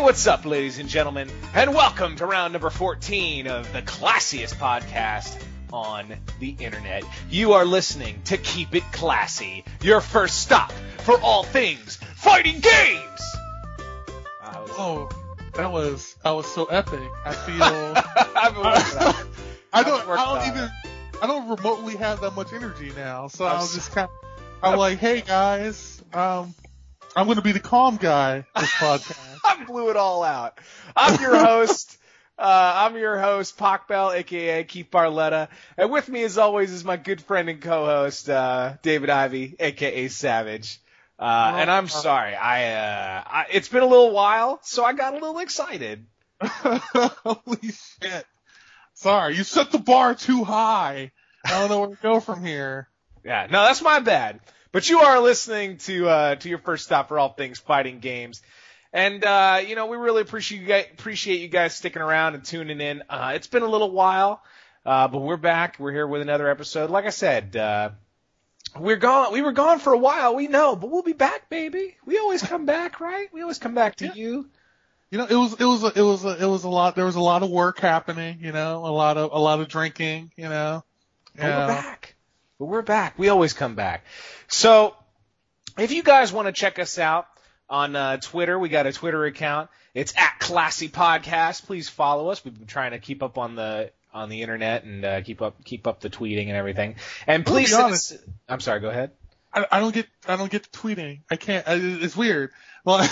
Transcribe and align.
What's 0.04 0.28
up, 0.28 0.46
ladies 0.46 0.80
and 0.80 0.90
gentlemen, 0.90 1.30
and 1.54 1.74
welcome 1.74 2.16
to 2.18 2.26
round 2.26 2.52
number 2.54 2.70
14 2.70 3.48
of 3.48 3.72
the 3.72 3.82
classiest 3.82 4.56
podcast 4.56 5.42
on 5.72 6.14
the 6.40 6.50
internet. 6.60 7.04
You 7.30 7.54
are 7.54 7.64
listening 7.66 8.22
to 8.26 8.38
Keep 8.38 8.76
It 8.76 8.84
Classy, 8.92 9.64
your 9.82 10.02
first 10.02 10.42
stop 10.42 10.72
for 11.00 11.20
all 11.22 11.44
things 11.44 11.96
fighting 12.16 12.60
games. 12.60 13.22
Was- 14.44 14.70
Oh, 14.76 15.10
that 15.54 15.72
was 15.72 16.16
that 16.24 16.32
was 16.32 16.48
so 16.52 16.66
epic. 16.66 17.00
I 17.26 17.32
feel 17.34 17.62
I've 18.36 18.54
been 18.56 18.64
working 18.64 18.98
on 18.98 19.10
it. 19.10 19.28
I 19.72 19.84
don't 19.84 20.02
I've 20.02 20.08
worked 20.08 20.20
I 20.20 20.26
don't 20.26 20.38
on 20.38 20.48
even 20.48 20.70
I 21.22 21.28
don't 21.28 21.48
remotely 21.50 21.96
have 21.98 22.22
that 22.22 22.32
much 22.32 22.52
energy 22.54 22.92
now. 22.96 23.28
So 23.28 23.46
I'm 23.46 23.58
I 23.58 23.60
was 23.60 23.74
just 23.74 23.92
kind 23.92 24.10
of 24.10 24.30
I'm 24.64 24.78
like, 24.80 24.98
hey 24.98 25.22
guys, 25.22 26.02
um, 26.14 26.54
I'm 27.16 27.28
gonna 27.28 27.42
be 27.42 27.52
the 27.52 27.60
calm 27.60 27.98
guy 27.98 28.46
this 28.56 28.72
podcast. 28.74 29.40
I 29.46 29.64
blew 29.66 29.90
it 29.90 29.98
all 29.98 30.24
out. 30.24 30.60
I'm 30.96 31.22
your 31.22 31.38
host. 31.38 31.98
Uh, 32.36 32.74
I'm 32.88 32.98
your 32.98 33.20
host, 33.20 33.60
Pac 33.60 33.88
Bell, 33.88 34.12
aka 34.12 34.64
Keith 34.64 34.88
Barletta, 34.92 35.50
and 35.78 35.92
with 35.92 36.10
me, 36.10 36.24
as 36.24 36.40
always, 36.40 36.72
is 36.72 36.84
my 36.84 36.98
good 36.98 37.22
friend 37.22 37.48
and 37.48 37.62
co-host, 37.62 38.28
uh, 38.28 38.74
David 38.82 39.12
Ivy, 39.12 39.56
aka 39.60 40.08
Savage. 40.08 40.82
Uh, 41.20 41.54
and 41.58 41.70
I'm 41.70 41.88
sorry, 41.88 42.34
I, 42.34 42.74
uh, 42.74 43.24
I, 43.24 43.46
it's 43.52 43.68
been 43.68 43.84
a 43.84 43.88
little 43.88 44.10
while, 44.10 44.60
so 44.64 44.84
I 44.84 44.94
got 44.94 45.14
a 45.14 45.18
little 45.18 45.38
excited. 45.38 46.08
Holy 46.42 47.72
shit! 48.02 48.26
Sorry, 48.96 49.36
you 49.36 49.44
set 49.44 49.72
the 49.72 49.78
bar 49.78 50.16
too 50.16 50.44
high. 50.44 51.12
I 51.46 51.60
don't 51.60 51.70
know 51.70 51.82
where 51.82 51.90
to 51.90 52.02
go 52.02 52.20
from 52.20 52.44
here. 52.44 52.90
Yeah, 53.24 53.46
no, 53.50 53.64
that's 53.64 53.84
my 53.84 54.00
bad. 54.00 54.40
But 54.74 54.90
you 54.90 55.00
are 55.00 55.20
listening 55.22 55.78
to 55.78 56.10
uh, 56.10 56.36
to 56.36 56.50
your 56.50 56.58
first 56.58 56.84
stop 56.86 57.08
for 57.08 57.20
all 57.20 57.30
things 57.30 57.60
fighting 57.60 58.00
games, 58.00 58.42
and 58.92 59.24
uh, 59.24 59.62
you 59.66 59.76
know 59.76 59.86
we 59.86 59.98
really 59.98 60.24
appreciate 60.24 60.60
you 60.62 60.68
guys 60.68 60.86
appreciate 60.92 61.42
you 61.42 61.48
guys 61.48 61.76
sticking 61.76 62.02
around 62.02 62.34
and 62.34 62.44
tuning 62.44 62.82
in. 62.82 63.04
Uh, 63.08 63.34
it's 63.36 63.46
been 63.48 63.62
a 63.64 63.68
little 63.68 63.92
while, 63.92 64.42
uh, 64.86 65.08
but 65.08 65.20
we're 65.20 65.38
back. 65.38 65.78
We're 65.80 65.92
here 65.92 66.08
with 66.08 66.24
another 66.24 66.50
episode. 66.50 66.90
Like 66.90 67.06
I 67.06 67.12
said, 67.12 67.56
uh, 67.56 67.92
we're 68.78 68.98
gone. 68.98 69.32
We 69.32 69.44
were 69.44 69.52
gone 69.52 69.78
for 69.78 69.94
a 69.94 69.98
while. 69.98 70.36
We 70.36 70.48
know, 70.48 70.76
but 70.76 70.90
we'll 70.90 71.04
be 71.04 71.14
back, 71.14 71.50
baby. 71.52 71.96
We 72.06 72.18
always 72.18 72.42
come 72.42 72.66
back, 72.66 73.00
right? 73.00 73.28
We 73.32 73.44
always 73.44 73.60
come 73.60 73.76
back 73.76 73.98
to 73.98 74.08
Yeah. 74.08 74.14
you. 74.16 74.50
You 75.12 75.20
know, 75.20 75.28
it 75.28 75.36
was 75.36 75.54
it 75.54 75.66
was 75.66 75.84
a, 75.84 75.92
it 75.96 76.02
was 76.02 76.26
a, 76.26 76.44
it 76.44 76.48
was 76.48 76.64
a 76.64 76.70
lot. 76.70 76.96
There 76.96 77.06
was 77.06 77.16
a 77.16 77.22
lot 77.22 77.44
of 77.44 77.52
work 77.52 77.80
happening. 77.80 78.40
You 78.42 78.52
know, 78.52 78.78
a 78.84 78.90
lot 78.90 79.18
of 79.18 79.32
a 79.32 79.38
lot 79.38 79.60
of 79.60 79.68
drinking. 79.68 80.32
You 80.36 80.50
know, 80.50 80.84
But 81.36 81.44
we're 81.44 81.68
back. 81.68 82.16
But 82.60 82.66
we're 82.66 82.82
back. 82.84 83.18
We 83.18 83.30
always 83.30 83.54
come 83.54 83.76
back. 83.76 84.06
So, 84.48 84.96
if 85.78 85.92
you 85.92 86.04
guys 86.04 86.32
want 86.32 86.48
to 86.48 86.52
check 86.52 86.78
us 86.78 87.00
out 87.00 87.26
on 87.68 87.96
uh, 87.96 88.18
Twitter, 88.18 88.58
we 88.60 88.70
got 88.70 88.86
a 88.86 88.94
Twitter 88.94 89.26
account. 89.26 89.70
It's 89.96 90.14
at 90.16 90.40
Classy 90.40 90.88
Podcast. 90.88 91.66
Please 91.66 91.90
follow 91.90 92.30
us. 92.30 92.46
We've 92.46 92.58
been 92.58 92.68
trying 92.68 92.92
to 92.92 93.00
keep 93.00 93.24
up 93.24 93.38
on 93.38 93.56
the 93.56 93.92
on 94.14 94.30
the 94.30 94.44
internet 94.44 94.84
and 94.84 95.04
uh, 95.04 95.22
keep 95.22 95.42
up 95.42 95.64
keep 95.64 95.88
up 95.88 96.00
the 96.00 96.10
tweeting 96.10 96.48
and 96.48 96.56
everything. 96.56 96.96
And 97.26 97.44
please, 97.44 97.74
us, 97.74 98.14
I'm 98.48 98.60
sorry. 98.60 98.80
Go 98.82 98.90
ahead. 98.90 99.12
I, 99.52 99.66
I 99.72 99.80
don't 99.80 99.94
get 99.94 100.08
I 100.28 100.36
don't 100.36 100.52
get 100.52 100.72
the 100.72 100.78
tweeting. 100.78 101.22
I 101.32 101.36
can't. 101.36 101.68
I, 101.68 101.74
it's 101.76 102.16
weird. 102.16 102.52
Like, 102.86 103.10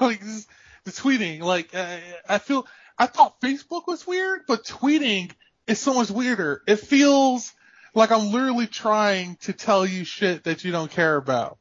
like 0.00 0.20
this, 0.20 0.48
the 0.82 0.90
tweeting. 0.90 1.42
Like 1.42 1.72
uh, 1.76 1.96
I 2.28 2.38
feel 2.38 2.66
I 2.98 3.06
thought 3.06 3.40
Facebook 3.40 3.86
was 3.86 4.04
weird, 4.04 4.40
but 4.48 4.64
tweeting 4.64 5.30
is 5.68 5.78
so 5.78 5.94
much 5.94 6.10
weirder. 6.10 6.60
It 6.66 6.80
feels 6.80 7.52
like 7.94 8.10
I'm 8.10 8.30
literally 8.30 8.66
trying 8.66 9.36
to 9.42 9.52
tell 9.52 9.84
you 9.86 10.04
shit 10.04 10.44
that 10.44 10.64
you 10.64 10.72
don't 10.72 10.90
care 10.90 11.16
about. 11.16 11.58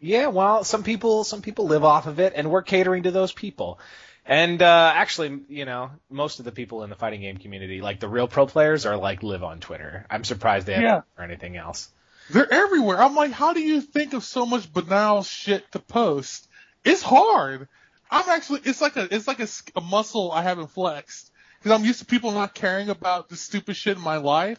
Yeah, 0.00 0.26
well, 0.26 0.64
some 0.64 0.82
people 0.82 1.24
some 1.24 1.40
people 1.42 1.66
live 1.66 1.84
off 1.84 2.06
of 2.06 2.20
it, 2.20 2.32
and 2.36 2.50
we're 2.50 2.62
catering 2.62 3.04
to 3.04 3.10
those 3.10 3.32
people. 3.32 3.78
And 4.26 4.62
uh, 4.62 4.92
actually, 4.94 5.40
you 5.48 5.64
know, 5.66 5.90
most 6.10 6.38
of 6.38 6.44
the 6.46 6.52
people 6.52 6.82
in 6.82 6.90
the 6.90 6.96
fighting 6.96 7.20
game 7.20 7.36
community, 7.36 7.82
like 7.82 8.00
the 8.00 8.08
real 8.08 8.26
pro 8.26 8.46
players, 8.46 8.86
are 8.86 8.96
like 8.96 9.22
live 9.22 9.42
on 9.44 9.60
Twitter. 9.60 10.06
I'm 10.10 10.24
surprised 10.24 10.66
they 10.66 10.74
have 10.74 10.82
Yeah. 10.82 11.00
or 11.18 11.24
anything 11.24 11.56
else. 11.56 11.90
They're 12.30 12.50
everywhere. 12.50 13.02
I'm 13.02 13.14
like, 13.14 13.32
how 13.32 13.52
do 13.52 13.60
you 13.60 13.82
think 13.82 14.14
of 14.14 14.24
so 14.24 14.46
much 14.46 14.72
banal 14.72 15.22
shit 15.24 15.70
to 15.72 15.78
post? 15.78 16.48
It's 16.84 17.02
hard. 17.02 17.68
I'm 18.10 18.26
actually, 18.30 18.60
it's 18.64 18.80
like 18.80 18.96
a, 18.96 19.14
it's 19.14 19.28
like 19.28 19.40
a, 19.40 19.48
a 19.76 19.82
muscle 19.82 20.32
I 20.32 20.42
haven't 20.42 20.68
flexed 20.68 21.30
because 21.58 21.72
I'm 21.78 21.84
used 21.84 21.98
to 21.98 22.06
people 22.06 22.30
not 22.32 22.54
caring 22.54 22.88
about 22.88 23.28
the 23.28 23.36
stupid 23.36 23.76
shit 23.76 23.98
in 23.98 24.02
my 24.02 24.16
life. 24.16 24.56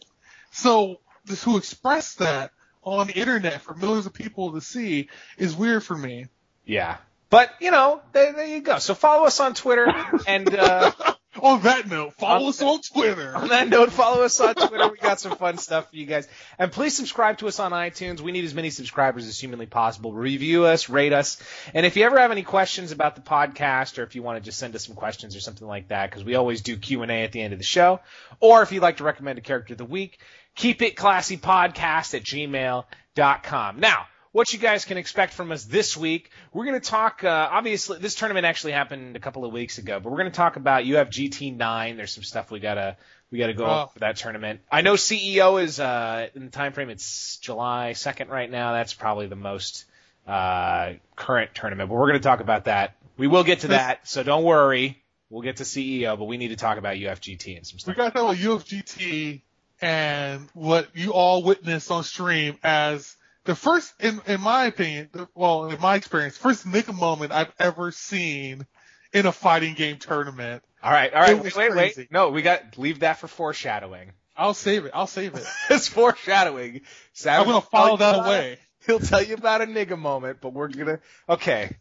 So 0.52 1.00
to 1.26 1.56
express 1.56 2.14
that 2.14 2.50
on 2.82 3.08
the 3.08 3.14
internet 3.14 3.62
for 3.62 3.74
millions 3.74 4.06
of 4.06 4.12
people 4.12 4.52
to 4.52 4.60
see 4.60 5.08
is 5.38 5.54
weird 5.54 5.82
for 5.82 5.96
me. 5.96 6.26
Yeah. 6.64 6.96
But, 7.30 7.50
you 7.60 7.72
know, 7.72 8.00
there, 8.12 8.32
there 8.32 8.46
you 8.46 8.60
go. 8.60 8.78
So 8.78 8.94
follow 8.94 9.26
us 9.26 9.40
on 9.40 9.54
Twitter 9.54 9.92
and 10.28 10.54
uh 10.54 10.92
on 11.42 11.60
that 11.62 11.86
note, 11.88 12.14
follow 12.14 12.44
On- 12.44 12.48
us 12.50 12.62
on 12.62 12.80
Twitter. 12.80 13.34
on 13.36 13.48
that 13.48 13.68
note, 13.68 13.90
follow 13.92 14.22
us 14.22 14.40
on 14.40 14.54
Twitter. 14.54 14.88
We 14.88 14.96
got 14.98 15.18
some 15.20 15.36
fun 15.36 15.58
stuff 15.58 15.90
for 15.90 15.96
you 15.96 16.06
guys. 16.06 16.28
And 16.58 16.70
please 16.72 16.96
subscribe 16.96 17.38
to 17.38 17.48
us 17.48 17.58
on 17.58 17.72
iTunes. 17.72 18.20
We 18.20 18.30
need 18.32 18.44
as 18.44 18.54
many 18.54 18.70
subscribers 18.70 19.26
as 19.26 19.38
humanly 19.38 19.66
possible. 19.66 20.12
Review 20.14 20.64
us, 20.64 20.88
rate 20.88 21.12
us. 21.12 21.42
And 21.74 21.84
if 21.84 21.96
you 21.96 22.04
ever 22.04 22.18
have 22.18 22.30
any 22.30 22.42
questions 22.44 22.92
about 22.92 23.16
the 23.16 23.22
podcast 23.22 23.98
or 23.98 24.04
if 24.04 24.14
you 24.14 24.22
want 24.22 24.38
to 24.38 24.44
just 24.44 24.58
send 24.58 24.74
us 24.76 24.86
some 24.86 24.94
questions 24.94 25.34
or 25.36 25.40
something 25.40 25.66
like 25.66 25.88
that, 25.88 26.08
because 26.08 26.24
we 26.24 26.36
always 26.36 26.62
do 26.62 26.76
Q&A 26.76 27.24
at 27.24 27.32
the 27.32 27.42
end 27.42 27.52
of 27.52 27.58
the 27.58 27.64
show, 27.66 28.00
or 28.40 28.62
if 28.62 28.70
you'd 28.72 28.82
like 28.82 28.98
to 28.98 29.04
recommend 29.04 29.38
a 29.38 29.42
character 29.42 29.74
of 29.74 29.78
the 29.78 29.84
week, 29.84 30.18
keep 30.56 30.82
it 30.82 30.96
classy 30.96 31.36
podcast 31.36 32.14
at 32.14 32.24
gmail.com. 32.24 33.80
Now, 33.80 34.06
what 34.32 34.52
you 34.52 34.58
guys 34.58 34.84
can 34.84 34.98
expect 34.98 35.32
from 35.32 35.50
us 35.52 35.64
this 35.64 35.96
week. 35.96 36.30
We're 36.52 36.66
going 36.66 36.78
to 36.78 36.86
talk, 36.86 37.24
uh, 37.24 37.48
obviously, 37.50 37.98
this 37.98 38.14
tournament 38.14 38.44
actually 38.44 38.72
happened 38.72 39.16
a 39.16 39.20
couple 39.20 39.44
of 39.44 39.52
weeks 39.52 39.78
ago, 39.78 39.98
but 40.00 40.10
we're 40.10 40.18
going 40.18 40.30
to 40.30 40.36
talk 40.36 40.56
about 40.56 40.82
UF 40.84 41.08
GT9. 41.08 41.96
There's 41.96 42.12
some 42.12 42.24
stuff 42.24 42.50
we 42.50 42.60
got 42.60 42.74
to, 42.74 42.96
we 43.30 43.38
got 43.38 43.46
to 43.46 43.54
go 43.54 43.64
Oh. 43.66 43.86
for 43.92 44.00
that 44.00 44.16
tournament. 44.16 44.60
I 44.70 44.82
know 44.82 44.94
CEO 44.94 45.62
is, 45.62 45.80
uh, 45.80 46.28
in 46.34 46.44
the 46.46 46.50
time 46.50 46.72
frame, 46.72 46.90
it's 46.90 47.38
July 47.38 47.92
2nd 47.94 48.28
right 48.28 48.50
now. 48.50 48.72
That's 48.72 48.92
probably 48.92 49.26
the 49.26 49.36
most, 49.36 49.86
uh, 50.26 50.94
current 51.14 51.54
tournament, 51.54 51.88
but 51.88 51.94
we're 51.96 52.08
going 52.08 52.20
to 52.20 52.28
talk 52.28 52.40
about 52.40 52.64
that. 52.64 52.94
We 53.16 53.28
will 53.28 53.44
get 53.44 53.60
to 53.60 53.68
that, 53.68 54.06
so 54.06 54.22
don't 54.22 54.44
worry. 54.44 55.02
We'll 55.30 55.42
get 55.42 55.56
to 55.56 55.64
CEO, 55.64 56.18
but 56.18 56.26
we 56.26 56.36
need 56.36 56.48
to 56.48 56.56
talk 56.56 56.76
about 56.78 56.96
UFGT 56.96 57.56
and 57.56 57.66
some 57.66 57.78
stuff. 57.78 57.96
We 57.96 57.96
got 57.96 58.08
to 58.08 58.18
talk 58.18 58.22
about 58.24 58.36
UFGT 58.36 59.40
and 59.80 60.48
what 60.54 60.88
you 60.94 61.12
all 61.12 61.42
witnessed 61.42 61.90
on 61.90 62.04
stream 62.04 62.58
as 62.62 63.16
the 63.44 63.54
first, 63.54 63.92
in, 64.00 64.20
in 64.26 64.40
my 64.40 64.66
opinion, 64.66 65.08
well, 65.34 65.66
in 65.66 65.80
my 65.80 65.94
experience, 65.96 66.36
first 66.36 66.66
Nika 66.66 66.92
moment 66.92 67.32
I've 67.32 67.52
ever 67.58 67.92
seen 67.92 68.66
in 69.12 69.26
a 69.26 69.32
fighting 69.32 69.74
game 69.74 69.98
tournament. 69.98 70.62
All 70.82 70.90
right, 70.90 71.12
all 71.12 71.20
right. 71.20 71.36
It 71.36 71.42
Wait, 71.56 71.74
wait, 71.74 71.96
wait. 71.96 72.12
No, 72.12 72.30
we 72.30 72.42
got 72.42 72.76
leave 72.76 73.00
that 73.00 73.18
for 73.18 73.28
foreshadowing. 73.28 74.12
I'll 74.36 74.54
save 74.54 74.84
it. 74.84 74.92
I'll 74.94 75.06
save 75.06 75.34
it. 75.34 75.46
it's 75.70 75.88
foreshadowing. 75.88 76.82
Savage 77.12 77.46
I'm 77.46 77.52
gonna 77.52 77.60
follow 77.62 77.96
that 77.96 78.26
away. 78.26 78.58
He'll 78.86 79.00
tell 79.00 79.22
you 79.22 79.34
about 79.34 79.62
a 79.62 79.66
nigga 79.66 79.98
moment, 79.98 80.38
but 80.40 80.52
we're 80.52 80.68
gonna 80.68 81.00
okay. 81.28 81.76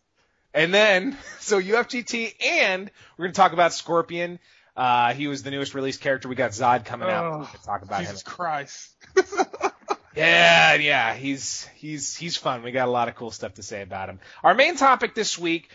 And 0.53 0.73
then 0.73 1.17
so 1.39 1.61
UFGT 1.61 2.33
and 2.41 2.89
we're 3.17 3.25
gonna 3.25 3.33
talk 3.33 3.53
about 3.53 3.73
Scorpion. 3.73 4.39
Uh, 4.75 5.13
he 5.13 5.27
was 5.27 5.43
the 5.43 5.51
newest 5.51 5.73
released 5.73 6.01
character. 6.01 6.27
We 6.27 6.35
got 6.35 6.51
Zod 6.51 6.85
coming 6.85 7.09
out. 7.09 7.25
Oh, 7.25 7.29
We're 7.29 7.45
gonna 7.45 7.57
talk 7.65 7.81
about 7.81 8.01
Jesus 8.01 8.21
him. 8.21 8.31
Christ. 8.31 8.95
Yeah, 10.15 10.75
yeah, 10.75 11.13
he's 11.13 11.67
he's 11.75 12.15
he's 12.15 12.37
fun. 12.37 12.63
We 12.63 12.71
got 12.71 12.87
a 12.87 12.91
lot 12.91 13.09
of 13.09 13.15
cool 13.15 13.31
stuff 13.31 13.55
to 13.55 13.63
say 13.63 13.81
about 13.81 14.09
him. 14.09 14.19
Our 14.43 14.53
main 14.53 14.77
topic 14.77 15.13
this 15.13 15.37
week, 15.37 15.69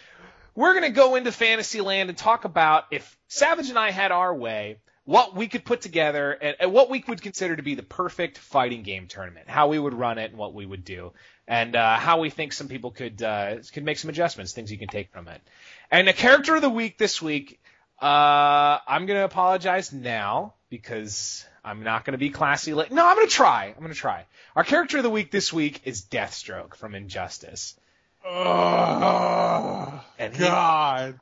we're 0.55 0.73
going 0.73 0.85
to 0.85 0.97
go 0.97 1.17
into 1.17 1.31
Fantasyland 1.31 2.09
and 2.09 2.17
talk 2.17 2.45
about 2.45 2.85
if 2.91 3.19
Savage 3.29 3.69
and 3.69 3.79
I 3.79 3.91
had 3.91 4.13
our 4.13 4.35
way, 4.35 4.79
what 5.05 5.35
we 5.37 5.47
could 5.49 5.65
put 5.65 5.83
together 5.83 6.33
and, 6.33 6.57
and, 6.61 6.73
what 6.73 6.89
we 6.89 7.05
would 7.07 7.21
consider 7.21 7.57
to 7.57 7.63
be 7.63 7.75
the 7.75 7.83
perfect 7.83 8.39
fighting 8.39 8.83
game 8.83 9.09
tournament, 9.09 9.49
how 9.49 9.69
we 9.69 9.79
would 9.79 9.95
run 9.95 10.19
it 10.19 10.31
and 10.31 10.39
what 10.39 10.55
we 10.55 10.65
would 10.65 10.85
do, 10.85 11.13
and 11.47 11.77
uh, 11.77 11.97
how 11.97 12.21
we 12.21 12.31
think 12.31 12.53
some 12.53 12.69
people 12.69 12.93
could 12.93 13.23
uh, 13.23 13.57
could 13.75 13.85
make 13.85 13.99
some 13.99 14.09
adjustments, 14.09 14.53
things 14.53 14.73
you 14.73 14.79
can 14.79 14.89
take 14.89 15.13
from 15.13 15.29
it. 15.29 15.43
And 15.91 16.09
the 16.09 16.13
character 16.15 16.57
of 16.57 16.63
the 16.63 16.71
week 16.71 16.97
this 16.97 17.21
week, 17.21 17.61
uh, 18.01 18.79
I'm 18.87 19.07
going 19.07 19.19
to 19.19 19.25
apologize 19.25 19.93
now 19.93 20.55
because 20.71 21.45
I'm 21.65 21.83
not 21.83 22.05
going 22.05 22.13
to 22.13 22.19
be 22.19 22.31
classy. 22.31 22.73
Like, 22.75 22.91
no, 22.91 23.07
I'm 23.07 23.17
going 23.17 23.27
to 23.29 23.33
try. 23.33 23.67
I'm 23.67 23.83
going 23.83 23.89
to 23.93 23.99
try. 23.99 24.25
Our 24.57 24.65
character 24.65 24.99
of 24.99 25.03
the 25.03 25.11
week 25.11 25.31
this 25.31 25.53
week 25.53 25.83
is 25.85 26.03
Deathstroke 26.03 26.75
from 26.75 26.95
Injustice. 26.95 27.77
Oh, 28.25 30.05
And 30.19 30.35
he- 30.35 30.45
God. 30.45 31.21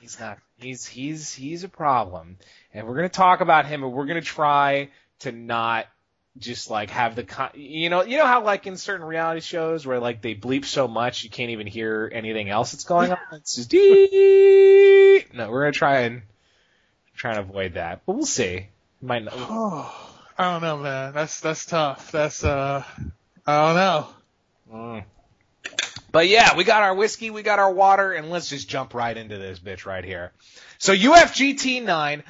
He's 0.00 0.20
not. 0.20 0.38
He's 0.58 0.86
he's 0.86 1.32
he's 1.34 1.64
a 1.64 1.68
problem, 1.68 2.38
and 2.72 2.86
we're 2.86 2.94
gonna 2.94 3.08
talk 3.10 3.40
about 3.42 3.66
him, 3.66 3.82
and 3.82 3.92
we're 3.92 4.06
gonna 4.06 4.20
try 4.22 4.88
to 5.20 5.32
not 5.32 5.86
just 6.38 6.70
like 6.70 6.90
have 6.90 7.14
the 7.16 7.24
con- 7.24 7.50
you 7.54 7.90
know 7.90 8.02
you 8.04 8.16
know 8.16 8.24
how 8.26 8.42
like 8.44 8.66
in 8.66 8.76
certain 8.76 9.04
reality 9.06 9.40
shows 9.40 9.86
where 9.86 9.98
like 9.98 10.22
they 10.22 10.34
bleep 10.34 10.64
so 10.64 10.86
much 10.88 11.24
you 11.24 11.30
can't 11.30 11.50
even 11.50 11.66
hear 11.66 12.10
anything 12.14 12.48
else 12.48 12.72
that's 12.72 12.84
going 12.84 13.10
on. 13.10 13.18
It's 13.32 13.56
just 13.56 13.68
dee. 13.68 14.95
No, 15.32 15.50
we're 15.50 15.62
gonna 15.62 15.72
try 15.72 16.00
and 16.00 16.22
try 17.14 17.32
and 17.32 17.40
avoid 17.40 17.74
that, 17.74 18.02
but 18.06 18.14
we'll 18.14 18.26
see. 18.26 18.68
Might 19.00 19.24
not. 19.24 19.34
Oh, 19.36 20.18
I 20.38 20.52
don't 20.52 20.62
know, 20.62 20.78
man. 20.78 21.12
That's 21.12 21.40
that's 21.40 21.66
tough. 21.66 22.12
That's 22.12 22.44
uh, 22.44 22.84
I 23.46 23.66
don't 23.66 23.76
know. 23.76 24.08
Mm. 24.72 25.04
But 26.12 26.28
yeah, 26.28 26.56
we 26.56 26.64
got 26.64 26.82
our 26.82 26.94
whiskey, 26.94 27.30
we 27.30 27.42
got 27.42 27.58
our 27.58 27.70
water, 27.70 28.12
and 28.12 28.30
let's 28.30 28.48
just 28.48 28.68
jump 28.68 28.94
right 28.94 29.14
into 29.14 29.36
this 29.36 29.58
bitch 29.58 29.84
right 29.84 30.02
here. 30.02 30.32
So 30.78 30.94
UFGT 30.94 31.84
9, 31.84 32.22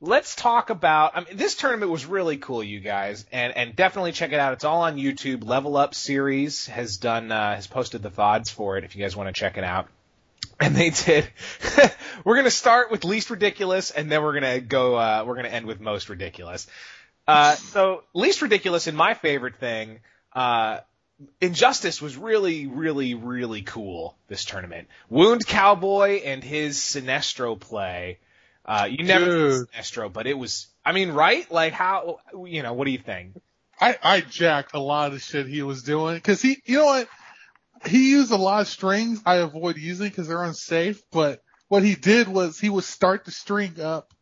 let's 0.00 0.34
talk 0.34 0.70
about, 0.70 1.14
I 1.14 1.20
mean, 1.20 1.36
this 1.36 1.54
tournament 1.54 1.90
was 1.90 2.06
really 2.06 2.38
cool, 2.38 2.64
you 2.64 2.80
guys, 2.80 3.26
and, 3.32 3.54
and 3.54 3.76
definitely 3.76 4.12
check 4.12 4.32
it 4.32 4.38
out. 4.38 4.54
It's 4.54 4.64
all 4.64 4.82
on 4.82 4.96
YouTube. 4.96 5.44
Level 5.44 5.76
Up 5.76 5.94
Series 5.94 6.68
has 6.68 6.96
done, 6.96 7.30
uh, 7.30 7.56
has 7.56 7.66
posted 7.66 8.02
the 8.02 8.10
VODs 8.10 8.50
for 8.50 8.78
it 8.78 8.84
if 8.84 8.96
you 8.96 9.02
guys 9.02 9.14
want 9.14 9.28
to 9.28 9.38
check 9.38 9.58
it 9.58 9.64
out. 9.64 9.88
And 10.60 10.74
they 10.74 10.90
did. 10.90 11.28
we're 12.24 12.36
gonna 12.36 12.50
start 12.50 12.90
with 12.90 13.04
least 13.04 13.30
ridiculous, 13.30 13.90
and 13.90 14.10
then 14.10 14.22
we're 14.22 14.34
gonna 14.34 14.60
go. 14.60 14.96
Uh, 14.96 15.24
we're 15.26 15.36
gonna 15.36 15.48
end 15.48 15.66
with 15.66 15.80
most 15.80 16.08
ridiculous. 16.08 16.66
Uh, 17.26 17.54
so 17.54 18.04
least 18.12 18.42
ridiculous, 18.42 18.86
in 18.86 18.94
my 18.94 19.14
favorite 19.14 19.56
thing. 19.56 20.00
Uh, 20.32 20.80
Injustice 21.40 22.02
was 22.02 22.16
really, 22.16 22.66
really, 22.66 23.14
really 23.14 23.62
cool 23.62 24.16
this 24.28 24.44
tournament. 24.44 24.88
Wound 25.08 25.46
Cowboy 25.46 26.20
and 26.24 26.42
his 26.42 26.76
Sinestro 26.78 27.58
play. 27.58 28.18
Uh, 28.64 28.88
you 28.90 29.04
never 29.04 29.26
Dude. 29.26 29.68
Sinestro, 29.70 30.12
but 30.12 30.26
it 30.26 30.36
was. 30.36 30.66
I 30.84 30.92
mean, 30.92 31.12
right? 31.12 31.50
Like 31.50 31.72
how? 31.72 32.18
You 32.34 32.62
know, 32.62 32.72
what 32.72 32.86
do 32.86 32.90
you 32.90 32.98
think? 32.98 33.40
I 33.80 33.96
I 34.02 34.20
jacked 34.20 34.74
a 34.74 34.80
lot 34.80 35.08
of 35.08 35.12
the 35.12 35.18
shit 35.18 35.46
he 35.46 35.62
was 35.62 35.82
doing 35.82 36.16
because 36.16 36.42
he, 36.42 36.60
you 36.64 36.78
know 36.78 36.86
what? 36.86 37.08
He 37.86 38.10
used 38.10 38.32
a 38.32 38.36
lot 38.36 38.62
of 38.62 38.68
strings 38.68 39.20
I 39.26 39.36
avoid 39.36 39.76
using 39.76 40.08
because 40.08 40.28
they're 40.28 40.42
unsafe. 40.42 41.02
But 41.10 41.42
what 41.68 41.82
he 41.82 41.94
did 41.94 42.28
was 42.28 42.58
he 42.58 42.70
would 42.70 42.84
start 42.84 43.24
the 43.24 43.30
string 43.30 43.80
up. 43.80 44.12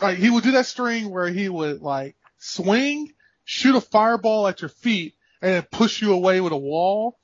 Like 0.00 0.18
he 0.18 0.30
would 0.30 0.44
do 0.44 0.52
that 0.52 0.66
string 0.66 1.10
where 1.10 1.28
he 1.28 1.48
would 1.48 1.80
like 1.80 2.16
swing, 2.38 3.12
shoot 3.44 3.76
a 3.76 3.80
fireball 3.80 4.46
at 4.48 4.60
your 4.60 4.68
feet, 4.68 5.14
and 5.40 5.70
push 5.70 6.02
you 6.02 6.12
away 6.12 6.40
with 6.40 6.52
a 6.52 6.58
wall. 6.58 7.18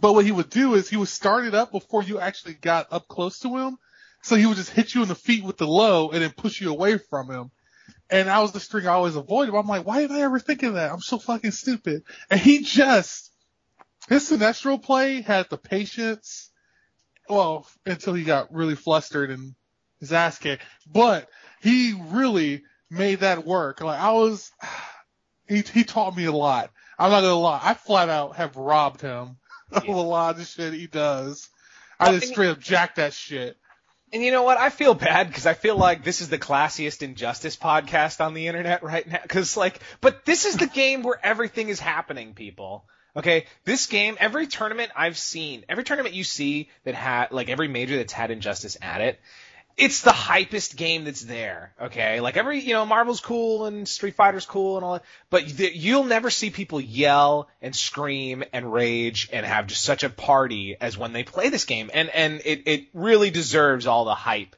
But 0.00 0.14
what 0.14 0.24
he 0.24 0.32
would 0.32 0.50
do 0.50 0.74
is 0.74 0.88
he 0.88 0.96
would 0.96 1.08
start 1.08 1.44
it 1.44 1.54
up 1.54 1.70
before 1.70 2.02
you 2.02 2.18
actually 2.18 2.54
got 2.54 2.92
up 2.92 3.06
close 3.06 3.38
to 3.40 3.56
him. 3.56 3.78
So 4.22 4.34
he 4.34 4.46
would 4.46 4.56
just 4.56 4.70
hit 4.70 4.94
you 4.94 5.02
in 5.02 5.08
the 5.08 5.14
feet 5.14 5.44
with 5.44 5.58
the 5.58 5.68
low 5.68 6.10
and 6.10 6.22
then 6.22 6.32
push 6.32 6.60
you 6.60 6.70
away 6.70 6.98
from 6.98 7.30
him. 7.30 7.50
And 8.10 8.28
that 8.28 8.40
was 8.40 8.52
the 8.52 8.60
string 8.60 8.86
I 8.86 8.92
always 8.92 9.14
avoided. 9.14 9.54
I'm 9.54 9.66
like, 9.66 9.86
why 9.86 10.00
did 10.00 10.10
I 10.10 10.22
ever 10.22 10.38
think 10.38 10.62
of 10.62 10.74
that? 10.74 10.90
I'm 10.90 11.00
so 11.00 11.18
fucking 11.18 11.52
stupid. 11.52 12.02
And 12.30 12.40
he 12.40 12.62
just, 12.62 13.30
his 14.08 14.30
Sinestro 14.30 14.80
play 14.80 15.20
had 15.20 15.48
the 15.48 15.58
patience, 15.58 16.50
well, 17.28 17.66
until 17.84 18.14
he 18.14 18.24
got 18.24 18.52
really 18.52 18.76
flustered 18.76 19.30
and 19.30 19.54
his 20.00 20.12
ass 20.12 20.38
kicked. 20.38 20.62
But 20.86 21.28
he 21.60 21.94
really 22.10 22.62
made 22.90 23.20
that 23.20 23.46
work. 23.46 23.80
Like 23.80 24.00
I 24.00 24.12
was, 24.12 24.50
he, 25.48 25.62
he 25.62 25.84
taught 25.84 26.16
me 26.16 26.24
a 26.24 26.32
lot. 26.32 26.70
I'm 26.98 27.10
not 27.10 27.20
gonna 27.20 27.34
lie. 27.34 27.60
I 27.62 27.74
flat 27.74 28.08
out 28.08 28.36
have 28.36 28.56
robbed 28.56 29.00
him 29.00 29.36
of 29.72 29.88
a 29.88 29.92
lot 29.92 30.34
of 30.34 30.38
the 30.38 30.44
shit 30.44 30.72
he 30.72 30.86
does. 30.86 31.48
I 31.98 32.12
just 32.12 32.28
straight 32.28 32.50
up 32.50 32.60
jacked 32.60 32.96
that 32.96 33.12
shit. 33.12 33.56
And 34.12 34.22
you 34.22 34.30
know 34.30 34.44
what? 34.44 34.58
I 34.58 34.70
feel 34.70 34.94
bad 34.94 35.26
because 35.26 35.46
I 35.46 35.54
feel 35.54 35.76
like 35.76 36.04
this 36.04 36.20
is 36.20 36.28
the 36.28 36.38
classiest 36.38 37.02
injustice 37.02 37.56
podcast 37.56 38.24
on 38.24 38.34
the 38.34 38.46
internet 38.46 38.82
right 38.82 39.06
now. 39.06 39.18
Because 39.20 39.56
like, 39.56 39.80
but 40.00 40.24
this 40.24 40.44
is 40.44 40.56
the 40.56 40.66
game 40.74 41.02
where 41.02 41.18
everything 41.22 41.68
is 41.68 41.80
happening, 41.80 42.34
people. 42.34 42.84
Okay, 43.16 43.46
this 43.64 43.86
game, 43.86 44.16
every 44.20 44.46
tournament 44.46 44.92
I've 44.94 45.16
seen, 45.16 45.64
every 45.70 45.84
tournament 45.84 46.14
you 46.14 46.22
see 46.22 46.68
that 46.84 46.94
had 46.94 47.32
like 47.32 47.48
every 47.48 47.66
major 47.66 47.96
that's 47.96 48.12
had 48.12 48.30
injustice 48.30 48.76
at 48.82 49.00
it, 49.00 49.18
it's 49.76 50.02
the 50.02 50.10
hypest 50.10 50.76
game 50.76 51.04
that's 51.04 51.22
there. 51.22 51.72
Okay, 51.80 52.20
like 52.20 52.36
every 52.36 52.60
you 52.60 52.74
know 52.74 52.84
Marvel's 52.84 53.20
cool 53.20 53.64
and 53.64 53.88
Street 53.88 54.14
Fighter's 54.14 54.44
cool 54.44 54.76
and 54.76 54.84
all 54.84 54.92
that, 54.94 55.04
but 55.30 55.58
you'll 55.76 56.04
never 56.04 56.28
see 56.30 56.50
people 56.50 56.80
yell 56.80 57.48
and 57.62 57.74
scream 57.74 58.44
and 58.52 58.70
rage 58.70 59.30
and 59.32 59.46
have 59.46 59.66
just 59.66 59.82
such 59.82 60.02
a 60.02 60.10
party 60.10 60.76
as 60.78 60.98
when 60.98 61.12
they 61.12 61.24
play 61.24 61.48
this 61.48 61.64
game, 61.64 61.90
and 61.92 62.10
and 62.10 62.42
it 62.44 62.62
it 62.66 62.84
really 62.92 63.30
deserves 63.30 63.86
all 63.86 64.04
the 64.04 64.14
hype 64.14 64.56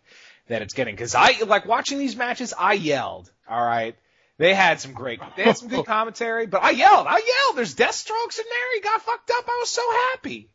that 0.48 0.62
it's 0.62 0.74
getting. 0.74 0.94
Because 0.94 1.14
I 1.14 1.42
like 1.46 1.66
watching 1.66 1.98
these 1.98 2.16
matches, 2.16 2.54
I 2.58 2.74
yelled. 2.74 3.30
All 3.48 3.64
right. 3.64 3.96
They 4.38 4.54
had 4.54 4.80
some 4.80 4.92
great, 4.92 5.20
they 5.36 5.42
had 5.42 5.58
some 5.58 5.68
good 5.68 5.84
commentary, 5.86 6.46
but 6.46 6.62
I 6.62 6.70
yelled, 6.70 7.06
I 7.06 7.16
yelled. 7.16 7.56
There's 7.56 7.74
death 7.74 7.94
strokes 7.94 8.38
in 8.38 8.44
there. 8.48 8.74
He 8.74 8.80
got 8.80 9.02
fucked 9.02 9.30
up. 9.30 9.44
I 9.48 9.58
was 9.60 9.68
so 9.68 9.82
happy. 10.12 10.48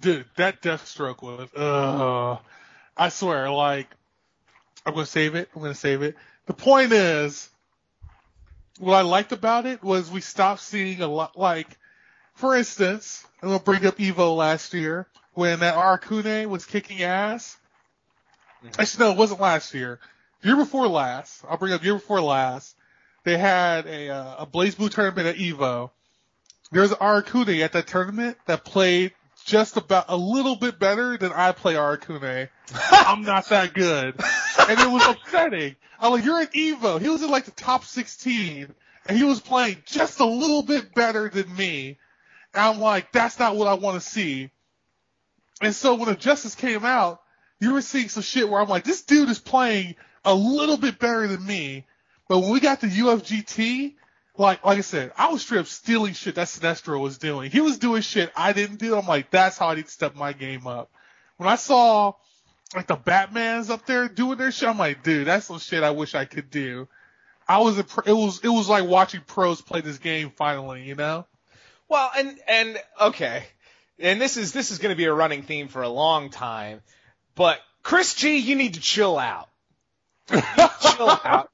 Dude, 0.00 0.26
that 0.36 0.62
Deathstroke 0.62 1.22
was, 1.22 1.52
uh, 1.54 2.38
I 2.96 3.08
swear, 3.08 3.50
like, 3.50 3.88
I'm 4.86 4.94
gonna 4.94 5.06
save 5.06 5.34
it, 5.34 5.48
I'm 5.54 5.62
gonna 5.62 5.74
save 5.74 6.02
it. 6.02 6.16
The 6.46 6.52
point 6.52 6.92
is, 6.92 7.48
what 8.78 8.94
I 8.94 9.00
liked 9.00 9.32
about 9.32 9.66
it 9.66 9.82
was 9.82 10.10
we 10.10 10.20
stopped 10.20 10.60
seeing 10.60 11.00
a 11.02 11.08
lot, 11.08 11.36
like, 11.36 11.66
for 12.34 12.54
instance, 12.56 13.26
I'm 13.42 13.48
gonna 13.48 13.62
bring 13.62 13.84
up 13.86 13.96
Evo 13.96 14.36
last 14.36 14.72
year, 14.72 15.08
when 15.34 15.60
that 15.60 15.74
Arakune 15.74 16.46
was 16.46 16.64
kicking 16.64 17.02
ass. 17.02 17.56
Actually, 18.78 19.04
no, 19.04 19.12
it 19.12 19.18
wasn't 19.18 19.40
last 19.40 19.74
year. 19.74 19.98
Year 20.42 20.56
before 20.56 20.86
last, 20.86 21.44
I'll 21.48 21.56
bring 21.56 21.72
up 21.72 21.82
year 21.82 21.94
before 21.94 22.20
last, 22.20 22.76
they 23.24 23.38
had 23.38 23.86
a, 23.86 24.10
uh, 24.10 24.42
a 24.42 24.46
BlazBlue 24.46 24.90
tournament 24.90 25.28
at 25.28 25.36
Evo. 25.36 25.90
There's 26.70 26.90
Arakune 26.90 27.62
at 27.62 27.72
that 27.72 27.86
tournament 27.86 28.38
that 28.46 28.64
played 28.64 29.12
just 29.44 29.76
about 29.76 30.06
a 30.08 30.16
little 30.16 30.56
bit 30.56 30.78
better 30.78 31.16
than 31.16 31.32
I 31.32 31.52
play 31.52 31.74
Arakune. 31.74 32.48
I'm 32.90 33.22
not 33.22 33.48
that 33.48 33.74
good. 33.74 34.14
And 34.68 34.80
it 34.80 34.90
was 34.90 35.06
upsetting. 35.06 35.76
I'm 36.00 36.12
like, 36.12 36.24
you're 36.24 36.40
at 36.40 36.52
Evo. 36.52 37.00
He 37.00 37.08
was 37.08 37.22
in 37.22 37.30
like 37.30 37.44
the 37.44 37.50
top 37.52 37.84
16 37.84 38.74
and 39.06 39.18
he 39.18 39.24
was 39.24 39.40
playing 39.40 39.78
just 39.84 40.20
a 40.20 40.24
little 40.24 40.62
bit 40.62 40.94
better 40.94 41.28
than 41.28 41.54
me. 41.54 41.98
And 42.54 42.62
I'm 42.62 42.80
like, 42.80 43.12
that's 43.12 43.38
not 43.38 43.56
what 43.56 43.68
I 43.68 43.74
want 43.74 44.00
to 44.00 44.08
see. 44.08 44.50
And 45.60 45.74
so 45.74 45.94
when 45.94 46.08
Injustice 46.08 46.54
came 46.54 46.84
out, 46.84 47.20
you 47.60 47.72
were 47.72 47.82
seeing 47.82 48.08
some 48.08 48.22
shit 48.22 48.48
where 48.48 48.60
I'm 48.60 48.68
like, 48.68 48.84
this 48.84 49.02
dude 49.02 49.28
is 49.28 49.38
playing 49.38 49.94
a 50.24 50.34
little 50.34 50.76
bit 50.76 50.98
better 50.98 51.26
than 51.28 51.44
me. 51.44 51.86
But 52.32 52.38
when 52.38 52.50
we 52.52 52.60
got 52.60 52.80
to 52.80 52.86
UFGT, 52.86 53.92
like 54.38 54.64
like 54.64 54.78
I 54.78 54.80
said, 54.80 55.12
I 55.18 55.30
was 55.30 55.42
straight 55.42 55.58
up 55.58 55.66
stealing 55.66 56.14
shit 56.14 56.36
that 56.36 56.46
Sinestro 56.46 56.98
was 56.98 57.18
doing. 57.18 57.50
He 57.50 57.60
was 57.60 57.76
doing 57.76 58.00
shit 58.00 58.32
I 58.34 58.54
didn't 58.54 58.78
do. 58.78 58.96
I'm 58.96 59.06
like, 59.06 59.30
that's 59.30 59.58
how 59.58 59.68
I 59.68 59.74
need 59.74 59.84
to 59.84 59.90
step 59.90 60.16
my 60.16 60.32
game 60.32 60.66
up. 60.66 60.90
When 61.36 61.46
I 61.46 61.56
saw 61.56 62.14
like 62.74 62.86
the 62.86 62.96
Batmans 62.96 63.68
up 63.68 63.84
there 63.84 64.08
doing 64.08 64.38
their 64.38 64.50
shit, 64.50 64.66
I'm 64.66 64.78
like, 64.78 65.02
dude, 65.02 65.26
that's 65.26 65.44
some 65.44 65.58
shit 65.58 65.82
I 65.82 65.90
wish 65.90 66.14
I 66.14 66.24
could 66.24 66.48
do. 66.48 66.88
I 67.46 67.58
was 67.58 67.78
a, 67.78 67.84
it 68.06 68.14
was 68.14 68.40
it 68.42 68.48
was 68.48 68.66
like 68.66 68.86
watching 68.86 69.20
pros 69.20 69.60
play 69.60 69.82
this 69.82 69.98
game 69.98 70.32
finally, 70.34 70.84
you 70.84 70.94
know? 70.94 71.26
Well, 71.90 72.10
and 72.16 72.38
and 72.48 72.82
okay, 72.98 73.44
and 73.98 74.18
this 74.18 74.38
is 74.38 74.54
this 74.54 74.70
is 74.70 74.78
going 74.78 74.94
to 74.94 74.96
be 74.96 75.04
a 75.04 75.12
running 75.12 75.42
theme 75.42 75.68
for 75.68 75.82
a 75.82 75.88
long 75.90 76.30
time, 76.30 76.80
but 77.34 77.60
Chris 77.82 78.14
G, 78.14 78.38
you 78.38 78.56
need 78.56 78.72
to 78.72 78.80
chill 78.80 79.18
out. 79.18 79.50
You 80.30 80.36
need 80.36 80.44
to 80.46 80.72
chill 80.80 81.10
out 81.24 81.50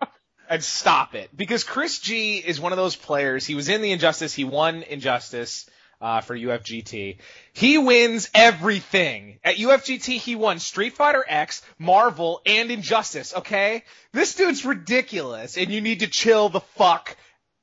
and 0.48 0.62
stop 0.62 1.14
it 1.14 1.30
because 1.36 1.64
Chris 1.64 1.98
G 1.98 2.38
is 2.38 2.60
one 2.60 2.72
of 2.72 2.78
those 2.78 2.96
players. 2.96 3.46
He 3.46 3.54
was 3.54 3.68
in 3.68 3.82
the 3.82 3.92
Injustice. 3.92 4.34
He 4.34 4.44
won 4.44 4.82
Injustice. 4.82 5.68
Uh, 6.00 6.20
for 6.20 6.38
UFGT. 6.38 7.16
He 7.52 7.76
wins 7.76 8.30
everything. 8.32 9.40
At 9.42 9.56
UFGT, 9.56 10.18
he 10.18 10.36
won 10.36 10.60
Street 10.60 10.92
Fighter 10.92 11.24
X, 11.26 11.60
Marvel, 11.76 12.40
and 12.46 12.70
Injustice, 12.70 13.34
okay? 13.34 13.82
This 14.12 14.36
dude's 14.36 14.64
ridiculous, 14.64 15.58
and 15.58 15.72
you 15.72 15.80
need 15.80 15.98
to 15.98 16.06
chill 16.06 16.50
the 16.50 16.60
fuck 16.60 17.16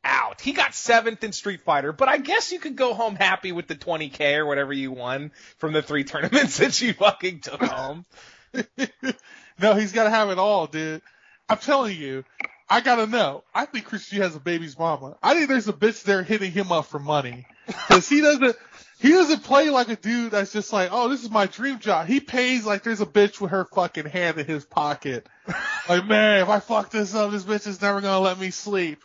out. 0.06 0.40
He 0.40 0.54
got 0.54 0.76
seventh 0.76 1.24
in 1.24 1.32
Street 1.32 1.62
Fighter, 1.62 1.92
but 1.92 2.08
I 2.08 2.18
guess 2.18 2.52
you 2.52 2.60
could 2.60 2.76
go 2.76 2.94
home 2.94 3.16
happy 3.16 3.52
with 3.52 3.68
the 3.68 3.76
20k 3.76 4.38
or 4.38 4.46
whatever 4.46 4.72
you 4.72 4.92
won 4.92 5.32
from 5.58 5.74
the 5.74 5.82
three 5.82 6.04
tournaments 6.06 6.58
that 6.60 6.80
you 6.80 6.94
fucking 6.94 7.40
took 7.40 7.62
home. 7.62 8.06
no, 9.60 9.74
he's 9.74 9.92
got 9.92 10.06
to 10.06 10.10
have 10.10 10.30
it 10.30 10.38
all, 10.38 10.68
dude. 10.68 11.02
I'm 11.50 11.58
telling 11.58 11.98
you, 11.98 12.24
I 12.70 12.82
gotta 12.82 13.06
know. 13.06 13.44
I 13.54 13.66
think 13.66 13.86
Chris 13.86 14.10
G 14.10 14.18
has 14.18 14.36
a 14.36 14.40
baby's 14.40 14.78
mama. 14.78 15.18
I 15.22 15.36
think 15.36 15.50
there's 15.50 15.68
a 15.68 15.74
bitch 15.74 16.04
there 16.04 16.24
hitting 16.24 16.52
him 16.52 16.72
up 16.72 16.86
for 16.88 17.00
money. 17.00 17.46
Cause 17.88 18.10
he 18.10 18.22
doesn't, 18.22 18.56
he 19.00 19.10
doesn't 19.10 19.44
play 19.44 19.70
like 19.70 19.90
a 19.90 19.96
dude 19.96 20.32
that's 20.32 20.52
just 20.52 20.74
like, 20.74 20.90
oh, 20.92 21.10
this 21.10 21.24
is 21.24 21.30
my 21.30 21.46
dream 21.46 21.80
job. 21.80 22.08
He 22.08 22.20
pays 22.20 22.66
like 22.66 22.84
there's 22.84 23.02
a 23.02 23.06
bitch 23.06 23.40
with 23.40 23.52
her 23.52 23.66
fucking 23.66 24.06
hand 24.06 24.40
in 24.40 24.46
his 24.46 24.66
pocket. 24.66 25.28
like, 25.90 26.06
man, 26.08 26.42
if 26.42 26.50
I 26.50 26.60
fuck 26.60 26.90
this 26.90 27.14
up, 27.14 27.32
this 27.32 27.44
bitch 27.44 27.68
is 27.68 27.82
never 27.82 28.02
gonna 28.02 28.20
let 28.20 28.40
me 28.40 28.50
sleep. 28.50 29.04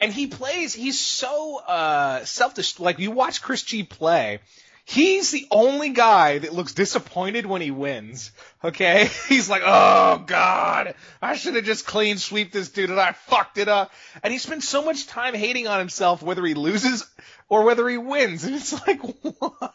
And 0.00 0.12
he 0.12 0.26
plays, 0.26 0.74
he's 0.74 0.98
so, 0.98 1.58
uh, 1.58 2.24
selfish. 2.24 2.80
Like, 2.80 2.98
you 2.98 3.12
watch 3.12 3.40
Chris 3.40 3.62
G 3.62 3.84
play, 3.84 4.40
He's 4.84 5.30
the 5.30 5.46
only 5.50 5.90
guy 5.90 6.38
that 6.38 6.52
looks 6.52 6.74
disappointed 6.74 7.46
when 7.46 7.62
he 7.62 7.70
wins. 7.70 8.32
Okay? 8.64 9.08
He's 9.28 9.48
like, 9.48 9.62
oh 9.64 10.24
god, 10.26 10.94
I 11.20 11.36
should 11.36 11.54
have 11.54 11.64
just 11.64 11.86
clean 11.86 12.18
sweep 12.18 12.52
this 12.52 12.70
dude 12.70 12.90
and 12.90 13.00
I 13.00 13.12
fucked 13.12 13.58
it 13.58 13.68
up. 13.68 13.92
And 14.22 14.32
he 14.32 14.38
spends 14.38 14.68
so 14.68 14.84
much 14.84 15.06
time 15.06 15.34
hating 15.34 15.68
on 15.68 15.78
himself 15.78 16.22
whether 16.22 16.44
he 16.44 16.54
loses 16.54 17.08
or 17.48 17.64
whether 17.64 17.88
he 17.88 17.96
wins. 17.96 18.44
And 18.52 18.56
it's 18.56 18.72
like, 18.86 19.00
what? 19.02 19.74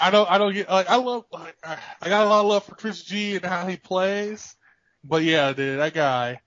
I 0.00 0.10
don't, 0.10 0.30
I 0.30 0.38
don't 0.38 0.54
get, 0.54 0.68
like, 0.68 0.90
I 0.90 0.96
love, 0.96 1.24
like, 1.32 1.56
I 1.64 2.08
got 2.08 2.26
a 2.26 2.28
lot 2.28 2.40
of 2.40 2.46
love 2.46 2.64
for 2.64 2.74
Chris 2.74 3.02
G 3.02 3.36
and 3.36 3.44
how 3.44 3.66
he 3.66 3.76
plays. 3.76 4.56
But 5.04 5.22
yeah, 5.22 5.52
dude, 5.52 5.78
that 5.78 5.94
guy, 5.94 6.40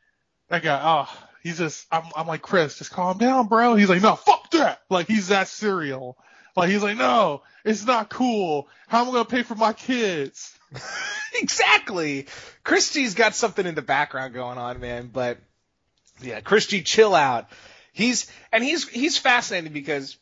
that 0.50 0.64
guy, 0.64 0.82
oh, 0.84 1.28
he's 1.44 1.60
just, 1.60 1.88
I'm, 1.92 2.04
I'm 2.16 2.28
like, 2.28 2.42
Chris, 2.42 2.78
just 2.78 2.92
calm 2.92 3.18
down, 3.18 3.48
bro. 3.48 3.76
He's 3.76 3.90
like, 3.90 4.02
no, 4.02 4.16
fuck 4.16 4.52
that. 4.52 4.82
Like, 4.90 5.08
he's 5.08 5.30
that 5.30 5.48
serial. 5.48 6.18
Like 6.56 6.70
he's 6.70 6.84
like, 6.84 6.98
no, 6.98 7.42
it's 7.64 7.86
not 7.86 8.10
cool. 8.10 8.68
How 8.88 9.02
am 9.02 9.10
I 9.10 9.12
gonna 9.12 9.26
pay 9.26 9.44
for 9.44 9.56
my 9.56 9.74
kids? 9.74 10.58
exactly. 11.36 12.28
Chris 12.64 12.92
G's 12.92 13.14
got 13.14 13.36
something 13.36 13.66
in 13.66 13.76
the 13.76 13.82
background 13.82 14.34
going 14.34 14.58
on, 14.58 14.80
man. 14.80 15.10
But 15.12 15.38
yeah, 16.22 16.40
Chris 16.42 16.68
G, 16.68 16.82
chill 16.82 17.14
out. 17.14 17.50
He's 17.92 18.32
and 18.52 18.64
he's 18.64 18.88
he's 18.88 19.18
fascinating 19.18 19.74
because 19.74 20.18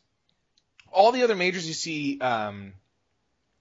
all 0.92 1.12
the 1.12 1.22
other 1.22 1.36
majors 1.36 1.66
you 1.66 1.74
see, 1.74 2.20
um, 2.20 2.72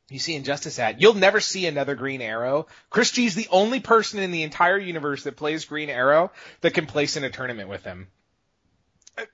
you 0.09 0.19
see 0.19 0.35
Injustice 0.35 0.77
at, 0.79 1.01
you'll 1.01 1.15
never 1.15 1.39
see 1.39 1.65
another 1.65 1.95
Green 1.95 2.21
Arrow. 2.21 2.67
Chris 2.89 3.11
G's 3.11 3.35
the 3.35 3.47
only 3.51 3.79
person 3.79 4.19
in 4.19 4.31
the 4.31 4.43
entire 4.43 4.77
universe 4.77 5.23
that 5.23 5.35
plays 5.35 5.65
Green 5.65 5.89
Arrow 5.89 6.31
that 6.61 6.73
can 6.73 6.85
place 6.85 7.17
in 7.17 7.23
a 7.23 7.29
tournament 7.29 7.69
with 7.69 7.83
him. 7.83 8.07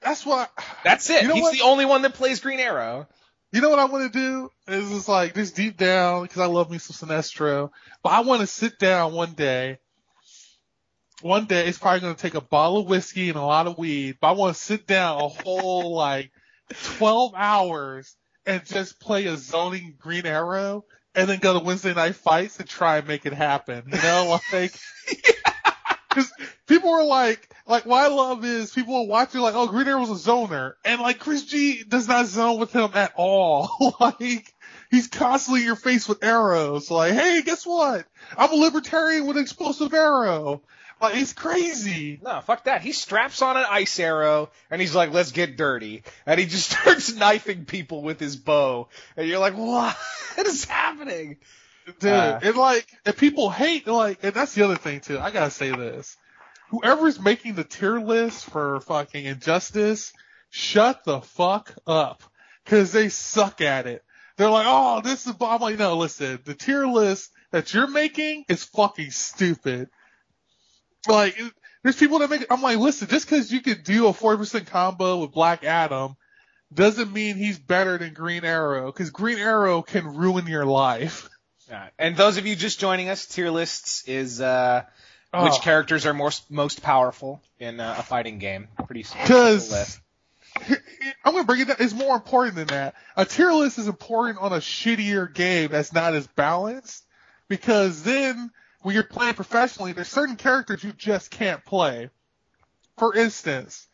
That's 0.01 0.25
what. 0.25 0.51
That's 0.84 1.10
it. 1.10 1.22
You 1.22 1.27
know 1.29 1.34
He's 1.36 1.43
what? 1.43 1.53
the 1.53 1.62
only 1.62 1.86
one 1.86 2.01
that 2.01 2.13
plays 2.13 2.39
Green 2.39 2.60
Arrow. 2.60 3.08
You 3.51 3.62
know 3.62 3.70
what 3.70 3.79
I 3.79 3.86
want 3.86 4.13
to 4.13 4.20
do? 4.20 4.51
Is 4.68 4.89
just 4.89 5.10
like 5.10 5.34
just 5.34 5.56
deep 5.56 5.75
down 5.75 6.24
because 6.24 6.39
I 6.39 6.46
love 6.46 6.70
me 6.70 6.77
some 6.77 7.10
Sinestro, 7.10 7.72
but 8.03 8.10
I 8.10 8.20
want 8.22 8.41
to 8.41 8.48
sit 8.48 8.77
down 8.77 9.13
one 9.13 9.34
day. 9.34 9.79
One 11.22 11.46
day 11.46 11.68
it's 11.68 11.77
probably 11.77 12.00
going 12.01 12.15
to 12.15 12.22
take 12.22 12.36
a 12.36 12.41
bottle 12.41 12.79
of 12.79 12.88
whiskey 12.88 13.29
and 13.29 13.38
a 13.38 13.41
lot 13.41 13.68
of 13.68 13.77
weed, 13.77 14.18
but 14.22 14.27
I 14.29 14.32
want 14.34 14.56
to 14.56 14.62
sit 14.62 14.88
down 14.88 15.20
a 15.20 15.27
whole 15.27 15.94
like 15.96 16.32
12 16.98 17.34
hours 17.36 18.15
and 18.46 18.65
just 18.65 19.00
play 19.00 19.25
a 19.25 19.36
zoning 19.36 19.96
green 19.98 20.25
arrow 20.25 20.86
and 21.15 21.27
then 21.27 21.39
go 21.39 21.58
to 21.58 21.65
Wednesday 21.65 21.94
night 21.94 22.15
fights 22.15 22.60
and 22.60 22.70
try 22.70 22.98
and 22.98 23.08
make 23.08 23.25
it 23.25 23.34
happen. 23.34 23.84
You 23.91 24.01
know, 24.01 24.39
like, 24.53 24.74
cause 26.10 26.32
people 26.68 26.92
were 26.92 27.04
like, 27.04 27.54
like 27.66 27.86
what 27.86 28.04
I 28.04 28.13
love 28.13 28.44
is 28.44 28.74
people 28.74 28.94
will 28.94 29.08
watch 29.08 29.34
like, 29.36 29.56
oh, 29.56 29.68
Green 29.68 29.88
Arrow's 29.88 30.10
a 30.10 30.30
zoner, 30.30 30.74
and 30.84 31.01
like 31.01 31.20
Chris 31.20 31.46
G 31.46 31.84
does 31.84 32.08
not 32.08 32.25
zone 32.25 32.60
with 32.60 32.74
him 32.74 32.92
at 32.94 33.13
all. 33.16 33.96
like 34.00 34.54
he's 34.92 35.08
constantly 35.08 35.62
in 35.62 35.68
your 35.68 35.75
face 35.75 36.08
with 36.08 36.24
arrows. 36.24 36.92
Like, 36.92 37.13
hey, 37.13 37.42
guess 37.44 37.66
what? 37.66 38.06
I'm 38.38 38.51
a 38.51 38.56
libertarian 38.56 39.25
with 39.25 39.38
an 39.38 39.44
explosive 39.44 39.94
arrow. 39.94 40.62
Like 41.01 41.16
he's 41.16 41.34
crazy. 41.34 42.20
No, 42.22 42.42
fuck 42.42 42.66
that. 42.66 42.82
He 42.82 42.92
straps 42.92 43.42
on 43.42 43.56
an 43.56 43.66
ice 43.70 44.00
arrow 44.00 44.50
and 44.70 44.82
he's 44.82 44.96
like, 44.96 45.13
"Let's 45.13 45.32
get 45.32 45.56
dirty," 45.56 46.04
and 46.25 46.39
he 46.39 46.46
just 46.46 46.70
starts 46.80 47.13
knifing 47.13 47.66
people 47.66 48.01
with 48.01 48.20
his 48.20 48.36
bow, 48.36 48.89
and 49.16 49.28
you're 49.28 49.39
like, 49.39 49.56
"What 49.56 49.96
is 50.46 50.66
happening?" 50.66 51.38
Dude, 52.00 52.12
uh, 52.12 52.39
and 52.43 52.55
like, 52.55 52.88
and 53.05 53.15
people 53.15 53.50
hate 53.50 53.88
like, 53.88 54.24
and 54.24 54.34
that's 54.34 54.53
the 54.53 54.63
other 54.63 54.75
thing 54.75 55.00
too. 55.01 55.19
I 55.19 55.31
gotta 55.31 55.51
say 55.51 55.72
this 55.72 56.17
whoever's 56.69 57.19
making 57.19 57.55
the 57.55 57.63
tier 57.63 58.00
list 58.00 58.46
for 58.46 58.79
fucking 58.81 59.25
Injustice, 59.25 60.13
shut 60.50 61.03
the 61.03 61.22
fuck 61.22 61.74
up. 61.86 62.24
Cause 62.65 62.91
they 62.91 63.10
suck 63.10 63.62
at 63.62 63.88
it. 63.88 64.03
They're 64.38 64.50
like, 64.50 64.67
oh, 64.67 65.01
this 65.01 65.25
is, 65.25 65.34
I'm 65.41 65.60
like, 65.60 65.79
no, 65.79 65.98
listen, 65.98 66.39
the 66.46 66.53
tier 66.53 66.86
list 66.86 67.31
that 67.51 67.74
you're 67.74 67.88
making 67.88 68.46
is 68.48 68.63
fucking 68.63 69.10
stupid. 69.12 69.89
Like, 71.08 71.39
there's 71.84 71.96
people 71.96 72.19
that 72.19 72.29
make, 72.29 72.46
I'm 72.51 72.62
like, 72.62 72.77
listen, 72.77 73.08
just 73.08 73.27
cause 73.27 73.51
you 73.51 73.62
can 73.62 73.81
do 73.84 74.08
a 74.08 74.13
40% 74.13 74.67
combo 74.67 75.22
with 75.22 75.31
Black 75.31 75.63
Adam 75.63 76.15
doesn't 76.72 77.12
mean 77.12 77.36
he's 77.36 77.58
better 77.58 77.98
than 77.98 78.13
Green 78.13 78.46
Arrow, 78.46 78.91
cause 78.91 79.10
Green 79.10 79.39
Arrow 79.39 79.81
can 79.81 80.05
ruin 80.05 80.46
your 80.46 80.65
life. 80.65 81.27
Yeah. 81.70 81.90
And 81.98 82.18
those 82.18 82.38
of 82.38 82.48
you 82.48 82.56
just 82.56 82.80
joining 82.80 83.10
us, 83.10 83.26
tier 83.26 83.52
lists 83.52 84.04
is, 84.08 84.42
uh, 84.42 84.84
Oh. 85.32 85.44
Which 85.44 85.62
characters 85.62 86.06
are 86.06 86.14
most 86.14 86.50
most 86.50 86.82
powerful 86.82 87.42
in 87.60 87.80
uh, 87.80 87.96
a 88.00 88.04
fighting 88.04 88.40
game? 88.40 88.68
Pretty 88.88 89.04
Because 89.04 90.00
I'm 91.24 91.34
gonna 91.34 91.44
bring 91.44 91.62
it 91.62 91.68
down. 91.68 91.78
It's 91.80 91.94
more 91.94 92.16
important 92.16 92.56
than 92.56 92.68
that. 92.68 92.96
A 93.16 93.26
tier 93.26 93.52
list 93.52 93.78
is 93.78 93.88
important 93.88 94.40
on 94.40 94.54
a 94.54 94.58
shittier 94.58 95.32
game 95.32 95.70
that's 95.70 95.94
not 95.94 96.16
as 96.16 96.26
balanced. 96.26 97.06
Because 97.48 98.02
then 98.02 98.50
when 98.82 98.96
you're 98.96 99.04
playing 99.04 99.36
professionally, 99.36 99.94
there's 99.94 100.08
certain 100.08 100.36
characters 100.36 100.84
you 100.84 100.94
just 100.94 101.30
can't 101.30 101.64
play. 101.64 102.10
For 102.98 103.16
instance, 103.16 103.88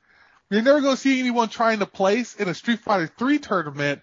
you're 0.50 0.62
never 0.62 0.80
gonna 0.80 0.96
see 0.96 1.20
anyone 1.20 1.50
trying 1.50 1.80
to 1.80 1.86
place 1.86 2.36
in 2.36 2.48
a 2.48 2.54
Street 2.54 2.80
Fighter 2.80 3.08
3 3.08 3.40
tournament 3.40 4.02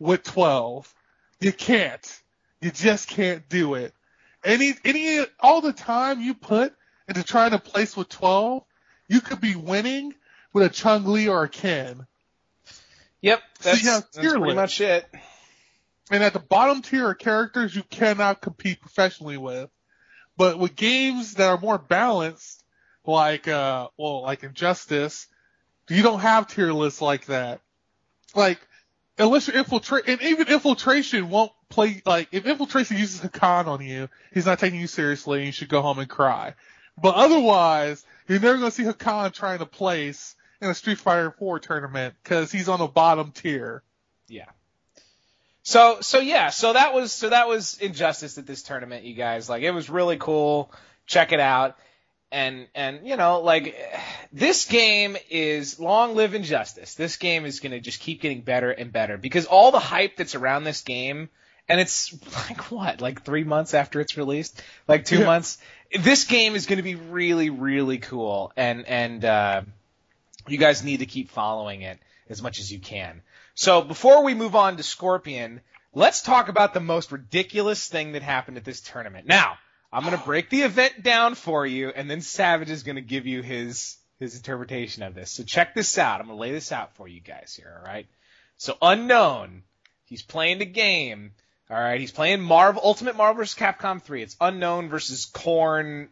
with 0.00 0.24
12. 0.24 0.92
You 1.38 1.52
can't. 1.52 2.20
You 2.62 2.70
just 2.70 3.08
can't 3.08 3.46
do 3.48 3.74
it 3.74 3.92
any 4.44 4.74
any 4.84 5.24
all 5.40 5.60
the 5.60 5.72
time 5.72 6.20
you 6.20 6.34
put 6.34 6.74
into 7.08 7.22
trying 7.22 7.50
to 7.52 7.58
place 7.58 7.96
with 7.96 8.08
12, 8.08 8.62
you 9.08 9.20
could 9.20 9.40
be 9.40 9.54
winning 9.54 10.14
with 10.52 10.64
a 10.64 10.68
Chun 10.68 11.10
Li 11.10 11.28
or 11.28 11.44
a 11.44 11.48
Ken. 11.48 12.06
Yep, 13.20 13.40
that's, 13.60 13.82
so 13.82 13.90
that's 13.90 14.18
pretty 14.18 14.54
much 14.54 14.80
it. 14.80 15.06
And 16.10 16.22
at 16.22 16.32
the 16.32 16.40
bottom 16.40 16.82
tier 16.82 17.08
are 17.08 17.14
characters 17.14 17.74
you 17.74 17.82
cannot 17.84 18.40
compete 18.40 18.80
professionally 18.80 19.36
with. 19.36 19.70
But 20.36 20.58
with 20.58 20.74
games 20.74 21.34
that 21.34 21.48
are 21.48 21.60
more 21.60 21.78
balanced, 21.78 22.64
like 23.06 23.48
uh 23.48 23.88
well, 23.96 24.22
like 24.22 24.42
Injustice, 24.42 25.28
you 25.88 26.02
don't 26.02 26.20
have 26.20 26.48
tier 26.48 26.72
lists 26.72 27.00
like 27.00 27.26
that. 27.26 27.60
Like 28.34 28.60
unless 29.18 29.48
you're 29.48 29.56
infiltrate, 29.56 30.08
and 30.08 30.22
even 30.22 30.48
infiltration 30.48 31.28
won't 31.30 31.52
play 31.68 32.02
like 32.04 32.28
if 32.32 32.46
infiltration 32.46 32.96
uses 32.98 33.20
Hakan 33.20 33.66
on 33.66 33.84
you, 33.84 34.08
he's 34.32 34.46
not 34.46 34.58
taking 34.58 34.80
you 34.80 34.86
seriously, 34.86 35.38
and 35.38 35.46
you 35.46 35.52
should 35.52 35.68
go 35.68 35.82
home 35.82 35.98
and 35.98 36.08
cry. 36.08 36.54
But 37.00 37.14
otherwise, 37.14 38.04
you're 38.28 38.40
never 38.40 38.58
gonna 38.58 38.70
see 38.70 38.84
Hakan 38.84 39.32
trying 39.32 39.58
to 39.58 39.66
place 39.66 40.34
in 40.60 40.68
a 40.68 40.74
Street 40.74 40.98
Fighter 40.98 41.34
4 41.38 41.58
tournament 41.58 42.14
because 42.22 42.52
he's 42.52 42.68
on 42.68 42.78
the 42.78 42.86
bottom 42.86 43.32
tier. 43.32 43.82
Yeah. 44.28 44.48
So 45.62 45.98
so 46.00 46.18
yeah, 46.18 46.50
so 46.50 46.72
that 46.72 46.92
was 46.94 47.12
so 47.12 47.30
that 47.30 47.48
was 47.48 47.78
injustice 47.78 48.38
at 48.38 48.46
this 48.46 48.62
tournament, 48.62 49.04
you 49.04 49.14
guys. 49.14 49.48
Like 49.48 49.62
it 49.62 49.70
was 49.70 49.88
really 49.88 50.16
cool. 50.16 50.72
Check 51.06 51.32
it 51.32 51.40
out 51.40 51.76
and 52.32 52.66
and 52.74 53.06
you 53.06 53.16
know 53.16 53.40
like 53.40 53.78
this 54.32 54.64
game 54.64 55.16
is 55.30 55.78
long 55.78 56.16
live 56.16 56.34
injustice. 56.34 56.94
This 56.94 57.16
game 57.16 57.44
is 57.44 57.60
going 57.60 57.72
to 57.72 57.80
just 57.80 58.00
keep 58.00 58.22
getting 58.22 58.40
better 58.40 58.70
and 58.70 58.90
better 58.90 59.18
because 59.18 59.46
all 59.46 59.70
the 59.70 59.78
hype 59.78 60.16
that's 60.16 60.34
around 60.34 60.64
this 60.64 60.80
game 60.80 61.28
and 61.68 61.80
it's 61.80 62.12
like 62.48 62.72
what 62.72 63.00
like 63.00 63.22
three 63.22 63.44
months 63.44 63.74
after 63.74 64.00
it's 64.00 64.16
released? 64.16 64.60
Like 64.88 65.04
two 65.04 65.20
yeah. 65.20 65.26
months? 65.26 65.58
This 66.00 66.24
game 66.24 66.54
is 66.54 66.66
going 66.66 66.78
to 66.78 66.82
be 66.82 66.94
really 66.94 67.50
really 67.50 67.98
cool 67.98 68.52
and 68.56 68.86
and 68.86 69.24
uh, 69.24 69.62
you 70.48 70.58
guys 70.58 70.82
need 70.82 70.98
to 70.98 71.06
keep 71.06 71.30
following 71.30 71.82
it 71.82 71.98
as 72.30 72.42
much 72.42 72.58
as 72.58 72.72
you 72.72 72.80
can. 72.80 73.22
So 73.54 73.82
before 73.82 74.24
we 74.24 74.34
move 74.34 74.56
on 74.56 74.78
to 74.78 74.82
scorpion 74.82 75.60
let's 75.94 76.22
talk 76.22 76.48
about 76.48 76.72
the 76.72 76.80
most 76.80 77.12
ridiculous 77.12 77.86
thing 77.86 78.12
that 78.12 78.22
happened 78.22 78.56
at 78.56 78.64
this 78.64 78.80
tournament. 78.80 79.26
Now 79.26 79.58
I'm 79.92 80.04
gonna 80.04 80.16
break 80.16 80.48
the 80.48 80.62
event 80.62 81.02
down 81.02 81.34
for 81.34 81.66
you, 81.66 81.90
and 81.90 82.10
then 82.10 82.20
Savage 82.22 82.70
is 82.70 82.82
gonna 82.82 83.02
give 83.02 83.26
you 83.26 83.42
his 83.42 83.98
his 84.18 84.36
interpretation 84.36 85.02
of 85.02 85.14
this. 85.14 85.30
So 85.30 85.42
check 85.42 85.74
this 85.74 85.98
out. 85.98 86.20
I'm 86.20 86.28
gonna 86.28 86.38
lay 86.38 86.52
this 86.52 86.72
out 86.72 86.94
for 86.94 87.08
you 87.08 87.20
guys 87.20 87.54
here. 87.56 87.74
All 87.78 87.84
right. 87.84 88.06
So 88.56 88.76
unknown, 88.80 89.64
he's 90.06 90.22
playing 90.22 90.58
the 90.58 90.66
game. 90.66 91.32
All 91.68 91.78
right. 91.78 92.00
He's 92.00 92.12
playing 92.12 92.40
Marvel 92.40 92.80
Ultimate 92.84 93.16
Marvel 93.16 93.42
vs. 93.42 93.58
Capcom 93.58 94.00
3. 94.00 94.22
It's 94.22 94.36
unknown 94.40 94.88
versus 94.88 95.26
Corn, 95.26 96.08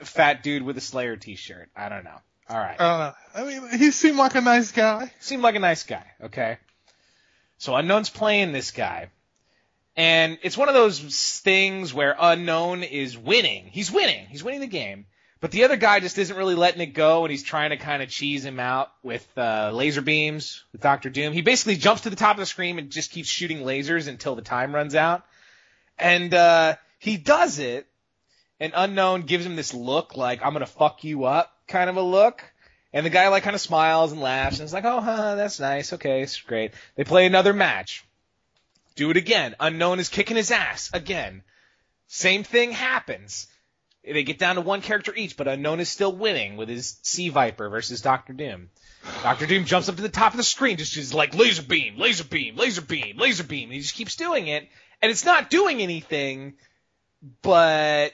fat 0.00 0.42
dude 0.42 0.62
with 0.62 0.76
a 0.76 0.80
Slayer 0.80 1.16
T-shirt. 1.16 1.70
I 1.74 1.88
don't 1.88 2.04
know. 2.04 2.18
All 2.48 2.58
right. 2.58 2.80
I 2.80 3.12
don't 3.34 3.44
know. 3.44 3.58
I 3.58 3.60
mean, 3.60 3.78
he 3.78 3.90
seemed 3.90 4.18
like 4.18 4.34
a 4.34 4.40
nice 4.40 4.72
guy. 4.72 5.10
Seemed 5.20 5.42
like 5.42 5.54
a 5.54 5.60
nice 5.60 5.82
guy. 5.84 6.04
Okay. 6.22 6.58
So 7.58 7.74
unknown's 7.74 8.10
playing 8.10 8.52
this 8.52 8.70
guy. 8.70 9.08
And 9.96 10.38
it's 10.42 10.56
one 10.56 10.68
of 10.68 10.74
those 10.74 11.00
things 11.40 11.92
where 11.92 12.16
unknown 12.18 12.82
is 12.82 13.16
winning. 13.16 13.66
He's 13.66 13.90
winning. 13.90 14.26
He's 14.26 14.42
winning 14.42 14.60
the 14.60 14.66
game. 14.66 15.06
But 15.40 15.50
the 15.50 15.64
other 15.64 15.76
guy 15.76 15.98
just 15.98 16.18
isn't 16.18 16.36
really 16.36 16.54
letting 16.54 16.80
it 16.80 16.94
go, 16.94 17.24
and 17.24 17.30
he's 17.30 17.42
trying 17.42 17.70
to 17.70 17.76
kind 17.76 18.00
of 18.00 18.08
cheese 18.08 18.44
him 18.44 18.60
out 18.60 18.92
with 19.02 19.26
uh, 19.36 19.72
laser 19.74 20.00
beams 20.00 20.62
with 20.70 20.80
Doctor 20.80 21.10
Doom. 21.10 21.32
He 21.32 21.42
basically 21.42 21.76
jumps 21.76 22.02
to 22.02 22.10
the 22.10 22.16
top 22.16 22.36
of 22.36 22.40
the 22.40 22.46
screen 22.46 22.78
and 22.78 22.90
just 22.90 23.10
keeps 23.10 23.28
shooting 23.28 23.58
lasers 23.58 24.06
until 24.06 24.36
the 24.36 24.42
time 24.42 24.72
runs 24.72 24.94
out. 24.94 25.24
And 25.98 26.32
uh, 26.32 26.76
he 27.00 27.16
does 27.16 27.58
it, 27.58 27.88
and 28.60 28.72
Unknown 28.76 29.22
gives 29.22 29.44
him 29.44 29.56
this 29.56 29.74
look 29.74 30.16
like 30.16 30.44
I'm 30.44 30.52
gonna 30.52 30.64
fuck 30.64 31.02
you 31.02 31.24
up 31.24 31.52
kind 31.66 31.90
of 31.90 31.96
a 31.96 32.02
look. 32.02 32.44
And 32.92 33.04
the 33.04 33.10
guy 33.10 33.26
like 33.28 33.42
kind 33.42 33.56
of 33.56 33.60
smiles 33.60 34.12
and 34.12 34.20
laughs 34.20 34.58
and 34.60 34.66
is 34.66 34.72
like, 34.72 34.84
oh, 34.84 35.00
huh, 35.00 35.34
that's 35.34 35.58
nice. 35.58 35.92
Okay, 35.94 36.22
it's 36.22 36.40
great. 36.40 36.72
They 36.94 37.04
play 37.04 37.26
another 37.26 37.52
match. 37.52 38.04
Do 38.94 39.10
it 39.10 39.16
again. 39.16 39.54
Unknown 39.60 39.98
is 39.98 40.08
kicking 40.08 40.36
his 40.36 40.50
ass 40.50 40.90
again. 40.92 41.42
Same 42.08 42.44
thing 42.44 42.72
happens. 42.72 43.46
They 44.04 44.24
get 44.24 44.38
down 44.38 44.56
to 44.56 44.60
one 44.60 44.82
character 44.82 45.14
each, 45.14 45.36
but 45.36 45.46
Unknown 45.46 45.80
is 45.80 45.88
still 45.88 46.12
winning 46.12 46.56
with 46.56 46.68
his 46.68 46.98
C. 47.02 47.28
Viper 47.28 47.68
versus 47.68 48.00
Doctor 48.00 48.32
Doom. 48.32 48.70
Doctor 49.22 49.46
Doom 49.46 49.64
jumps 49.64 49.88
up 49.88 49.96
to 49.96 50.02
the 50.02 50.08
top 50.08 50.32
of 50.32 50.36
the 50.36 50.42
screen, 50.42 50.76
just 50.76 50.96
is 50.96 51.14
like 51.14 51.34
laser 51.34 51.62
beam, 51.62 51.98
laser 51.98 52.24
beam, 52.24 52.56
laser 52.56 52.82
beam, 52.82 53.16
laser 53.16 53.44
beam. 53.44 53.64
And 53.68 53.74
he 53.74 53.80
just 53.80 53.94
keeps 53.94 54.16
doing 54.16 54.48
it, 54.48 54.68
and 55.00 55.10
it's 55.10 55.24
not 55.24 55.50
doing 55.50 55.80
anything, 55.80 56.54
but 57.42 58.12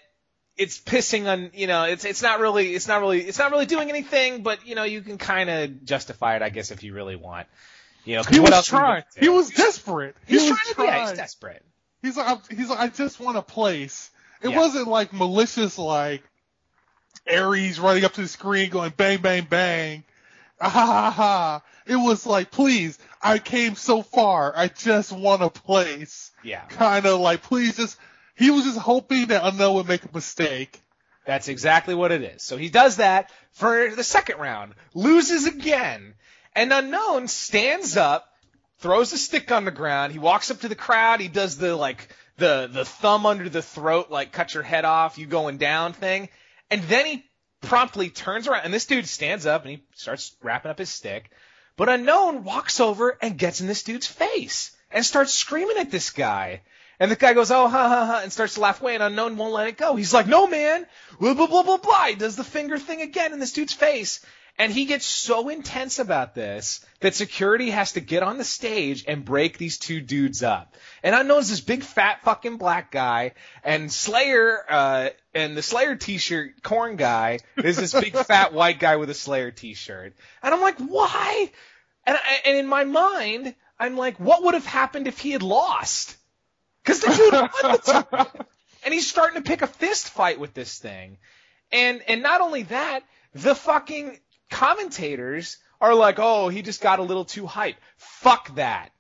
it's 0.57 0.79
pissing 0.79 1.27
on 1.27 1.51
you 1.55 1.67
know 1.67 1.85
it's 1.85 2.05
it's 2.05 2.21
not 2.21 2.41
really 2.41 2.75
it's 2.75 2.89
not 2.89 3.01
really 3.01 3.21
it's 3.21 3.39
not 3.39 3.51
really 3.51 3.67
doing 3.67 3.89
anything, 3.89 4.43
but 4.43 4.67
you 4.67 4.75
know 4.75 4.85
you 4.85 5.01
can 5.01 5.17
kind 5.17 5.49
of 5.49 5.85
justify 5.85 6.37
it, 6.37 6.43
I 6.43 6.51
guess, 6.51 6.71
if 6.71 6.83
you 6.83 6.95
really 6.95 7.17
want. 7.17 7.47
You 8.09 8.17
know, 8.17 8.23
He 8.23 8.41
was 8.41 8.67
trying. 8.67 9.03
He 9.19 9.29
was 9.29 9.51
desperate. 9.51 10.17
He 10.27 10.39
He's 10.39 10.51
was 10.51 10.59
trying 10.59 10.69
to 10.69 10.75
trying. 10.75 10.89
yeah, 10.89 11.09
he's 11.11 11.19
desperate. 11.19 11.63
He's 12.01 12.17
like, 12.17 12.39
he's 12.51 12.71
like, 12.71 12.79
I 12.79 12.89
just 12.89 13.21
want 13.21 13.37
a 13.37 13.43
place. 13.43 14.11
It 14.43 14.49
Yeah. 14.51 14.57
wasn't 14.57 14.89
like 14.89 15.13
malicious, 15.13 15.77
like 15.79 16.23
Aris 17.31 17.79
running 17.79 18.05
up 18.05 18.15
to 18.15 18.23
the 18.23 18.29
screen 18.29 18.71
going 18.71 18.93
bang, 18.97 19.19
bang, 19.21 19.45
bang. 19.49 20.05
Ah, 20.61 20.69
ha, 20.71 20.87
ha, 20.87 21.11
ha. 21.11 21.63
It 21.87 21.97
was 21.97 22.25
like, 22.27 22.51
please, 22.51 22.99
I 23.23 23.39
came 23.39 23.75
so 23.75 24.03
far. 24.03 24.53
I 24.57 24.69
just 24.69 25.13
want 25.13 25.43
a 25.43 25.51
place. 25.51 26.31
Yeah, 26.43 26.65
Kind 26.65 27.05
of 27.07 27.21
like, 27.21 27.43
please 27.43 27.77
just, 27.77 27.99
he 28.37 28.51
was 28.51 28.65
just 28.65 28.79
hoping 28.79 29.27
that 29.27 29.45
Unknown 29.45 29.75
would 29.75 29.89
make 29.89 30.05
a 30.05 30.09
mistake. 30.15 30.81
that's 31.27 31.49
exactly 31.49 31.95
what 31.95 32.11
it 32.11 32.23
is. 32.23 32.43
So 32.43 32.57
he 32.57 32.71
does 32.71 32.97
that 32.97 33.31
for 33.53 33.91
the 33.95 34.03
second 34.05 34.39
round, 34.39 34.75
loses 34.95 35.47
again, 35.47 36.15
and 36.59 36.73
Unknown 36.73 37.29
stands 37.29 37.97
up, 37.97 38.35
throws 38.79 39.13
a 39.13 39.19
stick 39.19 39.53
on 39.53 39.65
the 39.65 39.71
ground. 39.71 40.13
He 40.13 40.19
walks 40.19 40.51
up 40.51 40.61
to 40.63 40.69
the 40.69 40.75
crowd. 40.75 41.21
He 41.21 41.29
does 41.29 41.57
the 41.57 41.77
like 41.77 42.09
the 42.37 42.69
the 42.71 42.85
thumb 42.85 43.27
under 43.27 43.49
the 43.49 43.63
throat, 43.63 44.11
like 44.11 44.33
cut 44.33 44.55
your 44.55 44.65
head 44.65 44.85
off, 44.85 45.19
you 45.19 45.27
going 45.27 45.59
down 45.59 45.93
thing, 45.93 46.29
and 46.69 46.83
then 46.83 47.07
he 47.07 47.25
promptly 47.61 48.11
turns 48.11 48.49
around, 48.49 48.65
and 48.65 48.75
this 48.75 48.87
dude 48.87 49.07
stands 49.07 49.47
up 49.47 49.63
and 49.63 49.71
he 49.71 49.85
starts 49.95 50.35
wrapping 50.43 50.73
up 50.73 50.79
his 50.79 50.91
stick. 50.91 51.31
But 51.77 51.89
Unknown 51.89 52.43
walks 52.43 52.81
over 52.81 53.17
and 53.23 53.39
gets 53.39 53.61
in 53.61 53.69
this 53.69 53.85
dude's 53.85 54.09
face 54.09 54.77
and 54.91 55.07
starts 55.07 55.33
screaming 55.33 55.77
at 55.79 55.93
this 55.93 56.11
guy. 56.11 56.63
And 56.99 57.09
the 57.09 57.15
guy 57.15 57.35
goes, 57.35 57.53
oh, 57.53 57.69
ha, 57.69 57.89
ha, 57.89 58.07
ha, 58.07 58.21
and 58.25 58.33
starts 58.33 58.55
to 58.55 58.61
laugh 58.61 58.81
away, 58.81 58.95
and 58.95 59.03
Unknown 59.05 59.37
won't 59.37 59.53
let 59.53 59.69
it 59.69 59.77
go. 59.77 59.95
He's 59.95 60.13
like, 60.13 60.27
no, 60.27 60.49
man, 60.49 60.85
blah, 61.21 61.35
blah, 61.35 61.47
blah, 61.47 61.63
blah, 61.63 61.77
blah. 61.77 62.07
He 62.07 62.17
does 62.17 62.35
the 62.35 62.43
finger 62.43 62.77
thing 62.77 63.01
again 63.03 63.33
in 63.33 63.39
this 63.39 63.53
dude's 63.53 63.73
face. 63.73 64.21
And 64.61 64.73
he 64.73 64.87
gets 64.87 65.07
so 65.07 65.51
intense 65.51 66.01
about 66.01 66.35
this 66.35 66.85
that 66.99 67.15
security 67.15 67.71
has 67.71 67.93
to 67.93 68.01
get 68.01 68.25
on 68.25 68.39
the 68.39 68.45
stage 68.45 69.05
and 69.07 69.25
break 69.25 69.57
these 69.57 69.79
two 69.79 70.01
dudes 70.01 70.43
up. 70.43 70.75
And 71.03 71.15
I 71.15 71.21
Unknown's 71.21 71.49
this 71.49 71.61
big 71.61 71.85
fat 71.85 72.23
fucking 72.23 72.57
black 72.57 72.91
guy, 72.91 73.35
and 73.63 73.91
Slayer, 73.93 74.65
uh, 74.69 75.09
and 75.33 75.57
the 75.57 75.63
Slayer 75.63 75.95
t-shirt 75.95 76.61
corn 76.65 76.97
guy 76.97 77.39
is 77.57 77.77
this 77.77 77.93
big 77.93 78.17
fat 78.27 78.53
white 78.53 78.81
guy 78.81 78.97
with 78.97 79.11
a 79.11 79.15
Slayer 79.15 79.53
t-shirt. 79.53 80.15
And 80.43 80.55
I'm 80.55 80.61
like, 80.61 80.79
why? 80.79 81.53
And, 82.05 82.17
I, 82.17 82.41
and 82.45 82.59
in 82.59 82.67
my 82.67 82.83
mind, 82.83 83.55
I'm 83.79 83.97
like, 83.97 84.19
what 84.19 84.43
would 84.43 84.55
have 84.55 84.67
happened 84.67 85.07
if 85.07 85.21
he 85.21 85.31
had 85.31 85.45
lost? 85.45 86.17
Because 86.83 87.01
the 87.01 87.15
dude 87.15 87.33
won 87.33 87.51
the 87.63 87.79
tournament. 88.11 88.49
and 88.85 88.93
he's 88.95 89.09
starting 89.09 89.41
to 89.41 89.49
pick 89.49 89.63
a 89.63 89.69
fist 89.69 90.09
fight 90.11 90.41
with 90.41 90.55
this 90.55 90.79
thing. 90.79 91.19
And 91.71 92.03
and 92.09 92.23
not 92.23 92.41
only 92.41 92.63
that, 92.65 93.05
the 93.35 93.55
fucking 93.55 94.19
commentators 94.51 95.59
are 95.81 95.95
like, 95.95 96.17
oh, 96.19 96.49
he 96.49 96.63
just 96.63 96.81
got 96.81 96.99
a 96.99 97.03
little 97.03 97.25
too 97.25 97.47
hype. 97.47 97.77
Fuck 97.97 98.55
that. 98.57 98.91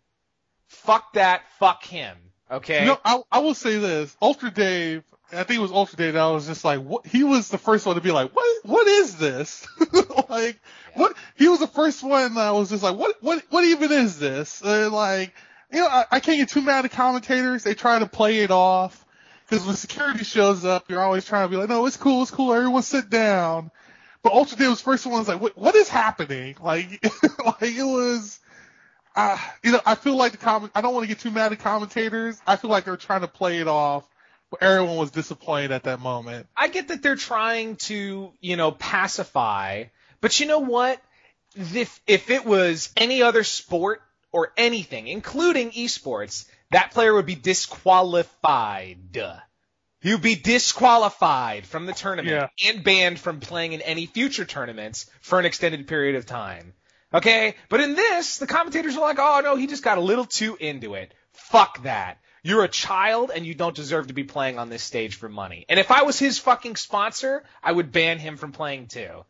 Fuck 0.67 1.15
that. 1.15 1.43
Fuck 1.59 1.85
him. 1.85 2.17
Okay. 2.51 2.87
No, 2.87 2.99
I, 3.05 3.21
I 3.31 3.39
will 3.41 3.55
say 3.55 3.79
this. 3.79 4.17
Ultra 4.23 4.51
Dave, 4.51 5.03
I 5.33 5.43
think 5.43 5.59
it 5.59 5.63
was 5.63 5.73
Ultra 5.73 5.99
Dave. 5.99 6.17
I 6.17 6.31
was 6.31 6.47
just 6.47 6.65
like, 6.65 6.81
what? 6.81 7.07
He 7.07 7.25
was 7.25 7.49
the 7.49 7.59
first 7.59 7.85
one 7.85 7.97
to 7.97 8.01
be 8.01 8.11
like, 8.11 8.35
what? 8.35 8.65
What 8.65 8.87
is 8.87 9.17
this? 9.17 9.67
like, 10.29 10.59
what? 10.95 11.15
He 11.37 11.49
was 11.49 11.61
the 11.61 11.67
first 11.67 12.03
one 12.03 12.35
that 12.35 12.51
was 12.55 12.71
just 12.71 12.83
like, 12.83 12.97
what? 12.97 13.17
What? 13.23 13.43
What 13.51 13.65
even 13.65 13.93
is 13.93 14.19
this? 14.19 14.63
And 14.63 14.93
like, 14.93 15.35
you 15.71 15.81
know, 15.81 15.87
I, 15.87 16.07
I 16.11 16.21
can't 16.21 16.39
get 16.39 16.49
too 16.49 16.63
mad 16.63 16.87
at 16.87 16.93
commentators. 16.93 17.65
They 17.65 17.75
try 17.75 17.99
to 17.99 18.07
play 18.07 18.41
it 18.41 18.51
off 18.51 19.05
because 19.49 19.67
when 19.67 19.77
security 19.77 20.25
shows 20.25 20.65
up, 20.65 20.91
you're 20.91 21.03
always 21.03 21.27
trying 21.27 21.47
to 21.47 21.51
be 21.51 21.57
like, 21.57 21.69
no, 21.69 21.85
it's 21.87 21.97
cool, 21.97 22.23
it's 22.23 22.31
cool. 22.31 22.55
Everyone 22.55 22.83
sit 22.83 23.11
down. 23.11 23.71
But 24.23 24.33
Ultra 24.33 24.59
Dave 24.59 24.71
was 24.71 24.81
first 24.81 25.07
one. 25.07 25.19
Was 25.19 25.29
like, 25.29 25.41
what? 25.41 25.57
What 25.57 25.75
is 25.75 25.89
happening? 25.89 26.57
Like, 26.63 27.03
like 27.45 27.63
it 27.63 27.85
was. 27.85 28.41
Uh, 29.17 29.37
you 29.65 29.73
know, 29.73 29.81
I 29.85 29.95
feel 29.97 30.17
like 30.17 30.33
the 30.33 30.39
comment. 30.39 30.73
I 30.75 30.81
don't 30.81 30.95
want 30.95 31.05
to 31.05 31.09
get 31.09 31.19
too 31.19 31.31
mad 31.31 31.53
at 31.53 31.59
commentators. 31.59 32.41
I 32.47 32.57
feel 32.57 32.71
like 32.71 32.85
they're 32.85 32.97
trying 32.97 33.23
to 33.23 33.29
play 33.29 33.59
it 33.59 33.67
off, 33.67 34.09
but 34.51 34.63
everyone 34.63 34.97
was 34.97 35.11
disappointed 35.11 35.73
at 35.73 35.85
that 35.85 36.01
moment. 36.01 36.47
I 36.57 36.69
get 36.69 36.89
that 36.89 37.03
they're 37.03 37.17
trying 37.17 37.77
to, 37.77 38.33
you 38.41 38.57
know, 38.57 38.71
pacify, 38.71 39.85
but 40.21 40.39
you 40.39 40.47
know 40.47 40.61
what? 40.61 41.01
If 41.57 42.01
if 42.07 42.31
it 42.31 42.45
was 42.45 42.93
any 42.97 43.23
other 43.23 43.43
sport 43.43 44.03
or 44.31 44.53
anything, 44.57 45.09
including 45.09 45.73
esports, 45.73 46.45
that 46.71 46.93
player 46.93 47.15
would 47.15 47.27
be 47.27 47.35
disqualified. 47.35 49.21
Would 50.05 50.23
be 50.23 50.37
disqualified 50.37 51.67
from 51.67 51.87
the 51.87 51.93
tournament 51.93 52.51
and 52.65 52.85
banned 52.85 53.19
from 53.19 53.41
playing 53.41 53.73
in 53.73 53.81
any 53.81 54.07
future 54.07 54.45
tournaments 54.45 55.07
for 55.21 55.39
an 55.39 55.45
extended 55.45 55.89
period 55.89 56.17
of 56.17 56.25
time. 56.25 56.73
Okay? 57.13 57.57
But 57.69 57.81
in 57.81 57.95
this, 57.95 58.39
the 58.39 58.47
commentators 58.47 58.97
are 58.97 59.01
like, 59.01 59.19
oh 59.19 59.41
no, 59.43 59.57
he 59.57 59.67
just 59.67 59.83
got 59.83 59.99
a 59.99 60.03
little 60.03 60.25
too 60.25 60.57
into 60.61 60.95
it. 60.95 61.13
Fuck 61.33 61.83
that. 61.83 62.19
You're 62.43 62.65
a 62.65 62.69
child 62.69 63.33
and 63.35 63.45
you 63.45 63.55
don't 63.55 63.75
deserve 63.75 64.07
to 64.07 64.15
be 64.15 64.25
playing 64.25 64.59
on 64.59 64.69
this 64.69 64.83
stage 64.83 65.17
for 65.17 65.29
money. 65.29 65.67
And 65.69 65.81
if 65.81 65.91
I 65.91 66.03
was 66.03 66.19
his 66.19 66.39
fucking 66.39 66.77
sponsor, 66.77 67.43
I 67.63 67.73
would 67.73 67.91
ban 67.91 68.19
him 68.19 68.37
from 68.37 68.53
playing 68.53 68.87
too. 68.87 69.25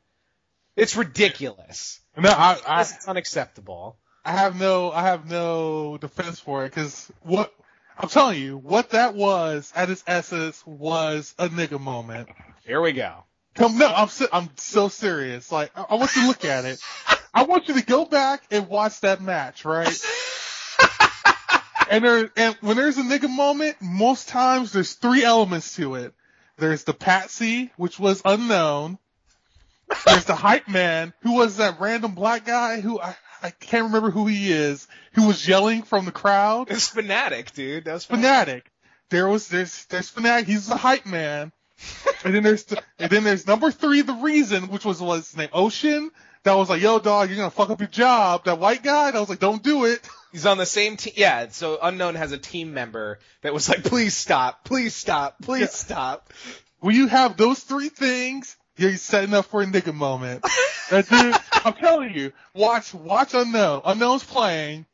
It's 0.77 0.97
ridiculous. 0.97 2.01
No, 2.17 2.31
I, 2.31 2.59
I, 2.67 2.81
It's 2.83 3.09
unacceptable. 3.09 3.97
I 4.25 4.33
have 4.33 4.61
no, 4.61 4.93
I 4.93 5.03
have 5.03 5.29
no 5.29 5.97
defense 5.97 6.39
for 6.39 6.65
it 6.65 6.69
because 6.69 7.11
what 7.23 7.53
I'm 8.01 8.09
telling 8.09 8.41
you, 8.41 8.57
what 8.57 8.91
that 8.91 9.17
was 9.17 9.73
at 9.75 9.91
its 9.91 10.05
essence 10.07 10.63
was 10.65 11.35
a 11.39 11.49
nigga 11.49 11.81
moment. 11.81 12.29
Here 12.65 12.81
we 12.81 12.93
go. 12.93 13.25
Come, 13.57 13.77
no, 13.77 13.89
I'm, 13.89 14.09
si- 14.09 14.29
I'm 14.33 14.51
so 14.57 14.89
serious. 14.89 15.51
Like, 15.51 15.73
I, 15.77 15.87
I 15.91 15.95
want 15.97 16.15
you 16.15 16.23
to 16.23 16.29
look 16.29 16.45
at 16.45 16.65
it. 16.65 16.81
I 17.35 17.43
want 17.43 17.67
you 17.67 17.75
to 17.75 17.85
go 17.85 18.05
back 18.05 18.45
and 18.53 18.69
watch 18.69 19.01
that 19.01 19.21
match, 19.21 19.65
right? 19.65 19.89
and 21.91 22.05
there, 22.05 22.31
and 22.37 22.55
when 22.61 22.77
there's 22.77 22.99
a 22.99 23.03
nigga 23.03 23.29
moment, 23.29 23.79
most 23.81 24.29
times 24.29 24.73
there's 24.73 24.93
three 24.93 25.25
elements 25.25 25.75
to 25.75 25.97
it. 25.97 26.15
There's 26.57 26.85
the 26.85 26.95
patsy, 26.95 27.73
which 27.77 27.99
was 27.99 28.23
unknown. 28.25 28.99
There's 30.07 30.25
the 30.25 30.37
hype 30.37 30.69
man, 30.69 31.13
who 31.23 31.35
was 31.35 31.57
that 31.57 31.81
random 31.81 32.15
black 32.15 32.45
guy 32.45 32.81
who 32.81 33.01
I, 33.01 33.17
I 33.43 33.51
can't 33.51 33.85
remember 33.85 34.11
who 34.11 34.27
he 34.27 34.53
is, 34.53 34.87
who 35.13 35.27
was 35.27 35.47
yelling 35.47 35.83
from 35.83 36.05
the 36.05 36.13
crowd. 36.13 36.71
It's 36.71 36.91
Fanatiq, 36.91 37.53
dude. 37.55 37.85
That 37.85 37.95
was. 37.95 38.07
Fanatiq. 38.07 38.63
There 39.11 39.29
was 39.29 39.49
there's 39.49 39.85
there's 39.87 40.11
Fanatiq. 40.11 40.45
He's 40.45 40.67
the 40.67 40.77
hype 40.77 41.07
man. 41.07 41.53
and 42.25 42.35
then 42.35 42.43
there's 42.43 42.65
the, 42.65 42.83
and 42.99 43.11
then 43.11 43.23
there's 43.25 43.47
number 43.47 43.71
three, 43.71 44.03
the 44.03 44.13
reason, 44.15 44.65
which 44.69 44.85
was 44.85 45.01
what's 45.01 45.29
his 45.31 45.37
name, 45.37 45.49
Ocean. 45.53 46.11
That 46.45 46.55
was 46.55 46.69
like, 46.69 46.81
yo, 46.83 46.99
dog, 46.99 47.29
you're 47.29 47.37
gonna 47.37 47.51
fuck 47.51 47.71
up 47.71 47.81
your 47.81 47.89
job. 47.89 48.45
That 48.45 48.59
white 48.59 48.83
guy. 48.83 49.11
That 49.11 49.19
was 49.21 49.29
like, 49.29 49.39
don't 49.39 49.63
do 49.63 49.85
it. 49.85 50.01
He's 50.33 50.45
on 50.47 50.59
the 50.59 50.67
same 50.67 50.97
team. 50.97 51.15
Yeah, 51.17 51.49
so 51.51 51.79
Unknown 51.81 52.15
has 52.17 52.33
a 52.33 52.39
team 52.39 52.75
member 52.75 53.19
that 53.43 53.55
was 53.55 53.69
like, 53.69 53.83
please 53.85 54.17
stop, 54.17 54.65
please 54.65 54.95
stop, 54.95 55.37
please 55.43 55.61
Yeah. 55.63 55.67
stop. 55.69 56.33
When 56.81 56.95
you 56.95 57.07
have 57.09 57.37
those 57.37 57.61
three 57.61 57.89
things, 57.89 58.57
you're 58.79 58.97
setting 58.97 59.35
up 59.35 59.47
for 59.47 59.63
a 59.63 59.67
nigga 59.67 59.95
moment. 59.95 60.45
That 60.91 61.09
dude, 61.09 61.35
I'm 61.65 61.75
telling 61.75 62.15
you, 62.15 62.33
watch, 62.55 62.95
watch 62.95 63.35
Unknown. 63.35 63.83
Unknown's 63.85 64.25
playing. 64.25 64.87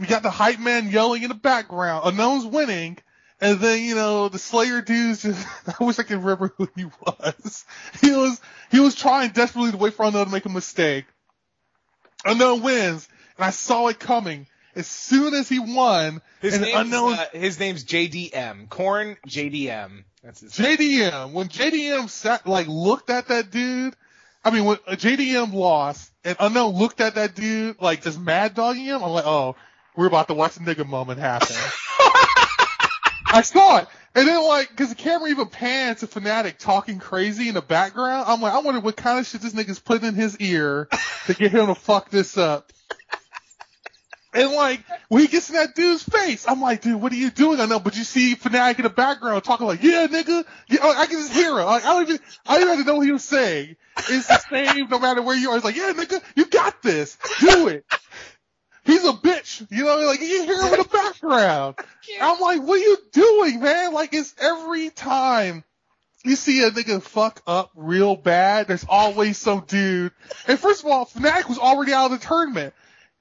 We 0.00 0.06
got 0.06 0.22
the 0.22 0.30
hype 0.30 0.58
man 0.58 0.90
yelling 0.90 1.22
in 1.22 1.28
the 1.28 1.34
background. 1.34 2.02
Unknown's 2.06 2.46
winning. 2.46 2.98
And 3.40 3.60
then, 3.60 3.82
you 3.84 3.94
know, 3.94 4.28
the 4.28 4.38
Slayer 4.38 4.82
dudes 4.82 5.22
just, 5.22 5.46
I 5.80 5.84
wish 5.84 5.98
I 5.98 6.02
could 6.02 6.18
remember 6.18 6.52
who 6.56 6.68
he 6.74 6.84
was. 6.84 7.64
He 8.00 8.10
was, 8.10 8.40
He 8.70 8.80
was 8.80 8.94
trying 8.94 9.30
desperately 9.30 9.72
to 9.72 9.76
wait 9.76 9.94
for 9.94 10.06
Unknown 10.06 10.26
to 10.26 10.32
make 10.32 10.46
a 10.46 10.50
mistake. 10.50 11.04
Unknown 12.24 12.62
wins, 12.62 13.08
and 13.36 13.44
I 13.44 13.50
saw 13.50 13.86
it 13.88 14.00
coming. 14.00 14.46
As 14.74 14.86
soon 14.86 15.34
as 15.34 15.48
he 15.48 15.58
won, 15.58 16.20
His 16.40 16.58
name's 16.58 16.74
Unknown 16.74 17.14
uh, 17.14 17.26
his 17.32 17.58
name's 17.58 17.84
JDM. 17.84 18.68
Corn 18.68 19.16
JDM. 19.26 20.04
That's 20.22 20.40
his 20.40 20.52
JDM, 20.52 21.32
when 21.32 21.48
JDM 21.48 22.08
sat, 22.08 22.46
like, 22.46 22.66
looked 22.66 23.10
at 23.10 23.28
that 23.28 23.50
dude, 23.50 23.94
I 24.44 24.50
mean, 24.50 24.64
when 24.64 24.78
uh, 24.86 24.92
JDM 24.92 25.52
lost, 25.52 26.10
and 26.24 26.36
Unknown 26.40 26.74
looked 26.74 27.00
at 27.00 27.14
that 27.14 27.34
dude, 27.34 27.80
like, 27.80 28.02
just 28.02 28.18
mad 28.18 28.54
dogging 28.54 28.84
him, 28.84 29.02
I'm 29.02 29.10
like, 29.10 29.26
oh, 29.26 29.56
we're 29.96 30.06
about 30.06 30.28
to 30.28 30.34
watch 30.34 30.54
the 30.54 30.60
nigga 30.60 30.86
moment 30.86 31.20
happen. 31.20 31.54
I 33.30 33.42
saw 33.42 33.78
it. 33.78 33.88
And 34.14 34.26
then, 34.26 34.42
like, 34.42 34.74
cause 34.74 34.88
the 34.88 34.94
camera 34.96 35.28
even 35.28 35.46
pans 35.46 36.00
to 36.00 36.06
Fanatiq 36.06 36.58
talking 36.58 36.98
crazy 36.98 37.48
in 37.48 37.54
the 37.54 37.62
background, 37.62 38.24
I'm 38.26 38.40
like, 38.40 38.54
I 38.54 38.58
wonder 38.58 38.80
what 38.80 38.96
kind 38.96 39.18
of 39.18 39.26
shit 39.26 39.42
this 39.42 39.52
nigga's 39.52 39.78
putting 39.78 40.08
in 40.08 40.14
his 40.14 40.36
ear 40.38 40.88
to 41.26 41.34
get 41.34 41.52
him 41.52 41.66
to 41.66 41.74
fuck 41.74 42.10
this 42.10 42.36
up. 42.36 42.72
And 44.34 44.52
like, 44.52 44.84
when 45.08 45.22
he 45.22 45.28
gets 45.28 45.48
in 45.48 45.56
that 45.56 45.74
dude's 45.74 46.02
face, 46.02 46.46
I'm 46.46 46.60
like, 46.60 46.82
dude, 46.82 47.00
what 47.00 47.12
are 47.12 47.16
you 47.16 47.30
doing? 47.30 47.60
I 47.60 47.66
know, 47.66 47.80
but 47.80 47.96
you 47.96 48.04
see 48.04 48.34
Fanatiq 48.36 48.76
in 48.76 48.82
the 48.82 48.90
background 48.90 49.42
talking 49.42 49.66
like, 49.66 49.82
yeah, 49.82 50.06
nigga, 50.06 50.44
yeah, 50.68 50.84
like, 50.84 50.98
I 50.98 51.06
can 51.06 51.18
just 51.18 51.32
hear 51.32 51.58
him. 51.58 51.64
Like, 51.64 51.84
I 51.84 51.94
don't 51.94 52.02
even, 52.02 52.18
I 52.46 52.58
don't 52.58 52.74
even 52.74 52.86
know 52.86 52.96
what 52.96 53.06
he 53.06 53.12
was 53.12 53.24
saying. 53.24 53.76
It's 53.96 54.26
the 54.26 54.38
same 54.50 54.88
no 54.88 54.98
matter 54.98 55.22
where 55.22 55.36
you 55.36 55.50
are. 55.50 55.56
It's 55.56 55.64
like, 55.64 55.76
yeah, 55.76 55.92
nigga, 55.96 56.22
you 56.36 56.44
got 56.46 56.82
this. 56.82 57.16
Do 57.40 57.68
it. 57.68 57.86
He's 58.84 59.04
a 59.04 59.12
bitch. 59.12 59.66
You 59.70 59.84
know, 59.84 59.96
like, 59.98 60.20
you 60.20 60.44
hear 60.44 60.60
him 60.60 60.74
in 60.74 60.80
the 60.80 60.88
background. 60.90 61.76
I'm 62.20 62.40
like, 62.40 62.62
what 62.62 62.78
are 62.78 62.82
you 62.82 62.98
doing, 63.12 63.60
man? 63.60 63.94
Like, 63.94 64.12
it's 64.12 64.34
every 64.38 64.90
time 64.90 65.64
you 66.24 66.36
see 66.36 66.62
a 66.64 66.70
nigga 66.70 67.00
fuck 67.02 67.40
up 67.46 67.70
real 67.74 68.14
bad, 68.14 68.66
there's 68.66 68.84
always 68.88 69.38
some 69.38 69.64
dude. 69.66 70.12
And 70.46 70.58
first 70.58 70.84
of 70.84 70.90
all, 70.90 71.06
Fanatiq 71.06 71.48
was 71.48 71.58
already 71.58 71.92
out 71.92 72.12
of 72.12 72.20
the 72.20 72.26
tournament. 72.26 72.74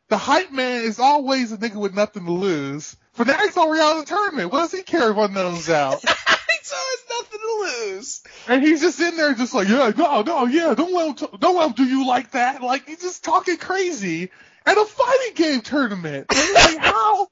The 0.10 0.18
hype 0.18 0.52
man 0.52 0.84
is 0.84 1.00
always 1.00 1.52
a 1.52 1.58
nigga 1.58 1.76
with 1.76 1.94
nothing 1.94 2.26
to 2.26 2.32
lose. 2.32 2.96
Fanatiq's 3.18 3.58
already 3.58 3.82
out 3.82 3.98
of 3.98 4.06
the 4.06 4.10
tournament. 4.10 4.52
What 4.52 4.60
does 4.60 4.72
he 4.72 4.84
care 4.84 5.12
if 5.12 5.18
Unknown's 5.18 5.70
out? 5.70 6.02
so 6.68 6.76
it's 6.94 7.04
nothing 7.10 7.40
to 7.40 7.86
lose. 7.96 8.22
And 8.48 8.64
he's 8.64 8.82
just 8.82 9.00
in 9.02 9.18
there 9.18 9.34
just 9.34 9.54
like, 9.54 9.68
yeah, 9.68 9.92
no, 9.98 10.22
no, 10.22 10.46
yeah, 10.46 10.74
don't 10.76 10.94
let 10.94 11.08
him, 11.10 11.16
t- 11.16 11.38
don't 11.40 11.58
let 11.58 11.68
him 11.68 11.74
do 11.74 11.86
you 11.86 12.08
like 12.08 12.32
that. 12.32 12.62
Like, 12.62 12.88
he's 12.88 13.02
just 13.02 13.24
talking 13.24 13.58
crazy 13.58 14.30
at 14.66 14.78
a 14.78 14.86
fighting 14.86 15.34
game 15.36 15.62
tournament. 15.62 16.28
Like, 16.30 16.78
how? 16.80 17.28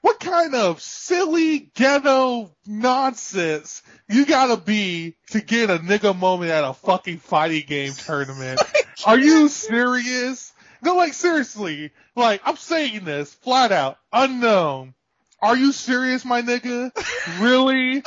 What 0.00 0.20
kind 0.20 0.54
of 0.54 0.82
silly 0.82 1.70
ghetto 1.74 2.54
nonsense 2.66 3.82
you 4.06 4.26
gotta 4.26 4.58
be 4.58 5.16
to 5.30 5.40
get 5.40 5.70
a 5.70 5.78
nigga 5.78 6.14
moment 6.16 6.50
at 6.50 6.62
a 6.62 6.74
fucking 6.74 7.18
fighting 7.18 7.64
game 7.66 7.92
tournament? 7.92 8.60
Are 9.06 9.18
you 9.18 9.48
serious? 9.48 10.52
No, 10.84 10.96
like 10.96 11.14
seriously, 11.14 11.92
like 12.14 12.42
I'm 12.44 12.56
saying 12.56 13.04
this 13.04 13.32
flat 13.32 13.72
out, 13.72 13.96
unknown. 14.12 14.92
Are 15.40 15.56
you 15.56 15.72
serious, 15.72 16.24
my 16.24 16.42
nigga? 16.42 16.92
Really? 17.40 18.02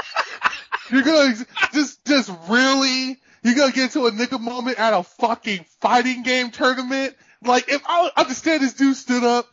You're 0.92 1.02
gonna 1.02 1.36
just, 1.74 2.06
just 2.06 2.32
really? 2.48 3.20
You're 3.44 3.56
gonna 3.56 3.72
get 3.72 3.92
to 3.92 4.06
a 4.06 4.12
nigga 4.12 4.40
moment 4.40 4.80
at 4.80 4.94
a 4.94 5.02
fucking 5.02 5.66
fighting 5.82 6.22
game 6.22 6.52
tournament? 6.52 7.16
Like, 7.44 7.68
if 7.68 7.82
I 7.86 8.12
understand 8.16 8.62
this 8.62 8.74
dude 8.74 8.96
stood 8.96 9.24
up 9.24 9.48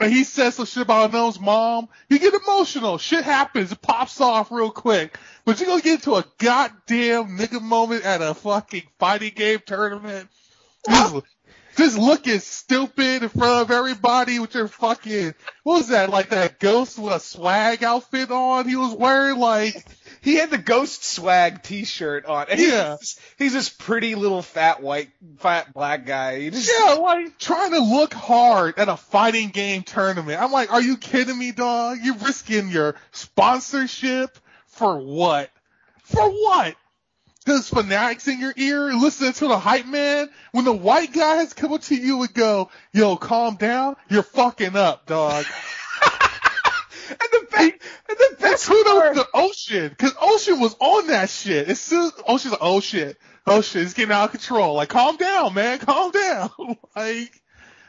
and 0.00 0.10
he 0.10 0.24
said 0.24 0.50
some 0.50 0.64
shit 0.64 0.82
about 0.82 1.10
Unknown's 1.10 1.38
mom, 1.38 1.88
you 2.08 2.18
get 2.18 2.34
emotional. 2.34 2.96
Shit 2.96 3.24
happens. 3.24 3.70
It 3.70 3.82
pops 3.82 4.20
off 4.20 4.50
real 4.50 4.70
quick. 4.70 5.18
But 5.44 5.60
you're 5.60 5.68
gonna 5.68 5.82
get 5.82 6.04
to 6.04 6.16
a 6.16 6.24
goddamn 6.38 7.36
nigga 7.36 7.60
moment 7.60 8.04
at 8.04 8.22
a 8.22 8.32
fucking 8.32 8.84
fighting 8.98 9.32
game 9.34 9.60
tournament? 9.66 10.28
just 11.76 11.98
looking 11.98 12.38
stupid 12.38 13.22
in 13.22 13.28
front 13.28 13.62
of 13.62 13.70
everybody 13.70 14.38
with 14.38 14.54
your 14.54 14.68
fucking, 14.68 15.34
what 15.62 15.78
was 15.78 15.88
that, 15.88 16.10
like 16.10 16.30
that 16.30 16.58
ghost 16.58 16.98
with 16.98 17.12
a 17.12 17.20
swag 17.20 17.82
outfit 17.82 18.30
on 18.30 18.68
he 18.68 18.76
was 18.76 18.94
wearing? 18.94 19.38
Like, 19.38 19.84
He 20.20 20.36
had 20.36 20.50
the 20.50 20.58
ghost 20.58 21.04
swag 21.04 21.62
T-shirt 21.62 22.26
on. 22.26 22.46
And 22.50 22.60
Yeah. 22.60 22.96
He's, 23.00 23.20
he's 23.38 23.52
this 23.52 23.68
pretty 23.68 24.14
little 24.14 24.42
fat 24.42 24.82
white, 24.82 25.10
fat 25.38 25.72
black 25.74 26.06
guy. 26.06 26.40
He 26.40 26.50
just, 26.50 26.70
Yeah, 26.70 26.94
like 26.94 27.38
trying 27.38 27.72
to 27.72 27.80
look 27.80 28.14
hard 28.14 28.78
at 28.78 28.88
a 28.88 28.96
fighting 28.96 29.48
game 29.48 29.82
tournament. 29.82 30.40
I'm 30.40 30.52
like, 30.52 30.72
are 30.72 30.82
you 30.82 30.96
kidding 30.96 31.38
me, 31.38 31.52
dog? 31.52 31.98
You're 32.02 32.16
risking 32.16 32.68
your 32.68 32.94
sponsorship 33.10 34.38
for 34.66 34.98
what? 34.98 35.50
For 36.04 36.28
what? 36.28 36.76
Does 37.44 37.68
fanatics 37.68 38.28
in 38.28 38.40
your 38.40 38.54
ear 38.56 38.92
listening 38.92 39.32
to 39.34 39.48
the 39.48 39.58
hype 39.58 39.86
man? 39.86 40.30
When 40.52 40.64
the 40.64 40.72
white 40.72 41.12
guys 41.12 41.52
come 41.54 41.72
up 41.72 41.82
to 41.82 41.96
you 41.96 42.22
and 42.22 42.32
go, 42.32 42.70
yo, 42.92 43.16
calm 43.16 43.56
down, 43.56 43.96
you're 44.08 44.22
fucking 44.22 44.76
up, 44.76 45.06
dog. 45.06 45.44
and 47.10 47.18
the 47.18 47.46
best, 47.50 47.72
and 48.08 48.18
the 48.18 48.28
And 48.30 48.38
best 48.38 48.66
kudos 48.66 48.92
part, 48.92 49.14
to 49.16 49.26
Ocean, 49.34 49.96
cause 49.98 50.14
Ocean 50.20 50.60
was 50.60 50.76
on 50.78 51.08
that 51.08 51.30
shit. 51.30 51.68
As 51.68 51.80
soon 51.80 52.12
Ocean's 52.28 52.52
like, 52.52 52.60
oh 52.62 52.80
shit, 52.80 53.18
oh 53.46 53.60
shit, 53.60 53.82
it's 53.82 53.94
getting 53.94 54.12
out 54.12 54.26
of 54.26 54.30
control. 54.32 54.74
Like, 54.74 54.90
calm 54.90 55.16
down, 55.16 55.54
man, 55.54 55.78
calm 55.80 56.12
down. 56.12 56.50
like, 56.96 57.42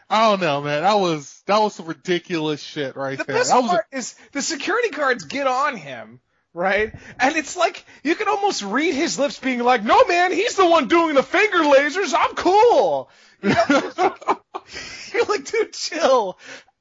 I 0.09 0.29
don't 0.29 0.41
know, 0.41 0.61
man. 0.61 0.81
That 0.81 0.95
was, 0.95 1.43
that 1.45 1.59
was 1.59 1.75
some 1.75 1.85
ridiculous 1.85 2.61
shit 2.61 2.95
right 2.95 3.17
the 3.17 3.23
there. 3.23 3.35
best 3.35 3.51
That 3.51 3.61
was, 3.61 3.69
part 3.69 3.85
is 3.91 4.15
the 4.31 4.41
security 4.41 4.89
guards 4.89 5.25
get 5.25 5.47
on 5.47 5.77
him. 5.77 6.19
Right? 6.53 6.93
And 7.19 7.35
it's 7.35 7.55
like, 7.57 7.83
you 8.03 8.15
can 8.15 8.27
almost 8.27 8.61
read 8.61 8.93
his 8.93 9.17
lips 9.17 9.39
being 9.39 9.59
like, 9.59 9.83
no 9.83 10.05
man, 10.05 10.31
he's 10.31 10.55
the 10.55 10.67
one 10.67 10.87
doing 10.87 11.15
the 11.15 11.23
finger 11.23 11.59
lasers, 11.59 12.13
I'm 12.17 12.35
cool. 12.35 13.09
You 13.43 13.49
know? 13.49 14.15
You're 15.13 15.25
like, 15.25 15.43
dude, 15.43 15.73
chill 15.73 16.37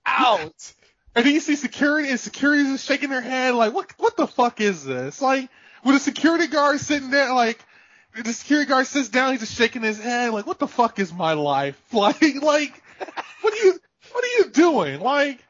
out. 0.07 0.73
and 1.17 1.27
then 1.27 1.35
you 1.35 1.41
see 1.41 1.57
security 1.57 2.09
and 2.09 2.21
security's 2.21 2.69
just 2.69 2.87
shaking 2.87 3.11
their 3.11 3.21
head 3.21 3.55
like, 3.55 3.75
what, 3.75 3.93
what 3.99 4.17
the 4.17 4.29
fuck 4.29 4.61
is 4.61 4.85
this? 4.85 5.21
Like, 5.21 5.51
with 5.85 5.97
a 5.97 5.99
security 5.99 6.47
guard 6.47 6.79
sitting 6.79 7.11
there, 7.11 7.35
like, 7.35 7.59
the 8.15 8.33
security 8.33 8.69
guard 8.69 8.87
sits 8.87 9.09
down, 9.09 9.33
he's 9.33 9.41
just 9.41 9.55
shaking 9.55 9.83
his 9.83 9.99
head 9.99 10.33
like, 10.33 10.47
what 10.47 10.59
the 10.59 10.69
fuck 10.69 10.99
is 10.99 11.13
my 11.13 11.33
life? 11.33 11.81
Like, 11.93 12.21
like, 12.43 12.83
what 13.41 13.53
are 13.53 13.65
you, 13.65 13.79
what 14.13 14.25
are 14.25 14.39
you 14.39 14.51
doing? 14.51 15.01
Like, 15.01 15.45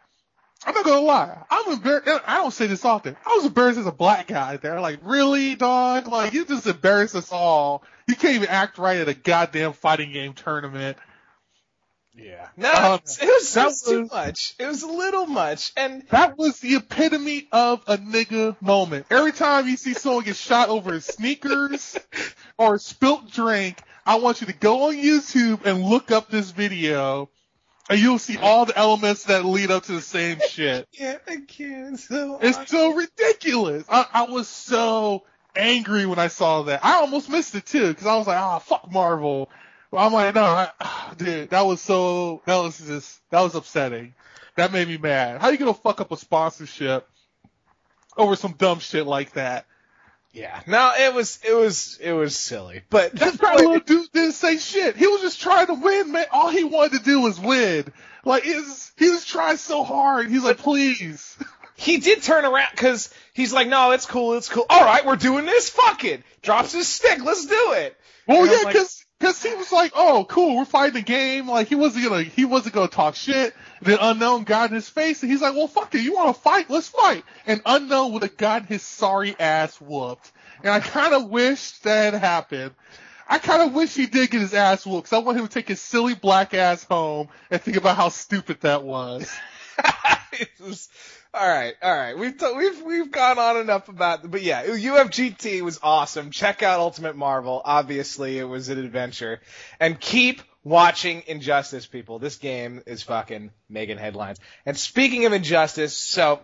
I'm 0.67 0.75
not 0.75 0.85
gonna 0.85 1.01
lie. 1.01 1.39
I'm 1.51 1.73
embarrassed. 1.73 2.23
I 2.27 2.37
don't 2.39 2.53
say 2.53 2.67
this 2.67 2.85
often. 2.85 3.17
I 3.27 3.35
was 3.37 3.47
embarrassed 3.47 3.79
as 3.79 3.87
a 3.87 3.93
black 3.93 4.29
guy 4.29 4.57
there. 4.59 4.81
Like, 4.81 5.01
really, 5.03 5.55
dog? 5.55 6.07
Like, 6.07 6.33
you 6.33 6.45
just 6.45 6.67
embarrassed 6.67 7.15
us 7.15 7.33
all. 7.33 7.83
You 8.07 8.15
can't 8.15 8.35
even 8.37 8.49
act 8.49 8.79
right 8.79 8.99
at 8.99 9.09
a 9.09 9.15
goddamn 9.15 9.73
fighting 9.73 10.13
game 10.13 10.35
tournament. 10.35 10.97
Yeah. 12.15 12.47
No, 12.57 12.71
Uh, 12.71 12.95
it 12.97 13.03
was, 13.03 13.19
it 13.23 13.27
was 13.27 13.55
that 13.55 13.65
just 13.69 13.87
too 13.87 14.07
much. 14.13 14.55
It 14.59 14.67
was 14.67 14.83
a 14.83 14.87
little 14.89 15.27
much. 15.27 15.73
And 15.77 16.03
That 16.11 16.37
was 16.37 16.61
the 16.61 16.77
epitome 16.77 17.49
of 17.53 17.83
a 17.87 17.97
nigga 17.97 18.61
moment. 18.61 19.07
Every 19.11 19.33
time 19.33 19.67
you 19.67 19.77
see 19.77 19.95
someone 19.95 20.25
get 20.25 20.37
shot 20.37 20.69
over 20.69 20.93
his 20.93 21.07
sneakers 21.07 21.99
or 22.59 22.75
a 22.75 22.79
spilt 22.79 23.31
drink, 23.31 23.81
I 24.05 24.17
want 24.17 24.41
you 24.43 24.47
to 24.49 24.53
go 24.53 24.89
on 24.89 24.97
YouTube 24.97 25.65
and 25.65 25.83
look 25.83 26.11
up 26.11 26.29
this 26.29 26.51
video 26.51 27.31
and 27.93 28.01
you'll 28.01 28.19
see 28.19 28.39
all 28.39 28.65
the 28.65 28.77
elements 28.77 29.25
that 29.25 29.45
lead 29.45 29.71
up 29.71 29.85
to 29.85 29.93
the 29.93 30.01
same 30.01 30.39
shit. 30.49 30.89
yeah, 30.93 31.19
I 31.29 31.37
can't. 31.47 31.99
So 31.99 32.39
It's 32.41 32.71
so 32.71 32.95
ridiculous. 32.95 33.85
I, 33.87 34.07
I 34.13 34.23
was 34.23 34.49
so 34.49 35.25
angry 35.55 36.07
when 36.07 36.19
I 36.19 36.29
saw 36.29 36.63
that. 36.63 36.83
I 36.83 36.95
almost 36.95 37.29
missed 37.29 37.55
it 37.55 37.67
too 37.67 37.89
because 37.89 38.07
I 38.07 38.17
was 38.17 38.27
like, 38.27 38.39
ah, 38.39 38.61
fuck 38.61 38.91
Marvel. 38.91 39.51
But 39.91 39.99
I'm 39.99 40.13
like, 40.15 40.35
no, 40.35 40.43
I, 40.43 40.71
dude, 41.19 41.51
that 41.51 41.67
was 41.67 41.83
so, 41.83 42.41
that 42.47 42.57
was 42.57 42.79
just, 42.79 43.21
that 43.29 43.43
was 43.43 43.55
upsetting. 43.55 44.15
That 44.57 44.73
made 44.73 44.89
me 44.89 44.97
mad. 44.97 45.43
How 45.43 45.51
you 45.51 45.59
gonna 45.59 45.75
fuck 45.75 46.01
up 46.01 46.13
a 46.13 46.17
sponsorship 46.17 47.07
over 48.17 48.37
some 48.37 48.53
dumb 48.53 48.79
shit 48.79 49.07
like 49.07 49.33
that? 49.33 49.67
Yeah. 50.33 50.61
No, 50.67 50.93
it 50.99 51.15
was 51.15 51.39
it 51.47 51.55
was 51.55 51.99
it 52.01 52.13
was 52.13 52.37
silly. 52.37 52.83
But 52.91 53.13
That 53.15 53.35
that 53.35 53.57
little 53.57 53.79
dude 53.81 54.11
didn't 54.13 54.33
say 54.33 54.59
shit. 54.59 54.97
He 54.97 55.07
was 55.07 55.21
just 55.21 55.41
trying 55.41 55.67
to 55.67 55.75
win, 55.75 56.13
man. 56.13 56.27
All 56.33 56.49
he 56.51 56.65
wanted 56.65 56.99
to 56.99 57.05
do 57.05 57.21
was 57.21 57.39
win. 57.39 57.85
Like, 58.25 58.45
it's, 58.47 58.93
he 58.97 59.11
was 59.11 59.25
trying 59.25 59.57
so 59.57 59.83
hard. 59.83 60.29
He's 60.29 60.45
like, 60.45 60.59
please. 60.59 61.37
he 61.77 61.99
did 61.99 62.23
turn 62.23 62.45
around 62.45 62.69
because 62.71 63.13
he's 63.35 63.53
like, 63.53 63.69
no, 63.69 63.91
it's 63.91 64.07
cool, 64.07 64.35
it's 64.35 64.49
cool. 64.49 64.65
All 64.71 64.85
right, 64.85 65.05
we're 65.05 65.17
doing 65.17 65.45
this. 65.45 65.69
Fuck 65.71 66.05
it. 66.05 66.23
Drops 66.41 66.73
his 66.73 66.87
stick. 66.87 67.25
Let's 67.25 67.47
do 67.47 67.73
it. 67.73 67.97
Well, 68.29 68.43
And 68.43 68.51
yeah, 68.51 68.59
like- 68.65 68.77
cause, 68.77 69.05
cause 69.21 69.43
he 69.43 69.53
was 69.55 69.73
like, 69.73 69.93
oh, 69.97 70.25
cool, 70.29 70.57
we're 70.57 70.65
fighting 70.65 70.95
the 70.95 71.03
game. 71.03 71.49
Like, 71.49 71.67
he 71.69 71.75
wasn't 71.75 72.09
gonna, 72.09 72.23
he 72.23 72.45
wasn't 72.45 72.75
gonna 72.77 72.89
talk 72.89 73.17
shit. 73.17 73.55
Then 73.83 73.99
Unknown 74.01 74.45
got 74.45 74.71
in 74.71 74.75
his 74.77 74.89
face 74.89 75.23
and 75.23 75.31
he's 75.31 75.43
like, 75.43 75.55
well, 75.55 75.67
fuck 75.69 75.95
it, 75.95 76.01
you 76.03 76.15
wanna 76.15 76.35
fight? 76.35 76.71
Let's 76.71 76.89
fight. 76.89 77.25
And 77.47 77.61
Unknown 77.67 78.13
would 78.13 78.23
have 78.23 78.37
gotten 78.37 78.67
his 78.69 78.83
sorry 78.83 79.35
ass 79.39 79.81
whooped. 79.81 80.31
And 80.63 80.73
I 80.73 80.81
kinda 80.81 81.21
wish 81.21 81.73
that 81.81 82.15
happened. 82.15 82.73
I 83.29 83.39
kinda 83.39 83.69
wish 83.69 83.95
he 83.95 84.07
did 84.07 84.31
get 84.31 84.41
his 84.41 84.55
ass 84.55 84.87
whooped, 84.87 85.11
cause 85.11 85.21
I 85.21 85.25
want 85.25 85.39
him 85.39 85.47
to 85.49 85.53
take 85.53 85.69
his 85.69 85.81
silly 85.81 86.15
black 86.15 86.55
ass 86.55 86.85
home 86.85 87.29
and 87.51 87.61
think 87.61 87.77
about 87.77 87.97
how 87.97 88.09
stupid 88.09 88.61
that 88.61 88.83
was. 88.85 89.33
Was- 90.61 90.89
all 91.35 91.49
right, 91.49 91.75
all 91.83 91.95
right. 91.95 92.19
We've 92.19 92.37
t- 92.37 92.53
we've 92.55 92.83
we've 92.83 93.11
gone 93.11 93.39
on 93.39 93.57
enough 93.57 93.89
about, 93.89 94.31
but 94.31 94.43
yeah, 94.43 94.67
UFGT 94.67 95.63
was 95.63 95.81
awesome. 95.83 96.31
Check 96.31 96.63
out 96.63 96.79
Ultimate 96.79 97.17
Marvel. 97.17 97.63
Obviously, 97.65 98.39
it 98.39 98.45
was 98.45 98.69
an 98.69 98.79
adventure, 98.79 99.41
and 99.81 99.99
keep 99.99 100.43
watching 100.65 101.23
Injustice, 101.27 101.87
people. 101.87 102.19
This 102.19 102.37
game 102.37 102.83
is 102.87 103.03
fucking 103.03 103.51
making 103.69 103.99
headlines. 103.99 104.39
And 104.67 104.77
speaking 104.77 105.25
of 105.25 105.33
Injustice, 105.33 105.97
so 105.97 106.41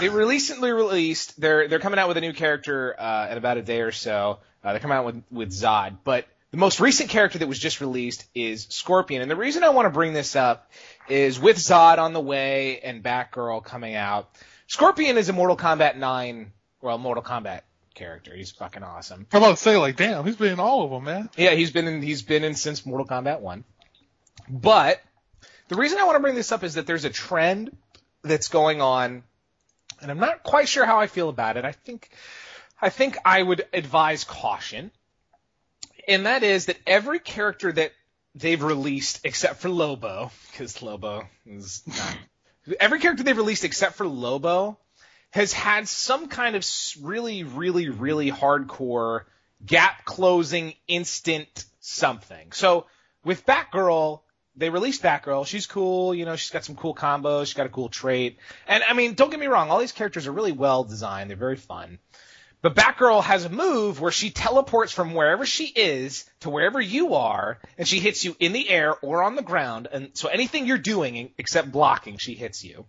they 0.00 0.08
recently 0.08 0.72
released. 0.72 1.40
They're 1.40 1.68
they're 1.68 1.78
coming 1.78 1.98
out 1.98 2.08
with 2.08 2.16
a 2.16 2.20
new 2.20 2.32
character 2.32 2.98
uh, 2.98 3.28
in 3.30 3.38
about 3.38 3.56
a 3.56 3.62
day 3.62 3.80
or 3.80 3.92
so. 3.92 4.38
Uh, 4.62 4.72
they're 4.72 4.80
coming 4.80 4.96
out 4.96 5.04
with 5.04 5.22
with 5.30 5.50
Zod, 5.50 5.98
but 6.04 6.26
the 6.50 6.56
most 6.56 6.80
recent 6.80 7.10
character 7.10 7.38
that 7.38 7.48
was 7.48 7.58
just 7.58 7.80
released 7.80 8.24
is 8.34 8.66
Scorpion. 8.70 9.22
And 9.22 9.30
the 9.30 9.36
reason 9.36 9.62
I 9.62 9.70
want 9.70 9.86
to 9.86 9.90
bring 9.90 10.12
this 10.12 10.36
up 10.36 10.70
is 11.08 11.38
with 11.38 11.56
Zod 11.56 11.98
on 11.98 12.12
the 12.12 12.20
way 12.20 12.80
and 12.80 13.02
Batgirl 13.02 13.64
coming 13.64 13.94
out. 13.94 14.30
Scorpion 14.66 15.18
is 15.18 15.28
a 15.28 15.32
Mortal 15.32 15.56
Kombat 15.56 15.96
9, 15.96 16.52
well, 16.80 16.98
Mortal 16.98 17.22
Kombat 17.22 17.60
character. 17.96 18.34
He's 18.36 18.52
fucking 18.52 18.84
awesome. 18.84 19.26
I'm 19.32 19.42
about 19.42 19.56
to 19.56 19.62
say, 19.62 19.76
like, 19.76 19.96
damn, 19.96 20.24
he's 20.24 20.36
been 20.36 20.52
in 20.52 20.60
all 20.60 20.84
of 20.84 20.90
them, 20.90 21.04
man. 21.04 21.30
Yeah, 21.36 21.50
he's 21.50 21.72
been 21.72 21.88
in 21.88 22.02
he's 22.02 22.22
been 22.22 22.44
in 22.44 22.54
since 22.54 22.86
Mortal 22.86 23.06
Kombat 23.06 23.40
1. 23.40 23.64
But 24.48 25.02
the 25.68 25.74
reason 25.74 25.98
I 25.98 26.04
want 26.04 26.16
to 26.16 26.20
bring 26.20 26.36
this 26.36 26.52
up 26.52 26.62
is 26.62 26.74
that 26.74 26.86
there's 26.86 27.04
a 27.04 27.10
trend 27.10 27.76
that's 28.22 28.48
going 28.48 28.80
on 28.80 29.24
and 30.00 30.10
I'm 30.10 30.20
not 30.20 30.42
quite 30.42 30.68
sure 30.68 30.84
how 30.84 31.00
I 31.00 31.06
feel 31.06 31.28
about 31.28 31.56
it. 31.56 31.64
I 31.64 31.72
think 31.72 32.10
I 32.80 32.90
think 32.90 33.16
I 33.24 33.42
would 33.42 33.66
advise 33.72 34.24
caution. 34.24 34.90
And 36.06 36.26
that 36.26 36.42
is 36.42 36.66
that 36.66 36.76
every 36.86 37.18
character 37.18 37.72
that 37.72 37.92
they've 38.34 38.62
released 38.62 39.20
except 39.24 39.60
for 39.60 39.68
Lobo 39.68 40.30
cuz 40.54 40.82
Lobo 40.82 41.26
is 41.46 41.82
not 41.86 42.16
every 42.78 43.00
character 43.00 43.24
they've 43.24 43.36
released 43.36 43.64
except 43.64 43.96
for 43.96 44.06
Lobo 44.06 44.78
has 45.30 45.52
had 45.52 45.88
some 45.88 46.28
kind 46.28 46.56
of 46.56 46.66
really, 47.02 47.44
really, 47.44 47.88
really 47.88 48.30
hardcore 48.30 49.24
gap 49.64 50.04
closing 50.04 50.74
instant 50.86 51.64
something. 51.80 52.52
So 52.52 52.86
with 53.24 53.46
Batgirl, 53.46 54.20
they 54.56 54.70
released 54.70 55.02
Batgirl. 55.02 55.46
She's 55.46 55.66
cool. 55.66 56.14
You 56.14 56.24
know, 56.24 56.36
she's 56.36 56.50
got 56.50 56.64
some 56.64 56.76
cool 56.76 56.94
combos. 56.94 57.46
She's 57.46 57.54
got 57.54 57.66
a 57.66 57.70
cool 57.70 57.88
trait. 57.88 58.38
And 58.66 58.82
I 58.82 58.94
mean, 58.94 59.14
don't 59.14 59.30
get 59.30 59.40
me 59.40 59.46
wrong. 59.46 59.70
All 59.70 59.78
these 59.78 59.92
characters 59.92 60.26
are 60.26 60.32
really 60.32 60.52
well 60.52 60.84
designed. 60.84 61.30
They're 61.30 61.36
very 61.36 61.56
fun. 61.56 61.98
But 62.62 62.74
Batgirl 62.74 63.22
has 63.22 63.44
a 63.44 63.50
move 63.50 64.00
where 64.00 64.10
she 64.10 64.30
teleports 64.30 64.90
from 64.90 65.14
wherever 65.14 65.44
she 65.44 65.66
is 65.66 66.28
to 66.40 66.50
wherever 66.50 66.80
you 66.80 67.14
are, 67.14 67.60
and 67.76 67.86
she 67.86 68.00
hits 68.00 68.24
you 68.24 68.34
in 68.40 68.52
the 68.52 68.68
air 68.68 68.96
or 69.02 69.22
on 69.22 69.36
the 69.36 69.42
ground. 69.42 69.88
And 69.92 70.10
so 70.14 70.28
anything 70.28 70.66
you're 70.66 70.78
doing 70.78 71.30
except 71.36 71.70
blocking, 71.70 72.16
she 72.16 72.34
hits 72.34 72.64
you 72.64 72.86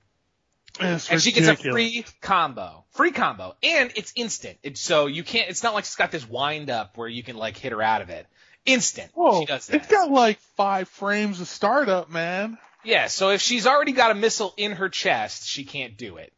It's 0.79 1.09
and 1.09 1.21
she 1.21 1.31
gets 1.31 1.47
a 1.47 1.55
free 1.55 2.05
combo, 2.21 2.85
free 2.91 3.11
combo, 3.11 3.55
and 3.63 3.91
it's 3.95 4.13
instant. 4.15 4.57
It's 4.63 4.81
so 4.81 5.07
you 5.07 5.23
can't. 5.23 5.49
It's 5.49 5.63
not 5.63 5.73
like 5.73 5.83
it's 5.83 5.95
got 5.95 6.11
this 6.11 6.27
wind 6.27 6.69
up 6.69 6.97
where 6.97 7.07
you 7.07 7.23
can 7.23 7.37
like 7.37 7.57
hit 7.57 7.71
her 7.71 7.81
out 7.81 8.01
of 8.01 8.09
it. 8.09 8.27
Instant. 8.65 9.11
Whoa, 9.13 9.39
she 9.39 9.45
does 9.45 9.67
that. 9.67 9.75
it's 9.77 9.87
got 9.87 10.11
like 10.11 10.39
five 10.55 10.89
frames 10.89 11.39
of 11.41 11.47
startup, 11.47 12.09
man. 12.09 12.57
Yeah. 12.83 13.07
So 13.07 13.29
if 13.29 13.41
she's 13.41 13.65
already 13.65 13.93
got 13.93 14.11
a 14.11 14.15
missile 14.15 14.53
in 14.57 14.73
her 14.73 14.89
chest, 14.89 15.47
she 15.47 15.63
can't 15.63 15.97
do 15.97 16.17
it. 16.17 16.33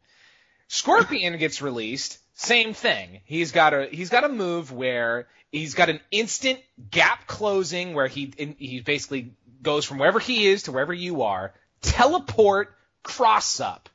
Scorpion 0.68 1.36
gets 1.38 1.60
released. 1.60 2.18
Same 2.34 2.72
thing. 2.72 3.20
He's 3.24 3.52
got 3.52 3.74
a 3.74 3.86
he's 3.86 4.08
got 4.08 4.24
a 4.24 4.28
move 4.28 4.72
where 4.72 5.28
he's 5.50 5.74
got 5.74 5.88
an 5.88 6.00
instant 6.10 6.60
gap 6.90 7.26
closing 7.26 7.94
where 7.94 8.06
he 8.06 8.32
in, 8.38 8.54
he 8.58 8.80
basically 8.80 9.34
goes 9.62 9.84
from 9.84 9.98
wherever 9.98 10.18
he 10.18 10.46
is 10.46 10.64
to 10.64 10.72
wherever 10.72 10.94
you 10.94 11.22
are. 11.22 11.52
Teleport 11.82 12.74
cross 13.02 13.60
up. 13.60 13.88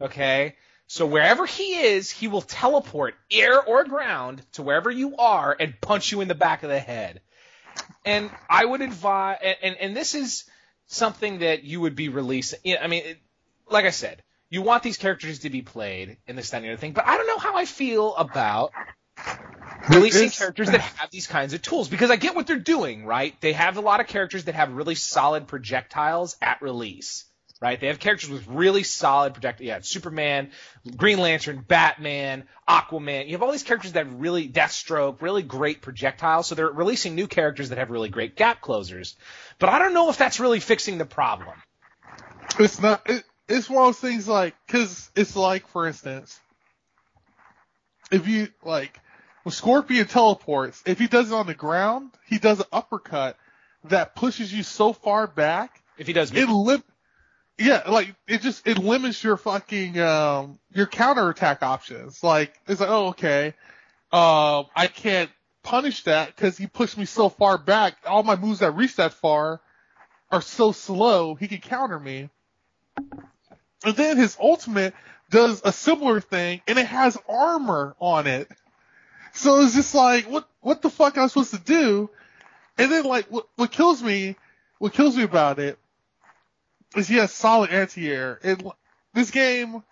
Okay? 0.00 0.56
So 0.86 1.06
wherever 1.06 1.44
he 1.44 1.74
is, 1.74 2.10
he 2.10 2.28
will 2.28 2.40
teleport 2.40 3.14
air 3.30 3.60
or 3.62 3.84
ground 3.84 4.42
to 4.52 4.62
wherever 4.62 4.90
you 4.90 5.16
are 5.16 5.54
and 5.58 5.78
punch 5.80 6.12
you 6.12 6.22
in 6.22 6.28
the 6.28 6.34
back 6.34 6.62
of 6.62 6.70
the 6.70 6.80
head. 6.80 7.20
And 8.04 8.30
I 8.48 8.64
would 8.64 8.80
advise, 8.80 9.38
and, 9.62 9.76
and, 9.76 9.96
this 9.96 10.14
is 10.14 10.44
something 10.86 11.40
that 11.40 11.62
you 11.64 11.80
would 11.82 11.94
be 11.94 12.08
releasing. 12.08 12.58
I 12.80 12.86
mean, 12.86 13.02
it, 13.04 13.18
like 13.70 13.84
I 13.84 13.90
said, 13.90 14.22
you 14.50 14.62
want 14.62 14.82
these 14.82 14.96
characters 14.96 15.40
to 15.40 15.50
be 15.50 15.62
played 15.62 16.16
in 16.26 16.36
this, 16.36 16.50
that, 16.50 16.58
and 16.58 16.66
the 16.66 16.70
other 16.70 16.80
thing, 16.80 16.92
but 16.92 17.06
I 17.06 17.16
don't 17.16 17.26
know 17.26 17.38
how 17.38 17.56
I 17.56 17.66
feel 17.66 18.14
about 18.16 18.72
releasing 19.90 20.30
characters 20.30 20.70
that 20.70 20.80
have 20.80 21.10
these 21.10 21.26
kinds 21.26 21.52
of 21.52 21.62
tools 21.62 21.88
because 21.88 22.10
I 22.10 22.16
get 22.16 22.34
what 22.34 22.46
they're 22.46 22.58
doing, 22.58 23.04
right? 23.04 23.38
They 23.40 23.52
have 23.52 23.76
a 23.76 23.80
lot 23.80 24.00
of 24.00 24.06
characters 24.06 24.44
that 24.44 24.54
have 24.54 24.72
really 24.72 24.94
solid 24.94 25.46
projectiles 25.46 26.36
at 26.40 26.62
release, 26.62 27.24
right? 27.60 27.80
They 27.80 27.88
have 27.88 27.98
characters 27.98 28.30
with 28.30 28.46
really 28.46 28.82
solid 28.82 29.34
projectiles. 29.34 29.66
Yeah, 29.66 29.78
Superman, 29.82 30.50
Green 30.96 31.18
Lantern, 31.18 31.64
Batman, 31.66 32.44
Aquaman. 32.68 33.26
You 33.26 33.32
have 33.32 33.42
all 33.42 33.52
these 33.52 33.62
characters 33.62 33.92
that 33.92 34.06
have 34.06 34.14
really 34.14 34.48
Deathstroke, 34.48 35.20
really 35.22 35.42
great 35.42 35.82
projectiles. 35.82 36.46
So 36.46 36.54
they're 36.54 36.70
releasing 36.70 37.14
new 37.14 37.26
characters 37.26 37.70
that 37.70 37.78
have 37.78 37.90
really 37.90 38.08
great 38.08 38.36
gap 38.36 38.60
closers. 38.60 39.16
But 39.58 39.70
I 39.70 39.78
don't 39.78 39.94
know 39.94 40.10
if 40.10 40.18
that's 40.18 40.40
really 40.40 40.60
fixing 40.60 40.98
the 40.98 41.06
problem. 41.06 41.54
It's 42.58 42.80
not. 42.80 43.08
It, 43.08 43.24
it's 43.48 43.68
one 43.68 43.88
of 43.88 43.88
those 43.88 44.00
things 44.00 44.28
like, 44.28 44.54
cause 44.68 45.10
it's 45.16 45.34
like, 45.34 45.66
for 45.68 45.86
instance, 45.86 46.38
if 48.10 48.28
you 48.28 48.48
like, 48.62 49.00
when 49.42 49.52
Scorpion 49.52 50.06
teleports, 50.06 50.82
if 50.86 50.98
he 50.98 51.06
does 51.06 51.30
it 51.30 51.34
on 51.34 51.46
the 51.46 51.54
ground, 51.54 52.10
he 52.26 52.38
does 52.38 52.60
an 52.60 52.66
uppercut 52.72 53.36
that 53.84 54.14
pushes 54.14 54.52
you 54.52 54.62
so 54.62 54.92
far 54.92 55.26
back, 55.26 55.82
If 55.96 56.06
he 56.06 56.12
does, 56.12 56.32
it 56.32 56.48
lim. 56.48 56.82
Yeah, 57.58 57.82
like 57.88 58.14
it 58.28 58.40
just 58.40 58.66
it 58.68 58.78
limits 58.78 59.22
your 59.22 59.36
fucking 59.36 59.98
um 59.98 60.60
your 60.72 60.86
counterattack 60.86 61.62
options. 61.62 62.22
Like 62.22 62.54
it's 62.68 62.80
like, 62.80 62.88
oh 62.88 63.08
okay, 63.08 63.48
um 64.12 64.66
I 64.76 64.88
can't 64.94 65.30
punish 65.64 66.04
that 66.04 66.34
because 66.34 66.56
he 66.56 66.68
pushed 66.68 66.96
me 66.96 67.04
so 67.04 67.28
far 67.28 67.58
back. 67.58 67.96
All 68.06 68.22
my 68.22 68.36
moves 68.36 68.60
that 68.60 68.70
reach 68.72 68.96
that 68.96 69.12
far 69.12 69.60
are 70.30 70.40
so 70.40 70.70
slow. 70.70 71.34
He 71.34 71.48
can 71.48 71.58
counter 71.58 71.98
me. 71.98 72.30
And 73.84 73.96
then 73.96 74.16
his 74.16 74.36
ultimate 74.40 74.94
does 75.30 75.60
a 75.64 75.72
similar 75.72 76.20
thing, 76.20 76.60
and 76.68 76.78
it 76.78 76.86
has 76.86 77.18
armor 77.28 77.96
on 78.00 78.28
it. 78.28 78.48
So 79.32 79.60
it's 79.60 79.74
just 79.74 79.96
like, 79.96 80.30
what 80.30 80.48
what 80.60 80.80
the 80.80 80.90
fuck 80.90 81.16
am 81.16 81.24
I 81.24 81.26
supposed 81.26 81.54
to 81.54 81.58
do? 81.58 82.08
And 82.76 82.92
then 82.92 83.04
like, 83.04 83.26
what 83.26 83.48
what 83.56 83.72
kills 83.72 84.00
me, 84.00 84.36
what 84.78 84.92
kills 84.92 85.16
me 85.16 85.24
about 85.24 85.58
it 85.58 85.76
is 86.96 87.08
he 87.08 87.16
has 87.16 87.32
solid 87.32 87.70
anti-air. 87.70 88.38
It, 88.42 88.62
this 89.14 89.30
game, 89.30 89.82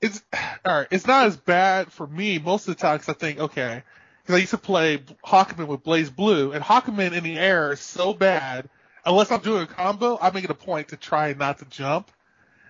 it's 0.00 0.22
alright. 0.66 0.88
It's 0.90 1.06
not 1.06 1.26
as 1.26 1.36
bad 1.36 1.92
for 1.92 2.06
me 2.06 2.38
most 2.38 2.68
of 2.68 2.76
the 2.76 2.80
time 2.80 2.96
because 2.96 3.14
I 3.14 3.18
think, 3.18 3.38
okay, 3.38 3.82
because 4.22 4.36
I 4.36 4.38
used 4.38 4.50
to 4.50 4.58
play 4.58 4.98
Hawkman 5.24 5.66
with 5.66 5.82
BlazBlue, 5.82 6.54
and 6.54 6.64
Hawkman 6.64 7.12
in 7.12 7.24
the 7.24 7.38
air 7.38 7.72
is 7.72 7.80
so 7.80 8.14
bad. 8.14 8.68
Unless 9.04 9.32
I'm 9.32 9.40
doing 9.40 9.62
a 9.62 9.66
combo, 9.66 10.16
I 10.20 10.30
make 10.30 10.44
it 10.44 10.50
a 10.50 10.54
point 10.54 10.88
to 10.88 10.96
try 10.96 11.32
not 11.32 11.58
to 11.58 11.64
jump. 11.64 12.10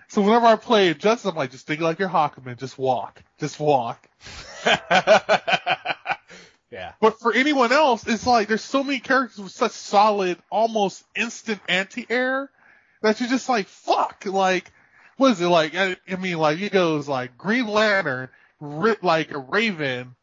So 0.07 0.21
whenever 0.21 0.47
I 0.47 0.55
play 0.55 0.93
Justice, 0.93 1.29
I'm 1.29 1.35
like, 1.35 1.51
just 1.51 1.67
think 1.67 1.79
like 1.79 1.99
you're 1.99 2.09
Hawkman, 2.09 2.57
just 2.57 2.77
walk, 2.77 3.21
just 3.39 3.59
walk. 3.59 4.07
yeah. 4.65 6.93
But 6.99 7.19
for 7.19 7.33
anyone 7.33 7.71
else, 7.71 8.07
it's 8.07 8.25
like 8.25 8.47
there's 8.47 8.63
so 8.63 8.83
many 8.83 8.99
characters 8.99 9.43
with 9.43 9.51
such 9.51 9.73
solid, 9.73 10.39
almost 10.49 11.03
instant 11.15 11.61
anti-air 11.67 12.49
that 13.03 13.19
you're 13.19 13.29
just 13.29 13.49
like, 13.49 13.67
fuck, 13.67 14.25
like, 14.25 14.71
what 15.17 15.33
is 15.33 15.41
it 15.41 15.47
like? 15.47 15.75
I, 15.75 15.97
I 16.09 16.15
mean, 16.15 16.37
like 16.37 16.59
it 16.59 16.71
goes 16.71 17.07
like 17.07 17.37
Green 17.37 17.67
Lantern, 17.67 18.29
Ri- 18.59 18.95
like 19.01 19.31
a 19.31 19.37
Raven, 19.37 20.15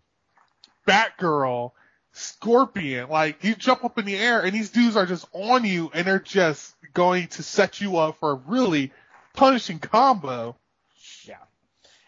Batgirl, 0.88 1.72
Scorpion. 2.12 3.08
Like 3.08 3.44
you 3.44 3.54
jump 3.54 3.84
up 3.84 3.98
in 3.98 4.06
the 4.06 4.16
air 4.16 4.40
and 4.40 4.52
these 4.52 4.70
dudes 4.70 4.96
are 4.96 5.06
just 5.06 5.26
on 5.32 5.64
you 5.64 5.90
and 5.94 6.06
they're 6.06 6.18
just 6.18 6.74
going 6.94 7.28
to 7.28 7.42
set 7.42 7.80
you 7.80 7.98
up 7.98 8.18
for 8.18 8.32
a 8.32 8.34
really 8.34 8.92
punishing 9.34 9.78
combo. 9.78 10.56
Yeah. 11.24 11.36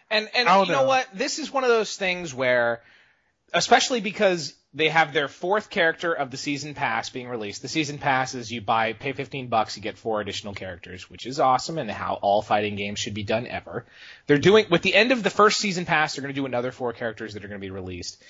And 0.09 0.27
and 0.35 0.47
you 0.47 0.73
know 0.73 0.81
know. 0.81 0.87
what? 0.87 1.07
This 1.13 1.39
is 1.39 1.51
one 1.51 1.63
of 1.63 1.69
those 1.69 1.95
things 1.95 2.33
where, 2.33 2.81
especially 3.53 4.01
because 4.01 4.53
they 4.73 4.89
have 4.89 5.13
their 5.13 5.27
fourth 5.27 5.69
character 5.69 6.13
of 6.13 6.31
the 6.31 6.37
season 6.37 6.73
pass 6.73 7.09
being 7.09 7.27
released. 7.27 7.61
The 7.61 7.67
season 7.67 7.99
pass 7.99 8.33
is 8.33 8.51
you 8.51 8.61
buy 8.61 8.93
pay 8.93 9.13
fifteen 9.13 9.47
bucks, 9.47 9.77
you 9.77 9.83
get 9.83 9.97
four 9.97 10.19
additional 10.19 10.53
characters, 10.53 11.09
which 11.09 11.25
is 11.27 11.39
awesome 11.39 11.77
and 11.77 11.89
how 11.91 12.15
all 12.15 12.41
fighting 12.41 12.75
games 12.75 12.99
should 12.99 13.13
be 13.13 13.23
done 13.23 13.45
ever. 13.47 13.85
They're 14.25 14.37
doing 14.39 14.65
with 14.69 14.81
the 14.81 14.95
end 14.95 15.11
of 15.11 15.21
the 15.21 15.29
first 15.29 15.59
season 15.59 15.85
pass, 15.85 16.15
they're 16.15 16.23
going 16.23 16.33
to 16.33 16.39
do 16.39 16.45
another 16.45 16.71
four 16.71 16.93
characters 16.93 17.33
that 17.33 17.45
are 17.45 17.47
going 17.47 17.61
to 17.61 17.65
be 17.65 17.71
released. 17.71 18.21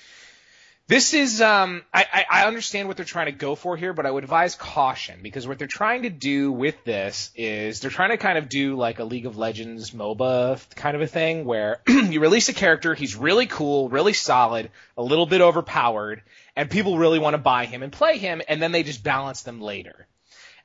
This 0.86 1.14
is, 1.14 1.40
um, 1.40 1.82
I, 1.94 2.04
I, 2.12 2.26
I 2.30 2.46
understand 2.46 2.88
what 2.88 2.98
they're 2.98 3.06
trying 3.06 3.26
to 3.26 3.32
go 3.32 3.54
for 3.54 3.74
here, 3.74 3.94
but 3.94 4.04
I 4.04 4.10
would 4.10 4.22
advise 4.22 4.54
caution 4.54 5.20
because 5.22 5.48
what 5.48 5.58
they're 5.58 5.66
trying 5.66 6.02
to 6.02 6.10
do 6.10 6.52
with 6.52 6.84
this 6.84 7.30
is 7.34 7.80
they're 7.80 7.90
trying 7.90 8.10
to 8.10 8.18
kind 8.18 8.36
of 8.36 8.50
do 8.50 8.76
like 8.76 8.98
a 8.98 9.04
League 9.04 9.24
of 9.24 9.38
Legends 9.38 9.92
MOBA 9.92 10.74
kind 10.76 10.94
of 10.94 11.00
a 11.00 11.06
thing 11.06 11.46
where 11.46 11.80
you 11.88 12.20
release 12.20 12.50
a 12.50 12.52
character, 12.52 12.94
he's 12.94 13.16
really 13.16 13.46
cool, 13.46 13.88
really 13.88 14.12
solid, 14.12 14.70
a 14.98 15.02
little 15.02 15.24
bit 15.24 15.40
overpowered, 15.40 16.22
and 16.54 16.68
people 16.68 16.98
really 16.98 17.18
want 17.18 17.32
to 17.32 17.38
buy 17.38 17.64
him 17.64 17.82
and 17.82 17.90
play 17.90 18.18
him, 18.18 18.42
and 18.46 18.60
then 18.60 18.70
they 18.70 18.82
just 18.82 19.02
balance 19.02 19.40
them 19.40 19.62
later. 19.62 20.06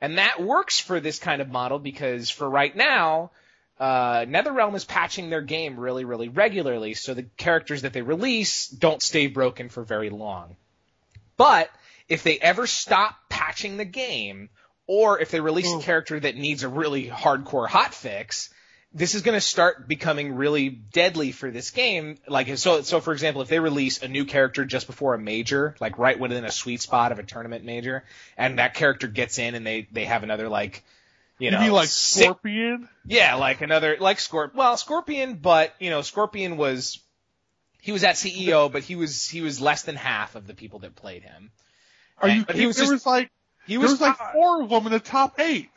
And 0.01 0.17
that 0.17 0.41
works 0.41 0.81
for 0.81 0.99
this 0.99 1.19
kind 1.19 1.41
of 1.41 1.49
model 1.49 1.79
because 1.79 2.29
for 2.29 2.49
right 2.49 2.75
now, 2.75 3.31
uh, 3.79 4.25
NetherRealm 4.25 4.75
is 4.75 4.83
patching 4.83 5.29
their 5.29 5.41
game 5.41 5.79
really, 5.79 6.03
really 6.03 6.27
regularly, 6.27 6.93
so 6.93 7.13
the 7.13 7.23
characters 7.37 7.83
that 7.83 7.93
they 7.93 8.01
release 8.01 8.67
don't 8.67 9.01
stay 9.01 9.27
broken 9.27 9.69
for 9.69 9.83
very 9.83 10.09
long. 10.09 10.55
But 11.37 11.69
if 12.09 12.23
they 12.23 12.37
ever 12.37 12.67
stop 12.67 13.15
patching 13.29 13.77
the 13.77 13.85
game, 13.85 14.49
or 14.85 15.19
if 15.21 15.31
they 15.31 15.39
release 15.39 15.73
a 15.73 15.79
character 15.79 16.19
that 16.19 16.35
needs 16.35 16.63
a 16.63 16.69
really 16.69 17.07
hardcore 17.07 17.67
hot 17.67 17.93
fix, 17.93 18.49
this 18.91 19.13
is 19.13 19.21
going 19.21 19.35
to 19.35 19.41
start 19.41 19.87
becoming 19.87 20.33
really 20.33 20.69
deadly 20.69 21.31
for 21.31 21.51
this 21.51 21.69
game. 21.69 22.17
Like, 22.27 22.57
so, 22.57 22.81
so 22.81 22.99
for 22.99 23.13
example, 23.13 23.43
if 23.43 23.47
they 23.47 23.59
release 23.59 24.01
a 24.01 24.07
new 24.07 24.25
character 24.25 24.65
just 24.65 24.87
before 24.87 25.13
a 25.13 25.19
major, 25.19 25.75
like 25.79 25.99
right 25.99 26.19
within 26.19 26.43
a 26.43 26.51
sweet 26.51 26.81
spot 26.81 27.11
of 27.11 27.19
a 27.19 27.23
tournament 27.23 27.63
major, 27.63 28.03
and 28.35 28.57
that 28.57 28.73
character 28.73 29.07
gets 29.07 29.37
in 29.37 29.53
and 29.53 29.65
they, 29.65 29.87
they 29.91 30.05
have 30.05 30.23
another 30.23 30.49
like, 30.49 30.83
you 31.39 31.45
You 31.45 31.51
know, 31.51 31.59
mean 31.61 31.71
like 31.71 31.87
sick- 31.87 32.23
Scorpion? 32.25 32.87
yeah, 33.05 33.35
like 33.35 33.61
another 33.61 33.97
like 33.99 34.17
Scorp. 34.17 34.53
Well, 34.53 34.77
Scorpion, 34.77 35.35
but 35.35 35.73
you 35.79 35.89
know, 35.89 36.01
Scorpion 36.01 36.57
was 36.57 36.99
he 37.81 37.91
was 37.91 38.03
at 38.03 38.15
CEO, 38.15 38.71
but 38.71 38.83
he 38.83 38.95
was 38.95 39.27
he 39.27 39.41
was 39.41 39.59
less 39.61 39.83
than 39.83 39.95
half 39.95 40.35
of 40.35 40.45
the 40.47 40.53
people 40.53 40.79
that 40.79 40.95
played 40.95 41.23
him. 41.23 41.51
Are 42.21 42.27
you 42.29 42.45
But 42.45 42.55
he 42.55 42.67
was 42.67 42.75
there 42.75 42.83
just- 42.83 42.91
was 42.93 43.05
like 43.05 43.31
He 43.65 43.73
there 43.75 43.81
was, 43.81 43.91
was 43.91 44.01
like 44.01 44.17
four 44.33 44.61
of 44.61 44.69
them 44.69 44.85
in 44.87 44.91
the 44.91 44.99
top 44.99 45.39
eight. 45.39 45.69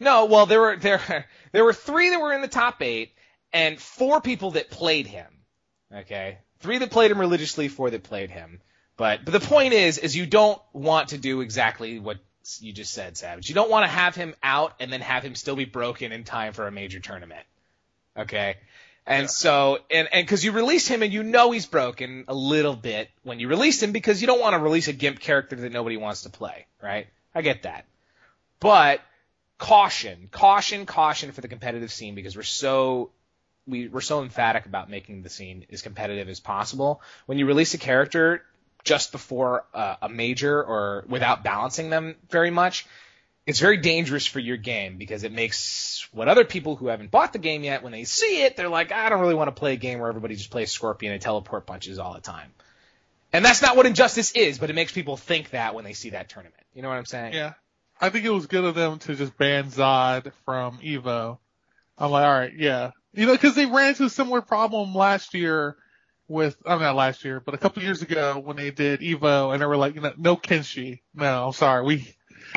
no, 0.00 0.24
well, 0.26 0.46
there 0.46 0.60
were 0.60 0.76
there 0.76 1.26
there 1.52 1.64
were 1.64 1.72
three 1.72 2.10
that 2.10 2.20
were 2.20 2.32
in 2.32 2.42
the 2.42 2.48
top 2.48 2.82
eight, 2.82 3.12
and 3.52 3.80
four 3.80 4.20
people 4.20 4.52
that 4.52 4.70
played 4.70 5.06
him. 5.06 5.26
Okay, 5.94 6.38
three 6.60 6.78
that 6.78 6.90
played 6.90 7.10
him 7.10 7.18
religiously, 7.20 7.68
four 7.68 7.88
that 7.90 8.02
played 8.02 8.30
him. 8.30 8.60
But 8.96 9.24
but 9.24 9.30
the 9.32 9.40
point 9.40 9.74
is, 9.74 9.96
is 9.98 10.16
you 10.16 10.26
don't 10.26 10.60
want 10.72 11.10
to 11.10 11.18
do 11.18 11.40
exactly 11.40 11.98
what 12.00 12.16
you 12.60 12.72
just 12.72 12.92
said, 12.92 13.16
Savage. 13.16 13.48
You 13.48 13.54
don't 13.54 13.70
want 13.70 13.84
to 13.84 13.88
have 13.88 14.14
him 14.14 14.34
out 14.42 14.74
and 14.80 14.92
then 14.92 15.00
have 15.00 15.22
him 15.22 15.34
still 15.34 15.56
be 15.56 15.64
broken 15.64 16.12
in 16.12 16.24
time 16.24 16.52
for 16.52 16.66
a 16.66 16.70
major 16.70 17.00
tournament. 17.00 17.44
Okay. 18.16 18.56
And 19.06 19.30
so, 19.30 19.78
and, 19.90 20.08
and 20.12 20.28
cause 20.28 20.44
you 20.44 20.52
release 20.52 20.86
him 20.86 21.02
and 21.02 21.10
you 21.10 21.22
know 21.22 21.50
he's 21.50 21.64
broken 21.64 22.24
a 22.28 22.34
little 22.34 22.76
bit 22.76 23.08
when 23.22 23.40
you 23.40 23.48
release 23.48 23.82
him 23.82 23.92
because 23.92 24.20
you 24.20 24.26
don't 24.26 24.40
want 24.40 24.54
to 24.54 24.58
release 24.58 24.88
a 24.88 24.92
GIMP 24.92 25.18
character 25.18 25.56
that 25.56 25.72
nobody 25.72 25.96
wants 25.96 26.22
to 26.22 26.30
play, 26.30 26.66
right? 26.82 27.06
I 27.34 27.40
get 27.40 27.62
that. 27.62 27.86
But 28.60 29.00
caution, 29.56 30.28
caution, 30.30 30.84
caution 30.84 31.32
for 31.32 31.40
the 31.40 31.48
competitive 31.48 31.90
scene 31.90 32.14
because 32.14 32.36
we're 32.36 32.42
so, 32.42 33.10
we, 33.66 33.88
we're 33.88 34.02
so 34.02 34.22
emphatic 34.22 34.66
about 34.66 34.90
making 34.90 35.22
the 35.22 35.30
scene 35.30 35.64
as 35.72 35.80
competitive 35.80 36.28
as 36.28 36.40
possible. 36.40 37.00
When 37.24 37.38
you 37.38 37.46
release 37.46 37.72
a 37.72 37.78
character 37.78 38.42
just 38.88 39.12
before 39.12 39.66
uh, 39.74 39.96
a 40.00 40.08
major 40.08 40.64
or 40.64 41.04
without 41.08 41.44
balancing 41.44 41.90
them 41.90 42.16
very 42.30 42.50
much, 42.50 42.86
it's 43.46 43.60
very 43.60 43.76
dangerous 43.76 44.24
for 44.24 44.40
your 44.40 44.56
game 44.56 44.96
because 44.96 45.24
it 45.24 45.32
makes 45.32 46.08
what 46.12 46.26
other 46.26 46.46
people 46.46 46.74
who 46.74 46.86
haven't 46.86 47.10
bought 47.10 47.34
the 47.34 47.38
game 47.38 47.64
yet, 47.64 47.82
when 47.82 47.92
they 47.92 48.04
see 48.04 48.44
it, 48.44 48.56
they're 48.56 48.70
like, 48.70 48.90
I 48.90 49.10
don't 49.10 49.20
really 49.20 49.34
want 49.34 49.48
to 49.48 49.52
play 49.60 49.74
a 49.74 49.76
game 49.76 49.98
where 49.98 50.08
everybody 50.08 50.36
just 50.36 50.50
plays 50.50 50.72
Scorpion 50.72 51.12
and 51.12 51.20
teleport 51.20 51.66
punches 51.66 51.98
all 51.98 52.14
the 52.14 52.22
time. 52.22 52.50
And 53.30 53.44
that's 53.44 53.60
not 53.60 53.76
what 53.76 53.84
Injustice 53.84 54.32
is, 54.32 54.58
but 54.58 54.70
it 54.70 54.72
makes 54.72 54.92
people 54.92 55.18
think 55.18 55.50
that 55.50 55.74
when 55.74 55.84
they 55.84 55.92
see 55.92 56.10
that 56.10 56.30
tournament. 56.30 56.62
You 56.72 56.80
know 56.80 56.88
what 56.88 56.96
I'm 56.96 57.04
saying? 57.04 57.34
Yeah. 57.34 57.52
I 58.00 58.08
think 58.08 58.24
it 58.24 58.30
was 58.30 58.46
good 58.46 58.64
of 58.64 58.74
them 58.74 59.00
to 59.00 59.14
just 59.14 59.36
ban 59.36 59.64
Zod 59.64 60.32
from 60.46 60.78
Evo. 60.78 61.36
I'm 61.98 62.10
like, 62.10 62.24
all 62.24 62.32
right, 62.32 62.54
yeah. 62.56 62.92
You 63.12 63.26
know, 63.26 63.32
because 63.32 63.54
they 63.54 63.66
ran 63.66 63.90
into 63.90 64.04
a 64.04 64.10
similar 64.10 64.40
problem 64.40 64.94
last 64.94 65.34
year 65.34 65.76
with, 66.28 66.56
I'm 66.66 66.80
not 66.80 66.94
last 66.94 67.24
year, 67.24 67.40
but 67.40 67.54
a 67.54 67.58
couple 67.58 67.82
years 67.82 68.02
ago 68.02 68.38
when 68.38 68.56
they 68.56 68.70
did 68.70 69.00
Evo, 69.00 69.52
and 69.52 69.60
they 69.60 69.66
were 69.66 69.76
like, 69.76 69.94
you 69.94 70.00
know, 70.00 70.12
no 70.16 70.36
Kenshi. 70.36 71.00
No, 71.14 71.46
I'm 71.46 71.52
sorry, 71.52 71.84
we, 71.84 72.14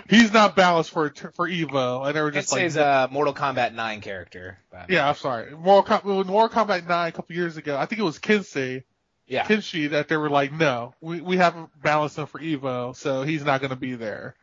he's 0.10 0.32
not 0.32 0.56
balanced 0.56 0.92
for 0.92 1.10
for 1.34 1.48
Evo, 1.48 2.06
and 2.06 2.16
they 2.16 2.22
were 2.22 2.32
just 2.32 2.52
like, 2.52 2.76
a 2.76 3.10
Mortal 3.12 3.34
Kombat 3.34 3.74
9 3.74 4.02
character. 4.02 4.58
Yeah, 4.90 5.08
I'm 5.08 5.16
sorry. 5.16 5.52
Mortal, 5.52 5.84
Com- 6.00 6.28
Mortal 6.28 6.66
Kombat 6.66 6.88
9 6.88 7.08
a 7.08 7.12
couple 7.12 7.36
years 7.36 7.58
ago, 7.58 7.78
I 7.78 7.86
think 7.86 8.00
it 8.00 8.04
was 8.04 8.20
Kensei, 8.20 8.84
yeah. 9.28 9.46
Kenshi, 9.46 9.92
that 9.92 10.10
they 10.10 10.18
were 10.18 10.30
like, 10.30 10.52
no, 10.52 10.94
we 11.00 11.22
we 11.22 11.38
haven't 11.38 11.70
balanced 11.82 12.18
him 12.18 12.26
for 12.26 12.40
Evo, 12.40 12.96
so 12.96 13.24
he's 13.24 13.44
not 13.44 13.62
going 13.62 13.70
to 13.70 13.78
be 13.78 13.96
there. 13.96 14.36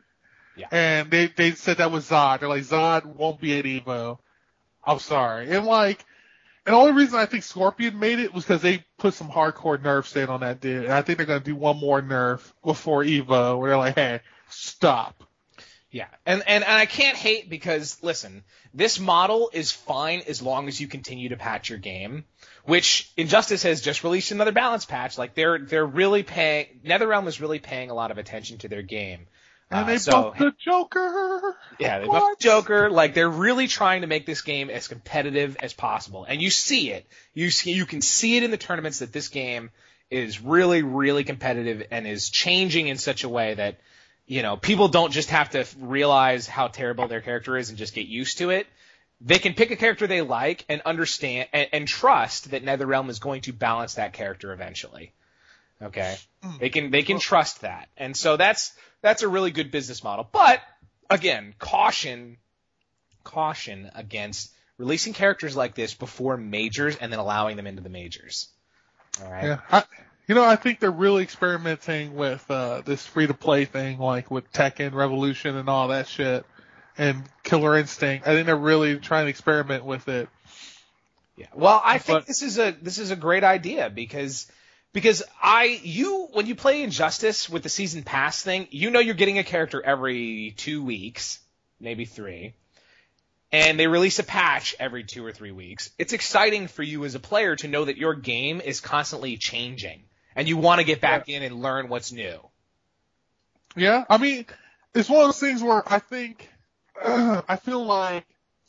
Yeah. 0.57 0.67
And 0.71 1.11
they 1.11 1.27
they 1.27 1.51
said 1.51 1.77
that 1.77 1.91
was 1.91 2.09
Zod. 2.09 2.39
They're 2.39 2.49
like, 2.49 2.63
Zod 2.63 3.05
won't 3.05 3.39
be 3.39 3.57
at 3.57 3.65
Evo. 3.65 4.17
I'm 4.83 4.99
sorry. 4.99 5.51
And 5.51 5.65
like, 5.65 6.03
and 6.65 6.73
the 6.73 6.79
only 6.79 6.91
reason 6.93 7.19
I 7.19 7.25
think 7.25 7.43
Scorpion 7.43 7.99
made 7.99 8.19
it 8.19 8.33
was 8.33 8.43
because 8.43 8.61
they 8.61 8.85
put 8.97 9.13
some 9.13 9.29
hardcore 9.29 9.81
nerfs 9.81 10.15
in 10.15 10.29
on 10.29 10.41
that 10.41 10.61
dude. 10.61 10.83
And 10.83 10.93
I 10.93 11.01
think 11.01 11.17
they're 11.17 11.25
going 11.25 11.39
to 11.39 11.45
do 11.45 11.55
one 11.55 11.77
more 11.77 12.01
nerf 12.01 12.51
before 12.63 13.03
Evo, 13.03 13.57
where 13.57 13.69
they're 13.69 13.77
like, 13.77 13.95
hey, 13.95 14.19
stop. 14.49 15.23
Yeah, 15.91 16.05
and, 16.23 16.43
and 16.45 16.63
and 16.63 16.73
I 16.73 16.85
can't 16.85 17.17
hate 17.17 17.49
because 17.49 18.03
listen, 18.03 18.43
this 18.75 18.99
model 18.99 19.49
is 19.51 19.71
fine 19.71 20.21
as 20.27 20.39
long 20.39 20.67
as 20.67 20.79
you 20.79 20.87
continue 20.87 21.29
to 21.29 21.35
patch 21.35 21.69
your 21.69 21.79
game. 21.79 22.25
Which 22.63 23.11
Injustice 23.17 23.63
has 23.63 23.81
just 23.81 24.03
released 24.03 24.29
another 24.29 24.51
balance 24.51 24.85
patch. 24.85 25.17
Like 25.17 25.33
they're 25.33 25.57
they're 25.57 25.85
really 25.85 26.21
paying 26.21 26.81
NetherRealm 26.85 27.25
is 27.25 27.41
really 27.41 27.57
paying 27.57 27.89
a 27.89 27.95
lot 27.95 28.11
of 28.11 28.19
attention 28.19 28.59
to 28.59 28.67
their 28.67 28.83
game. 28.83 29.25
And 29.71 29.81
Uh, 29.81 29.87
they 29.87 29.97
so 29.99 30.11
buffed 30.11 30.39
the 30.39 30.53
Joker. 30.59 31.55
yeah, 31.79 31.99
they 31.99 32.07
What? 32.07 32.19
buffed 32.21 32.41
Joker. 32.41 32.89
Like 32.89 33.13
they're 33.13 33.29
really 33.29 33.67
trying 33.67 34.01
to 34.01 34.07
make 34.07 34.25
this 34.25 34.41
game 34.41 34.69
as 34.69 34.87
competitive 34.87 35.57
as 35.59 35.73
possible, 35.73 36.25
and 36.25 36.41
you 36.41 36.49
see 36.49 36.91
it. 36.91 37.05
You 37.33 37.51
see, 37.51 37.73
you 37.73 37.85
can 37.85 38.01
see 38.01 38.37
it 38.37 38.43
in 38.43 38.51
the 38.51 38.57
tournaments 38.57 38.99
that 38.99 39.13
this 39.13 39.27
game 39.27 39.69
is 40.09 40.41
really, 40.41 40.81
really 40.81 41.23
competitive 41.23 41.85
and 41.91 42.07
is 42.07 42.29
changing 42.29 42.87
in 42.87 42.97
such 42.97 43.23
a 43.23 43.29
way 43.29 43.53
that 43.53 43.79
you 44.25 44.41
know 44.41 44.57
people 44.57 44.87
don't 44.87 45.11
just 45.11 45.29
have 45.29 45.51
to 45.51 45.65
realize 45.79 46.47
how 46.47 46.67
terrible 46.67 47.07
their 47.07 47.21
character 47.21 47.55
is 47.55 47.69
and 47.69 47.77
just 47.77 47.93
get 47.93 48.07
used 48.07 48.39
to 48.39 48.49
it. 48.49 48.65
They 49.21 49.37
can 49.37 49.53
pick 49.53 49.69
a 49.69 49.75
character 49.75 50.07
they 50.07 50.21
like 50.21 50.65
and 50.69 50.81
understand 50.85 51.49
and, 51.53 51.67
and 51.73 51.87
trust 51.87 52.51
that 52.51 52.63
NetherRealm 52.65 53.09
is 53.09 53.19
going 53.19 53.41
to 53.41 53.53
balance 53.53 53.95
that 53.95 54.13
character 54.13 54.51
eventually. 54.53 55.11
Okay, 55.81 56.17
they 56.59 56.69
can 56.69 56.89
they 56.89 57.03
can 57.03 57.19
trust 57.19 57.61
that, 57.61 57.87
and 57.97 58.17
so 58.17 58.35
that's 58.35 58.73
that's 59.01 59.23
a 59.23 59.27
really 59.27 59.51
good 59.51 59.71
business 59.71 60.03
model. 60.03 60.27
But 60.31 60.61
again, 61.09 61.53
caution, 61.59 62.37
caution 63.23 63.89
against 63.95 64.51
releasing 64.77 65.13
characters 65.13 65.55
like 65.55 65.75
this 65.75 65.93
before 65.93 66.37
majors 66.37 66.95
and 66.95 67.11
then 67.11 67.19
allowing 67.19 67.57
them 67.57 67.67
into 67.67 67.81
the 67.81 67.89
majors. 67.89 68.47
All 69.21 69.31
right. 69.31 69.43
Yeah. 69.43 69.59
I, 69.71 69.83
you 70.27 70.35
know, 70.35 70.43
I 70.43 70.55
think 70.55 70.79
they're 70.79 70.91
really 70.91 71.23
experimenting 71.23 72.15
with 72.15 72.49
uh, 72.51 72.81
this 72.85 73.05
free 73.05 73.27
to 73.27 73.33
play 73.33 73.65
thing, 73.65 73.97
like 73.97 74.29
with 74.29 74.51
Tekken 74.53 74.93
Revolution 74.93 75.55
and 75.55 75.67
all 75.67 75.87
that 75.87 76.07
shit, 76.07 76.45
and 76.97 77.23
Killer 77.43 77.75
Instinct. 77.75 78.27
I 78.27 78.33
think 78.33 78.45
they're 78.45 78.55
really 78.55 78.97
trying 78.97 79.25
to 79.25 79.29
experiment 79.29 79.85
with 79.85 80.07
it. 80.07 80.29
Yeah. 81.35 81.47
Well, 81.55 81.81
I 81.83 81.97
think 81.97 82.25
this 82.25 82.43
is 82.43 82.59
a 82.59 82.75
this 82.79 82.99
is 82.99 83.11
a 83.11 83.15
great 83.15 83.43
idea 83.43 83.89
because 83.89 84.51
because 84.93 85.23
I 85.41 85.79
you 85.83 86.27
when 86.33 86.47
you 86.47 86.55
play 86.55 86.83
Injustice 86.83 87.49
with 87.49 87.63
the 87.63 87.69
season 87.69 88.03
pass 88.03 88.41
thing, 88.41 88.67
you 88.71 88.89
know 88.89 88.99
you're 88.99 89.15
getting 89.15 89.39
a 89.39 89.43
character 89.43 89.81
every 89.81 90.53
two 90.57 90.83
weeks, 90.83 91.39
maybe 91.79 92.05
three. 92.05 92.53
And 93.51 93.79
they 93.79 93.87
release 93.87 94.19
a 94.19 94.23
patch 94.23 94.75
every 94.79 95.03
two 95.03 95.25
or 95.25 95.31
three 95.31 95.51
weeks. 95.51 95.89
It's 95.97 96.13
exciting 96.13 96.67
for 96.67 96.83
you 96.83 97.03
as 97.05 97.15
a 97.15 97.19
player 97.19 97.55
to 97.57 97.67
know 97.67 97.85
that 97.85 97.97
your 97.97 98.13
game 98.13 98.61
is 98.61 98.79
constantly 98.79 99.37
changing 99.37 100.03
and 100.35 100.47
you 100.47 100.57
want 100.57 100.79
to 100.79 100.85
get 100.85 101.01
back 101.01 101.29
in 101.29 101.41
and 101.41 101.61
learn 101.61 101.89
what's 101.89 102.11
new. 102.11 102.39
Yeah, 103.75 104.05
I 104.07 104.17
mean, 104.17 104.45
it's 104.93 105.09
one 105.09 105.21
of 105.21 105.27
those 105.27 105.39
things 105.39 105.63
where 105.63 105.81
I 105.91 105.99
think 105.99 106.47
I 107.03 107.55
feel 107.55 107.83
like 107.83 108.25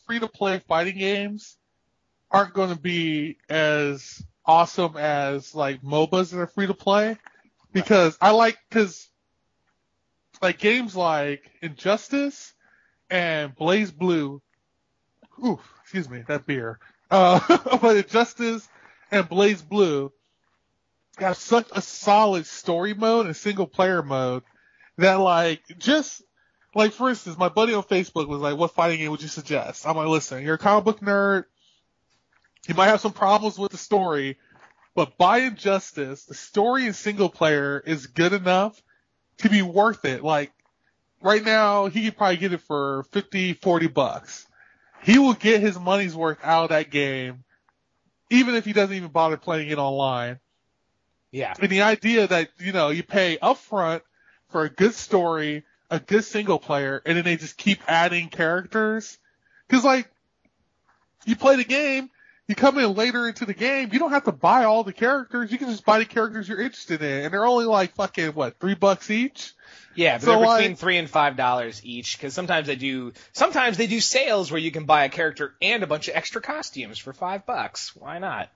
free 0.06 0.18
to 0.18 0.28
play 0.28 0.60
fighting 0.66 0.98
games 0.98 1.56
aren't 2.30 2.54
going 2.54 2.70
to 2.70 2.80
be 2.80 3.36
as 3.48 4.22
awesome 4.44 4.96
as 4.96 5.54
like 5.54 5.82
MOBAs 5.82 6.30
that 6.30 6.40
are 6.40 6.46
free 6.46 6.66
to 6.66 6.74
play 6.74 7.16
because 7.72 8.16
I 8.20 8.30
like 8.32 8.58
because 8.68 9.08
like 10.42 10.58
games 10.58 10.96
like 10.96 11.50
Injustice 11.62 12.52
and 13.10 13.54
BlazBlue. 13.54 14.40
Ooh, 15.44 15.60
excuse 15.82 16.08
me, 16.08 16.22
that 16.28 16.46
beer. 16.46 16.78
Uh, 17.10 17.40
but 17.80 17.96
Injustice 17.96 18.68
and 19.10 19.28
BlazBlue 19.28 20.10
have 21.18 21.36
such 21.36 21.68
a 21.72 21.82
solid 21.82 22.46
story 22.46 22.94
mode 22.94 23.26
and 23.26 23.36
single 23.36 23.66
player 23.66 24.02
mode 24.02 24.42
that 24.96 25.14
like 25.14 25.62
just 25.78 26.22
like 26.74 26.92
for 26.92 27.08
instance, 27.08 27.36
my 27.36 27.48
buddy 27.48 27.74
on 27.74 27.82
Facebook 27.82 28.28
was 28.28 28.40
like, 28.40 28.56
"What 28.56 28.72
fighting 28.72 28.98
game 28.98 29.10
would 29.10 29.22
you 29.22 29.28
suggest?" 29.28 29.86
I'm 29.86 29.96
like, 29.96 30.08
"Listen, 30.08 30.44
you're 30.44 30.54
a 30.54 30.58
comic 30.58 30.84
book 30.84 31.00
nerd. 31.00 31.44
You 32.70 32.76
might 32.76 32.86
have 32.86 33.00
some 33.00 33.12
problems 33.12 33.58
with 33.58 33.72
the 33.72 33.76
story, 33.76 34.38
but 34.94 35.18
by 35.18 35.38
Injustice, 35.38 36.26
the 36.26 36.34
story 36.34 36.86
in 36.86 36.92
single 36.92 37.28
player 37.28 37.82
is 37.84 38.06
good 38.06 38.32
enough 38.32 38.80
to 39.38 39.48
be 39.48 39.60
worth 39.60 40.04
it. 40.04 40.22
Like 40.22 40.52
right 41.20 41.44
now, 41.44 41.86
he 41.86 42.04
could 42.04 42.16
probably 42.16 42.36
get 42.36 42.52
it 42.52 42.60
for 42.60 43.02
50, 43.10 43.54
40 43.54 43.88
bucks. 43.88 44.46
He 45.02 45.18
will 45.18 45.32
get 45.32 45.60
his 45.60 45.80
money's 45.80 46.14
worth 46.14 46.38
out 46.44 46.62
of 46.62 46.68
that 46.68 46.92
game, 46.92 47.42
even 48.30 48.54
if 48.54 48.66
he 48.66 48.72
doesn't 48.72 48.94
even 48.94 49.10
bother 49.10 49.36
playing 49.36 49.70
it 49.70 49.78
online. 49.78 50.38
Yeah. 51.32 51.54
And 51.60 51.70
the 51.70 51.82
idea 51.82 52.28
that, 52.28 52.50
you 52.60 52.70
know, 52.70 52.90
you 52.90 53.02
pay 53.02 53.36
upfront 53.38 54.02
for 54.50 54.62
a 54.62 54.70
good 54.70 54.94
story, 54.94 55.64
a 55.90 55.98
good 55.98 56.22
single 56.22 56.60
player, 56.60 57.02
and 57.04 57.16
then 57.16 57.24
they 57.24 57.34
just 57.34 57.56
keep 57.56 57.80
adding 57.88 58.28
characters. 58.28 59.18
Cause 59.68 59.84
like, 59.84 60.08
you 61.26 61.34
play 61.34 61.56
the 61.56 61.64
game, 61.64 62.10
you 62.50 62.54
come 62.56 62.78
in 62.78 62.94
later 62.94 63.26
into 63.28 63.46
the 63.46 63.54
game, 63.54 63.90
you 63.92 63.98
don't 63.98 64.10
have 64.10 64.24
to 64.24 64.32
buy 64.32 64.64
all 64.64 64.84
the 64.84 64.92
characters. 64.92 65.50
You 65.50 65.58
can 65.58 65.68
just 65.68 65.84
buy 65.84 65.98
the 65.98 66.04
characters 66.04 66.48
you're 66.48 66.60
interested 66.60 67.00
in, 67.02 67.24
and 67.24 67.32
they're 67.32 67.46
only 67.46 67.64
like 67.64 67.94
fucking 67.94 68.30
what 68.32 68.58
three 68.60 68.74
bucks 68.74 69.10
each. 69.10 69.54
Yeah, 69.94 70.16
but 70.18 70.22
So, 70.22 70.30
they're 70.30 70.38
like- 70.40 70.60
between 70.60 70.76
three 70.76 70.96
and 70.98 71.08
five 71.08 71.36
dollars 71.36 71.80
each 71.84 72.16
because 72.18 72.34
sometimes 72.34 72.66
they 72.66 72.76
do 72.76 73.12
sometimes 73.32 73.76
they 73.76 73.86
do 73.86 74.00
sales 74.00 74.50
where 74.50 74.60
you 74.60 74.70
can 74.70 74.84
buy 74.84 75.04
a 75.04 75.08
character 75.08 75.54
and 75.62 75.82
a 75.82 75.86
bunch 75.86 76.08
of 76.08 76.16
extra 76.16 76.40
costumes 76.40 76.98
for 76.98 77.12
five 77.12 77.46
bucks. 77.46 77.94
Why 77.96 78.18
not? 78.18 78.50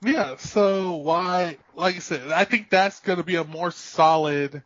Yeah, 0.00 0.36
so 0.36 0.96
why, 0.96 1.56
like 1.74 1.96
I 1.96 1.98
said, 1.98 2.30
I 2.30 2.44
think 2.44 2.70
that's 2.70 3.00
going 3.00 3.18
to 3.18 3.24
be 3.24 3.34
a 3.36 3.44
more 3.44 3.70
solid 3.72 4.62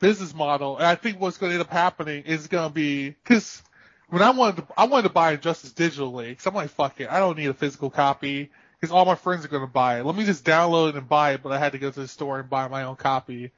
business 0.00 0.34
model. 0.34 0.78
And 0.78 0.86
I 0.86 0.94
think 0.94 1.20
what's 1.20 1.36
going 1.38 1.50
to 1.50 1.54
end 1.54 1.62
up 1.62 1.70
happening 1.70 2.24
is 2.24 2.46
going 2.46 2.68
to 2.70 2.74
be, 2.74 3.14
cause 3.24 3.62
when 4.10 4.22
I 4.22 4.30
wanted 4.30 4.56
to, 4.56 4.66
I 4.76 4.84
wanted 4.84 5.04
to 5.04 5.14
buy 5.14 5.32
Injustice 5.32 5.72
digitally, 5.72 6.36
cause 6.36 6.46
I'm 6.46 6.54
like, 6.54 6.70
fuck 6.70 7.00
it, 7.00 7.10
I 7.10 7.18
don't 7.18 7.38
need 7.38 7.46
a 7.46 7.54
physical 7.54 7.90
copy, 7.90 8.50
cause 8.80 8.90
all 8.90 9.04
my 9.04 9.14
friends 9.14 9.44
are 9.44 9.48
going 9.48 9.66
to 9.66 9.72
buy 9.72 10.00
it. 10.00 10.06
Let 10.06 10.16
me 10.16 10.24
just 10.24 10.44
download 10.44 10.90
it 10.90 10.96
and 10.96 11.08
buy 11.08 11.34
it, 11.34 11.42
but 11.42 11.52
I 11.52 11.58
had 11.58 11.72
to 11.72 11.78
go 11.78 11.90
to 11.90 12.00
the 12.00 12.08
store 12.08 12.40
and 12.40 12.50
buy 12.50 12.68
my 12.68 12.84
own 12.84 12.96
copy, 12.96 13.52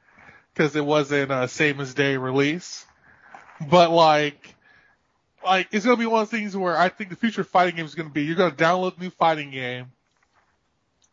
cause 0.54 0.76
it 0.76 0.84
wasn't 0.84 1.32
a 1.32 1.48
same 1.48 1.80
as 1.80 1.94
day 1.94 2.16
release. 2.16 2.84
But 3.70 3.90
like, 3.90 4.54
like, 5.44 5.68
it's 5.72 5.84
going 5.84 5.96
to 5.96 6.00
be 6.00 6.06
one 6.06 6.22
of 6.22 6.30
those 6.30 6.38
things 6.38 6.56
where 6.56 6.76
I 6.76 6.88
think 6.88 7.10
the 7.10 7.16
future 7.16 7.40
of 7.40 7.48
fighting 7.48 7.76
games 7.76 7.90
is 7.90 7.94
going 7.94 8.08
to 8.08 8.14
be, 8.14 8.22
you're 8.22 8.36
going 8.36 8.54
to 8.54 8.56
download 8.56 8.96
a 8.98 9.00
new 9.00 9.10
fighting 9.10 9.50
game, 9.50 9.92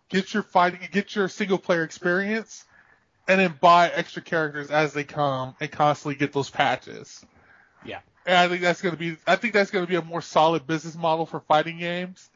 get 0.09 0.33
your 0.33 0.43
fighting, 0.43 0.79
get 0.91 1.15
your 1.15 1.27
single 1.27 1.57
player 1.57 1.83
experience, 1.83 2.65
and 3.27 3.39
then 3.39 3.55
buy 3.59 3.89
extra 3.89 4.21
characters 4.21 4.69
as 4.71 4.93
they 4.93 5.03
come 5.03 5.55
and 5.59 5.71
constantly 5.71 6.15
get 6.15 6.33
those 6.33 6.49
patches. 6.49 7.23
Yeah. 7.85 7.99
And 8.25 8.37
I 8.37 8.47
think 8.47 8.61
that's 8.61 8.81
going 8.81 8.93
to 8.93 8.99
be, 8.99 9.17
I 9.25 9.35
think 9.35 9.53
that's 9.53 9.71
going 9.71 9.85
to 9.85 9.89
be 9.89 9.95
a 9.95 10.01
more 10.01 10.21
solid 10.21 10.67
business 10.67 10.95
model 10.95 11.25
for 11.25 11.39
fighting 11.39 11.79
games 11.79 12.29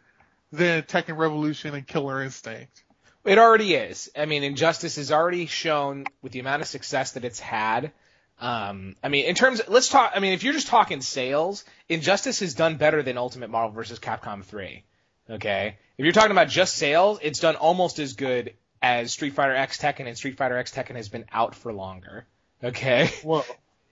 than 0.51 0.83
Tekken 0.83 1.17
Revolution 1.17 1.75
and 1.75 1.85
Killer 1.85 2.23
Instinct. 2.23 2.83
It 3.25 3.37
already 3.37 3.73
is. 3.73 4.11
I 4.17 4.25
mean, 4.25 4.43
Injustice 4.43 4.97
has 4.97 5.11
already 5.11 5.45
shown 5.45 6.05
with 6.21 6.31
the 6.31 6.39
amount 6.39 6.61
of 6.61 6.67
success 6.67 7.11
that 7.11 7.23
it's 7.23 7.39
had. 7.39 7.91
Um, 8.39 8.95
I 9.01 9.07
mean, 9.07 9.25
in 9.25 9.35
terms, 9.35 9.61
let's 9.67 9.87
talk. 9.87 10.11
I 10.15 10.19
mean, 10.19 10.33
if 10.33 10.43
you're 10.43 10.53
just 10.53 10.67
talking 10.67 11.01
sales, 11.01 11.63
Injustice 11.87 12.39
has 12.41 12.53
done 12.53 12.75
better 12.75 13.01
than 13.01 13.17
Ultimate 13.17 13.49
Marvel 13.49 13.71
vs. 13.71 13.99
Capcom 13.99 14.43
3. 14.43 14.83
Okay, 15.29 15.77
if 15.97 16.03
you're 16.03 16.11
talking 16.11 16.31
about 16.31 16.49
just 16.49 16.75
sales, 16.75 17.19
it's 17.21 17.39
done 17.39 17.55
almost 17.55 17.99
as 17.99 18.13
good 18.13 18.55
as 18.81 19.13
Street 19.13 19.33
Fighter 19.33 19.55
X 19.55 19.77
Tekken, 19.77 20.07
and 20.07 20.17
Street 20.17 20.35
Fighter 20.35 20.57
X 20.57 20.71
Tekken 20.73 20.97
has 20.97 21.07
been 21.07 21.23
out 21.31 21.55
for 21.55 21.71
longer. 21.71 22.25
Okay. 22.61 23.09
Whoa. 23.23 23.43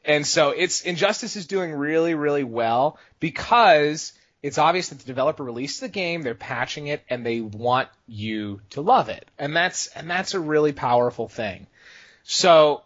And 0.03 0.25
so 0.25 0.49
it's 0.49 0.81
Injustice 0.81 1.35
is 1.35 1.45
doing 1.45 1.71
really, 1.71 2.15
really 2.15 2.43
well 2.43 2.97
because 3.19 4.13
it's 4.41 4.57
obvious 4.57 4.89
that 4.89 4.99
the 4.99 5.05
developer 5.05 5.43
released 5.43 5.81
the 5.81 5.89
game, 5.89 6.23
they're 6.23 6.33
patching 6.33 6.87
it, 6.87 7.03
and 7.09 7.25
they 7.25 7.41
want 7.41 7.89
you 8.07 8.61
to 8.71 8.81
love 8.81 9.09
it. 9.09 9.29
And 9.37 9.55
that's 9.55 9.87
and 9.87 10.09
that's 10.09 10.33
a 10.33 10.39
really 10.39 10.71
powerful 10.71 11.27
thing. 11.27 11.67
So 12.23 12.83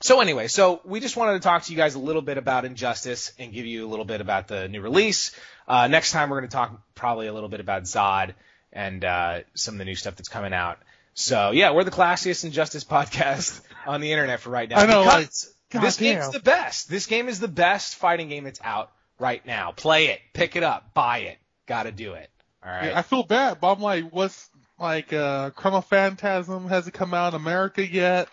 so 0.00 0.20
anyway, 0.20 0.48
so 0.48 0.80
we 0.84 1.00
just 1.00 1.16
wanted 1.16 1.34
to 1.34 1.40
talk 1.40 1.62
to 1.64 1.72
you 1.72 1.76
guys 1.78 1.94
a 1.94 1.98
little 1.98 2.22
bit 2.22 2.38
about 2.38 2.64
Injustice 2.64 3.32
and 3.38 3.52
give 3.52 3.66
you 3.66 3.86
a 3.86 3.88
little 3.88 4.04
bit 4.04 4.20
about 4.20 4.48
the 4.48 4.68
new 4.68 4.80
release. 4.80 5.34
Uh, 5.66 5.88
next 5.88 6.12
time 6.12 6.30
we're 6.30 6.40
going 6.40 6.50
to 6.50 6.54
talk 6.54 6.80
probably 6.94 7.26
a 7.26 7.32
little 7.32 7.48
bit 7.48 7.60
about 7.60 7.84
Zod 7.84 8.34
and 8.72 9.04
uh, 9.04 9.40
some 9.54 9.74
of 9.74 9.78
the 9.78 9.84
new 9.84 9.94
stuff 9.94 10.16
that's 10.16 10.28
coming 10.28 10.52
out. 10.52 10.78
So 11.14 11.52
yeah, 11.52 11.70
we're 11.70 11.84
the 11.84 11.90
classiest 11.90 12.44
Injustice 12.44 12.84
podcast 12.96 13.60
on 13.86 14.00
the 14.00 14.12
internet 14.12 14.40
for 14.40 14.50
right 14.50 14.68
now. 14.68 14.78
I 14.78 14.86
know, 14.86 15.02
like, 15.04 15.30
because 15.74 15.96
this 15.96 16.06
goddamn. 16.06 16.22
game's 16.22 16.32
the 16.32 16.40
best. 16.40 16.88
This 16.88 17.06
game 17.06 17.28
is 17.28 17.40
the 17.40 17.48
best 17.48 17.96
fighting 17.96 18.28
game 18.28 18.44
that's 18.44 18.60
out 18.62 18.90
right 19.18 19.44
now. 19.46 19.72
Play 19.72 20.06
it, 20.06 20.20
pick 20.32 20.56
it 20.56 20.62
up, 20.62 20.94
buy 20.94 21.18
it. 21.18 21.38
Got 21.66 21.84
to 21.84 21.92
do 21.92 22.14
it. 22.14 22.30
All 22.64 22.70
right. 22.70 22.86
Yeah, 22.86 22.98
I 22.98 23.02
feel 23.02 23.22
bad, 23.22 23.60
but 23.60 23.72
I'm 23.72 23.80
like, 23.80 24.10
what's 24.10 24.48
like 24.78 25.12
uh 25.12 25.50
Chrono 25.50 25.80
Phantasm 25.80 26.68
hasn't 26.68 26.94
come 26.94 27.14
out 27.14 27.34
in 27.34 27.40
America 27.40 27.86
yet. 27.86 28.28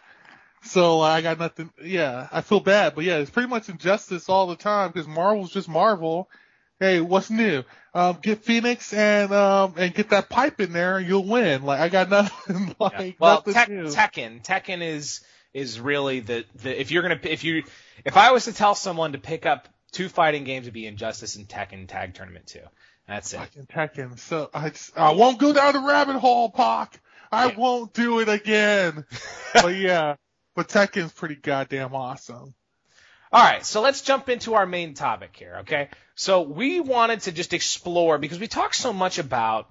So 0.64 1.02
I 1.02 1.22
got 1.22 1.40
nothing. 1.40 1.72
Yeah, 1.84 2.28
I 2.32 2.42
feel 2.42 2.60
bad, 2.60 2.94
but 2.96 3.04
yeah, 3.04 3.18
it's 3.18 3.32
pretty 3.32 3.50
much 3.50 3.68
injustice 3.70 4.30
all 4.30 4.48
the 4.48 4.56
time 4.56 4.92
because 4.92 5.08
Marvel's 5.08 5.52
just 5.52 5.68
Marvel. 5.68 6.30
Hey, 6.80 7.00
what's 7.00 7.30
new? 7.30 7.64
Um, 7.94 8.18
get 8.22 8.44
Phoenix 8.44 8.94
and 8.94 9.32
um 9.32 9.74
and 9.78 9.94
get 9.94 10.10
that 10.10 10.30
pipe 10.30 10.60
in 10.62 10.72
there, 10.72 10.98
and 10.98 11.08
you'll 11.08 11.28
win. 11.28 11.64
Like 11.64 11.80
I 11.80 11.90
got 11.90 12.10
nothing. 12.12 12.76
like 12.80 12.94
Yeah. 13.00 13.12
Well, 13.20 13.44
nothing 13.46 13.54
Tek-. 13.54 13.70
Tekken, 13.70 14.44
Tekken 14.44 14.82
is 14.82 15.22
is 15.54 15.80
really 15.80 16.20
the 16.22 16.46
the 16.62 16.80
if 16.80 16.92
you're 16.92 17.02
gonna 17.04 17.20
if 17.24 17.44
you 17.44 17.64
if 18.06 18.18
I 18.18 18.32
was 18.32 18.46
to 18.46 18.54
tell 18.54 18.76
someone 18.76 19.12
to 19.14 19.18
pick 19.18 19.46
up 19.46 19.68
two 19.92 20.10
fighting 20.10 20.44
games, 20.44 20.66
it'd 20.66 20.74
be 20.74 20.88
Injustice 20.88 21.36
and 21.36 21.48
Tekken 21.48 21.88
Tag 21.88 22.14
Tournament 22.14 22.48
Two. 22.48 22.62
That's 23.08 23.34
it. 23.34 23.38
Fucking 23.38 23.66
Tekken. 23.66 24.20
So 24.20 24.50
I 24.54 24.70
just, 24.70 24.98
I 24.98 25.12
won't 25.12 25.38
go 25.40 25.52
down 25.54 25.74
the 25.74 25.80
rabbit 25.80 26.18
hole, 26.18 26.50
Pac. 26.50 27.00
I 27.32 27.48
Yeah. 27.50 27.58
won't 27.58 27.94
do 27.94 28.20
it 28.20 28.30
again. 28.30 29.06
but 29.54 29.76
yeah, 29.76 30.16
but 30.56 30.70
Tekken's 30.70 31.12
pretty 31.12 31.36
goddamn 31.36 31.94
awesome. 31.94 32.54
All 33.34 33.42
right, 33.44 33.66
so 33.66 33.80
let's 33.82 34.02
jump 34.02 34.28
into 34.28 34.56
our 34.56 34.66
main 34.66 34.94
topic 34.94 35.34
here, 35.38 35.58
okay? 35.62 35.88
So 36.16 36.42
we 36.42 36.82
wanted 36.82 37.22
to 37.22 37.32
just 37.32 37.54
explore 37.54 38.18
because 38.18 38.40
we 38.40 38.48
talk 38.48 38.74
so 38.74 38.92
much 38.92 39.20
about 39.20 39.70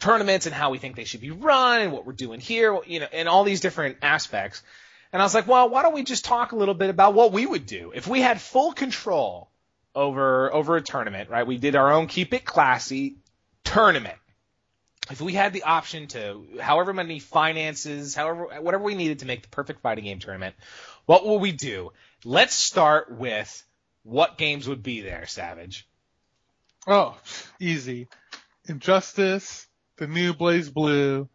tournaments 0.00 0.46
and 0.46 0.54
how 0.54 0.70
we 0.70 0.78
think 0.78 0.96
they 0.96 1.04
should 1.04 1.20
be 1.20 1.30
run 1.30 1.82
and 1.82 1.92
what 1.92 2.04
we're 2.04 2.12
doing 2.14 2.40
here, 2.40 2.76
you 2.86 2.98
know, 2.98 3.06
and 3.12 3.28
all 3.28 3.44
these 3.44 3.60
different 3.60 3.98
aspects. 4.02 4.62
And 5.14 5.22
I 5.22 5.24
was 5.24 5.32
like, 5.32 5.46
well, 5.46 5.68
why 5.68 5.82
don't 5.82 5.94
we 5.94 6.02
just 6.02 6.24
talk 6.24 6.50
a 6.50 6.56
little 6.56 6.74
bit 6.74 6.90
about 6.90 7.14
what 7.14 7.30
we 7.30 7.46
would 7.46 7.66
do 7.66 7.92
if 7.94 8.08
we 8.08 8.20
had 8.20 8.40
full 8.40 8.72
control 8.72 9.48
over 9.94 10.52
over 10.52 10.76
a 10.76 10.82
tournament, 10.82 11.30
right? 11.30 11.46
We 11.46 11.56
did 11.56 11.76
our 11.76 11.92
own 11.92 12.08
keep 12.08 12.34
it 12.34 12.44
classy 12.44 13.14
tournament. 13.62 14.18
If 15.12 15.20
we 15.20 15.32
had 15.32 15.52
the 15.52 15.62
option 15.62 16.08
to, 16.08 16.44
however 16.60 16.92
many 16.92 17.20
finances, 17.20 18.16
however 18.16 18.60
whatever 18.60 18.82
we 18.82 18.96
needed 18.96 19.20
to 19.20 19.26
make 19.26 19.42
the 19.42 19.48
perfect 19.50 19.82
fighting 19.82 20.02
game 20.02 20.18
tournament, 20.18 20.56
what 21.06 21.24
will 21.24 21.38
we 21.38 21.52
do? 21.52 21.92
Let's 22.24 22.54
start 22.54 23.12
with 23.12 23.64
what 24.02 24.36
games 24.36 24.66
would 24.66 24.82
be 24.82 25.02
there, 25.02 25.26
Savage. 25.26 25.86
Oh, 26.88 27.16
easy. 27.60 28.08
Injustice, 28.66 29.68
the 29.96 30.08
new 30.08 30.34
BlazBlue, 30.34 31.28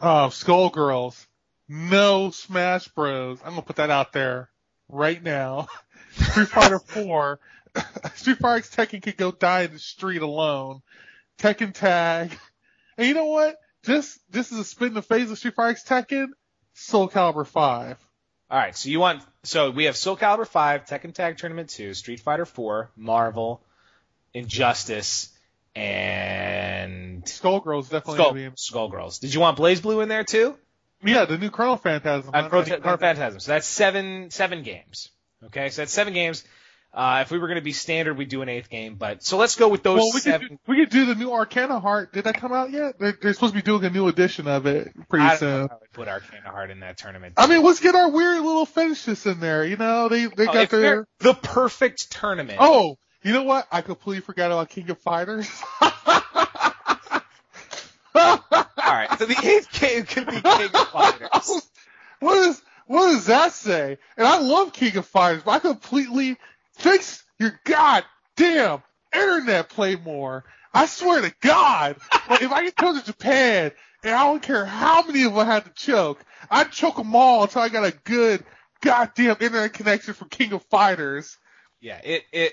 uh, 0.00 0.28
Skullgirls, 0.28 1.27
no 1.68 2.30
Smash 2.30 2.88
Bros. 2.88 3.38
I'm 3.44 3.50
gonna 3.50 3.62
put 3.62 3.76
that 3.76 3.90
out 3.90 4.12
there 4.12 4.48
right 4.88 5.22
now. 5.22 5.68
Street 6.12 6.48
Fighter 6.48 6.78
4, 6.86 7.40
Street 8.14 8.38
Fighter 8.38 8.58
X 8.58 8.74
Tekken 8.74 9.02
could 9.02 9.16
go 9.16 9.30
die 9.30 9.62
in 9.62 9.72
the 9.72 9.78
street 9.78 10.22
alone. 10.22 10.82
Tekken 11.38 11.72
Tag. 11.72 12.36
And 12.96 13.06
you 13.06 13.14
know 13.14 13.26
what? 13.26 13.56
Just, 13.84 14.18
just 14.32 14.52
as 14.52 14.58
a 14.58 14.64
spin 14.64 14.88
in 14.88 14.94
the 14.94 15.02
face 15.02 15.30
of 15.30 15.38
Street 15.38 15.54
Fighter 15.54 15.70
X 15.70 15.84
Tekken, 15.84 16.28
Soul 16.74 17.08
Calibur 17.08 17.46
5. 17.46 17.96
All 18.50 18.58
right, 18.58 18.74
so 18.74 18.88
you 18.88 18.98
want 18.98 19.22
so 19.42 19.70
we 19.70 19.84
have 19.84 19.96
Soul 19.96 20.16
Calibur 20.16 20.46
5, 20.46 20.86
Tekken 20.86 21.12
Tag 21.12 21.36
Tournament 21.36 21.68
2, 21.70 21.94
Street 21.94 22.20
Fighter 22.20 22.46
4, 22.46 22.90
Marvel, 22.96 23.62
Injustice, 24.32 25.28
and 25.76 27.24
Skullgirls 27.24 27.90
definitely 27.90 28.50
Skull. 28.56 28.90
Skullgirls. 28.90 29.20
Did 29.20 29.34
you 29.34 29.40
want 29.40 29.56
Blaze 29.56 29.80
Blue 29.80 30.00
in 30.00 30.08
there 30.08 30.24
too? 30.24 30.56
Yeah, 31.04 31.24
the 31.26 31.38
new 31.38 31.50
Chrono 31.50 31.76
Phantasm. 31.76 32.30
Uh, 32.34 32.48
Chrono 32.48 32.64
Chrono 32.80 32.96
Phantasm. 32.96 33.40
So 33.40 33.52
that's 33.52 33.66
seven 33.66 34.30
seven 34.30 34.62
games. 34.62 35.10
Okay, 35.46 35.68
so 35.68 35.82
that's 35.82 35.92
seven 35.92 36.12
games. 36.14 36.44
Uh, 36.92 37.18
if 37.24 37.30
we 37.30 37.38
were 37.38 37.46
going 37.48 37.58
to 37.58 37.64
be 37.64 37.72
standard, 37.72 38.16
we'd 38.16 38.30
do 38.30 38.40
an 38.42 38.48
eighth 38.48 38.70
game. 38.70 38.94
But 38.96 39.22
so 39.22 39.36
let's 39.36 39.56
go 39.56 39.68
with 39.68 39.82
those 39.82 39.98
Well, 39.98 40.10
we 40.14 40.20
could, 40.22 40.40
do, 40.40 40.58
we 40.66 40.76
could 40.78 40.88
do 40.90 41.04
the 41.04 41.14
new 41.14 41.30
Arcana 41.32 41.78
Heart. 41.80 42.14
Did 42.14 42.24
that 42.24 42.36
come 42.36 42.52
out 42.52 42.70
yet? 42.70 42.98
They're, 42.98 43.16
they're 43.20 43.34
supposed 43.34 43.52
to 43.52 43.58
be 43.58 43.62
doing 43.62 43.84
a 43.84 43.90
new 43.90 44.08
edition 44.08 44.48
of 44.48 44.66
it 44.66 44.88
pretty 45.08 45.26
I 45.26 45.36
soon. 45.36 45.66
know 45.66 45.68
put 45.92 46.08
Arcana 46.08 46.48
Heart 46.50 46.70
in 46.70 46.80
that 46.80 46.96
tournament. 46.96 47.34
I 47.36 47.46
mean, 47.46 47.62
let's 47.62 47.80
get 47.80 47.94
our 47.94 48.10
weird 48.10 48.38
little 48.42 48.64
finishes 48.66 49.26
in 49.26 49.38
there. 49.38 49.64
You 49.66 49.76
know, 49.76 50.08
they 50.08 50.24
they 50.26 50.48
Oh, 50.48 50.52
got 50.52 50.70
their. 50.70 51.06
the 51.20 51.34
perfect 51.34 52.10
tournament. 52.10 52.56
Oh, 52.60 52.96
you 53.22 53.34
know 53.34 53.42
what? 53.44 53.68
I 53.70 53.82
completely 53.82 54.22
forgot 54.22 54.50
about 54.50 54.70
King 54.70 54.88
of 54.90 54.98
Fighters. 54.98 55.48
All 58.14 58.94
right, 58.94 59.07
so 59.18 59.26
the 59.26 59.36
eighth 59.44 59.72
game 59.80 60.04
could 60.04 60.26
be 60.26 60.40
King 60.40 60.70
of 60.74 60.88
Fighters. 60.88 61.62
what 62.20 62.38
is 62.48 62.62
what 62.86 63.08
does 63.08 63.26
that 63.26 63.52
say? 63.52 63.98
And 64.16 64.26
I 64.26 64.38
love 64.40 64.72
King 64.72 64.96
of 64.96 65.06
Fighters, 65.06 65.42
but 65.42 65.50
I 65.52 65.58
completely 65.58 66.36
fix 66.78 67.22
your 67.38 67.58
goddamn 67.64 68.82
internet 69.14 69.68
play 69.68 69.96
more. 69.96 70.44
I 70.72 70.86
swear 70.86 71.20
to 71.20 71.34
God, 71.40 71.96
like 72.30 72.42
if 72.42 72.52
I 72.52 72.64
get 72.64 72.76
go 72.76 72.98
to 72.98 73.04
Japan 73.04 73.72
and 74.04 74.14
I 74.14 74.24
don't 74.24 74.42
care 74.42 74.64
how 74.64 75.02
many 75.02 75.24
of 75.24 75.34
them 75.34 75.40
I 75.40 75.52
had 75.52 75.64
to 75.64 75.72
choke, 75.74 76.24
I'd 76.50 76.72
choke 76.72 76.96
them 76.96 77.14
all 77.14 77.42
until 77.42 77.62
I 77.62 77.68
got 77.68 77.84
a 77.84 77.96
good 78.04 78.44
goddamn 78.80 79.36
internet 79.40 79.72
connection 79.72 80.14
for 80.14 80.26
King 80.26 80.52
of 80.52 80.62
Fighters. 80.64 81.36
Yeah, 81.80 82.00
it 82.02 82.24
it. 82.32 82.52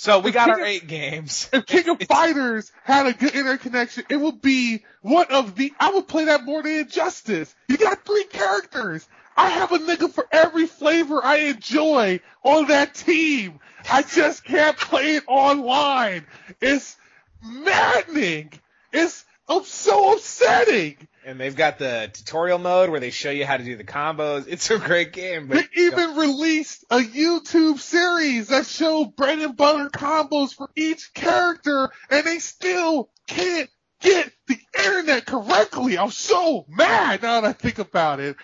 So 0.00 0.18
we 0.18 0.30
got 0.30 0.48
our 0.48 0.64
eight 0.64 0.86
games. 0.86 1.50
If 1.52 1.66
King 1.66 1.90
of 1.90 2.02
Fighters 2.04 2.72
had 2.84 3.04
a 3.04 3.12
good 3.12 3.34
internet 3.34 3.60
connection, 3.60 4.04
it 4.08 4.16
would 4.16 4.40
be 4.40 4.82
one 5.02 5.26
of 5.28 5.56
the. 5.56 5.74
I 5.78 5.90
would 5.90 6.08
play 6.08 6.24
that 6.24 6.42
more 6.42 6.62
than 6.62 6.72
Injustice. 6.72 7.54
You 7.68 7.76
got 7.76 8.06
three 8.06 8.24
characters. 8.24 9.06
I 9.36 9.50
have 9.50 9.72
a 9.72 9.78
nigga 9.78 10.10
for 10.10 10.26
every 10.32 10.66
flavor 10.66 11.22
I 11.22 11.50
enjoy 11.50 12.20
on 12.42 12.68
that 12.68 12.94
team. 12.94 13.60
I 13.92 14.00
just 14.00 14.42
can't 14.42 14.74
play 14.74 15.16
it 15.16 15.24
online. 15.26 16.24
It's 16.62 16.96
maddening. 17.44 18.54
It's 18.94 19.26
oh, 19.50 19.62
so 19.64 20.14
upsetting. 20.14 20.96
And 21.26 21.38
they've 21.38 21.54
got 21.54 21.78
the 21.78 22.08
tutorial 22.12 22.58
mode 22.58 22.88
where 22.88 22.98
they 23.00 23.10
show 23.10 23.30
you 23.30 23.44
how 23.44 23.58
to 23.58 23.64
do 23.64 23.76
the 23.76 23.84
combos. 23.84 24.46
It's 24.48 24.70
a 24.70 24.78
great 24.78 25.12
game. 25.12 25.48
But 25.48 25.56
They 25.74 25.82
even 25.82 26.16
released 26.16 26.84
a 26.90 26.98
YouTube 26.98 27.78
series 27.78 28.48
that 28.48 28.64
showed 28.66 29.16
bread 29.16 29.38
and 29.38 29.54
butter 29.56 29.90
combos 29.90 30.54
for 30.54 30.70
each 30.76 31.12
character, 31.12 31.90
and 32.10 32.24
they 32.24 32.38
still 32.38 33.10
can't 33.26 33.68
get 34.00 34.32
the 34.48 34.58
internet 34.78 35.26
correctly. 35.26 35.98
I'm 35.98 36.10
so 36.10 36.64
mad 36.68 37.20
now 37.22 37.42
that 37.42 37.48
I 37.48 37.52
think 37.52 37.78
about 37.78 38.18
it. 38.20 38.36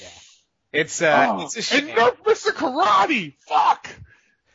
Yeah. 0.00 0.08
it's 0.72 1.02
uh, 1.02 1.26
Oh, 1.38 1.42
it's 1.44 1.56
a 1.58 1.62
shame. 1.62 1.88
and 1.88 1.98
Nerf 1.98 2.16
Mr. 2.24 2.50
Karate. 2.52 3.34
Fuck. 3.46 3.88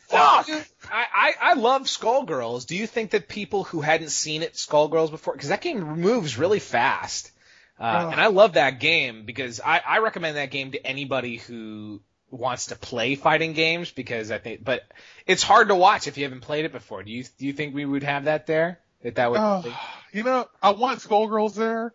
Fuck. 0.08 0.48
I, 0.92 1.06
I, 1.14 1.34
I 1.42 1.54
love 1.56 1.84
Skullgirls. 1.84 2.66
Do 2.66 2.76
you 2.76 2.88
think 2.88 3.12
that 3.12 3.28
people 3.28 3.64
who 3.66 3.82
hadn't 3.82 4.10
seen 4.10 4.42
it, 4.42 4.54
Skullgirls 4.54 5.12
before, 5.12 5.34
because 5.34 5.50
that 5.50 5.62
game 5.62 5.80
moves 6.02 6.38
really 6.38 6.60
fast, 6.60 7.32
uh, 7.80 8.04
Oh. 8.06 8.10
and 8.10 8.20
I 8.22 8.28
love 8.28 8.54
that 8.54 8.80
game 8.80 9.26
because 9.26 9.60
I, 9.64 9.82
I 9.86 10.00
recommend 10.00 10.38
that 10.38 10.50
game 10.52 10.72
to 10.72 10.86
anybody 10.88 11.38
who 11.38 12.02
wants 12.32 12.68
to 12.68 12.76
play 12.76 13.16
fighting 13.16 13.54
games 13.54 13.92
because 13.92 14.32
I 14.32 14.38
think, 14.38 14.64
but 14.64 14.82
it's 15.26 15.44
hard 15.44 15.68
to 15.70 15.76
watch 15.76 16.08
if 16.08 16.18
you 16.18 16.24
haven't 16.24 16.42
played 16.42 16.66
it 16.66 16.72
before. 16.72 17.04
Do 17.04 17.12
you 17.12 17.24
do 17.38 17.46
you 17.46 17.54
think 17.54 17.76
we 17.76 17.86
would 17.86 18.04
have 18.04 18.26
that 18.26 18.48
there? 18.48 18.80
That 19.04 19.16
that 19.16 19.30
would. 19.32 19.40
Oh, 19.40 19.78
you 20.12 20.24
know, 20.24 20.48
I 20.62 20.72
want 20.72 21.00
Skullgirls 21.00 21.54
there, 21.56 21.94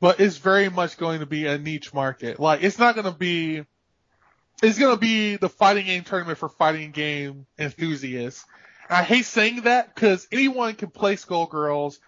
but 0.00 0.20
it's 0.20 0.36
very 0.36 0.68
much 0.68 0.96
going 0.96 1.20
to 1.20 1.26
be 1.26 1.46
a 1.46 1.58
niche 1.58 1.92
market. 1.92 2.38
Like, 2.38 2.62
it's 2.62 2.78
not 2.78 2.94
going 2.94 3.06
to 3.06 3.18
be, 3.18 3.64
it's 4.62 4.78
going 4.78 4.94
to 4.94 5.00
be 5.00 5.36
the 5.36 5.48
fighting 5.48 5.86
game 5.86 6.04
tournament 6.04 6.38
for 6.38 6.48
fighting 6.48 6.90
game 6.90 7.46
enthusiasts. 7.58 8.44
And 8.88 8.98
I 8.98 9.02
hate 9.02 9.24
saying 9.24 9.62
that 9.62 9.94
because 9.94 10.26
anyone 10.30 10.74
can 10.74 10.90
play 10.90 11.16
Skullgirls, 11.16 11.98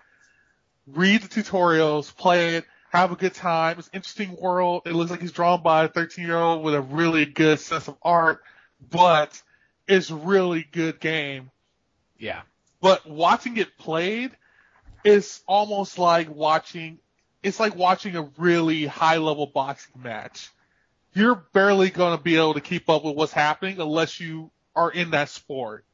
read 0.87 1.23
the 1.23 1.29
tutorials, 1.29 2.15
play 2.17 2.57
it, 2.57 2.65
have 2.91 3.13
a 3.13 3.17
good 3.17 3.35
time. 3.35 3.79
It's 3.79 3.89
an 3.89 3.95
interesting 3.95 4.37
world. 4.39 4.83
It 4.87 4.93
looks 4.93 5.11
like 5.11 5.23
it's 5.23 5.33
drawn 5.33 5.63
by 5.63 5.85
a 5.85 5.89
13 5.89 6.25
year 6.27 6.37
old 6.37 6.63
with 6.63 6.75
a 6.75 6.81
really 6.81 7.25
good 7.25 7.61
sense 7.61 7.89
of 7.89 7.97
art, 8.03 8.43
but 8.91 9.41
it's 9.89 10.11
really 10.11 10.67
good 10.71 11.01
game 11.01 11.51
yeah. 12.23 12.43
but 12.81 13.05
watching 13.05 13.57
it 13.57 13.77
played 13.77 14.31
is 15.05 15.43
almost 15.49 15.99
like 15.99 16.31
watching 16.31 16.99
it's 17.43 17.59
like 17.59 17.75
watching 17.75 18.15
a 18.15 18.23
really 18.39 18.87
high 18.87 19.17
level 19.17 19.47
boxing 19.47 20.01
match. 20.01 20.49
You're 21.15 21.35
barely 21.35 21.91
going 21.91 22.17
to 22.17 22.23
be 22.23 22.37
able 22.37 22.55
to 22.55 22.61
keep 22.61 22.89
up 22.89 23.05
with 23.05 23.17
what's 23.17 23.33
happening 23.33 23.81
unless 23.81 24.19
you 24.19 24.51
are 24.75 24.91
in 24.91 25.11
that 25.11 25.29
sport. 25.29 25.85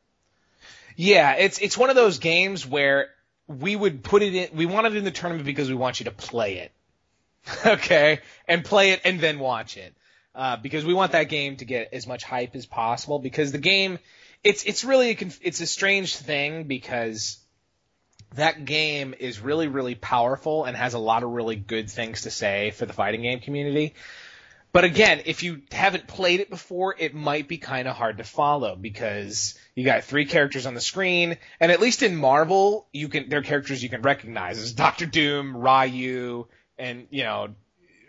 Yeah, 0.96 1.34
it's 1.34 1.58
it's 1.58 1.78
one 1.78 1.90
of 1.90 1.96
those 1.96 2.18
games 2.18 2.66
where 2.66 3.08
we 3.46 3.74
would 3.76 4.02
put 4.02 4.22
it 4.22 4.34
in. 4.34 4.56
We 4.56 4.66
want 4.66 4.86
it 4.86 4.96
in 4.96 5.04
the 5.04 5.10
tournament 5.10 5.46
because 5.46 5.68
we 5.68 5.74
want 5.74 6.00
you 6.00 6.04
to 6.04 6.10
play 6.10 6.58
it, 6.58 6.72
okay, 7.66 8.20
and 8.46 8.64
play 8.64 8.90
it 8.90 9.00
and 9.04 9.20
then 9.20 9.38
watch 9.38 9.76
it, 9.76 9.94
uh, 10.34 10.56
because 10.56 10.84
we 10.84 10.94
want 10.94 11.12
that 11.12 11.24
game 11.24 11.56
to 11.56 11.64
get 11.64 11.90
as 11.92 12.06
much 12.06 12.24
hype 12.24 12.54
as 12.54 12.66
possible. 12.66 13.18
Because 13.18 13.52
the 13.52 13.58
game, 13.58 13.98
it's 14.42 14.64
it's 14.64 14.84
really 14.84 15.10
a, 15.10 15.16
it's 15.40 15.60
a 15.60 15.66
strange 15.66 16.16
thing 16.16 16.64
because 16.64 17.38
that 18.34 18.64
game 18.64 19.14
is 19.18 19.40
really 19.40 19.68
really 19.68 19.94
powerful 19.94 20.64
and 20.64 20.76
has 20.76 20.94
a 20.94 20.98
lot 20.98 21.22
of 21.22 21.30
really 21.30 21.56
good 21.56 21.90
things 21.90 22.22
to 22.22 22.30
say 22.30 22.72
for 22.72 22.86
the 22.86 22.92
fighting 22.92 23.22
game 23.22 23.40
community. 23.40 23.94
But 24.70 24.84
again, 24.84 25.22
if 25.24 25.42
you 25.42 25.62
haven't 25.72 26.06
played 26.06 26.40
it 26.40 26.50
before, 26.50 26.94
it 26.98 27.14
might 27.14 27.48
be 27.48 27.56
kind 27.56 27.88
of 27.88 27.96
hard 27.96 28.18
to 28.18 28.24
follow 28.24 28.76
because 28.76 29.58
you 29.74 29.84
got 29.84 30.04
three 30.04 30.26
characters 30.26 30.66
on 30.66 30.74
the 30.74 30.80
screen, 30.80 31.38
and 31.58 31.72
at 31.72 31.80
least 31.80 32.02
in 32.02 32.14
Marvel, 32.14 32.86
you 32.92 33.08
can 33.08 33.30
they're 33.30 33.42
characters 33.42 33.82
you 33.82 33.88
can 33.88 34.02
recognize 34.02 34.58
as 34.58 34.72
Doctor 34.72 35.06
Doom, 35.06 35.56
Ryu, 35.56 36.46
and 36.78 37.06
you 37.10 37.24
know, 37.24 37.54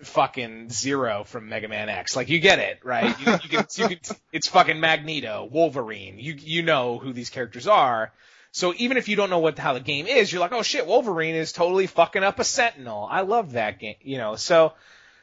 fucking 0.04 0.70
Zero 0.70 1.24
from 1.24 1.48
Mega 1.48 1.70
Man 1.70 1.88
X. 1.88 2.18
Like 2.18 2.28
you 2.28 2.40
get 2.40 2.60
it, 2.60 2.80
right? 2.84 3.18
You, 3.20 3.32
you 3.32 3.50
can, 3.50 3.66
you 3.76 3.88
can, 3.88 4.00
it's 4.34 4.50
fucking 4.50 4.82
Magneto, 4.82 5.48
Wolverine. 5.50 6.20
You 6.20 6.36
you 6.38 6.62
know 6.62 6.98
who 7.00 7.14
these 7.14 7.30
characters 7.30 7.68
are. 7.68 8.12
So 8.52 8.74
even 8.78 8.98
if 8.98 9.08
you 9.08 9.16
don't 9.16 9.30
know 9.30 9.40
what 9.40 9.58
how 9.58 9.74
the 9.74 9.80
game 9.80 10.08
is, 10.08 10.30
you're 10.30 10.42
like, 10.42 10.52
oh 10.52 10.64
shit, 10.64 10.86
Wolverine 10.86 11.36
is 11.36 11.54
totally 11.54 11.88
fucking 11.88 12.24
up 12.24 12.40
a 12.40 12.44
Sentinel. 12.44 13.08
I 13.10 13.22
love 13.22 13.54
that 13.54 13.80
game, 13.80 13.96
you 14.02 14.18
know. 14.18 14.36
So. 14.36 14.74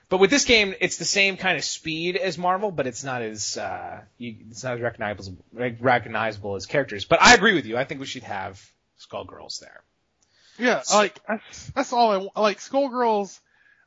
But 0.09 0.19
with 0.19 0.31
this 0.31 0.45
game, 0.45 0.75
it's 0.81 0.99
the 0.99 1.05
same 1.05 1.37
kind 1.37 1.59
of 1.59 1.65
speed 1.65 2.17
as 2.17 2.39
Marvel, 2.39 2.71
but 2.71 2.87
it's 2.87 3.03
not 3.03 3.23
as 3.23 3.57
uh, 3.57 4.03
you, 4.19 4.37
it's 4.51 4.63
not 4.63 4.75
as 4.75 4.81
recognizable 4.81 5.45
recognizable 5.53 6.55
as 6.55 6.67
characters. 6.67 7.05
But 7.05 7.21
I 7.21 7.35
agree 7.35 7.55
with 7.55 7.67
you. 7.67 7.77
I 7.77 7.85
think 7.85 8.01
we 8.01 8.07
should 8.07 8.23
have 8.23 8.65
Skullgirls 9.01 9.59
there. 9.61 9.83
Yeah, 10.59 10.83
like 10.95 11.19
that's, 11.27 11.67
that's 11.71 11.93
all 11.93 12.11
I 12.13 12.17
want. 12.19 12.37
Like 12.37 12.59
Skullgirls, 12.59 13.41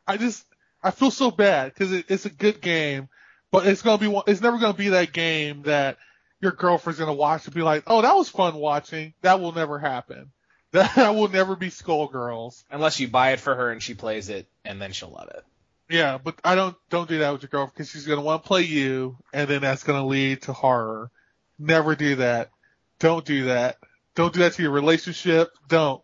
I 0.06 0.18
just 0.18 0.46
I 0.84 0.92
feel 0.92 1.10
so 1.10 1.32
bad 1.32 1.74
because 1.74 1.94
it, 1.94 2.06
it's 2.10 2.26
a 2.26 2.30
good 2.30 2.60
game, 2.60 3.08
but 3.50 3.66
it's 3.66 3.82
gonna 3.82 3.98
be 3.98 4.08
one- 4.08 4.26
it's 4.28 4.42
never 4.42 4.58
gonna 4.58 4.74
be 4.74 4.90
that 4.90 5.14
game 5.14 5.64
that 5.64 5.98
your 6.42 6.52
girlfriend's 6.52 7.00
gonna 7.00 7.14
watch 7.14 7.46
and 7.46 7.56
be 7.56 7.62
like, 7.62 7.84
oh, 7.88 8.02
that 8.02 8.16
was 8.16 8.28
fun 8.28 8.56
watching. 8.56 9.14
That 9.22 9.40
will 9.40 9.54
never 9.54 9.80
happen. 9.80 10.32
That 10.72 11.16
will 11.16 11.30
never 11.30 11.56
be 11.56 11.70
Skullgirls. 11.70 12.64
Unless 12.70 13.00
you 13.00 13.08
buy 13.08 13.32
it 13.32 13.40
for 13.40 13.56
her 13.56 13.72
and 13.72 13.82
she 13.82 13.96
plays 13.96 14.30
it, 14.30 14.48
and 14.64 14.80
then 14.80 14.92
she'll 14.92 15.10
love 15.10 15.30
it. 15.30 15.44
Yeah, 15.90 16.20
but 16.24 16.40
I 16.44 16.54
don't 16.56 16.76
don't 16.90 17.10
do 17.10 17.20
that 17.20 17.32
with 17.32 17.42
your 17.42 17.50
girlfriend 17.50 17.74
because 17.74 17.90
she's 17.90 18.06
gonna 18.06 18.22
want 18.22 18.44
to 18.44 18.48
play 18.48 18.62
you, 18.62 19.18
and 19.34 19.48
then 19.50 19.62
that's 19.62 19.84
gonna 19.84 20.06
lead 20.06 20.44
to 20.44 20.54
horror. 20.54 21.10
Never 21.58 21.96
do 21.96 22.18
that. 22.18 22.52
Don't 23.00 23.26
do 23.26 23.46
that. 23.46 23.78
Don't 24.16 24.34
do 24.34 24.42
that 24.42 24.54
to 24.54 24.62
your 24.62 24.72
relationship. 24.72 25.50
Don't. 25.68 26.02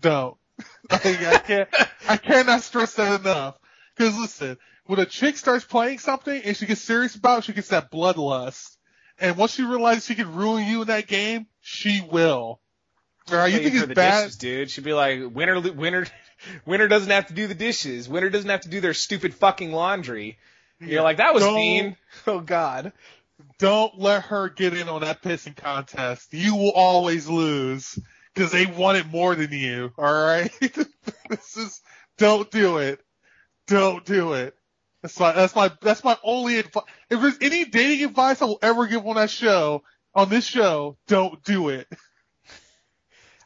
Don't. 0.00 0.36
Like, 0.88 1.04
I 1.04 1.38
can't. 1.38 1.68
I 2.08 2.16
cannot 2.16 2.62
stress 2.62 2.94
that 2.94 3.20
enough. 3.20 3.58
Because 3.96 4.16
listen, 4.18 4.56
when 4.84 5.00
a 5.00 5.04
chick 5.04 5.36
starts 5.36 5.64
playing 5.64 5.98
something 5.98 6.42
and 6.44 6.56
she 6.56 6.64
gets 6.66 6.80
serious 6.80 7.16
about, 7.16 7.40
it, 7.40 7.44
she 7.44 7.52
gets 7.52 7.68
that 7.68 7.90
bloodlust, 7.90 8.76
and 9.18 9.36
once 9.36 9.54
she 9.54 9.64
realizes 9.64 10.06
she 10.06 10.14
can 10.14 10.34
ruin 10.34 10.66
you 10.66 10.82
in 10.82 10.86
that 10.86 11.08
game, 11.08 11.46
she 11.60 12.00
will. 12.00 12.60
All 13.30 13.36
right, 13.36 13.52
you 13.52 13.58
think 13.58 13.72
for 13.74 13.78
it's 13.78 13.88
the 13.88 13.94
bad? 13.94 14.20
dishes, 14.24 14.36
dude? 14.36 14.70
She'd 14.70 14.84
be 14.84 14.92
like, 14.92 15.20
winner, 15.34 15.60
winner, 15.60 16.06
winner 16.66 16.88
doesn't 16.88 17.10
have 17.10 17.26
to 17.28 17.34
do 17.34 17.46
the 17.46 17.54
dishes. 17.54 18.08
Winner 18.08 18.30
doesn't 18.30 18.48
have 18.48 18.60
to 18.62 18.68
do 18.68 18.80
their 18.80 18.94
stupid 18.94 19.34
fucking 19.34 19.72
laundry. 19.72 20.38
You're 20.80 21.02
like, 21.02 21.16
that 21.18 21.34
was 21.34 21.42
Don't- 21.42 21.54
mean. 21.54 21.96
Oh 22.26 22.40
God. 22.40 22.92
Don't 23.58 23.98
let 23.98 24.24
her 24.24 24.48
get 24.48 24.74
in 24.74 24.88
on 24.88 25.00
that 25.02 25.22
pissing 25.22 25.56
contest. 25.56 26.32
You 26.32 26.54
will 26.56 26.72
always 26.72 27.28
lose 27.28 27.98
because 28.34 28.50
they 28.52 28.66
want 28.66 28.98
it 28.98 29.06
more 29.06 29.34
than 29.34 29.52
you. 29.52 29.92
All 29.98 30.04
right. 30.04 30.50
this 30.60 31.56
is 31.56 31.80
don't 32.18 32.50
do 32.50 32.78
it. 32.78 33.00
Don't 33.66 34.04
do 34.04 34.34
it. 34.34 34.54
That's 35.02 35.18
my 35.20 35.32
that's 35.32 35.54
my 35.54 35.70
that's 35.82 36.04
my 36.04 36.16
only 36.22 36.58
advice. 36.58 36.84
If 37.10 37.20
there's 37.20 37.38
any 37.40 37.64
dating 37.66 38.06
advice 38.06 38.40
I 38.40 38.46
will 38.46 38.58
ever 38.62 38.86
give 38.86 39.06
on 39.06 39.16
that 39.16 39.30
show 39.30 39.82
on 40.14 40.28
this 40.30 40.44
show, 40.46 40.96
don't 41.06 41.42
do 41.44 41.68
it. 41.70 41.86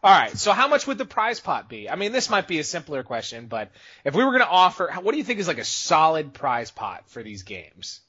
All 0.02 0.10
right. 0.18 0.36
So 0.36 0.52
how 0.52 0.68
much 0.68 0.86
would 0.86 0.96
the 0.98 1.04
prize 1.04 1.40
pot 1.40 1.68
be? 1.68 1.90
I 1.90 1.96
mean, 1.96 2.12
this 2.12 2.30
might 2.30 2.48
be 2.48 2.58
a 2.58 2.64
simpler 2.64 3.02
question, 3.02 3.46
but 3.48 3.70
if 4.04 4.14
we 4.14 4.24
were 4.24 4.30
going 4.30 4.42
to 4.42 4.48
offer, 4.48 4.90
what 5.02 5.12
do 5.12 5.18
you 5.18 5.24
think 5.24 5.40
is 5.40 5.48
like 5.48 5.58
a 5.58 5.64
solid 5.64 6.32
prize 6.32 6.70
pot 6.70 7.04
for 7.08 7.22
these 7.22 7.42
games? 7.42 8.00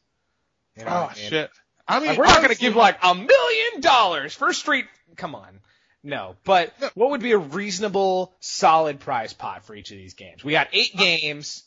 You 0.77 0.85
know 0.85 0.91
Oh 0.91 1.01
what 1.03 1.11
I 1.17 1.19
mean? 1.19 1.29
shit. 1.29 1.51
I 1.87 1.99
mean, 1.99 2.07
Like, 2.09 2.17
we're 2.17 2.25
not 2.25 2.37
going 2.41 2.53
to 2.53 2.59
give 2.59 2.75
like 2.77 2.97
a 3.03 3.13
million 3.13 3.81
dollars 3.81 4.33
for 4.33 4.53
Street. 4.53 4.85
Come 5.17 5.35
on. 5.35 5.59
No, 6.03 6.35
but 6.45 6.73
No. 6.79 6.89
what 6.95 7.09
would 7.11 7.21
be 7.21 7.33
a 7.33 7.37
reasonable, 7.37 8.33
solid 8.39 8.99
prize 9.01 9.33
pot 9.33 9.65
for 9.65 9.75
each 9.75 9.91
of 9.91 9.97
these 9.97 10.13
games? 10.13 10.43
We 10.43 10.53
got 10.53 10.69
eight 10.71 10.95
games. 10.95 11.63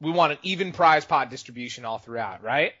We 0.00 0.10
want 0.10 0.32
an 0.32 0.38
even 0.42 0.72
prize 0.72 1.06
pot 1.06 1.30
distribution 1.30 1.84
all 1.86 1.98
throughout, 1.98 2.42
right? 2.42 2.72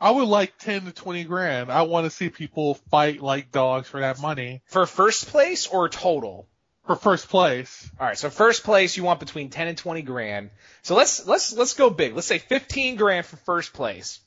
I 0.00 0.10
would 0.10 0.28
like 0.28 0.58
ten 0.58 0.84
to 0.84 0.92
twenty 0.92 1.24
grand. 1.24 1.70
I 1.72 1.82
want 1.82 2.04
to 2.04 2.10
see 2.10 2.28
people 2.28 2.74
fight 2.90 3.20
like 3.22 3.50
dogs 3.50 3.88
for 3.88 4.00
that 4.00 4.20
money 4.20 4.60
For 4.66 4.86
first 4.86 5.28
place 5.28 5.66
or 5.66 5.88
total? 5.88 6.46
for 6.86 6.94
first 6.94 7.28
place. 7.28 7.90
All 7.98 8.06
right, 8.06 8.16
so 8.16 8.30
first 8.30 8.62
place 8.62 8.96
you 8.96 9.02
want 9.02 9.18
between 9.18 9.50
10 9.50 9.66
and 9.66 9.76
20 9.76 10.02
grand. 10.02 10.50
So 10.82 10.94
let's 10.94 11.26
let's 11.26 11.52
let's 11.52 11.74
go 11.74 11.90
big. 11.90 12.14
Let's 12.14 12.28
say 12.28 12.38
15 12.38 12.94
grand 12.96 13.26
for 13.26 13.36
first 13.38 13.72
place 13.72 14.20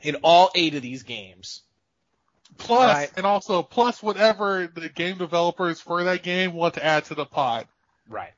in 0.00 0.16
all 0.24 0.50
8 0.54 0.74
of 0.74 0.82
these 0.82 1.04
games. 1.04 1.62
Plus, 2.58 2.92
Right. 2.94 3.10
and 3.16 3.24
also 3.24 3.62
plus 3.62 4.02
whatever 4.02 4.66
the 4.66 4.88
game 4.88 5.16
developers 5.18 5.80
for 5.80 6.02
that 6.04 6.22
game 6.24 6.54
want 6.54 6.74
to 6.74 6.84
add 6.84 7.04
to 7.06 7.14
the 7.14 7.24
pot. 7.24 7.68
Right. 8.08 8.32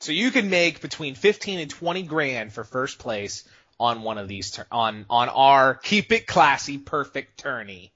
So 0.00 0.12
you 0.12 0.30
can 0.30 0.48
make 0.50 0.80
between 0.80 1.14
15 1.14 1.60
and 1.60 1.70
20 1.70 2.02
grand 2.04 2.52
for 2.52 2.64
first 2.64 2.98
place 2.98 3.44
on 3.78 4.02
one 4.02 4.18
of 4.18 4.28
these 4.28 4.50
tur- 4.50 4.66
on 4.70 5.06
on 5.10 5.28
our 5.28 5.74
keep 5.74 6.12
it 6.12 6.26
classy 6.26 6.78
perfect 6.78 7.38
tourney. 7.38 7.92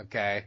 Okay? 0.00 0.44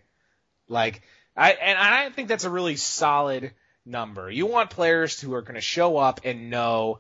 Like 0.68 1.02
I 1.36 1.52
and 1.52 1.78
I 1.78 2.10
think 2.10 2.28
that's 2.28 2.44
a 2.44 2.50
really 2.50 2.76
solid 2.76 3.54
number. 3.86 4.30
You 4.30 4.46
want 4.46 4.70
players 4.70 5.20
who 5.20 5.34
are 5.34 5.42
going 5.42 5.56
to 5.56 5.62
show 5.62 5.98
up 5.98 6.22
and 6.24 6.50
know 6.50 7.00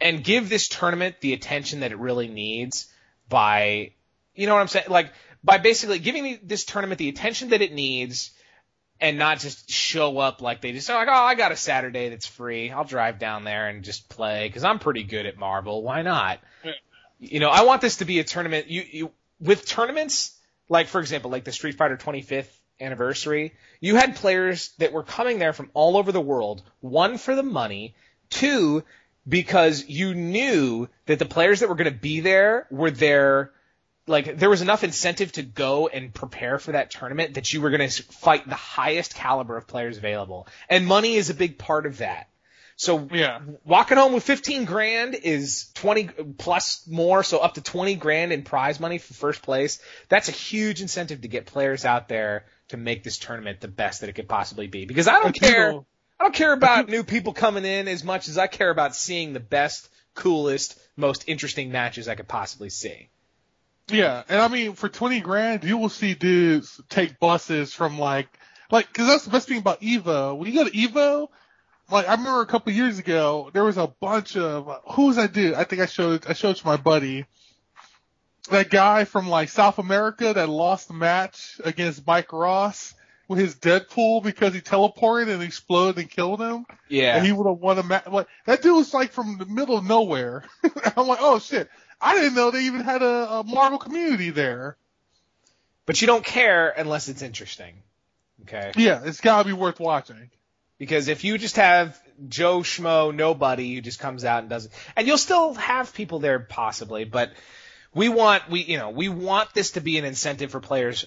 and 0.00 0.24
give 0.24 0.48
this 0.48 0.68
tournament 0.68 1.16
the 1.20 1.32
attention 1.32 1.80
that 1.80 1.92
it 1.92 1.98
really 1.98 2.28
needs 2.28 2.90
by 3.28 3.92
you 4.34 4.46
know 4.46 4.54
what 4.54 4.60
I'm 4.60 4.68
saying? 4.68 4.86
Like 4.88 5.12
by 5.42 5.58
basically 5.58 5.98
giving 5.98 6.38
this 6.42 6.64
tournament 6.64 6.98
the 6.98 7.08
attention 7.08 7.50
that 7.50 7.62
it 7.62 7.72
needs 7.72 8.30
and 9.00 9.18
not 9.18 9.40
just 9.40 9.70
show 9.70 10.18
up 10.18 10.42
like 10.42 10.60
they 10.60 10.72
just 10.72 10.90
are 10.90 10.98
like, 10.98 11.08
oh, 11.08 11.22
I 11.22 11.34
got 11.34 11.52
a 11.52 11.56
Saturday 11.56 12.10
that's 12.10 12.26
free. 12.26 12.70
I'll 12.70 12.84
drive 12.84 13.18
down 13.18 13.44
there 13.44 13.68
and 13.68 13.82
just 13.82 14.08
play 14.08 14.46
because 14.48 14.64
I'm 14.64 14.78
pretty 14.78 15.04
good 15.04 15.26
at 15.26 15.38
Marvel. 15.38 15.82
Why 15.82 16.02
not? 16.02 16.40
Yeah. 16.64 16.72
You 17.18 17.40
know, 17.40 17.48
I 17.48 17.62
want 17.62 17.80
this 17.80 17.96
to 17.96 18.04
be 18.04 18.18
a 18.18 18.24
tournament. 18.24 18.68
You, 18.68 18.84
you 18.90 19.10
with 19.40 19.66
tournaments 19.66 20.36
like, 20.68 20.86
for 20.86 21.00
example, 21.00 21.30
like 21.30 21.44
the 21.44 21.52
Street 21.52 21.76
Fighter 21.76 21.96
25th 21.96 22.48
anniversary, 22.80 23.54
you 23.80 23.96
had 23.96 24.16
players 24.16 24.70
that 24.78 24.92
were 24.92 25.02
coming 25.02 25.38
there 25.38 25.52
from 25.52 25.70
all 25.74 25.96
over 25.96 26.12
the 26.12 26.20
world. 26.20 26.62
One 26.80 27.18
for 27.18 27.34
the 27.34 27.42
money, 27.42 27.94
two 28.30 28.84
because 29.28 29.86
you 29.86 30.14
knew 30.14 30.88
that 31.06 31.18
the 31.18 31.26
players 31.26 31.60
that 31.60 31.68
were 31.68 31.74
going 31.74 31.92
to 31.92 31.98
be 31.98 32.20
there 32.20 32.66
were 32.70 32.90
there 32.90 33.52
like 34.06 34.38
there 34.38 34.50
was 34.50 34.62
enough 34.62 34.84
incentive 34.84 35.32
to 35.32 35.42
go 35.42 35.88
and 35.88 36.12
prepare 36.12 36.58
for 36.58 36.72
that 36.72 36.90
tournament 36.90 37.34
that 37.34 37.52
you 37.52 37.60
were 37.60 37.70
going 37.70 37.88
to 37.88 38.02
fight 38.02 38.48
the 38.48 38.54
highest 38.54 39.14
caliber 39.14 39.56
of 39.56 39.66
players 39.66 39.98
available. 39.98 40.48
And 40.68 40.86
money 40.86 41.14
is 41.16 41.30
a 41.30 41.34
big 41.34 41.58
part 41.58 41.86
of 41.86 41.98
that. 41.98 42.28
So 42.76 43.08
Yeah. 43.12 43.40
walking 43.64 43.98
home 43.98 44.14
with 44.14 44.24
15 44.24 44.64
grand 44.64 45.14
is 45.14 45.70
20 45.74 46.04
plus 46.38 46.86
more, 46.86 47.22
so 47.22 47.38
up 47.38 47.54
to 47.54 47.60
20 47.60 47.94
grand 47.96 48.32
in 48.32 48.42
prize 48.42 48.80
money 48.80 48.96
for 48.96 49.12
first 49.12 49.42
place. 49.42 49.80
That's 50.08 50.30
a 50.30 50.32
huge 50.32 50.80
incentive 50.80 51.20
to 51.20 51.28
get 51.28 51.44
players 51.44 51.84
out 51.84 52.08
there 52.08 52.46
to 52.68 52.78
make 52.78 53.04
this 53.04 53.18
tournament 53.18 53.60
the 53.60 53.68
best 53.68 54.00
that 54.00 54.08
it 54.08 54.14
could 54.14 54.28
possibly 54.28 54.66
be. 54.66 54.86
Because 54.86 55.08
I 55.08 55.20
don't 55.20 55.38
care, 55.38 55.72
I 55.72 56.24
don't 56.24 56.34
care 56.34 56.54
about 56.54 56.88
new 56.88 57.04
people 57.04 57.34
coming 57.34 57.66
in 57.66 57.86
as 57.86 58.02
much 58.02 58.28
as 58.28 58.38
I 58.38 58.46
care 58.46 58.70
about 58.70 58.96
seeing 58.96 59.34
the 59.34 59.40
best, 59.40 59.90
coolest, 60.14 60.78
most 60.96 61.24
interesting 61.26 61.70
matches 61.70 62.08
I 62.08 62.14
could 62.14 62.28
possibly 62.28 62.70
see. 62.70 63.10
Yeah, 63.90 64.22
and 64.28 64.40
I 64.40 64.48
mean, 64.48 64.74
for 64.74 64.88
twenty 64.88 65.20
grand, 65.20 65.64
you 65.64 65.78
will 65.78 65.88
see 65.88 66.14
dudes 66.14 66.80
take 66.88 67.18
buses 67.18 67.72
from 67.72 67.98
like, 67.98 68.28
like, 68.70 68.88
because 68.88 69.06
that's 69.06 69.24
the 69.24 69.30
best 69.30 69.48
thing 69.48 69.58
about 69.58 69.80
Evo. 69.80 70.36
When 70.36 70.50
you 70.50 70.54
go 70.54 70.68
to 70.68 70.76
Evo, 70.76 71.28
like, 71.90 72.08
I 72.08 72.12
remember 72.12 72.40
a 72.40 72.46
couple 72.46 72.72
years 72.72 72.98
ago, 72.98 73.50
there 73.52 73.64
was 73.64 73.76
a 73.76 73.86
bunch 73.86 74.36
of 74.36 74.70
who 74.92 75.06
was 75.06 75.16
that 75.16 75.32
dude? 75.32 75.54
I 75.54 75.64
think 75.64 75.82
I 75.82 75.86
showed 75.86 76.26
I 76.26 76.34
showed 76.34 76.50
it 76.50 76.56
to 76.58 76.66
my 76.66 76.76
buddy. 76.76 77.26
That 78.50 78.70
guy 78.70 79.04
from 79.04 79.28
like 79.28 79.48
South 79.48 79.78
America 79.78 80.32
that 80.32 80.48
lost 80.48 80.88
the 80.88 80.94
match 80.94 81.60
against 81.64 82.06
Mike 82.06 82.32
Ross 82.32 82.94
with 83.28 83.38
his 83.38 83.54
Deadpool 83.54 84.24
because 84.24 84.54
he 84.54 84.60
teleported 84.60 85.28
and 85.32 85.40
exploded 85.40 85.98
and 85.98 86.10
killed 86.10 86.40
him. 86.40 86.66
Yeah. 86.88 87.16
And 87.16 87.24
he 87.24 87.32
would 87.32 87.46
have 87.46 87.58
won 87.58 87.78
a 87.78 87.82
match. 87.84 88.08
Like 88.08 88.26
that 88.46 88.60
dude 88.60 88.76
was 88.76 88.92
like 88.92 89.12
from 89.12 89.38
the 89.38 89.46
middle 89.46 89.78
of 89.78 89.84
nowhere. 89.84 90.44
I'm 90.96 91.06
like, 91.06 91.20
oh 91.20 91.38
shit! 91.38 91.70
I 92.00 92.14
didn't 92.14 92.34
know 92.34 92.50
they 92.50 92.64
even 92.64 92.80
had 92.82 93.02
a, 93.02 93.30
a 93.30 93.44
Marvel 93.44 93.78
community 93.78 94.30
there. 94.30 94.76
but 95.86 96.00
you 96.00 96.06
don't 96.06 96.24
care 96.24 96.70
unless 96.70 97.08
it's 97.08 97.22
interesting. 97.22 97.74
Okay. 98.42 98.72
Yeah, 98.76 99.02
it's 99.04 99.20
gotta 99.20 99.44
be 99.46 99.52
worth 99.52 99.80
watching. 99.80 100.30
Because 100.78 101.08
if 101.08 101.24
you 101.24 101.36
just 101.36 101.56
have 101.56 102.00
Joe 102.28 102.60
Schmo, 102.60 103.14
nobody 103.14 103.74
who 103.74 103.80
just 103.82 103.98
comes 103.98 104.24
out 104.24 104.40
and 104.40 104.48
does 104.48 104.66
it, 104.66 104.72
and 104.96 105.06
you'll 105.06 105.18
still 105.18 105.54
have 105.54 105.92
people 105.92 106.20
there 106.20 106.38
possibly, 106.38 107.04
but 107.04 107.32
we 107.92 108.08
want 108.08 108.48
we 108.48 108.62
you 108.62 108.78
know 108.78 108.90
we 108.90 109.08
want 109.08 109.52
this 109.52 109.72
to 109.72 109.80
be 109.80 109.98
an 109.98 110.04
incentive 110.06 110.50
for 110.52 110.60
players 110.60 111.04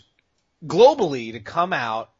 globally 0.65 1.31
to 1.31 1.39
come 1.39 1.73
out 1.73 2.11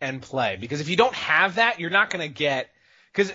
and 0.00 0.22
play. 0.22 0.56
Because 0.58 0.80
if 0.80 0.88
you 0.88 0.96
don't 0.96 1.14
have 1.14 1.56
that, 1.56 1.80
you're 1.80 1.90
not 1.90 2.08
going 2.10 2.26
to 2.26 2.34
get 2.34 2.70
because 3.12 3.30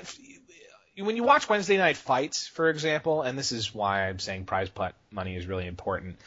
when 0.98 1.16
you 1.16 1.24
watch 1.24 1.50
Wednesday 1.50 1.78
night 1.78 1.98
fights, 1.98 2.48
for 2.48 2.70
example, 2.70 3.22
and 3.22 3.38
this 3.38 3.52
is 3.52 3.74
why 3.74 4.08
I'm 4.08 4.20
saying 4.20 4.46
prize 4.46 4.70
pot 4.70 4.96
money 5.12 5.36
is 5.36 5.46
really 5.46 5.68
important. 5.68 6.18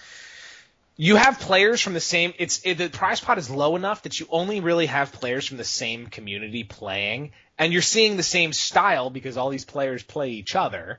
You 0.97 1.17
have 1.17 1.39
players 1.39 1.81
from 1.81 1.95
the 1.95 2.01
same. 2.01 2.35
It's 2.39 2.61
it, 2.65 2.75
the 2.75 2.89
prize 2.89 3.21
pot 3.21 3.39
is 3.39 3.49
low 3.49 3.77
enough 3.77 4.03
that 4.03 4.19
you 4.19 4.27
only 4.31 4.61
really 4.61 4.87
have 4.87 5.13
players 5.13 5.47
from 5.47 5.57
the 5.57 5.65
same 5.65 6.09
community 6.09 6.65
playing, 6.65 7.33
and 7.57 7.73
you're 7.73 7.83
seeing 7.83 8.17
the 8.17 8.23
same 8.23 8.53
style 8.53 9.09
because 9.09 9.37
all 9.37 9.49
these 9.49 9.65
players 9.65 10.03
play 10.03 10.31
each 10.31 10.57
other, 10.57 10.99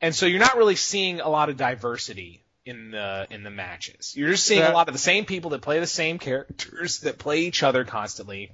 and 0.00 0.14
so 0.14 0.26
you're 0.26 0.40
not 0.40 0.56
really 0.56 0.76
seeing 0.76 1.20
a 1.20 1.28
lot 1.28 1.50
of 1.50 1.56
diversity 1.56 2.42
in 2.64 2.90
the 2.90 3.26
in 3.30 3.42
the 3.42 3.50
matches. 3.50 4.14
You're 4.16 4.30
just 4.30 4.46
seeing 4.46 4.62
a 4.62 4.72
lot 4.72 4.88
of 4.88 4.94
the 4.94 4.98
same 4.98 5.24
people 5.24 5.50
that 5.50 5.62
play 5.62 5.78
the 5.78 5.86
same 5.86 6.18
characters 6.18 7.00
that 7.00 7.18
play 7.18 7.40
each 7.40 7.62
other 7.62 7.84
constantly, 7.84 8.50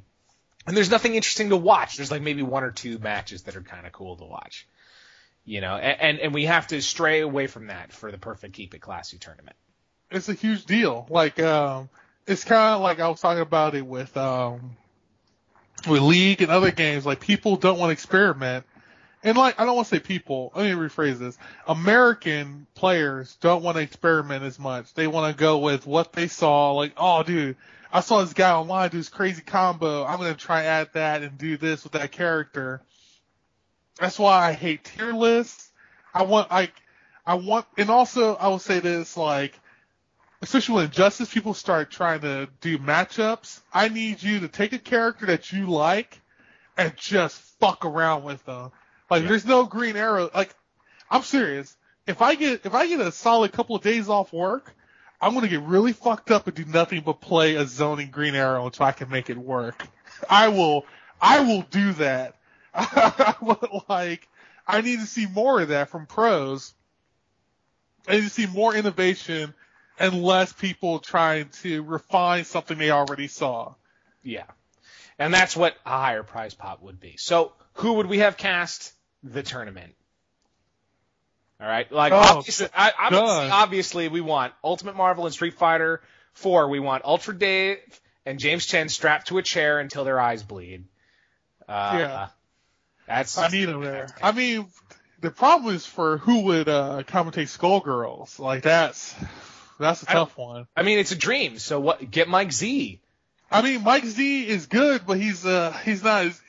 and 0.67 0.77
there's 0.77 0.91
nothing 0.91 1.15
interesting 1.15 1.51
to 1.51 1.57
watch. 1.57 1.97
There's 1.97 2.11
like 2.11 2.23
maybe 2.23 2.43
one 2.43 2.65
or 2.65 2.71
two 2.71 2.99
matches 2.99 3.43
that 3.43 3.57
are 3.57 3.63
kind 3.63 3.87
of 3.87 3.93
cool 3.93 4.17
to 4.17 4.25
watch, 4.25 4.67
you 5.45 5.61
know, 5.61 5.77
and, 5.77 6.01
and 6.01 6.19
and 6.21 6.35
we 6.35 6.47
have 6.47 6.67
to 6.69 6.81
stray 6.81 7.21
away 7.21 7.47
from 7.47 7.69
that 7.69 7.93
for 7.93 8.11
the 8.11 8.19
perfect 8.19 8.55
keep 8.55 8.75
it 8.75 8.81
classy 8.81 9.19
tournament. 9.19 9.57
It's 10.11 10.29
a 10.29 10.35
huge 10.35 10.65
deal. 10.65 11.07
Like, 11.11 11.41
um, 11.41 11.89
it's 12.27 12.45
kind 12.45 12.75
of 12.75 12.81
like 12.83 13.01
I 13.01 13.09
was 13.09 13.21
talking 13.21 13.43
about 13.43 13.75
it 13.75 13.85
with, 13.85 14.17
um, 14.17 14.77
with 15.89 16.03
League 16.03 16.41
and 16.41 16.53
other 16.53 16.71
games. 16.71 17.05
Like, 17.05 17.21
people 17.21 17.57
don't 17.57 17.79
want 17.79 17.89
to 17.89 17.93
experiment. 17.93 18.65
And 19.25 19.37
like, 19.37 19.59
I 19.59 19.65
don't 19.65 19.75
want 19.75 19.89
to 19.89 19.97
say 19.97 20.01
people. 20.01 20.53
Let 20.55 20.67
me 20.67 20.73
rephrase 20.73 21.19
this. 21.19 21.37
American 21.67 22.67
players 22.75 23.37
don't 23.41 23.63
want 23.63 23.77
to 23.77 23.83
experiment 23.83 24.45
as 24.45 24.59
much. 24.59 24.93
They 24.95 25.07
want 25.07 25.35
to 25.35 25.41
go 25.41 25.59
with 25.59 25.87
what 25.87 26.13
they 26.13 26.29
saw. 26.29 26.73
Like, 26.73 26.93
oh, 26.97 27.23
dude, 27.23 27.57
I 27.95 28.01
saw 28.01 28.23
this 28.23 28.33
guy 28.33 28.51
online 28.51 28.91
do 28.91 28.97
this 28.99 29.09
crazy 29.09 29.41
combo. 29.41 30.05
I'm 30.05 30.19
gonna 30.19 30.35
try 30.35 30.65
add 30.65 30.93
that 30.95 31.23
and 31.23 31.39
do 31.39 31.57
this 31.57 31.85
with 31.85 31.93
that 31.93 32.11
character. 32.11 32.83
That's 34.01 34.19
why 34.19 34.49
I 34.49 34.53
hate 34.53 34.83
tier 34.83 35.13
lists. 35.13 35.71
I 36.13 36.25
want 36.25 36.51
like, 36.51 36.73
I 37.25 37.35
want, 37.35 37.67
and 37.79 37.91
also 37.91 38.35
I 38.35 38.49
will 38.49 38.59
say 38.59 38.81
this 38.81 39.17
like, 39.17 39.59
especially 40.43 40.75
when 40.75 40.91
Justice 40.91 41.33
people 41.33 41.55
start 41.55 41.93
trying 41.93 42.23
to 42.23 42.49
do 42.61 42.79
matchups, 42.79 43.61
I 43.73 43.89
need 43.89 44.21
you 44.21 44.41
to 44.41 44.49
take 44.49 44.73
a 44.73 44.79
character 44.81 45.27
that 45.27 45.53
you 45.53 45.67
like 45.67 46.21
and 46.77 46.97
just 46.97 47.41
fuck 47.61 47.85
around 47.85 48.25
with 48.25 48.45
them. 48.45 48.73
Like 49.09 49.23
Yeah. 49.23 49.29
there's 49.29 49.47
no 49.47 49.67
green 49.67 49.95
arrow. 49.95 50.29
Like 50.35 50.53
I'm 51.13 51.23
serious. 51.23 51.77
If 52.09 52.23
I 52.23 52.35
get 52.35 52.67
if 52.67 52.75
I 52.75 52.89
get 52.89 52.99
a 52.99 53.13
solid 53.13 53.53
couple 53.53 53.77
of 53.77 53.83
days 53.83 54.09
off 54.09 54.33
work, 54.33 54.75
I'm 55.25 55.33
gonna 55.33 55.49
get 55.49 55.63
really 55.63 55.95
fucked 55.95 56.31
up 56.31 56.47
and 56.47 56.55
do 56.55 56.67
nothing 56.67 57.01
but 57.01 57.23
play 57.23 57.55
a 57.55 57.67
zoning 57.67 58.11
green 58.11 58.35
arrow 58.35 58.67
until 58.67 58.85
I 58.85 58.93
can 58.93 59.09
make 59.09 59.31
it 59.31 59.39
work. 59.39 59.87
I 60.29 60.49
will 60.49 60.85
I 61.19 61.41
will 61.41 61.63
do 61.63 61.95
that. 61.95 62.37
Like 63.89 64.29
I 64.67 64.83
need 64.83 65.01
to 65.01 65.07
see 65.07 65.27
more 65.27 65.63
of 65.63 65.69
that 65.69 65.89
from 65.89 66.05
pros. 66.05 66.75
I 68.07 68.17
need 68.17 68.25
to 68.25 68.31
see 68.31 68.47
more 68.47 68.75
innovation 68.75 69.55
and 69.99 70.23
less 70.23 70.53
people 70.53 70.99
trying 70.99 71.49
to 71.63 71.83
refine 71.83 72.45
something 72.45 72.77
they 72.77 72.91
already 72.91 73.29
saw. 73.29 73.75
Yeah. 74.23 74.45
And 75.19 75.33
that's 75.33 75.57
what 75.57 75.75
a 75.87 75.91
higher 75.91 76.23
prize 76.23 76.53
pot 76.53 76.83
would 76.83 77.01
be. 77.01 77.17
So 77.17 77.53
who 77.75 77.95
would 77.95 78.07
we 78.07 78.19
have 78.19 78.37
cast 78.37 78.93
the 79.23 79.43
tournament? 79.43 79.95
All 81.61 81.67
right. 81.67 81.91
Like 81.91 82.13
Oh, 82.13 82.17
obviously, 82.17 82.69
I, 82.75 82.93
I 82.99 83.11
say 83.11 83.51
obviously 83.51 84.09
we 84.09 84.21
want 84.21 84.53
Ultimate 84.63 84.97
Marvel 84.97 85.27
and 85.27 85.35
Street 85.35 85.55
Fighter 85.55 86.03
4. 86.35 86.69
We 86.69 86.81
want 86.81 87.05
Ultra 87.05 87.37
Dave 87.37 87.79
and 88.27 88.39
James 88.39 88.67
Chen 88.67 88.89
strapped 88.89 89.29
to 89.29 89.39
a 89.39 89.43
chair 89.43 89.79
until 89.79 90.05
their 90.05 90.21
eyes 90.21 90.43
bleed. 90.43 90.85
Uh, 91.69 91.97
Yeah. 91.99 92.29
That's 93.07 93.37
I 93.37 93.49
need 93.49 93.67
them 93.67 93.83
there. 93.83 94.09
I 94.23 94.33
mean, 94.33 94.67
the 95.21 95.31
problem 95.31 95.75
is 95.75 95.85
for 95.85 96.19
who 96.19 96.41
would 96.45 96.69
uh, 96.69 97.03
commentate 97.07 97.55
Skullgirls. 97.55 98.39
Like 98.39 98.63
that's 98.63 99.15
that's 99.79 100.03
a 100.03 100.07
tough 100.07 100.37
one. 100.39 100.67
I 100.77 100.83
mean, 100.83 100.99
it's 100.99 101.13
a 101.13 101.17
dream. 101.17 101.59
So 101.59 101.81
what? 101.81 102.11
Get 102.11 102.29
Mike 102.29 102.53
Z. 102.53 103.01
I 103.51 103.63
mean, 103.63 103.83
Mike 103.85 104.05
Z 104.07 104.49
is 104.49 104.67
good, 104.67 105.03
but 105.07 105.19
he's 105.19 105.45
uh 105.45 105.73
he's 105.85 106.03
not. 106.03 106.27
As, 106.27 106.41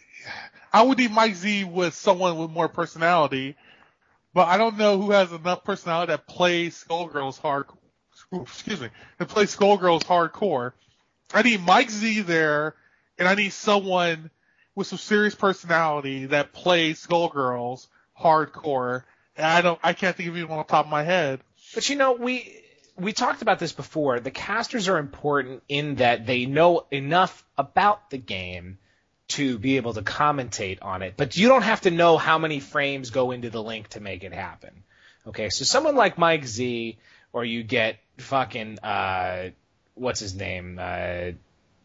I 0.71 0.81
would 0.81 0.97
need 0.97 1.11
Mike 1.11 1.35
Z 1.35 1.65
with 1.65 1.93
someone 1.93 2.37
with 2.37 2.51
more 2.51 2.67
personality, 2.67 3.55
but 4.35 4.49
I 4.49 4.57
don't 4.57 4.77
know 4.77 5.01
who 5.01 5.11
has 5.11 5.31
enough 5.31 5.63
personality 5.63 6.11
that 6.11 6.27
plays 6.27 6.83
Skullgirls 6.83 7.39
hard. 7.39 7.67
Excuse 8.33 8.81
me, 8.81 8.89
that 9.17 9.29
plays 9.29 9.55
Skullgirls 9.55 10.03
hardcore. 10.03 10.73
I 11.33 11.41
need 11.41 11.61
Mike 11.61 11.89
Z 11.89 12.21
there, 12.21 12.75
and 13.17 13.29
I 13.29 13.35
need 13.35 13.53
someone 13.53 14.29
with 14.75 14.87
some 14.87 14.99
serious 14.99 15.35
personality 15.35 16.25
that 16.27 16.51
plays 16.51 17.07
Skullgirls 17.07 17.87
hardcore. 18.19 19.03
And 19.37 19.47
I 19.47 19.61
don't, 19.61 19.79
I 19.81 19.93
can't 19.93 20.15
think 20.15 20.27
of 20.27 20.35
anyone 20.35 20.59
on 20.59 20.65
top 20.65 20.85
of 20.85 20.91
my 20.91 21.03
head. 21.03 21.39
But 21.73 21.87
you 21.87 21.95
know, 21.95 22.11
we 22.11 22.61
we 22.97 23.13
talked 23.13 23.41
about 23.41 23.59
this 23.59 23.71
before. 23.71 24.19
The 24.19 24.31
casters 24.31 24.89
are 24.89 24.97
important 24.97 25.63
in 25.69 25.95
that 25.95 26.25
they 26.25 26.45
know 26.45 26.85
enough 26.91 27.45
about 27.57 28.09
the 28.09 28.17
game 28.17 28.79
to 29.27 29.57
be 29.57 29.77
able 29.77 29.93
to 29.93 30.01
commentate 30.01 30.79
on 30.81 31.01
it, 31.01 31.15
but 31.17 31.35
you 31.35 31.47
don't 31.47 31.63
have 31.63 31.81
to 31.81 31.91
know 31.91 32.17
how 32.17 32.37
many 32.37 32.59
frames 32.59 33.09
go 33.09 33.31
into 33.31 33.49
the 33.49 33.61
link 33.61 33.87
to 33.89 33.99
make 33.99 34.23
it 34.23 34.33
happen. 34.33 34.83
Okay, 35.27 35.49
so 35.49 35.65
someone 35.65 35.95
like 35.95 36.17
Mike 36.17 36.45
Z, 36.45 36.97
or 37.33 37.43
you 37.43 37.63
get 37.63 37.97
fucking 38.17 38.79
uh, 38.79 39.49
what's 39.95 40.19
his 40.19 40.35
name? 40.35 40.79
Uh, 40.79 41.31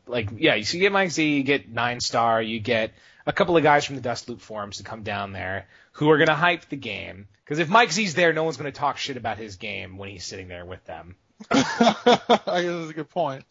like 0.06 0.30
yeah, 0.36 0.60
so 0.62 0.76
you 0.76 0.80
get 0.80 0.92
Mike 0.92 1.10
Z, 1.10 1.24
you 1.24 1.42
get 1.42 1.68
Nine 1.70 2.00
Star, 2.00 2.42
you 2.42 2.60
get 2.60 2.92
a 3.24 3.32
couple 3.32 3.56
of 3.56 3.62
guys 3.62 3.84
from 3.84 3.96
the 3.96 4.06
Dustloop 4.06 4.40
forums 4.40 4.78
to 4.78 4.82
come 4.82 5.02
down 5.02 5.32
there 5.32 5.66
who 5.92 6.10
are 6.10 6.18
gonna 6.18 6.34
hype 6.34 6.68
the 6.68 6.76
game. 6.76 7.28
Because 7.44 7.58
if 7.58 7.68
Mike 7.68 7.92
Z's 7.92 8.14
there, 8.14 8.32
no 8.32 8.44
one's 8.44 8.58
gonna 8.58 8.72
talk 8.72 8.98
shit 8.98 9.16
about 9.16 9.38
his 9.38 9.56
game 9.56 9.96
when 9.96 10.10
he's 10.10 10.26
sitting 10.26 10.48
there 10.48 10.66
with 10.66 10.84
them. 10.84 11.16
I 11.50 11.62
guess 11.64 12.46
that's 12.46 12.90
a 12.90 12.94
good 12.94 13.08
point. 13.08 13.44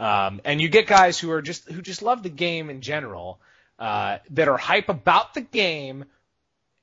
Um, 0.00 0.40
and 0.44 0.60
you 0.60 0.68
get 0.68 0.86
guys 0.86 1.18
who 1.18 1.30
are 1.30 1.42
just 1.42 1.68
who 1.70 1.82
just 1.82 2.00
love 2.02 2.22
the 2.22 2.30
game 2.30 2.70
in 2.70 2.80
general, 2.80 3.38
uh, 3.78 4.18
that 4.30 4.48
are 4.48 4.56
hype 4.56 4.88
about 4.88 5.34
the 5.34 5.42
game, 5.42 6.06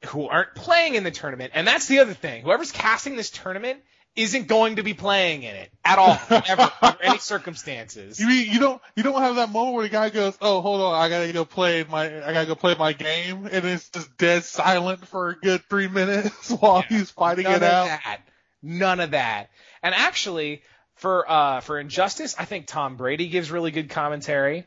who 0.05 0.27
aren't 0.27 0.53
playing 0.53 0.93
in 0.95 1.03
the 1.03 1.11
tournament. 1.11 1.51
And 1.55 1.67
that's 1.67 1.87
the 1.87 1.99
other 1.99 2.13
thing. 2.13 2.43
Whoever's 2.43 2.71
casting 2.71 3.15
this 3.15 3.31
tournament 3.31 3.79
isn't 4.15 4.47
going 4.47 4.75
to 4.77 4.83
be 4.83 4.93
playing 4.93 5.43
in 5.43 5.55
it 5.55 5.71
at 5.85 5.97
all, 5.99 6.19
ever, 6.29 6.71
under 6.81 7.03
any 7.03 7.17
circumstances. 7.17 8.19
You 8.19 8.27
mean 8.27 8.51
you 8.51 8.59
don't 8.59 8.81
you 8.95 9.01
don't 9.03 9.19
have 9.21 9.35
that 9.37 9.49
moment 9.51 9.75
where 9.75 9.83
the 9.83 9.89
guy 9.89 10.09
goes, 10.11 10.37
oh 10.39 10.61
hold 10.61 10.81
on, 10.81 10.93
I 10.95 11.09
gotta 11.09 11.33
go 11.33 11.43
play 11.43 11.83
my 11.89 12.05
I 12.27 12.33
gotta 12.33 12.45
go 12.47 12.55
play 12.55 12.75
my 12.77 12.93
game, 12.93 13.47
and 13.51 13.65
it's 13.65 13.89
just 13.89 14.15
dead 14.17 14.43
silent 14.43 15.07
for 15.07 15.29
a 15.29 15.35
good 15.35 15.63
three 15.69 15.87
minutes 15.87 16.51
while 16.59 16.83
Yeah. 16.89 16.97
he's 16.97 17.09
fighting 17.11 17.45
None 17.45 17.53
it 17.53 17.63
of 17.63 17.85
that. 17.87 18.19
None 18.61 18.99
of 18.99 19.11
that. 19.11 19.49
And 19.83 19.93
actually, 19.95 20.61
for 20.97 21.29
uh, 21.29 21.61
for 21.61 21.79
Injustice, 21.79 22.35
I 22.37 22.45
think 22.45 22.67
Tom 22.67 22.95
Brady 22.97 23.27
gives 23.29 23.49
really 23.51 23.71
good 23.71 23.89
commentary. 23.89 24.65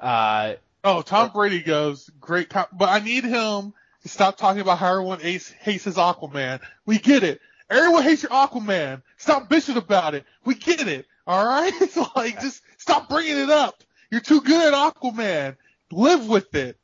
Uh, 0.00 0.54
Oh, 0.86 1.00
Tom 1.00 1.30
Brady 1.32 1.62
goes 1.62 2.10
great, 2.20 2.50
com- 2.50 2.66
but 2.70 2.90
I 2.90 2.98
need 2.98 3.24
him 3.24 3.72
to 4.02 4.08
stop 4.08 4.36
talking 4.36 4.60
about 4.60 4.76
how 4.76 4.90
everyone 4.90 5.18
hates, 5.18 5.50
hates 5.50 5.84
his 5.84 5.96
Aquaman. 5.96 6.60
We 6.84 6.98
get 6.98 7.22
it. 7.22 7.40
Everyone 7.70 8.02
hates 8.02 8.22
your 8.22 8.32
Aquaman. 8.32 9.00
Stop 9.16 9.48
bitching 9.48 9.76
about 9.76 10.14
it. 10.14 10.26
We 10.44 10.54
get 10.56 10.86
it. 10.86 11.06
All 11.26 11.42
right, 11.42 11.72
so 11.90 12.04
like 12.14 12.38
just 12.38 12.60
stop 12.76 13.08
bringing 13.08 13.38
it 13.38 13.48
up. 13.48 13.82
You're 14.10 14.20
too 14.20 14.42
good 14.42 14.74
at 14.74 14.74
Aquaman. 14.94 15.56
Live 15.90 16.28
with 16.28 16.54
it. 16.54 16.76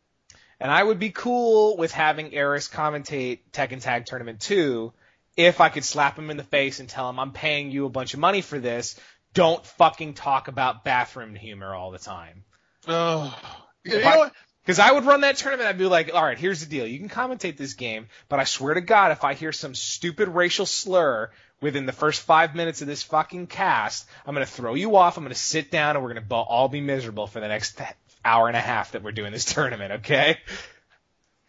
and 0.59 0.71
I 0.71 0.83
would 0.83 0.99
be 0.99 1.11
cool 1.11 1.77
with 1.77 1.93
having 1.93 2.35
Aris 2.39 2.69
commentate 2.69 3.41
Tekken 3.53 3.83
Tag 3.83 4.07
Tournament 4.07 4.41
2 4.41 4.95
if 5.37 5.61
I 5.61 5.69
could 5.69 5.85
slap 5.85 6.19
him 6.19 6.31
in 6.31 6.37
the 6.37 6.45
face 6.45 6.81
and 6.81 6.89
tell 6.89 7.09
him 7.09 7.19
I'm 7.19 7.33
paying 7.33 7.71
you 7.71 7.87
a 7.87 7.91
bunch 7.91 8.15
of 8.15 8.21
money 8.21 8.41
for 8.41 8.59
this. 8.59 8.99
Don't 9.33 9.65
fucking 9.65 10.15
talk 10.15 10.49
about 10.49 10.85
bathroom 10.85 11.35
humor 11.35 11.75
all 11.75 11.91
the 11.91 11.99
time. 11.99 12.45
Oh, 12.89 13.37
You 13.85 13.97
If 13.99 14.07
I- 14.07 14.31
Because 14.63 14.79
I 14.79 14.93
would 14.93 15.05
run 15.05 15.23
that 15.23 15.37
tournament, 15.37 15.69
I'd 15.69 15.79
be 15.79 15.87
like, 15.87 16.13
all 16.15 16.23
right, 16.23 16.39
here's 16.39 16.61
the 16.61 16.67
deal. 16.67 16.87
You 16.87 16.99
can 16.99 17.09
commentate 17.09 17.57
this 17.57 17.75
game, 17.75 18.09
but 18.29 18.39
I 18.41 18.45
swear 18.45 18.75
to 18.75 18.81
God, 18.83 19.11
if 19.13 19.25
I 19.25 19.35
hear 19.35 19.53
some 19.53 19.75
stupid 19.75 20.29
racial 20.29 20.67
slur 20.67 21.31
within 21.63 21.87
the 21.87 21.93
first 21.93 22.21
five 22.23 22.55
minutes 22.55 22.81
of 22.83 22.87
this 22.87 23.03
fucking 23.03 23.47
cast, 23.47 24.07
I'm 24.27 24.35
going 24.35 24.47
to 24.47 24.53
throw 24.53 24.75
you 24.75 24.97
off. 24.97 25.17
I'm 25.17 25.25
going 25.25 25.33
to 25.33 25.39
sit 25.39 25.71
down 25.71 25.97
and 25.97 26.05
we're 26.05 26.13
going 26.13 26.27
to 26.27 26.35
all 26.35 26.69
be 26.69 26.81
miserable 26.81 27.27
for 27.27 27.41
the 27.41 27.49
next 27.49 27.81
hour 28.25 28.49
and 28.49 28.57
a 28.57 28.61
half 28.61 28.93
that 28.93 29.03
we're 29.03 29.13
doing 29.13 29.33
this 29.33 29.45
tournament, 29.55 29.93
okay? 30.05 30.39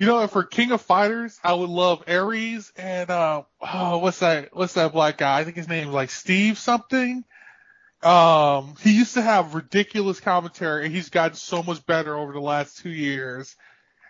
You 0.02 0.08
know, 0.08 0.26
for 0.26 0.43
King 0.43 0.72
of 0.72 0.82
Fighters, 0.82 1.39
I 1.43 1.54
would 1.54 1.70
love 1.70 2.04
Aris 2.08 2.74
and 2.76 3.08
uh 3.12 3.43
oh, 3.62 3.99
what's 3.99 4.18
that? 4.18 4.49
What's 4.52 4.74
that 4.74 4.93
black 4.93 5.20
guy? 5.20 5.38
I 5.38 5.43
think 5.43 5.56
his 5.56 5.68
name 5.68 5.89
is 5.89 5.93
like 5.93 6.10
Steve 6.10 6.58
something. 6.58 7.24
Um, 8.02 8.74
he 8.82 8.97
used 8.97 9.14
to 9.14 9.22
have 9.22 9.54
ridiculous 9.54 10.20
commentary, 10.20 10.86
and 10.86 10.95
he's 10.95 11.10
gotten 11.10 11.36
so 11.36 11.62
much 11.62 11.86
better 11.86 12.18
over 12.18 12.34
the 12.34 12.39
last 12.41 12.80
two 12.80 12.89
years. 12.89 13.56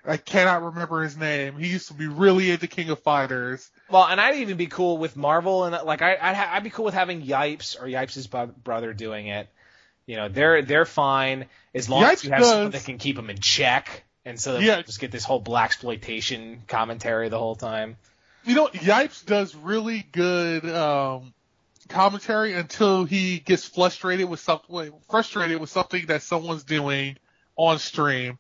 I 0.06 0.16
cannot 0.16 0.64
remember 0.64 1.04
his 1.04 1.18
name. 1.18 1.58
He 1.58 1.68
used 1.68 1.90
to 1.90 1.94
be 1.94 2.08
really 2.08 2.52
into 2.52 2.68
King 2.68 2.90
of 2.90 3.00
Fighters. 3.00 3.70
Well, 3.90 4.06
and 4.06 4.22
I'd 4.22 4.36
even 4.36 4.56
be 4.56 4.68
cool 4.68 4.98
with 4.98 5.18
Marvel, 5.18 5.66
and 5.66 5.78
like 5.86 6.02
I, 6.02 6.14
I'd, 6.14 6.36
ha- 6.38 6.52
I'd 6.54 6.64
be 6.64 6.70
cool 6.70 6.86
with 6.86 6.94
having 6.94 7.22
Yipes 7.22 7.78
or 7.78 7.86
Yipes' 7.86 8.30
bu- 8.30 8.54
brother 8.64 8.94
doing 8.94 9.28
it. 9.28 9.50
You 10.06 10.16
know, 10.16 10.30
they're 10.30 10.62
they're 10.62 10.86
fine 10.86 11.48
as 11.76 11.90
long 11.90 12.06
as 12.06 12.24
you 12.24 12.32
have 12.32 12.46
someone 12.46 12.72
that 12.72 12.86
can 12.86 12.98
keep 12.98 13.18
them 13.18 13.30
in 13.30 13.40
check, 13.40 14.06
and 14.26 14.40
so 14.40 14.58
Yeah. 14.60 14.78
we 14.78 14.84
just 14.84 15.00
get 15.00 15.12
this 15.12 15.24
whole 15.24 15.40
black 15.40 15.72
exploitation 15.72 16.64
commentary 16.68 17.30
the 17.30 17.40
whole 17.40 17.56
time. 17.56 17.98
You 18.44 18.56
know, 18.56 18.68
Yipes 18.70 19.26
does 19.26 19.56
really 19.56 20.06
good 20.12 20.66
um, 20.68 21.34
commentary 21.90 22.54
until 22.54 23.06
he 23.06 23.40
gets 23.40 23.68
frustrated 23.68 24.28
with 24.30 24.40
something, 24.40 24.92
frustrated 25.10 25.60
with 25.60 25.70
something 25.70 26.08
that 26.08 26.24
someone's 26.24 26.64
doing 26.64 27.18
on 27.56 27.78
stream. 27.80 28.40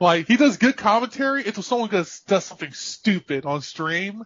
Like 0.00 0.26
he 0.26 0.36
does 0.36 0.56
good 0.56 0.76
commentary 0.76 1.46
until 1.46 1.62
someone 1.62 1.88
does 1.88 2.20
does 2.20 2.44
something 2.44 2.72
stupid 2.72 3.46
on 3.46 3.62
stream, 3.62 4.24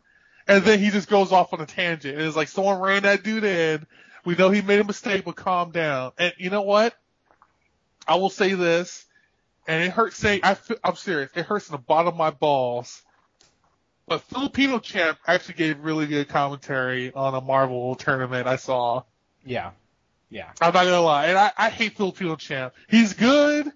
and 0.49 0.65
then 0.65 0.81
he 0.81 0.91
just 0.91 1.09
goes 1.09 1.31
off 1.33 1.53
on 1.53 1.61
a 1.61 1.67
tangent. 1.67 2.17
And 2.17 2.27
it's 2.27 2.37
like 2.37 2.49
someone 2.49 2.81
ran 2.81 3.03
that 3.05 3.23
dude 3.23 3.45
in. 3.45 3.87
We 4.25 4.35
know 4.35 4.51
he 4.51 4.63
made 4.63 4.81
a 4.81 4.85
mistake, 4.85 5.25
but 5.25 5.37
calm 5.37 5.71
down. 5.71 6.13
And 6.19 6.33
you 6.39 6.51
know 6.51 6.63
what? 6.63 6.95
I 8.07 8.17
will 8.17 8.31
say 8.31 8.55
this, 8.55 9.07
and 9.67 9.83
it 9.83 9.91
hurts 9.91 10.17
saying 10.17 10.41
I, 10.43 10.57
I'm 10.83 10.97
serious. 10.97 11.31
It 11.35 11.47
hurts 11.47 11.69
in 11.69 11.73
the 11.73 11.79
bottom 11.79 12.09
of 12.09 12.17
my 12.17 12.31
balls. 12.31 13.03
But 14.07 14.23
Filipino 14.23 14.81
champ 14.81 15.19
actually 15.27 15.55
gave 15.55 15.79
really 15.81 16.07
good 16.07 16.29
commentary 16.29 17.13
on 17.13 17.35
a 17.35 17.41
Marvel 17.41 17.95
tournament 17.95 18.49
I 18.49 18.57
saw. 18.57 19.05
Yeah, 19.45 19.71
yeah. 20.29 20.51
I'm 20.61 20.75
not 20.75 20.85
gonna 20.85 21.01
lie, 21.01 21.27
and 21.27 21.39
I, 21.39 21.53
I 21.57 21.71
hate 21.71 21.97
Filipino 21.97 22.35
champ. 22.35 22.75
He's 22.89 23.15
good, 23.15 23.71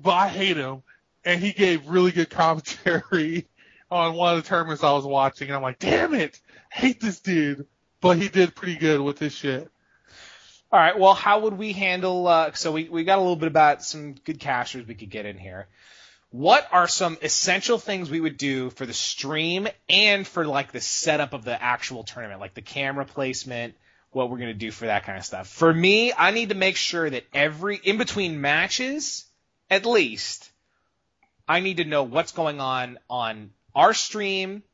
but 0.00 0.12
I 0.12 0.28
hate 0.28 0.56
him. 0.56 0.82
And 1.24 1.40
he 1.40 1.52
gave 1.52 1.88
really 1.88 2.12
good 2.12 2.30
commentary 2.30 3.48
on 3.90 4.14
one 4.14 4.36
of 4.36 4.42
the 4.42 4.48
tournaments 4.48 4.84
I 4.84 4.92
was 4.92 5.04
watching, 5.04 5.48
and 5.48 5.56
I'm 5.56 5.62
like, 5.62 5.78
damn 5.78 6.14
it, 6.14 6.40
I 6.72 6.78
hate 6.78 7.00
this 7.00 7.20
dude. 7.20 7.66
But 8.00 8.18
he 8.18 8.28
did 8.28 8.54
pretty 8.54 8.76
good 8.76 9.00
with 9.00 9.18
his 9.18 9.34
shit. 9.34 9.70
All 10.74 10.80
right. 10.80 10.98
Well, 10.98 11.14
how 11.14 11.38
would 11.38 11.56
we 11.56 11.72
handle? 11.72 12.26
Uh, 12.26 12.50
so 12.54 12.72
we 12.72 12.88
we 12.88 13.04
got 13.04 13.18
a 13.18 13.20
little 13.20 13.36
bit 13.36 13.46
about 13.46 13.84
some 13.84 14.14
good 14.14 14.40
cashers 14.40 14.84
we 14.84 14.96
could 14.96 15.08
get 15.08 15.24
in 15.24 15.38
here. 15.38 15.68
What 16.30 16.66
are 16.72 16.88
some 16.88 17.16
essential 17.22 17.78
things 17.78 18.10
we 18.10 18.20
would 18.20 18.36
do 18.36 18.70
for 18.70 18.84
the 18.84 18.92
stream 18.92 19.68
and 19.88 20.26
for 20.26 20.44
like 20.44 20.72
the 20.72 20.80
setup 20.80 21.32
of 21.32 21.44
the 21.44 21.62
actual 21.62 22.02
tournament, 22.02 22.40
like 22.40 22.54
the 22.54 22.60
camera 22.60 23.04
placement, 23.04 23.76
what 24.10 24.28
we're 24.28 24.38
gonna 24.38 24.52
do 24.52 24.72
for 24.72 24.86
that 24.86 25.04
kind 25.04 25.16
of 25.16 25.24
stuff? 25.24 25.46
For 25.46 25.72
me, 25.72 26.12
I 26.12 26.32
need 26.32 26.48
to 26.48 26.56
make 26.56 26.74
sure 26.74 27.08
that 27.08 27.22
every 27.32 27.76
in 27.76 27.96
between 27.96 28.40
matches, 28.40 29.26
at 29.70 29.86
least, 29.86 30.50
I 31.46 31.60
need 31.60 31.76
to 31.76 31.84
know 31.84 32.02
what's 32.02 32.32
going 32.32 32.60
on 32.60 32.98
on 33.08 33.52
our 33.76 33.94
stream, 33.94 34.64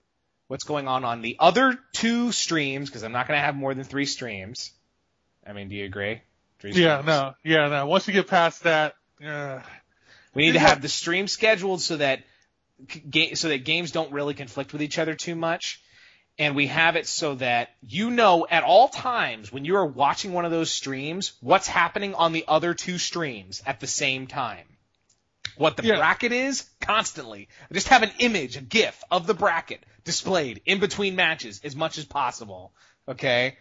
what's 0.49 0.65
going 0.65 0.89
on 0.89 1.05
on 1.05 1.21
the 1.21 1.37
other 1.39 1.79
two 1.93 2.33
streams, 2.33 2.89
because 2.89 3.03
I'm 3.03 3.13
not 3.13 3.29
gonna 3.29 3.43
have 3.43 3.55
more 3.55 3.75
than 3.75 3.85
three 3.85 4.07
streams. 4.07 4.73
I 5.47 5.53
mean, 5.53 5.69
do 5.69 5.75
you 5.77 5.85
agree? 5.85 6.23
Three 6.59 6.73
Yeah, 6.73 7.03
no, 7.05 7.35
yeah, 7.45 7.69
no. 7.69 7.87
Once 7.87 8.07
you 8.07 8.13
get 8.13 8.29
past 8.29 8.65
that, 8.65 8.95
uh, 9.25 9.61
We 10.35 10.47
need 10.47 10.53
to 10.53 10.59
have 10.61 10.83
the 10.83 10.89
stream 10.89 11.27
scheduled 11.27 11.81
so 11.81 11.97
that 11.97 12.23
ga- 13.11 13.35
so 13.35 13.49
that 13.49 13.65
games 13.65 13.91
don't 13.91 14.13
really 14.13 14.35
conflict 14.35 14.73
with 14.73 14.83
each 14.83 14.99
other 14.99 15.15
too 15.15 15.35
much, 15.35 15.81
and 16.39 16.55
we 16.55 16.69
have 16.69 16.97
it 16.97 17.07
so 17.07 17.35
that 17.37 17.71
you 17.83 18.11
know 18.11 18.47
at 18.49 18.63
all 18.63 18.89
times 18.89 19.51
when 19.53 19.65
you 19.65 19.77
are 19.77 19.87
watching 19.87 20.33
one 20.33 20.45
of 20.45 20.51
those 20.51 20.71
streams 20.71 21.33
what's 21.41 21.67
happening 21.67 22.15
on 22.15 22.33
the 22.33 22.45
other 22.47 22.75
two 22.75 22.99
streams 22.99 23.63
at 23.67 23.81
the 23.81 23.87
same 23.87 24.27
time. 24.27 24.67
What 25.57 25.77
the 25.77 25.83
Yeah. 25.83 25.97
bracket 25.97 26.33
is 26.33 26.69
constantly. 26.81 27.49
Just 27.73 27.89
have 27.89 28.03
an 28.03 28.13
image, 28.19 28.57
a 28.57 28.61
GIF 28.63 29.03
of 29.11 29.27
the 29.27 29.35
bracket 29.35 29.85
displayed 30.05 30.63
in 30.65 30.79
between 30.79 31.17
matches 31.17 31.61
as 31.65 31.75
much 31.75 31.99
as 31.99 32.05
possible. 32.05 32.73
Okay, 33.09 33.57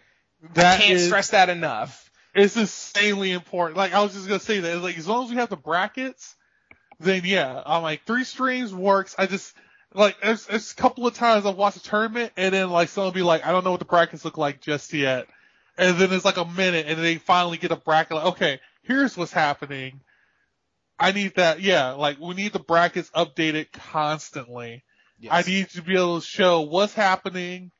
that 0.54 0.80
can't 0.80 0.94
is- 0.94 1.06
stress 1.06 1.30
that 1.30 1.48
enough. 1.48 2.10
It's 2.34 2.56
insanely 2.56 3.32
important. 3.32 3.76
Like 3.76 3.92
I 3.92 4.02
was 4.02 4.12
just 4.14 4.28
gonna 4.28 4.38
say 4.38 4.60
that. 4.60 4.82
Like 4.82 4.96
as 4.96 5.08
long 5.08 5.24
as 5.24 5.30
we 5.30 5.36
have 5.36 5.48
the 5.48 5.56
brackets, 5.56 6.36
then 7.00 7.22
yeah, 7.24 7.60
I'm 7.66 7.82
like 7.82 8.04
three 8.06 8.24
streams 8.24 8.72
works. 8.72 9.16
I 9.18 9.26
just 9.26 9.54
like 9.92 10.20
there's, 10.20 10.46
there's 10.46 10.70
a 10.70 10.76
couple 10.76 11.06
of 11.06 11.14
times 11.14 11.44
I've 11.44 11.56
watched 11.56 11.78
a 11.78 11.82
tournament 11.82 12.32
and 12.36 12.54
then 12.54 12.70
like 12.70 12.88
someone 12.88 13.12
be 13.12 13.22
like, 13.22 13.44
I 13.44 13.50
don't 13.50 13.64
know 13.64 13.72
what 13.72 13.80
the 13.80 13.86
brackets 13.86 14.24
look 14.24 14.38
like 14.38 14.60
just 14.60 14.92
yet, 14.92 15.26
and 15.76 15.98
then 15.98 16.12
it's 16.12 16.24
like 16.24 16.36
a 16.36 16.44
minute 16.44 16.86
and 16.88 17.00
they 17.00 17.16
finally 17.16 17.58
get 17.58 17.72
a 17.72 17.76
bracket. 17.76 18.16
Like, 18.16 18.26
okay, 18.26 18.60
here's 18.82 19.16
what's 19.16 19.32
happening. 19.32 20.00
I 21.00 21.10
need 21.10 21.34
that. 21.34 21.60
Yeah, 21.60 21.92
like 21.92 22.20
we 22.20 22.34
need 22.34 22.52
the 22.52 22.60
brackets 22.60 23.10
updated 23.10 23.72
constantly. 23.72 24.84
Yes. 25.18 25.32
I 25.32 25.50
need 25.50 25.68
to 25.70 25.82
be 25.82 25.94
able 25.94 26.20
to 26.20 26.26
show 26.26 26.60
what's 26.60 26.94
happening. 26.94 27.72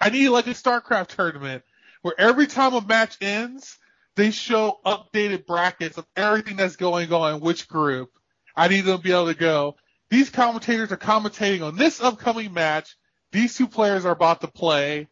I 0.00 0.08
need 0.08 0.30
like 0.30 0.46
a 0.46 0.50
StarCraft 0.50 1.08
tournament 1.08 1.62
where 2.06 2.20
every 2.20 2.46
time 2.46 2.72
a 2.72 2.80
match 2.80 3.16
ends, 3.20 3.78
they 4.14 4.30
show 4.30 4.78
updated 4.86 5.44
brackets 5.44 5.98
of 5.98 6.06
everything 6.14 6.54
that's 6.54 6.76
going 6.76 7.12
on 7.12 7.40
which 7.40 7.66
group. 7.66 8.10
I 8.54 8.68
need 8.68 8.82
them 8.82 8.98
to 8.98 9.02
be 9.02 9.10
able 9.10 9.26
to 9.26 9.34
go, 9.34 9.74
these 10.08 10.30
commentators 10.30 10.92
are 10.92 10.96
commentating 10.96 11.66
on 11.66 11.74
this 11.74 12.00
upcoming 12.00 12.52
match. 12.52 12.94
These 13.32 13.56
two 13.56 13.66
players 13.66 14.04
are 14.04 14.12
about 14.12 14.40
to 14.42 14.46
play 14.46 15.08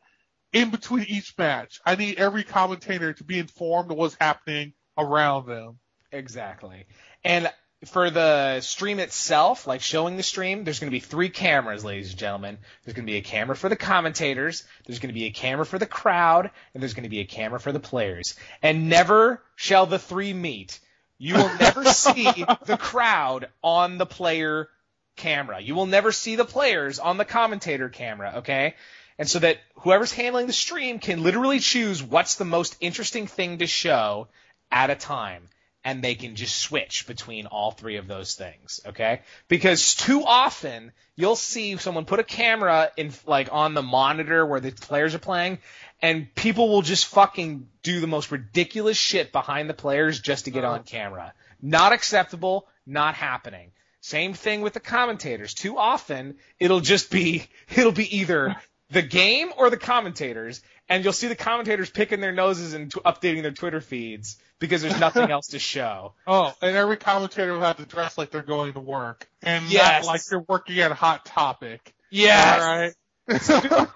in 0.53 0.71
between 0.71 1.07
each 1.09 1.37
match. 1.37 1.81
I 1.85 1.97
need 1.97 2.19
every 2.21 2.45
commentator 2.45 3.13
to 3.13 3.25
be 3.25 3.41
informed 3.41 3.91
of 3.91 3.97
what's 3.97 4.17
happening 4.21 4.73
around 4.97 5.49
them. 5.49 5.81
Exactly. 6.13 6.87
And 7.25 7.51
for 7.85 8.11
the 8.11 8.61
stream 8.61 8.99
itself, 8.99 9.67
like 9.67 9.81
showing 9.81 10.17
the 10.17 10.23
stream, 10.23 10.65
there's 10.65 10.81
going 10.81 10.91
to 10.91 10.95
be 10.95 11.01
three 11.01 11.29
cameras, 11.29 11.85
ladies 11.85 12.11
and 12.11 12.19
gentlemen. 12.19 12.59
There's 12.85 12.95
going 12.95 13.07
to 13.07 13.13
be 13.13 13.19
a 13.19 13.23
camera 13.23 13.57
for 13.57 13.69
the 13.69 13.77
commentators, 13.77 14.65
there's 14.87 14.99
going 14.99 15.09
to 15.09 15.19
be 15.19 15.27
a 15.27 15.31
camera 15.31 15.67
for 15.67 15.79
the 15.79 15.87
crowd, 15.87 16.51
and 16.73 16.83
there's 16.83 16.95
going 16.95 17.05
to 17.05 17.11
be 17.11 17.21
a 17.21 17.27
camera 17.27 17.61
for 17.61 17.73
the 17.73 17.81
players. 17.81 18.35
And 18.63 18.89
never 18.89 19.43
shall 19.57 19.87
the 19.87 19.99
three 19.99 20.33
meet. 20.33 20.81
You 21.19 21.35
will 21.35 21.51
never 21.59 21.85
see 21.93 22.25
the 22.67 22.79
crowd 22.79 23.49
on 23.63 23.99
the 23.99 24.07
player 24.07 24.69
camera. 25.17 25.61
You 25.61 25.75
will 25.75 25.87
never 25.87 26.13
see 26.13 26.37
the 26.37 26.45
players 26.45 26.99
on 26.99 27.17
the 27.17 27.25
commentator 27.25 27.89
camera, 27.89 28.35
okay? 28.39 28.75
And 29.19 29.29
so 29.29 29.39
that 29.39 29.59
whoever's 29.77 30.13
handling 30.13 30.47
the 30.47 30.53
stream 30.53 30.99
can 30.99 31.23
literally 31.23 31.61
choose 31.61 32.03
what's 32.03 32.35
the 32.35 32.45
most 32.45 32.77
interesting 32.81 33.27
thing 33.27 33.59
to 33.59 33.67
show 33.67 34.29
at 34.73 34.91
a 34.91 34.97
time. 34.97 35.49
And 35.85 36.03
they 36.03 36.15
can 36.15 36.35
just 36.35 36.57
switch 36.57 37.07
between 37.07 37.47
all 37.47 37.71
three 37.71 37.97
of 37.97 38.07
those 38.07 38.35
things, 38.35 38.81
okay? 38.87 39.21
Because 39.49 39.95
too 39.95 40.25
often 40.25 40.93
you'll 41.15 41.37
see 41.37 41.77
someone 41.77 42.07
put 42.07 42.21
a 42.21 42.25
camera 42.25 42.91
in 42.97 43.13
like 43.27 43.51
on 43.53 43.75
the 43.75 43.83
monitor 43.83 44.47
where 44.47 44.61
the 44.61 44.73
players 44.73 45.15
are 45.15 45.19
playing 45.19 45.59
and 46.01 46.35
people 46.35 46.71
will 46.71 46.83
just 46.83 47.07
fucking 47.07 47.69
do 47.83 48.01
the 48.01 48.07
most 48.07 48.31
ridiculous 48.31 48.97
shit 48.97 49.31
behind 49.31 49.69
the 49.69 49.75
players 49.75 50.21
just 50.21 50.47
to 50.47 50.51
get 50.51 50.65
uh-huh. 50.65 50.75
on 50.75 50.83
camera. 50.85 51.35
Not 51.61 51.93
acceptable, 51.93 52.67
not 52.87 53.15
happening. 53.15 53.73
Same 54.01 54.35
thing 54.35 54.61
with 54.61 54.75
the 54.75 54.81
commentators. 54.81 55.55
Too 55.55 55.79
often 55.79 56.37
it'll 56.59 56.81
just 56.81 57.11
be 57.11 57.47
it'll 57.77 57.93
be 57.93 58.19
either 58.19 58.57
the 58.91 59.03
game 59.03 59.51
or 59.57 59.71
the 59.71 59.77
commentators 59.77 60.63
and 60.89 61.03
you'll 61.03 61.13
see 61.15 61.29
the 61.29 61.35
commentators 61.37 61.89
picking 61.91 62.21
their 62.21 62.33
noses 62.33 62.75
and 62.75 62.93
t- 62.93 63.01
updating 63.01 63.43
their 63.43 63.51
Twitter 63.53 63.81
feeds 63.81 64.37
because 64.59 64.83
there's 64.83 65.01
nothing 65.01 65.31
else 65.31 65.49
to 65.49 65.59
show. 65.59 66.13
Oh, 66.27 66.53
and 66.61 66.77
every 66.77 66.97
commentator 66.99 67.53
will 67.55 67.61
have 67.63 67.79
to 67.79 67.87
dress 67.87 68.19
like 68.19 68.31
they're 68.31 68.43
going 68.43 68.75
to 68.75 68.81
work, 68.81 69.27
and 69.43 69.65
Yes. 69.71 70.05
not 70.05 70.13
like 70.13 70.25
they're 70.27 70.45
working 70.47 70.79
at 70.81 70.91
a 70.91 70.95
hot 70.95 71.25
topic. 71.25 71.95
Yes. 72.11 72.63
All 72.63 72.69
right. 72.79 73.95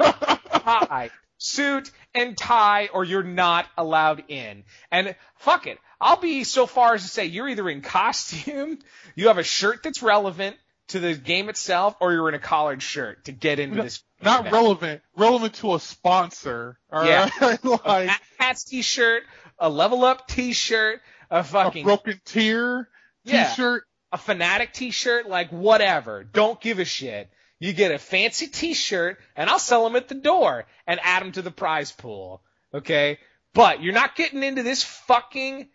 tie, 0.62 1.10
suit 1.38 1.90
and 2.14 2.36
tie, 2.36 2.88
or 2.92 3.04
you're 3.04 3.22
not 3.22 3.66
allowed 3.76 4.24
in. 4.28 4.64
And 4.90 5.14
fuck 5.36 5.66
it, 5.66 5.78
I'll 6.00 6.16
be 6.20 6.44
so 6.44 6.66
far 6.66 6.94
as 6.94 7.02
to 7.02 7.08
say 7.08 7.26
you're 7.26 7.48
either 7.48 7.68
in 7.68 7.80
costume, 7.82 8.78
you 9.14 9.28
have 9.28 9.38
a 9.38 9.42
shirt 9.42 9.82
that's 9.82 10.02
relevant 10.02 10.56
to 10.88 11.00
the 11.00 11.14
game 11.14 11.48
itself, 11.48 11.96
or 12.00 12.12
you're 12.12 12.28
in 12.28 12.34
a 12.34 12.38
collared 12.38 12.82
shirt 12.82 13.24
to 13.26 13.32
get 13.32 13.58
into 13.58 13.82
this. 13.82 14.02
not 14.22 14.40
event. 14.40 14.52
relevant. 14.54 15.02
Relevant 15.16 15.54
to 15.54 15.74
a 15.74 15.80
sponsor. 15.80 16.78
All 16.90 17.04
Yeah. 17.04 17.28
right. 17.40 17.58
A 17.64 17.76
like 17.84 18.56
t-shirt, 18.66 19.22
a 19.58 19.68
level 19.68 20.04
up 20.04 20.28
t-shirt, 20.28 21.00
a 21.30 21.38
a 21.38 21.44
fucking 21.44 21.84
Broken 21.84 22.20
Tier 22.24 22.88
t-shirt. 23.26 23.84
a 24.12 24.18
Fanatiq 24.18 24.72
t-shirt, 24.72 25.28
like 25.28 25.50
whatever. 25.50 26.24
Don't 26.24 26.60
give 26.60 26.78
a 26.78 26.84
shit. 26.84 27.30
You 27.60 27.72
get 27.72 27.90
a 27.92 27.98
fancy 27.98 28.46
t-shirt 28.46 29.18
and 29.36 29.50
I'll 29.50 29.58
sell 29.58 29.84
them 29.84 29.96
at 29.96 30.08
the 30.08 30.14
door 30.14 30.64
and 30.86 31.00
add 31.02 31.22
them 31.22 31.32
to 31.32 31.42
the 31.42 31.50
prize 31.50 31.92
pool. 31.92 32.40
Okay? 32.72 33.18
But 33.52 33.82
you're 33.82 33.94
not 33.94 34.14
getting 34.16 34.42
into 34.42 34.62
this 34.62 34.82
fucking, 34.84 35.68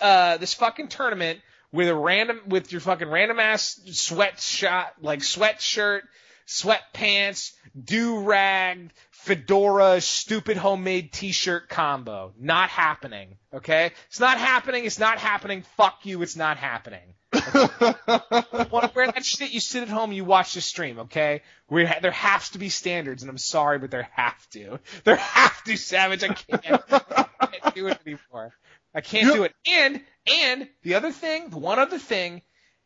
uh, 0.00 0.36
this 0.38 0.54
fucking 0.54 0.88
tournament 0.88 1.40
with 1.72 1.88
a 1.88 1.94
random, 1.94 2.40
with 2.46 2.72
your 2.72 2.80
fucking 2.80 3.08
random 3.08 3.40
ass 3.40 3.80
sweat 3.92 4.40
shot, 4.40 4.94
like 5.00 5.20
sweatshirt, 5.20 6.02
sweatpants, 6.46 7.52
do-rag, 7.82 8.92
fedora, 9.10 10.00
stupid 10.00 10.56
homemade 10.56 11.12
t-shirt 11.12 11.68
combo. 11.68 12.32
Not 12.38 12.70
happening. 12.70 13.36
Okay? 13.52 13.92
It's 14.08 14.20
not 14.20 14.38
happening. 14.38 14.84
It's 14.84 14.98
not 14.98 15.18
happening. 15.18 15.62
Fuck 15.76 16.00
you. 16.04 16.22
It's 16.22 16.36
not 16.36 16.56
happening 16.56 17.14
want 17.32 18.84
to 18.84 18.92
wear 18.94 19.06
that 19.10 19.24
shit, 19.24 19.50
you 19.50 19.60
sit 19.60 19.82
at 19.82 19.88
home 19.88 20.12
you 20.12 20.24
watch 20.24 20.54
the 20.54 20.60
stream, 20.60 21.00
okay? 21.00 21.42
We 21.68 21.84
there 22.00 22.10
has 22.12 22.50
to 22.50 22.58
be 22.58 22.68
standards, 22.68 23.22
and 23.22 23.30
I'm 23.30 23.38
sorry, 23.38 23.78
but 23.78 23.90
there 23.90 24.08
have 24.12 24.48
to. 24.50 24.78
There 25.04 25.16
have 25.16 25.62
to, 25.64 25.76
Savage. 25.76 26.22
I 26.24 26.28
can't, 26.28 26.64
I 26.90 27.46
can't 27.46 27.74
do 27.74 27.86
it 27.88 27.98
anymore. 28.06 28.54
I 28.94 29.00
can't 29.00 29.26
You- 29.26 29.34
do 29.34 29.42
it. 29.44 29.54
And 29.70 30.00
and 30.26 30.68
the 30.82 30.94
other 30.94 31.12
thing, 31.12 31.50
the 31.50 31.58
one 31.58 31.78
other 31.78 31.98
thing, 31.98 32.42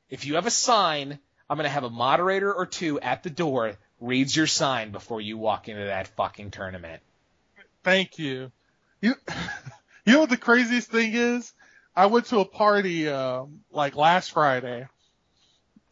if 0.09 0.27
you 0.27 0.35
have 0.35 0.47
a 0.47 0.51
sign, 0.51 1.19
I'm 1.49 1.57
gonna 1.57 1.69
have 1.69 1.85
a 1.85 1.91
moderator 1.91 2.53
or 2.53 2.67
two 2.67 3.01
at 3.01 3.23
the 3.23 3.31
door 3.31 3.77
reads 4.01 4.35
your 4.35 4.47
sign 4.47 4.93
before 4.93 5.21
you 5.21 5.39
walk 5.39 5.69
into 5.69 5.85
that 5.85 6.09
fucking 6.09 6.51
tournament. 6.51 7.03
Thank 7.85 8.19
you. 8.19 8.51
You, 9.01 9.15
you 10.05 10.13
know 10.13 10.21
what 10.21 10.31
the 10.31 10.37
craziest 10.37 10.91
thing 10.91 11.13
is? 11.15 11.53
I 11.95 12.07
went 12.07 12.27
to 12.27 12.41
a 12.41 12.45
party, 12.45 13.09
um, 13.09 13.61
like 13.71 13.97
last 13.97 14.33
Friday. 14.33 14.87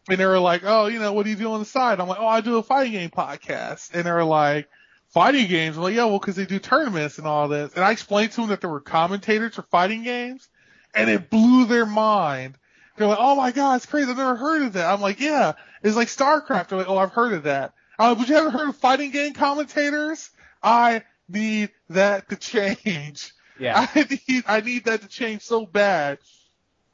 And 0.09 0.19
they 0.19 0.25
were 0.25 0.39
like, 0.39 0.63
oh, 0.65 0.87
you 0.87 1.01
know, 1.01 1.13
what 1.13 1.25
do 1.25 1.31
you 1.31 1.37
do 1.37 1.53
on 1.53 1.59
the 1.59 1.67
side? 1.67 2.01
I'm 2.01 2.09
like, 2.09 2.21
oh, 2.21 2.27
I 2.27 2.41
do 2.41 2.57
a 2.57 2.63
fighting 2.63 2.93
game 2.93 3.11
podcast. 3.11 3.93
And 3.93 4.05
they 4.05 4.11
were 4.11 4.25
like, 4.25 4.69
fighting 5.09 5.49
games? 5.49 5.77
I'm 5.77 5.83
like, 5.83 5.95
yeah, 5.95 6.07
well, 6.07 6.19
cause 6.19 6.37
they 6.37 6.47
do 6.47 6.59
tournaments 6.59 7.19
and 7.19 7.27
all 7.27 7.49
this. 7.49 7.75
And 7.75 7.85
I 7.85 7.91
explained 7.91 8.33
to 8.33 8.41
them 8.41 8.51
that 8.51 8.63
there 8.63 8.71
were 8.71 8.81
commentators 8.81 9.55
for 9.55 9.63
fighting 9.63 10.03
games 10.03 10.49
and 10.95 11.11
it 11.11 11.31
blew 11.31 11.67
their 11.67 11.87
mind. 11.87 12.57
They're 12.97 13.07
like, 13.07 13.19
oh 13.21 13.37
my 13.37 13.53
god, 13.53 13.77
it's 13.77 13.87
crazy. 13.87 14.11
I've 14.11 14.17
never 14.17 14.37
heard 14.37 14.63
of 14.63 14.73
that. 14.75 14.93
I'm 14.93 15.01
like, 15.01 15.21
yeah, 15.21 15.53
it's 15.83 15.97
like 15.97 16.09
StarCraft. 16.09 16.69
They're 16.69 16.79
like, 16.79 16.89
oh, 16.89 16.99
I've 16.99 17.13
heard 17.13 17.33
of 17.33 17.45
that. 17.45 17.75
I'm 17.99 18.11
like, 18.11 18.19
but 18.19 18.29
you 18.29 18.35
haven't 18.35 18.53
heard 18.53 18.69
of 18.69 18.77
fighting 18.77 19.11
game 19.11 19.35
commentators? 19.35 20.31
I 20.63 21.05
need 21.29 21.71
that 21.91 22.29
to 22.31 22.37
change. 22.37 23.33
Yeah. 23.59 23.87
I 23.95 24.07
need, 24.29 24.45
I 24.47 24.61
need 24.61 24.85
that 24.87 25.03
to 25.03 25.09
change 25.09 25.43
so 25.43 25.67
bad. 25.67 26.19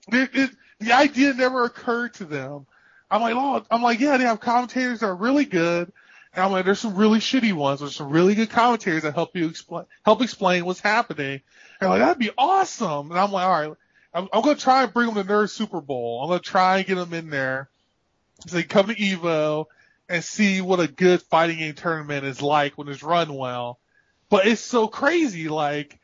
It, 0.09 0.30
it, 0.34 0.51
the 0.80 0.92
idea 0.92 1.32
never 1.32 1.64
occurred 1.64 2.14
to 2.14 2.24
them. 2.24 2.66
I'm 3.11 3.22
like, 3.22 3.34
oh, 3.36 3.64
I'm 3.70 3.82
like, 3.82 4.01
yeah, 4.01 4.16
they 4.16 4.24
have 4.24 4.40
commentators 4.40 5.01
that 5.01 5.07
are 5.07 5.14
really 5.14 5.45
good. 5.45 5.92
And 6.34 6.45
I'm 6.45 6.51
like, 6.51 6.64
there's 6.64 6.80
some 6.80 6.97
really 6.97 7.20
shitty 7.20 7.53
ones. 7.53 7.80
There's 7.80 7.95
some 7.95 8.11
really 8.11 8.34
good 8.34 8.51
commentators 8.51 9.05
that 9.05 9.14
help 9.14 9.36
you 9.36 9.47
explain, 9.47 9.84
help 10.05 10.20
explain 10.20 10.64
what's 10.64 10.80
happening. 10.80 11.40
And 11.80 11.90
like, 11.90 12.01
that'd 12.01 12.18
be 12.18 12.32
awesome. 12.36 13.11
And 13.11 13.20
I'm 13.20 13.30
like, 13.30 13.47
all 13.47 13.68
right, 13.68 13.76
I'm, 14.14 14.28
I'm 14.32 14.42
going 14.42 14.56
to 14.56 14.62
try 14.62 14.84
and 14.84 14.94
bring 14.94 15.12
them 15.12 15.26
to 15.26 15.32
Nerd 15.32 15.50
Super 15.50 15.80
Bowl. 15.80 16.22
I'm 16.22 16.28
going 16.28 16.40
to 16.40 16.48
try 16.48 16.78
and 16.78 16.86
get 16.86 16.94
them 16.94 17.12
in 17.12 17.30
there. 17.30 17.68
So 18.46 18.56
they 18.56 18.62
come 18.62 18.86
to 18.86 18.94
Evo 18.94 19.66
and 20.08 20.22
see 20.22 20.60
what 20.60 20.80
a 20.80 20.86
good 20.86 21.22
fighting 21.22 21.58
game 21.58 21.74
tournament 21.74 22.24
is 22.24 22.40
like 22.40 22.78
when 22.78 22.88
it's 22.88 23.02
run 23.02 23.34
well. 23.34 23.78
But 24.28 24.46
it's 24.46 24.60
so 24.60 24.86
crazy. 24.86 25.48
Like, 25.48 25.98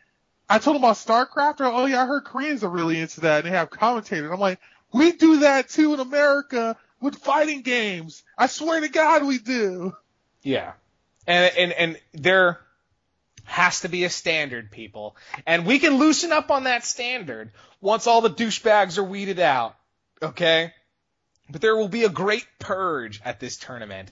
I 0.48 0.58
told 0.58 0.76
them 0.76 0.82
about 0.82 0.96
StarCraft. 0.96 1.58
They're 1.58 1.66
oh 1.68 1.86
yeah, 1.86 2.02
I 2.02 2.06
heard 2.06 2.24
Koreans 2.24 2.64
are 2.64 2.70
really 2.70 2.98
into 2.98 3.20
that 3.20 3.44
and 3.44 3.46
they 3.46 3.56
have 3.56 3.70
commentators. 3.70 4.30
I'm 4.32 4.40
like, 4.40 4.58
we 4.92 5.12
do 5.12 5.40
that 5.40 5.68
too 5.68 5.94
in 5.94 6.00
America 6.00 6.76
with 7.00 7.16
fighting 7.16 7.62
games. 7.62 8.22
I 8.36 8.48
swear 8.48 8.80
to 8.80 8.88
God 8.88 9.24
we 9.24 9.38
do. 9.38 9.94
Yeah. 10.42 10.72
And 11.26 11.52
and 11.56 11.72
and 11.72 12.00
there 12.12 12.60
has 13.44 13.80
to 13.80 13.88
be 13.88 14.04
a 14.04 14.10
standard, 14.10 14.70
people. 14.70 15.16
And 15.46 15.66
we 15.66 15.78
can 15.78 15.98
loosen 15.98 16.32
up 16.32 16.50
on 16.50 16.64
that 16.64 16.84
standard 16.84 17.50
once 17.80 18.06
all 18.06 18.20
the 18.20 18.30
douchebags 18.30 18.98
are 18.98 19.04
weeded 19.04 19.40
out. 19.40 19.76
Okay? 20.22 20.72
But 21.48 21.60
there 21.60 21.76
will 21.76 21.88
be 21.88 22.04
a 22.04 22.08
great 22.08 22.46
purge 22.58 23.20
at 23.24 23.40
this 23.40 23.56
tournament 23.56 24.10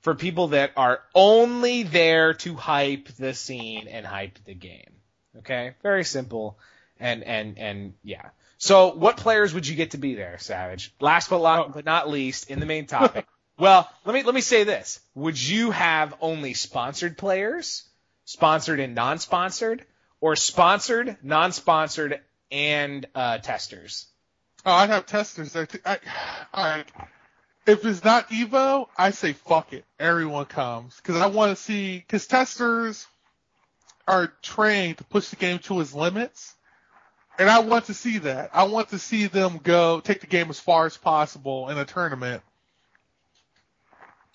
for 0.00 0.14
people 0.14 0.48
that 0.48 0.72
are 0.76 1.00
only 1.14 1.82
there 1.82 2.34
to 2.34 2.54
hype 2.54 3.08
the 3.18 3.34
scene 3.34 3.86
and 3.88 4.06
hype 4.06 4.38
the 4.44 4.54
game. 4.54 4.92
Okay? 5.38 5.74
Very 5.82 6.04
simple. 6.04 6.58
And 6.98 7.22
and 7.22 7.58
and 7.58 7.94
yeah. 8.02 8.30
So 8.58 8.92
what 8.94 9.16
players 9.16 9.54
would 9.54 9.66
you 9.66 9.74
get 9.74 9.92
to 9.92 9.98
be 9.98 10.14
there, 10.14 10.36
Savage? 10.38 10.94
Last 11.00 11.30
but, 11.30 11.72
but 11.72 11.84
not 11.84 12.10
least, 12.10 12.50
in 12.50 12.60
the 12.60 12.66
main 12.66 12.86
topic. 12.86 13.26
Well, 13.60 13.86
let 14.06 14.14
me 14.14 14.22
let 14.22 14.34
me 14.34 14.40
say 14.40 14.64
this: 14.64 15.00
Would 15.14 15.38
you 15.38 15.70
have 15.70 16.14
only 16.22 16.54
sponsored 16.54 17.18
players, 17.18 17.82
sponsored 18.30 18.78
and 18.78 18.94
non-sponsored, 18.94 19.84
or 20.20 20.36
sponsored, 20.36 21.16
non-sponsored, 21.20 22.20
and 22.52 23.06
uh, 23.12 23.38
testers? 23.38 24.06
Oh, 24.64 24.70
I'd 24.70 24.90
have 24.90 25.06
testers 25.06 25.52
there. 25.52 25.66
Too. 25.66 25.80
I, 25.84 25.98
I, 26.54 26.84
if 27.66 27.84
it's 27.84 28.04
not 28.04 28.28
Evo, 28.30 28.86
I 28.96 29.10
say 29.10 29.32
fuck 29.32 29.72
it. 29.72 29.84
Everyone 29.98 30.44
comes 30.44 30.96
because 30.96 31.16
I 31.16 31.26
want 31.26 31.56
to 31.56 31.60
see 31.60 31.98
because 31.98 32.28
testers 32.28 33.04
are 34.06 34.32
trained 34.42 34.98
to 34.98 35.04
push 35.04 35.28
the 35.30 35.36
game 35.36 35.58
to 35.60 35.80
its 35.80 35.92
limits, 35.92 36.54
and 37.36 37.50
I 37.50 37.58
want 37.60 37.86
to 37.86 37.94
see 37.94 38.18
that. 38.18 38.50
I 38.52 38.64
want 38.64 38.90
to 38.90 38.98
see 39.00 39.26
them 39.26 39.58
go 39.60 39.98
take 39.98 40.20
the 40.20 40.28
game 40.28 40.50
as 40.50 40.60
far 40.60 40.86
as 40.86 40.96
possible 40.96 41.68
in 41.68 41.78
a 41.78 41.84
tournament. 41.84 42.42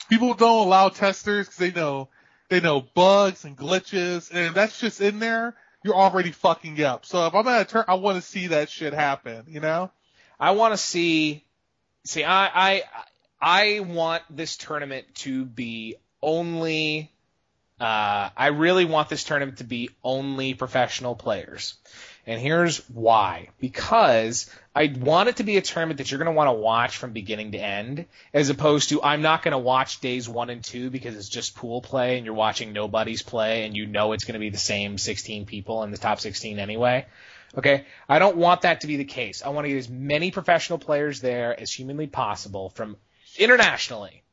People 0.10 0.34
don't 0.34 0.68
allow 0.68 0.90
testers 0.90 1.46
because 1.48 1.60
they 1.60 1.72
know 1.72 2.10
they 2.50 2.60
know 2.60 2.82
bugs 2.82 3.46
and 3.46 3.58
glitches, 3.58 4.34
and 4.34 4.56
that's 4.56 4.80
just 4.80 5.02
in 5.02 5.20
there, 5.20 5.56
you're 5.84 5.96
already 5.96 6.32
fucking 6.32 6.82
up. 6.84 7.06
So 7.06 7.28
if 7.28 7.34
I'm 7.34 7.48
at 7.48 7.62
a 7.62 7.66
turn, 7.66 7.86
I 7.88 7.96
want 7.96 8.18
to 8.18 8.22
see 8.22 8.48
that 8.48 8.70
shit 8.70 8.94
happen. 8.94 9.46
You 9.48 9.60
know? 9.60 9.92
I 10.40 10.52
want 10.52 10.74
to 10.74 10.78
see. 10.78 11.44
See, 12.04 12.24
I, 12.24 12.48
I 12.48 12.84
I 13.42 13.80
want 13.82 14.24
this 14.30 14.58
tournament 14.58 15.06
to 15.16 15.46
be 15.46 15.96
only. 16.22 17.12
Uh, 17.80 18.30
I 18.38 18.48
really 18.48 18.86
want 18.86 19.10
this 19.10 19.24
tournament 19.24 19.58
to 19.58 19.64
be 19.66 19.90
only 20.04 20.54
professional 20.54 21.14
players. 21.14 21.76
And 22.28 22.42
here's 22.42 22.80
why. 22.90 23.50
Because 23.60 24.50
I 24.76 24.94
want 25.00 25.30
it 25.30 25.38
to 25.38 25.44
be 25.44 25.58
a 25.58 25.62
tournament 25.62 26.00
that 26.00 26.10
you're 26.10 26.18
going 26.18 26.34
to 26.34 26.36
want 26.36 26.48
to 26.48 26.54
watch 26.54 26.98
from 26.98 27.14
beginning 27.14 27.52
to 27.52 27.60
end, 27.60 28.06
as 28.34 28.50
opposed 28.50 28.90
to 28.90 29.04
I'm 29.04 29.22
not 29.22 29.44
going 29.44 29.52
to 29.52 29.58
watch 29.60 30.02
days 30.02 30.28
one 30.28 30.50
and 30.50 30.64
two 30.64 30.90
because 30.90 31.16
it's 31.16 31.30
just 31.30 31.56
pool 31.56 31.82
play 31.82 32.18
and 32.18 32.26
you're 32.26 32.36
watching 32.36 32.74
nobody's 32.74 33.22
play 33.22 33.66
and 33.66 33.76
you 33.76 33.86
know 33.86 34.14
it's 34.14 34.26
going 34.26 34.34
to 34.34 34.40
be 34.40 34.50
the 34.50 34.58
same 34.58 34.98
16 34.98 35.46
people 35.46 35.84
in 35.84 35.92
the 35.92 35.98
top 35.98 36.20
16 36.20 36.60
anyway. 36.60 37.06
Okay. 37.58 37.86
I 38.10 38.20
don't 38.20 38.38
want 38.38 38.62
that 38.62 38.82
to 38.82 38.88
be 38.88 38.98
the 38.98 39.06
case. 39.06 39.44
I 39.46 39.50
want 39.50 39.66
to 39.66 39.70
get 39.70 39.78
as 39.78 39.90
many 39.90 40.32
professional 40.32 40.80
players 40.80 41.22
there 41.22 41.58
as 41.58 41.72
humanly 41.72 42.08
possible 42.08 42.70
from 42.70 42.98
internationally 43.38 44.24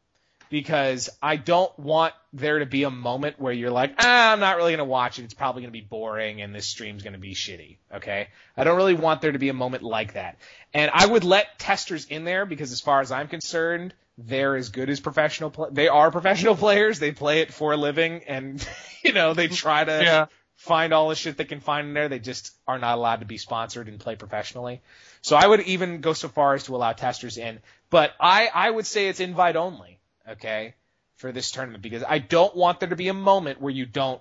because 0.53 1.09
I 1.23 1.37
don't 1.37 1.77
want 1.79 2.13
there 2.35 2.59
to 2.59 2.67
be 2.67 2.85
a 2.85 2.91
moment 2.91 3.41
where 3.41 3.55
you're 3.55 3.71
like, 3.71 3.95
ah, 3.99 4.33
I'm 4.35 4.39
not 4.39 4.59
really 4.59 4.73
gonna 4.73 4.85
watch 4.85 5.19
it. 5.19 5.25
It's 5.25 5.33
probably 5.33 5.63
gonna 5.63 5.73
be 5.73 5.81
boring 5.81 6.43
and 6.43 6.55
this 6.55 6.67
stream's 6.67 7.03
gonna 7.03 7.17
be 7.17 7.35
shitty. 7.35 7.79
Okay. 7.95 8.29
I 8.55 8.65
don't 8.65 8.77
really 8.77 8.93
want 8.93 9.23
there 9.23 9.33
to 9.33 9.39
be 9.39 9.49
a 9.49 9.55
moment 9.55 9.83
like 9.83 10.13
that. 10.13 10.37
And 10.75 10.91
I 10.93 11.07
would 11.07 11.25
let 11.25 11.59
testers 11.59 12.05
in 12.05 12.25
there 12.25 12.45
because 12.45 12.71
as 12.71 12.83
far 12.83 13.01
as 13.01 13.11
I'm 13.11 13.29
concerned, 13.29 13.95
they're 14.19 14.55
as 14.55 14.69
good 14.69 14.91
as 14.91 15.01
professional. 15.01 15.49
Pl- 15.49 15.71
they 15.73 15.89
are 15.89 16.11
professional 16.11 16.55
players. 16.67 16.99
They 16.99 17.13
play 17.13 17.41
it 17.41 17.51
for 17.51 17.73
a 17.73 17.79
living, 17.79 18.23
and 18.29 18.63
you 19.03 19.15
know 19.15 19.33
they 19.33 19.49
try 19.49 19.85
to 19.85 20.03
Yeah. 20.05 20.27
find 20.57 20.93
all 20.93 21.09
the 21.09 21.15
shit 21.15 21.39
they 21.39 21.45
can 21.47 21.61
find 21.61 21.89
in 21.89 21.95
there. 21.95 22.11
They 22.11 22.19
just 22.19 22.53
are 22.69 22.79
not 22.79 22.99
allowed 22.99 23.21
to 23.21 23.27
be 23.27 23.39
sponsored 23.39 23.89
and 23.89 23.99
play 23.99 24.17
professionally. 24.17 24.83
So 25.23 25.35
I 25.35 25.47
would 25.47 25.61
even 25.63 26.03
go 26.03 26.13
so 26.13 26.29
far 26.29 26.53
as 26.53 26.65
to 26.65 26.77
allow 26.77 26.93
testers 26.93 27.39
in, 27.39 27.61
but 27.89 28.13
I 28.21 28.51
I 28.55 28.71
would 28.71 28.85
say 28.85 29.09
it's 29.09 29.21
invite 29.21 29.57
only. 29.57 29.99
Okay, 30.29 30.75
for 31.16 31.33
this 31.33 31.51
tournament 31.51 31.83
because 31.83 32.05
I 32.07 32.18
don't 32.18 32.55
want 32.55 32.81
there 32.81 32.89
to 32.89 32.97
be 32.97 33.09
a 33.09 33.14
moment 33.14 33.61
where 33.61 33.73
you 33.73 33.87
don't 33.87 34.20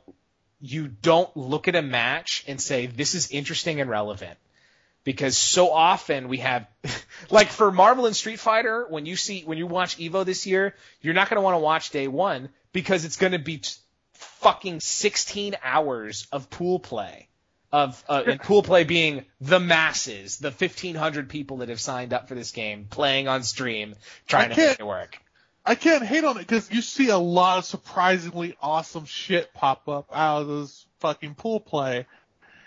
you 0.61 0.87
don't 0.87 1.35
look 1.35 1.67
at 1.67 1.75
a 1.75 1.81
match 1.81 2.45
and 2.47 2.61
say 2.61 2.85
this 2.85 3.15
is 3.15 3.31
interesting 3.31 3.81
and 3.81 3.89
relevant. 3.89 4.37
Because 5.03 5.35
so 5.35 5.71
often 5.71 6.27
we 6.27 6.37
have 6.37 6.67
like 7.31 7.47
for 7.47 7.71
Marvel 7.71 8.05
and 8.05 8.15
Street 8.15 8.39
Fighter 8.39 8.85
when 8.87 9.05
you 9.07 9.15
see 9.15 9.41
when 9.41 9.57
you 9.57 9.65
watch 9.65 9.97
Evo 9.97 10.23
this 10.23 10.45
year 10.45 10.75
you're 11.01 11.15
not 11.15 11.29
going 11.29 11.37
to 11.37 11.41
want 11.41 11.55
to 11.55 11.59
watch 11.59 11.89
day 11.89 12.07
1 12.07 12.49
because 12.71 13.03
it's 13.03 13.17
going 13.17 13.31
to 13.31 13.39
be 13.39 13.57
t- 13.57 13.73
fucking 14.13 14.79
16 14.79 15.55
hours 15.63 16.27
of 16.31 16.49
pool 16.51 16.79
play 16.79 17.27
of 17.71 18.03
uh, 18.07 18.23
and 18.27 18.39
pool 18.43 18.61
play 18.61 18.83
being 18.83 19.25
the 19.39 19.59
masses 19.59 20.37
the 20.37 20.51
1500 20.51 21.29
people 21.29 21.57
that 21.57 21.69
have 21.69 21.81
signed 21.81 22.13
up 22.13 22.27
for 22.27 22.35
this 22.35 22.51
game 22.51 22.85
playing 22.87 23.27
on 23.27 23.41
stream 23.41 23.95
trying 24.27 24.51
to 24.51 24.57
make 24.57 24.79
it 24.79 24.85
work 24.85 25.19
I 25.65 25.75
can't 25.75 26.03
hate 26.03 26.23
on 26.23 26.37
it 26.37 26.47
because 26.47 26.71
you 26.71 26.81
see 26.81 27.09
a 27.09 27.17
lot 27.17 27.59
of 27.59 27.65
surprisingly 27.65 28.55
awesome 28.61 29.05
shit 29.05 29.53
pop 29.53 29.87
up 29.87 30.09
out 30.11 30.41
of 30.41 30.47
this 30.47 30.85
fucking 30.99 31.35
pool 31.35 31.59
play. 31.59 32.07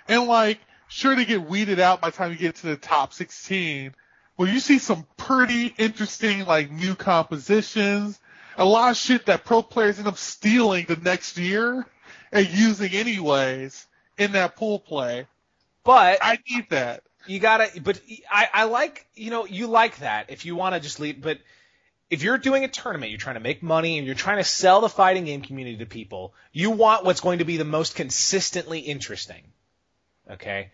And 0.07 0.27
like, 0.27 0.61
sure 0.89 1.17
they 1.17 1.25
get 1.25 1.43
weeded 1.49 1.81
out 1.81 2.01
by 2.01 2.11
the 2.11 2.17
time 2.17 2.31
you 2.31 2.39
get 2.39 2.57
to 2.57 2.67
the 2.69 2.77
top 2.77 3.13
16, 3.13 3.95
but 4.37 4.45
you 4.45 4.61
see 4.61 4.79
some 4.79 5.07
pretty 5.17 5.75
interesting 5.77 6.45
like 6.45 6.71
new 6.71 6.95
compositions, 6.95 8.21
a 8.57 8.65
lot 8.65 8.91
of 8.91 8.97
shit 8.97 9.27
that 9.27 9.45
pro 9.45 9.63
players 9.63 9.99
end 9.99 10.07
up 10.07 10.19
stealing 10.19 10.87
the 10.87 10.97
next 10.97 11.37
year 11.39 11.87
and 12.31 12.49
using 12.49 12.93
anyways 12.93 13.87
in 14.19 14.33
that 14.33 14.55
pool 14.57 14.79
play. 14.79 15.27
but 15.83 16.19
I 16.23 16.39
need 16.49 16.71
that. 16.71 17.03
you 17.27 17.41
gotta 17.41 17.81
but 17.81 18.01
I, 18.31 18.49
I 18.53 18.65
like 18.65 19.07
you 19.15 19.31
know 19.31 19.47
you 19.47 19.67
like 19.67 19.99
that 19.99 20.31
if 20.31 20.45
you 20.45 20.55
want 20.55 20.75
to 20.75 20.81
just 20.81 21.01
leave 21.01 21.21
but 21.21 21.39
if 22.11 22.23
you're 22.23 22.39
doing 22.39 22.65
a 22.65 22.69
tournament 22.69 23.11
you're 23.11 23.19
trying 23.19 23.35
to 23.35 23.41
make 23.41 23.63
money 23.63 23.99
and 23.99 24.07
you're 24.07 24.15
trying 24.15 24.39
to 24.39 24.45
sell 24.45 24.81
the 24.81 24.89
fighting 24.89 25.25
game 25.25 25.43
community 25.43 25.79
to 25.79 25.87
people 25.87 26.35
you 26.53 26.71
want 26.71 27.05
what's 27.05 27.21
going 27.21 27.39
to 27.39 27.45
be 27.45 27.57
the 27.57 27.65
most 27.65 27.95
consistently 27.95 28.81
interesting 28.81 29.43
okay? 30.31 30.71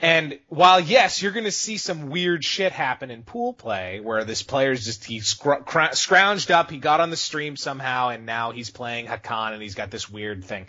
And 0.00 0.38
while 0.48 0.80
yes 0.80 1.22
you're 1.22 1.32
going 1.32 1.44
to 1.44 1.52
see 1.52 1.76
some 1.76 2.10
weird 2.10 2.44
shit 2.44 2.72
happen 2.72 3.10
in 3.10 3.22
pool 3.22 3.52
play 3.52 4.00
where 4.00 4.24
this 4.24 4.42
player's 4.42 4.84
just 4.84 5.04
he 5.04 5.20
scr- 5.20 5.62
cr- 5.64 5.92
scrounged 5.92 6.50
up 6.50 6.70
he 6.70 6.78
got 6.78 7.00
on 7.00 7.10
the 7.10 7.16
stream 7.16 7.56
somehow 7.56 8.08
and 8.08 8.26
now 8.26 8.50
he's 8.50 8.70
playing 8.70 9.06
hakan 9.06 9.52
and 9.52 9.62
he's 9.62 9.74
got 9.74 9.90
this 9.90 10.10
weird 10.10 10.44
thing. 10.44 10.66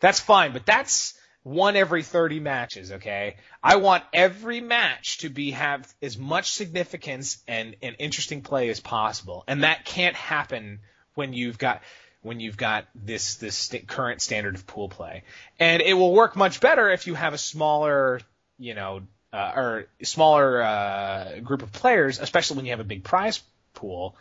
That's 0.00 0.20
fine 0.20 0.52
but 0.52 0.66
that's 0.66 1.14
one 1.44 1.76
every 1.76 2.02
30 2.02 2.40
matches, 2.40 2.90
okay? 2.90 3.36
I 3.62 3.76
want 3.76 4.02
every 4.12 4.60
match 4.60 5.18
to 5.18 5.28
be 5.28 5.52
have 5.52 5.86
as 6.02 6.18
much 6.18 6.50
significance 6.52 7.38
and, 7.46 7.76
and 7.82 7.94
interesting 7.98 8.40
play 8.40 8.70
as 8.70 8.80
possible. 8.80 9.44
And 9.46 9.62
that 9.62 9.84
can't 9.84 10.16
happen 10.16 10.80
when 11.14 11.32
you've 11.32 11.58
got 11.58 11.82
when 12.22 12.40
you've 12.40 12.56
got 12.56 12.86
this 12.94 13.36
this 13.36 13.54
st- 13.54 13.86
current 13.86 14.22
standard 14.22 14.54
of 14.54 14.66
pool 14.66 14.88
play. 14.88 15.22
And 15.60 15.82
it 15.82 15.92
will 15.92 16.14
work 16.14 16.34
much 16.34 16.60
better 16.60 16.90
if 16.90 17.06
you 17.06 17.14
have 17.14 17.34
a 17.34 17.38
smaller, 17.38 18.20
you 18.58 18.74
know, 18.74 19.02
uh, 19.30 19.52
or 19.54 19.86
smaller 20.02 20.62
uh, 20.62 21.40
group 21.40 21.62
of 21.62 21.70
players, 21.72 22.18
especially 22.18 22.56
when 22.56 22.64
you 22.64 22.72
have 22.72 22.80
a 22.80 22.84
big 22.84 23.04
prize 23.04 23.42
pool 23.74 24.16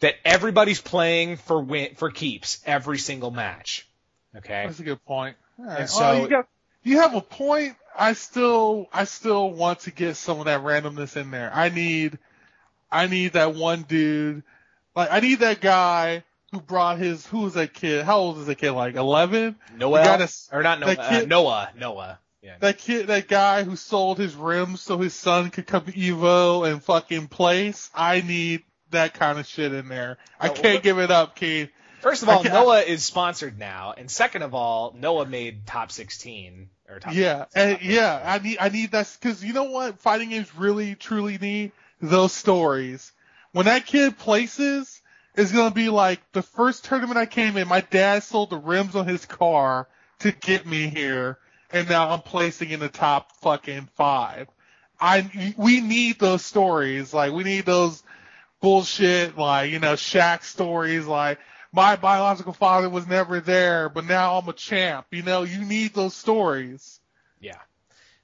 that 0.00 0.14
everybody's 0.24 0.80
playing 0.80 1.36
for 1.36 1.60
win 1.60 1.94
for 1.96 2.10
keeps 2.10 2.62
every 2.64 2.98
single 2.98 3.30
match. 3.30 3.86
Okay? 4.34 4.64
That's 4.64 4.80
a 4.80 4.84
good 4.84 5.04
point. 5.04 5.36
Right. 5.58 5.68
And 5.68 5.78
well, 5.78 5.86
so- 5.86 6.22
you 6.22 6.28
got 6.28 6.48
you 6.82 6.98
have 6.98 7.14
a 7.14 7.20
point. 7.20 7.76
I 7.98 8.14
still 8.14 8.86
I 8.92 9.04
still 9.04 9.50
want 9.50 9.80
to 9.80 9.90
get 9.90 10.16
some 10.16 10.38
of 10.38 10.46
that 10.46 10.62
randomness 10.62 11.16
in 11.16 11.30
there. 11.30 11.50
I 11.54 11.68
need 11.68 12.18
I 12.90 13.06
need 13.06 13.34
that 13.34 13.54
one 13.54 13.82
dude. 13.82 14.42
Like 14.96 15.10
I 15.12 15.20
need 15.20 15.40
that 15.40 15.60
guy 15.60 16.24
who 16.52 16.60
brought 16.60 16.98
his 16.98 17.26
who 17.26 17.40
was 17.40 17.54
that 17.54 17.72
kid? 17.74 18.04
How 18.04 18.18
old 18.18 18.38
is 18.38 18.46
that 18.46 18.56
kid? 18.56 18.72
Like 18.72 18.94
eleven? 18.94 19.56
Noah 19.76 19.98
You 20.00 20.04
gotta 20.04 20.24
s- 20.24 20.48
or 20.52 20.62
not 20.62 20.80
Noah, 20.80 20.96
kid- 20.96 21.24
uh, 21.24 21.26
Noah, 21.26 21.70
Noah. 21.78 22.18
Yeah. 22.42 22.56
That 22.60 22.78
kid 22.78 23.06
that 23.06 23.28
guy 23.28 23.62
who 23.62 23.76
sold 23.76 24.18
his 24.18 24.34
rims 24.34 24.80
so 24.80 24.98
his 24.98 25.14
son 25.14 25.50
could 25.50 25.66
come 25.66 25.84
to 25.84 25.92
Evo 25.92 26.68
and 26.70 26.82
fucking 26.82 27.28
place. 27.28 27.88
I 27.94 28.20
need 28.20 28.62
that 28.90 29.14
kind 29.14 29.38
of 29.38 29.46
shit 29.46 29.72
in 29.72 29.88
there. 29.88 30.18
I 30.40 30.48
Oh, 30.48 30.52
can't 30.52 30.82
give 30.82 30.98
it 30.98 31.10
up, 31.10 31.36
Keith. 31.36 31.70
First 32.02 32.24
of 32.24 32.28
all, 32.28 32.42
Noah 32.42 32.80
is 32.80 33.04
sponsored 33.04 33.60
now, 33.60 33.94
and 33.96 34.10
second 34.10 34.42
of 34.42 34.54
all, 34.54 34.92
Noah 34.98 35.24
made 35.24 35.66
top 35.66 35.92
16 35.92 36.68
or 36.88 36.98
top. 36.98 37.14
Yeah, 37.14 37.44
and 37.54 37.80
yeah, 37.80 38.20
I 38.24 38.38
need 38.40 38.58
I 38.60 38.70
need 38.70 38.90
that 38.90 39.16
because 39.20 39.44
you 39.44 39.52
know 39.52 39.64
what 39.70 40.00
fighting 40.00 40.30
games 40.30 40.52
really 40.56 40.96
truly 40.96 41.38
need 41.38 41.70
those 42.00 42.32
stories. 42.32 43.12
When 43.52 43.66
that 43.66 43.86
kid 43.86 44.18
places, 44.18 45.00
it's 45.36 45.52
gonna 45.52 45.70
be 45.70 45.90
like 45.90 46.20
the 46.32 46.42
first 46.42 46.84
tournament 46.84 47.18
I 47.18 47.26
came 47.26 47.56
in. 47.56 47.68
My 47.68 47.82
dad 47.82 48.24
sold 48.24 48.50
the 48.50 48.58
rims 48.58 48.96
on 48.96 49.06
his 49.06 49.24
car 49.24 49.86
to 50.18 50.32
get 50.32 50.66
me 50.66 50.88
here, 50.88 51.38
and 51.70 51.88
now 51.88 52.10
I'm 52.10 52.22
placing 52.22 52.70
in 52.70 52.80
the 52.80 52.88
top 52.88 53.30
fucking 53.36 53.88
five. 53.94 54.48
I 55.00 55.54
we 55.56 55.80
need 55.80 56.18
those 56.18 56.44
stories. 56.44 57.14
Like 57.14 57.32
we 57.32 57.44
need 57.44 57.64
those 57.64 58.02
bullshit 58.60 59.38
like 59.38 59.70
you 59.70 59.78
know 59.78 59.94
Shaq 59.94 60.42
stories 60.42 61.06
like 61.06 61.38
my 61.72 61.96
biological 61.96 62.52
father 62.52 62.88
was 62.88 63.06
never 63.06 63.40
there, 63.40 63.88
but 63.88 64.04
now 64.04 64.38
I'm 64.38 64.48
a 64.48 64.52
champ. 64.52 65.06
You 65.10 65.22
know, 65.22 65.42
you 65.42 65.64
need 65.64 65.94
those 65.94 66.14
stories. 66.14 67.00
Yeah. 67.40 67.58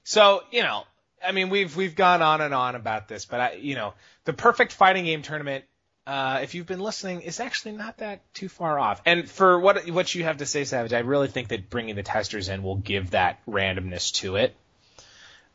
So 0.03 0.43
you 0.51 0.61
know, 0.61 0.83
I 1.25 1.31
mean, 1.31 1.49
we've 1.49 1.75
we've 1.75 1.95
gone 1.95 2.21
on 2.21 2.41
and 2.41 2.53
on 2.53 2.75
about 2.75 3.07
this, 3.07 3.25
but 3.25 3.41
I, 3.41 3.51
you 3.53 3.75
know, 3.75 3.93
the 4.25 4.33
perfect 4.33 4.71
fighting 4.73 5.05
game 5.05 5.21
tournament. 5.21 5.65
Uh, 6.07 6.39
if 6.41 6.55
you've 6.55 6.65
been 6.65 6.79
listening, 6.79 7.21
is 7.21 7.39
actually 7.39 7.73
not 7.73 7.97
that 7.97 8.33
too 8.33 8.49
far 8.49 8.79
off. 8.79 8.99
And 9.05 9.29
for 9.29 9.59
what 9.59 9.87
what 9.91 10.15
you 10.15 10.23
have 10.23 10.37
to 10.37 10.45
say, 10.45 10.63
Savage, 10.63 10.93
I 10.93 10.99
really 10.99 11.27
think 11.27 11.49
that 11.49 11.69
bringing 11.69 11.95
the 11.95 12.03
testers 12.03 12.49
in 12.49 12.63
will 12.63 12.77
give 12.77 13.11
that 13.11 13.45
randomness 13.45 14.13
to 14.13 14.37
it. 14.37 14.55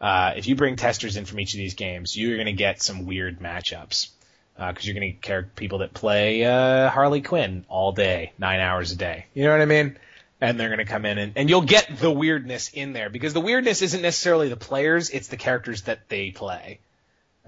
Uh, 0.01 0.35
if 0.37 0.47
you 0.47 0.55
bring 0.55 0.77
testers 0.77 1.17
in 1.17 1.25
from 1.25 1.41
each 1.41 1.55
of 1.55 1.59
these 1.59 1.75
games, 1.75 2.17
you're 2.17 2.37
going 2.37 2.47
to 2.47 2.53
get 2.53 2.83
some 2.83 3.07
weird 3.07 3.41
matchups 3.41 4.11
because 4.57 4.87
you're 4.87 4.95
going 4.95 5.13
to 5.13 5.29
get 5.29 5.57
people 5.57 5.79
that 5.79 5.93
play 5.93 6.45
uh, 6.45 6.89
Harley 6.89 7.23
Quinn 7.23 7.65
all 7.69 7.93
day, 7.93 8.33
nine 8.39 8.61
hours 8.61 8.93
a 8.93 8.97
day. 8.97 9.27
You 9.35 9.45
know 9.45 9.51
what 9.51 9.61
I 9.61 9.67
mean? 9.67 9.97
And 10.41 10.61
they're 10.61 10.69
going 10.69 10.79
to 10.79 10.85
come 10.85 11.05
in 11.07 11.19
and, 11.19 11.33
and 11.37 11.49
you'll 11.49 11.63
get 11.63 11.99
the 11.99 12.11
weirdness 12.11 12.71
in 12.73 12.93
there 12.93 13.09
because 13.09 13.33
the 13.33 13.41
weirdness 13.41 13.83
isn't 13.83 14.03
necessarily 14.03 14.49
the 14.49 14.57
players, 14.57 15.11
it's 15.11 15.29
the 15.29 15.37
characters 15.37 15.83
that 15.83 16.09
they 16.09 16.31
play. 16.31 16.81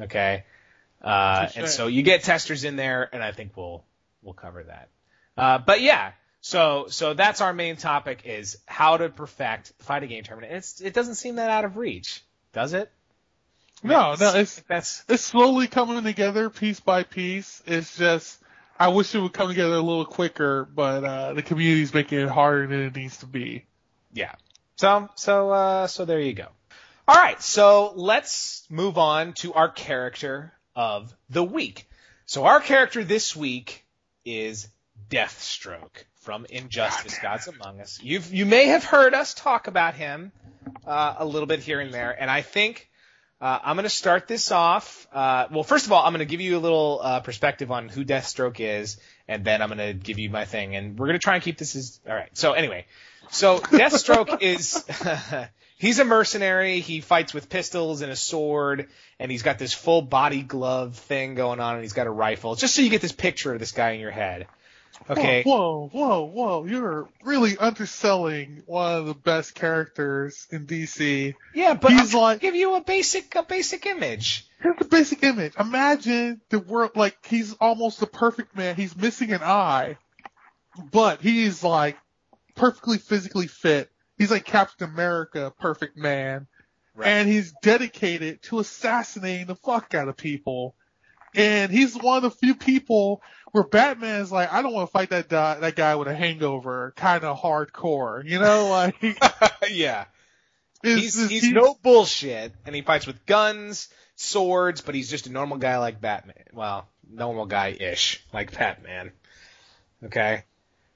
Okay? 0.00 0.44
Uh, 1.02 1.46
Touche. 1.46 1.56
and 1.56 1.68
so 1.68 1.86
you 1.86 2.02
get 2.02 2.22
testers 2.22 2.64
in 2.64 2.76
there, 2.76 3.08
and 3.12 3.22
I 3.22 3.32
think 3.32 3.56
we'll 3.56 3.84
we'll 4.22 4.34
cover 4.34 4.64
that. 4.64 4.88
Uh, 5.36 5.58
but 5.58 5.80
yeah, 5.80 6.12
so 6.40 6.86
so 6.88 7.14
that's 7.14 7.40
our 7.40 7.52
main 7.52 7.76
topic 7.76 8.22
is 8.24 8.58
how 8.66 8.96
to 8.96 9.08
perfect 9.08 9.76
the 9.78 9.84
fighting 9.84 10.08
game 10.08 10.24
tournament. 10.24 10.52
And 10.52 10.58
it's 10.58 10.80
it 10.80 10.94
doesn't 10.94 11.16
seem 11.16 11.36
that 11.36 11.50
out 11.50 11.64
of 11.64 11.76
reach, 11.76 12.22
does 12.52 12.72
it? 12.72 12.90
No, 13.82 14.14
no, 14.18 14.34
it's 14.34 14.60
that's 14.68 15.04
it's 15.08 15.22
slowly 15.22 15.66
coming 15.68 16.02
together 16.02 16.50
piece 16.50 16.80
by 16.80 17.02
piece. 17.02 17.62
It's 17.66 17.96
just 17.96 18.40
I 18.78 18.88
wish 18.88 19.14
it 19.14 19.20
would 19.20 19.32
come 19.32 19.48
together 19.48 19.74
a 19.74 19.80
little 19.80 20.04
quicker, 20.04 20.64
but 20.64 21.04
uh, 21.04 21.32
the 21.34 21.42
community's 21.42 21.94
making 21.94 22.20
it 22.20 22.28
harder 22.28 22.66
than 22.66 22.80
it 22.82 22.96
needs 22.96 23.18
to 23.18 23.26
be. 23.26 23.64
yeah. 24.12 24.34
So 24.76 25.08
so 25.14 25.50
uh, 25.50 25.86
so 25.86 26.04
there 26.04 26.20
you 26.20 26.32
go. 26.34 26.48
All 27.08 27.14
right, 27.14 27.40
so 27.40 27.92
let's 27.94 28.66
move 28.68 28.98
on 28.98 29.32
to 29.34 29.54
our 29.54 29.68
character 29.68 30.52
of 30.74 31.14
the 31.30 31.44
week. 31.44 31.88
So 32.26 32.44
our 32.44 32.60
character 32.60 33.04
this 33.04 33.36
week 33.36 33.84
is 34.24 34.68
Deathstroke 35.08 36.04
from 36.22 36.46
Injustice: 36.50 37.18
Gods 37.20 37.46
Among 37.46 37.80
Us. 37.80 38.00
You've 38.02 38.34
you 38.34 38.44
may 38.44 38.66
have 38.66 38.84
heard 38.84 39.14
us 39.14 39.34
talk 39.34 39.68
about 39.68 39.94
him 39.94 40.32
uh, 40.84 41.14
a 41.18 41.24
little 41.24 41.46
bit 41.46 41.60
here 41.60 41.78
and 41.80 41.94
there, 41.94 42.14
and 42.18 42.30
I 42.30 42.42
think 42.42 42.90
uh, 43.40 43.58
I'm 43.62 43.76
going 43.76 43.84
to 43.84 43.90
start 43.90 44.26
this 44.28 44.50
off. 44.50 45.06
Uh, 45.12 45.46
well, 45.50 45.62
first 45.62 45.86
of 45.86 45.92
all, 45.92 46.04
I'm 46.04 46.12
going 46.12 46.26
to 46.26 46.30
give 46.30 46.40
you 46.40 46.56
a 46.56 46.60
little 46.60 47.00
uh, 47.02 47.20
perspective 47.20 47.70
on 47.70 47.88
who 47.88 48.04
Deathstroke 48.04 48.60
is, 48.60 48.98
and 49.28 49.44
then 49.44 49.60
I'm 49.60 49.68
going 49.68 49.78
to 49.78 49.92
give 49.92 50.18
you 50.18 50.30
my 50.30 50.46
thing, 50.46 50.74
and 50.74 50.98
we're 50.98 51.06
going 51.06 51.18
to 51.18 51.22
try 51.22 51.34
and 51.34 51.44
keep 51.44 51.58
this 51.58 51.76
as 51.76 52.00
all 52.08 52.14
right. 52.14 52.30
So 52.32 52.52
anyway, 52.52 52.86
so 53.30 53.58
Deathstroke 53.58 54.38
is 54.40 54.84
he's 55.78 55.98
a 55.98 56.04
mercenary. 56.04 56.80
He 56.80 57.02
fights 57.02 57.34
with 57.34 57.50
pistols 57.50 58.00
and 58.00 58.10
a 58.10 58.16
sword, 58.16 58.88
and 59.18 59.30
he's 59.30 59.42
got 59.42 59.58
this 59.58 59.74
full 59.74 60.00
body 60.00 60.42
glove 60.42 60.96
thing 60.96 61.34
going 61.34 61.60
on, 61.60 61.74
and 61.74 61.82
he's 61.82 61.92
got 61.92 62.06
a 62.06 62.10
rifle. 62.10 62.54
Just 62.54 62.74
so 62.74 62.80
you 62.80 62.88
get 62.88 63.02
this 63.02 63.12
picture 63.12 63.52
of 63.52 63.58
this 63.58 63.72
guy 63.72 63.90
in 63.90 64.00
your 64.00 64.10
head. 64.10 64.46
Okay. 65.08 65.42
Whoa, 65.44 65.88
whoa, 65.92 66.24
whoa, 66.24 66.24
whoa. 66.24 66.64
You're 66.66 67.08
really 67.22 67.56
underselling 67.58 68.62
one 68.66 68.94
of 68.94 69.06
the 69.06 69.14
best 69.14 69.54
characters 69.54 70.46
in 70.50 70.66
DC. 70.66 71.34
Yeah, 71.54 71.74
but 71.74 71.92
He's 71.92 72.14
I'll 72.14 72.20
like- 72.22 72.40
give 72.40 72.54
you 72.56 72.74
a 72.74 72.80
basic 72.82 73.34
a 73.34 73.42
basic 73.42 73.86
image. 73.86 74.46
Here's 74.60 74.78
the 74.78 74.84
basic 74.86 75.22
image. 75.22 75.52
Imagine 75.60 76.40
the 76.48 76.58
world, 76.58 76.92
like, 76.96 77.16
he's 77.26 77.52
almost 77.54 78.00
the 78.00 78.06
perfect 78.06 78.56
man. 78.56 78.74
He's 78.74 78.96
missing 78.96 79.32
an 79.32 79.42
eye, 79.42 79.98
but 80.90 81.20
he's 81.20 81.62
like 81.62 81.96
perfectly 82.54 82.98
physically 82.98 83.46
fit. 83.46 83.90
He's 84.18 84.30
like 84.30 84.44
Captain 84.46 84.88
America, 84.90 85.52
perfect 85.60 85.96
man. 85.96 86.46
Right. 86.94 87.08
And 87.08 87.28
he's 87.28 87.52
dedicated 87.62 88.42
to 88.44 88.58
assassinating 88.60 89.46
the 89.46 89.56
fuck 89.56 89.94
out 89.94 90.08
of 90.08 90.16
people. 90.16 90.74
And 91.34 91.70
he's 91.72 91.94
one 91.96 92.18
of 92.18 92.22
the 92.22 92.30
few 92.30 92.54
people 92.54 93.22
where 93.52 93.64
Batman 93.64 94.20
is 94.22 94.32
like, 94.32 94.52
I 94.52 94.62
don't 94.62 94.72
want 94.72 94.88
to 94.88 94.92
fight 94.92 95.10
that 95.10 95.28
guy, 95.28 95.58
that 95.60 95.76
guy 95.76 95.94
with 95.96 96.08
a 96.08 96.14
hangover, 96.14 96.92
kind 96.96 97.24
of 97.24 97.40
hardcore, 97.40 98.24
you 98.24 98.38
know, 98.38 98.68
like, 98.70 98.96
yeah. 99.70 100.04
He's 100.82 101.16
just- 101.16 101.30
he's 101.30 101.50
no 101.50 101.74
bullshit, 101.82 102.52
and 102.64 102.74
he 102.74 102.82
fights 102.82 103.06
with 103.06 103.24
guns, 103.26 103.88
swords, 104.14 104.80
but 104.80 104.94
he's 104.94 105.10
just 105.10 105.26
a 105.26 105.32
normal 105.32 105.56
guy 105.58 105.78
like 105.78 106.00
Batman. 106.00 106.44
Well, 106.52 106.88
normal 107.10 107.46
guy-ish 107.46 108.24
like 108.32 108.56
Batman. 108.56 109.12
Okay. 110.04 110.44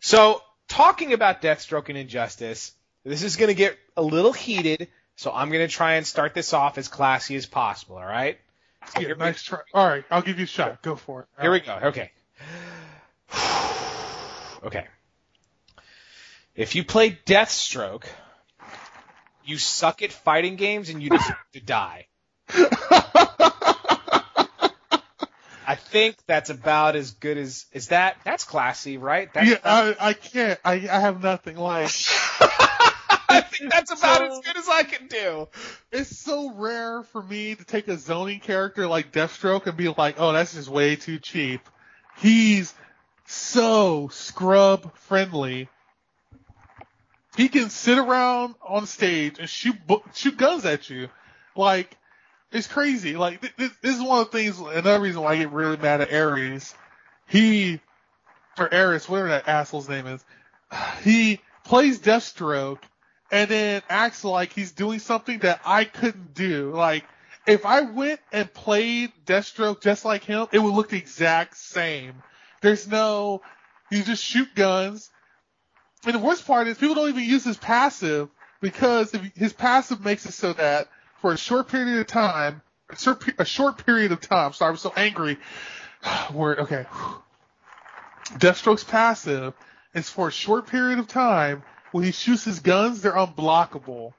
So 0.01 0.43
talking 0.68 1.12
about 1.12 1.43
Deathstroke 1.43 1.89
and 1.89 1.99
Injustice, 1.99 2.72
this 3.05 3.22
is 3.22 3.37
going 3.37 3.49
to 3.49 3.55
get 3.55 3.78
a 3.97 4.03
little 4.03 4.33
heated. 4.33 4.89
So 5.16 5.31
I'm 5.33 5.51
going 5.51 5.66
to 5.66 5.72
try 5.72 5.95
and 5.95 6.07
start 6.07 6.35
this 6.35 6.53
off 6.53 6.78
as 6.78 6.89
classy 6.89 7.37
as 7.37 7.47
possible. 7.47 7.97
All 7.97 8.05
right. 8.05 8.39
So 8.39 8.49
Yeah, 8.99 9.14
nice 9.18 9.43
try. 9.43 9.61
All 9.74 9.87
right, 9.87 10.05
I'll 10.11 10.22
give 10.22 10.39
you 10.39 10.45
a 10.45 10.49
shot. 10.49 10.83
Go 10.83 10.97
for 10.97 11.22
it. 11.22 11.28
here 11.41 11.53
we 11.53 11.61
go. 11.61 11.78
Okay. 11.85 12.11
Okay. 14.62 14.87
If 16.55 16.74
you 16.74 16.85
play 16.85 17.18
Deathstroke, 17.24 18.05
you 19.43 19.57
suck 19.57 20.03
at 20.03 20.12
fighting 20.12 20.57
games 20.57 20.91
and 20.91 21.03
you 21.03 21.09
deserve 21.09 21.37
to 21.55 21.61
die. 21.61 22.09
I 25.70 25.76
think 25.76 26.16
that's 26.26 26.51
about 26.51 26.97
as 26.97 27.12
good 27.12 27.39
as 27.39 27.64
is 27.72 27.89
that. 27.89 28.16
That's 28.24 28.43
classy, 28.45 28.99
right? 28.99 29.33
That's 29.33 29.49
yeah, 29.49 29.59
I, 29.64 29.95
I 30.01 30.12
can't. 30.14 30.59
I, 30.64 30.72
I 30.72 31.01
have 31.01 31.22
nothing. 31.22 31.57
Like, 31.57 31.85
that's 33.70 33.90
about 33.90 34.18
so- 34.18 34.38
as 34.38 34.40
good 34.40 34.56
as 34.56 34.68
I 34.68 34.82
can 34.82 35.06
do. 35.08 35.48
it's 35.92 36.16
so 36.18 36.52
rare 36.54 37.02
for 37.02 37.22
me 37.22 37.54
to 37.54 37.64
take 37.64 37.88
a 37.88 37.96
zoning 37.96 38.40
character 38.40 38.86
like 38.86 39.12
Deathstroke 39.12 39.66
and 39.66 39.76
be 39.76 39.88
like, 39.88 40.16
oh, 40.18 40.32
that's 40.32 40.54
just 40.54 40.68
way 40.68 40.96
too 40.96 41.18
cheap. 41.18 41.61
He's 42.18 42.74
so 43.26 44.08
scrub 44.08 44.96
friendly. 44.96 45.68
He 47.36 47.48
can 47.48 47.70
sit 47.70 47.96
around 47.98 48.56
on 48.66 48.86
stage 48.86 49.38
and 49.38 49.48
shoot 49.48 49.76
shoot 50.14 50.36
guns 50.36 50.64
at 50.64 50.90
you, 50.90 51.08
like 51.56 51.96
it's 52.50 52.66
crazy. 52.66 53.16
Like 53.16 53.40
th- 53.40 53.56
th- 53.56 53.70
this 53.80 53.96
is 53.96 54.02
one 54.02 54.20
of 54.20 54.30
the 54.30 54.38
things. 54.38 54.58
Another 54.58 55.00
reason 55.00 55.22
why 55.22 55.34
I 55.34 55.36
get 55.38 55.52
really 55.52 55.76
mad 55.76 56.00
at 56.00 56.12
Aris. 56.12 56.74
He 57.28 57.80
or 58.58 58.68
Aris, 58.74 59.08
whatever 59.08 59.28
that 59.28 59.48
asshole's 59.48 59.88
name 59.88 60.06
is, 60.08 60.24
he 61.04 61.40
plays 61.64 62.00
Deathstroke 62.00 62.80
and 63.31 63.51
then 63.51 63.83
acts 63.89 64.24
like 64.24 64.53
he's 64.53 64.72
doing 64.72 64.99
something 64.99 65.41
that 65.41 65.61
I 65.64 65.85
couldn't 65.85 66.35
do. 66.35 66.72
Like, 66.74 67.05
if 67.47 67.64
I 67.64 67.83
went 67.83 68.20
and 68.33 68.53
played 68.53 69.12
Deathstroke 69.26 69.81
just 69.81 70.05
like 70.05 70.24
him, 70.24 70.47
it 70.53 70.59
would 70.59 70.74
look 70.74 70.91
the 70.91 70.99
exact 70.99 71.57
same. 71.57 72.22
There's 72.61 72.87
no, 72.87 73.43
you 73.91 74.03
just 74.03 74.24
shoot 74.24 74.49
guns. 74.55 75.11
And 76.05 76.14
the 76.14 76.18
worst 76.18 76.47
part 76.47 76.66
is 76.66 76.78
people 76.78 76.95
don't 76.95 77.09
even 77.09 77.24
use 77.24 77.45
his 77.45 77.57
passive 77.57 78.28
because 78.61 79.14
if 79.14 79.22
his 79.35 79.53
passive 79.53 80.05
makes 80.05 80.26
it 80.26 80.33
so 80.33 80.53
that 80.55 80.89
for 81.20 81.33
a 81.33 81.39
short 81.39 81.68
period 81.68 82.01
of 82.01 82.07
time, 82.07 82.62
a 82.89 82.97
short, 82.97 83.24
a 83.39 83.45
short 83.45 83.85
period 83.85 84.12
of 84.12 84.20
time, 84.20 84.53
sorry, 84.53 84.70
I'm 84.70 84.76
so 84.76 84.93
angry. 84.97 85.39
Word, 86.33 86.61
okay. 86.61 86.87
Deathstroke's 88.33 88.85
passive 88.85 89.55
is 89.95 90.09
for 90.09 90.28
a 90.28 90.33
short 90.33 90.66
period 90.66 90.99
of 90.99 91.09
time. 91.09 91.62
When 91.93 92.05
he 92.05 92.12
shoots 92.12 92.45
his 92.45 92.61
guns, 92.61 93.03
they're 93.03 93.12
unblockable. 93.12 94.12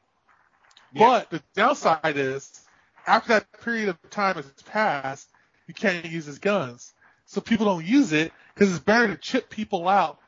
Yeah. 0.93 1.07
But 1.07 1.29
the 1.29 1.43
downside 1.55 2.17
is, 2.17 2.61
after 3.07 3.29
that 3.29 3.61
period 3.61 3.89
of 3.89 4.09
time 4.09 4.35
has 4.35 4.51
passed, 4.65 5.29
you 5.67 5.73
can't 5.73 6.05
use 6.05 6.25
his 6.25 6.39
guns. 6.39 6.93
So 7.25 7.39
people 7.39 7.65
don't 7.65 7.85
use 7.85 8.11
it 8.11 8.33
because 8.53 8.69
it's 8.69 8.83
better 8.83 9.07
to 9.07 9.15
chip 9.15 9.49
people 9.49 9.87
out 9.87 10.19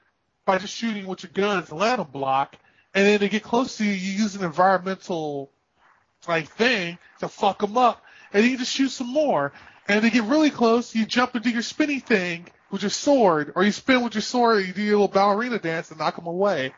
by 0.46 0.58
just 0.58 0.74
shooting 0.74 1.06
with 1.06 1.24
your 1.24 1.32
guns 1.34 1.70
and 1.70 1.80
let 1.80 1.98
them 1.98 2.08
block. 2.12 2.56
And 2.94 3.06
then 3.06 3.20
to 3.20 3.30
get 3.30 3.44
close 3.44 3.78
to 3.78 3.86
you, 3.86 3.92
you 3.92 4.24
use 4.24 4.36
an 4.36 4.44
environmental 4.44 5.50
like 6.28 6.48
thing 6.50 6.98
to 7.20 7.28
fuck 7.28 7.60
them 7.60 7.78
up, 7.78 8.02
and 8.32 8.44
then 8.44 8.52
you 8.52 8.58
just 8.58 8.72
shoot 8.72 8.90
some 8.90 9.12
more. 9.12 9.52
And 9.88 10.02
to 10.02 10.10
get 10.10 10.24
really 10.24 10.50
close, 10.50 10.96
you 10.96 11.06
jump 11.06 11.36
into 11.36 11.50
your 11.50 11.62
spinny 11.62 12.00
thing 12.00 12.48
with 12.72 12.84
your 12.84 12.90
sword, 12.90 13.52
or 13.56 13.64
you 13.64 13.72
spin 13.72 14.04
with 14.04 14.16
your 14.16 14.22
sword, 14.22 14.60
and 14.60 14.68
you 14.68 14.74
do 14.74 14.82
your 14.82 14.94
little 14.94 15.08
ballerina 15.10 15.60
dance 15.60 15.90
and 15.92 16.00
knock 16.00 16.16
them 16.16 16.28
away. 16.28 16.74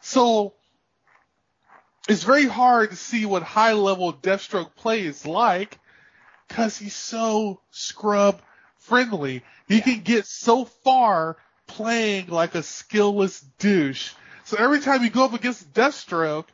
So 0.00 0.54
it's 2.08 2.24
very 2.24 2.46
hard 2.46 2.90
to 2.90 2.96
see 2.96 3.26
what 3.26 3.42
high 3.42 3.72
level 3.72 4.12
Deathstroke 4.12 4.74
play 4.74 5.02
is 5.02 5.26
like 5.26 5.78
because 6.48 6.76
he's 6.76 6.94
so 6.94 7.60
scrub 7.70 8.40
friendly. 8.78 9.42
He 9.68 9.80
can 9.80 10.00
get 10.00 10.26
so 10.26 10.64
far 10.64 11.36
playing 11.66 12.28
like 12.28 12.54
a 12.54 12.62
skillless 12.62 13.44
douche. 13.58 14.12
So 14.44 14.56
every 14.58 14.80
time 14.80 15.04
you 15.04 15.10
go 15.10 15.24
up 15.24 15.34
against 15.34 15.72
Deathstroke, 15.72 16.46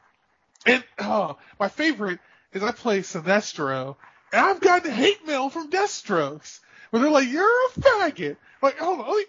and 0.66 0.84
oh, 0.98 1.38
my 1.58 1.68
favorite 1.68 2.18
is 2.52 2.62
I 2.62 2.72
play 2.72 3.00
Sinestro, 3.00 3.96
and 4.32 4.44
I've 4.44 4.60
gotten 4.60 4.90
hate 4.90 5.26
mail 5.26 5.48
from 5.48 5.70
Deathstrokes 5.70 6.60
where 6.90 7.00
they're 7.00 7.10
like, 7.10 7.28
"You're 7.28 7.44
a 7.44 7.80
faggot." 7.80 8.36
Like, 8.60 8.78
hold 8.78 9.00
on, 9.00 9.24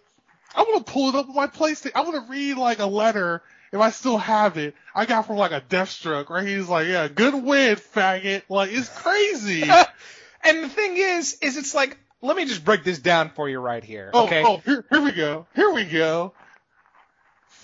I 0.55 0.63
want 0.63 0.85
to 0.85 0.91
pull 0.91 1.09
it 1.09 1.15
up 1.15 1.29
on 1.29 1.35
my 1.35 1.47
PlayStation. 1.47 1.91
I 1.95 2.01
want 2.01 2.15
to 2.15 2.31
read 2.31 2.57
like 2.57 2.79
a 2.79 2.85
letter 2.85 3.43
if 3.71 3.79
I 3.79 3.89
still 3.91 4.17
have 4.17 4.57
it. 4.57 4.75
I 4.95 5.05
got 5.05 5.27
from 5.27 5.37
like 5.37 5.51
a 5.51 5.61
Deathstroke 5.61 6.29
right? 6.29 6.47
he's 6.47 6.67
like, 6.67 6.87
"Yeah, 6.87 7.07
good 7.07 7.33
win, 7.33 7.75
faggot." 7.75 8.43
Like, 8.49 8.71
it's 8.71 8.89
crazy. 8.89 9.63
and 10.43 10.63
the 10.63 10.69
thing 10.69 10.97
is, 10.97 11.37
is 11.41 11.57
it's 11.57 11.75
like, 11.75 11.97
let 12.21 12.35
me 12.35 12.45
just 12.45 12.65
break 12.65 12.83
this 12.83 12.99
down 12.99 13.29
for 13.29 13.49
you 13.49 13.59
right 13.59 13.83
here. 13.83 14.11
Oh, 14.13 14.25
okay. 14.25 14.43
oh, 14.45 14.57
here, 14.57 14.85
here 14.89 15.01
we 15.01 15.11
go. 15.11 15.45
Here 15.55 15.71
we 15.71 15.85
go. 15.85 16.33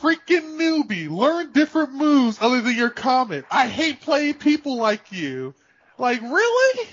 Freaking 0.02 0.58
newbie. 0.58 1.10
Learn 1.10 1.52
different 1.54 1.94
moves 1.94 2.38
other 2.42 2.62
than 2.62 2.76
your 2.76 2.90
comment. 2.90 3.46
I 3.50 3.68
hate 3.68 4.02
playing 4.02 4.36
people 4.36 4.78
like 4.78 5.12
you. 5.12 5.56
Like, 5.98 6.22
really? 6.22 6.88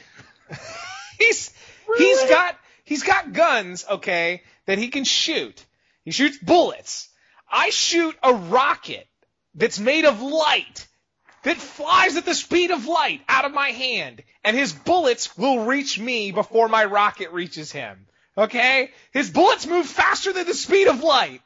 he's 1.19 1.53
Really? 1.91 2.05
he's 2.05 2.31
got 2.31 2.57
he's 2.85 3.03
got 3.03 3.33
guns, 3.33 3.85
okay, 3.91 4.43
that 4.67 4.79
he 4.79 4.89
can 4.89 5.05
shoot. 5.05 5.65
He 6.05 6.13
shoots 6.13 6.39
bullets. 6.39 7.09
I 7.51 7.71
shoot 7.71 8.17
a 8.23 8.33
rocket 8.35 9.07
that's 9.55 9.79
made 9.79 10.05
of 10.05 10.23
light 10.23 10.87
that 11.43 11.57
flies 11.57 12.17
at 12.17 12.25
the 12.25 12.35
speed 12.35 12.71
of 12.71 12.87
light 12.87 13.23
out 13.29 13.45
of 13.45 13.53
my 13.53 13.71
hand, 13.71 14.23
and 14.45 14.57
his 14.57 14.73
bullets 14.73 15.37
will 15.39 15.65
reach 15.65 15.99
me 15.99 16.31
before 16.33 16.69
my 16.69 16.85
rocket 16.85 17.33
reaches 17.33 17.73
him. 17.73 18.07
Okay? 18.37 18.91
His 19.13 19.31
bullets 19.31 19.67
move 19.67 19.87
faster 19.87 20.33
than 20.33 20.47
the 20.47 20.55
speed 20.55 20.87
of 20.89 21.03
light. 21.03 21.41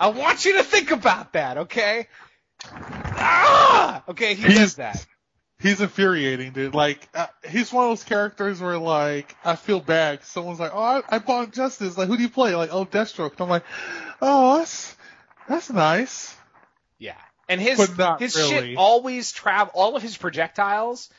I 0.00 0.08
want 0.08 0.44
you 0.44 0.54
to 0.58 0.62
think 0.64 0.90
about 0.90 1.34
that, 1.34 1.58
okay? 1.58 2.06
Ah! 2.74 4.02
Okay, 4.08 4.34
he 4.34 4.42
He's- 4.44 4.58
does 4.58 4.74
that. 4.76 5.04
He's 5.60 5.80
infuriating, 5.80 6.50
dude. 6.52 6.74
Like, 6.74 7.08
uh, 7.14 7.28
he's 7.48 7.72
one 7.72 7.84
of 7.84 7.90
those 7.92 8.02
characters 8.02 8.60
where, 8.60 8.78
like, 8.78 9.36
I 9.44 9.54
feel 9.54 9.78
bad. 9.78 10.24
Someone's 10.24 10.58
like, 10.58 10.72
oh, 10.74 10.80
I, 10.82 11.02
I 11.08 11.18
bought 11.20 11.52
Justice. 11.52 11.96
Like, 11.96 12.08
who 12.08 12.16
do 12.16 12.22
you 12.24 12.28
play? 12.28 12.56
Like, 12.56 12.70
oh, 12.72 12.84
Deathstroke. 12.84 13.30
And 13.32 13.42
I'm 13.42 13.48
like, 13.48 13.64
oh, 14.20 14.58
that's, 14.58 14.96
that's 15.48 15.70
nice. 15.70 16.36
Yeah. 16.98 17.16
And 17.48 17.60
his 17.60 17.78
his 18.18 18.36
really. 18.36 18.48
shit 18.48 18.76
always 18.76 19.32
travel 19.32 19.72
all 19.74 19.96
of 19.96 20.02
his 20.02 20.16
projectiles. 20.16 21.10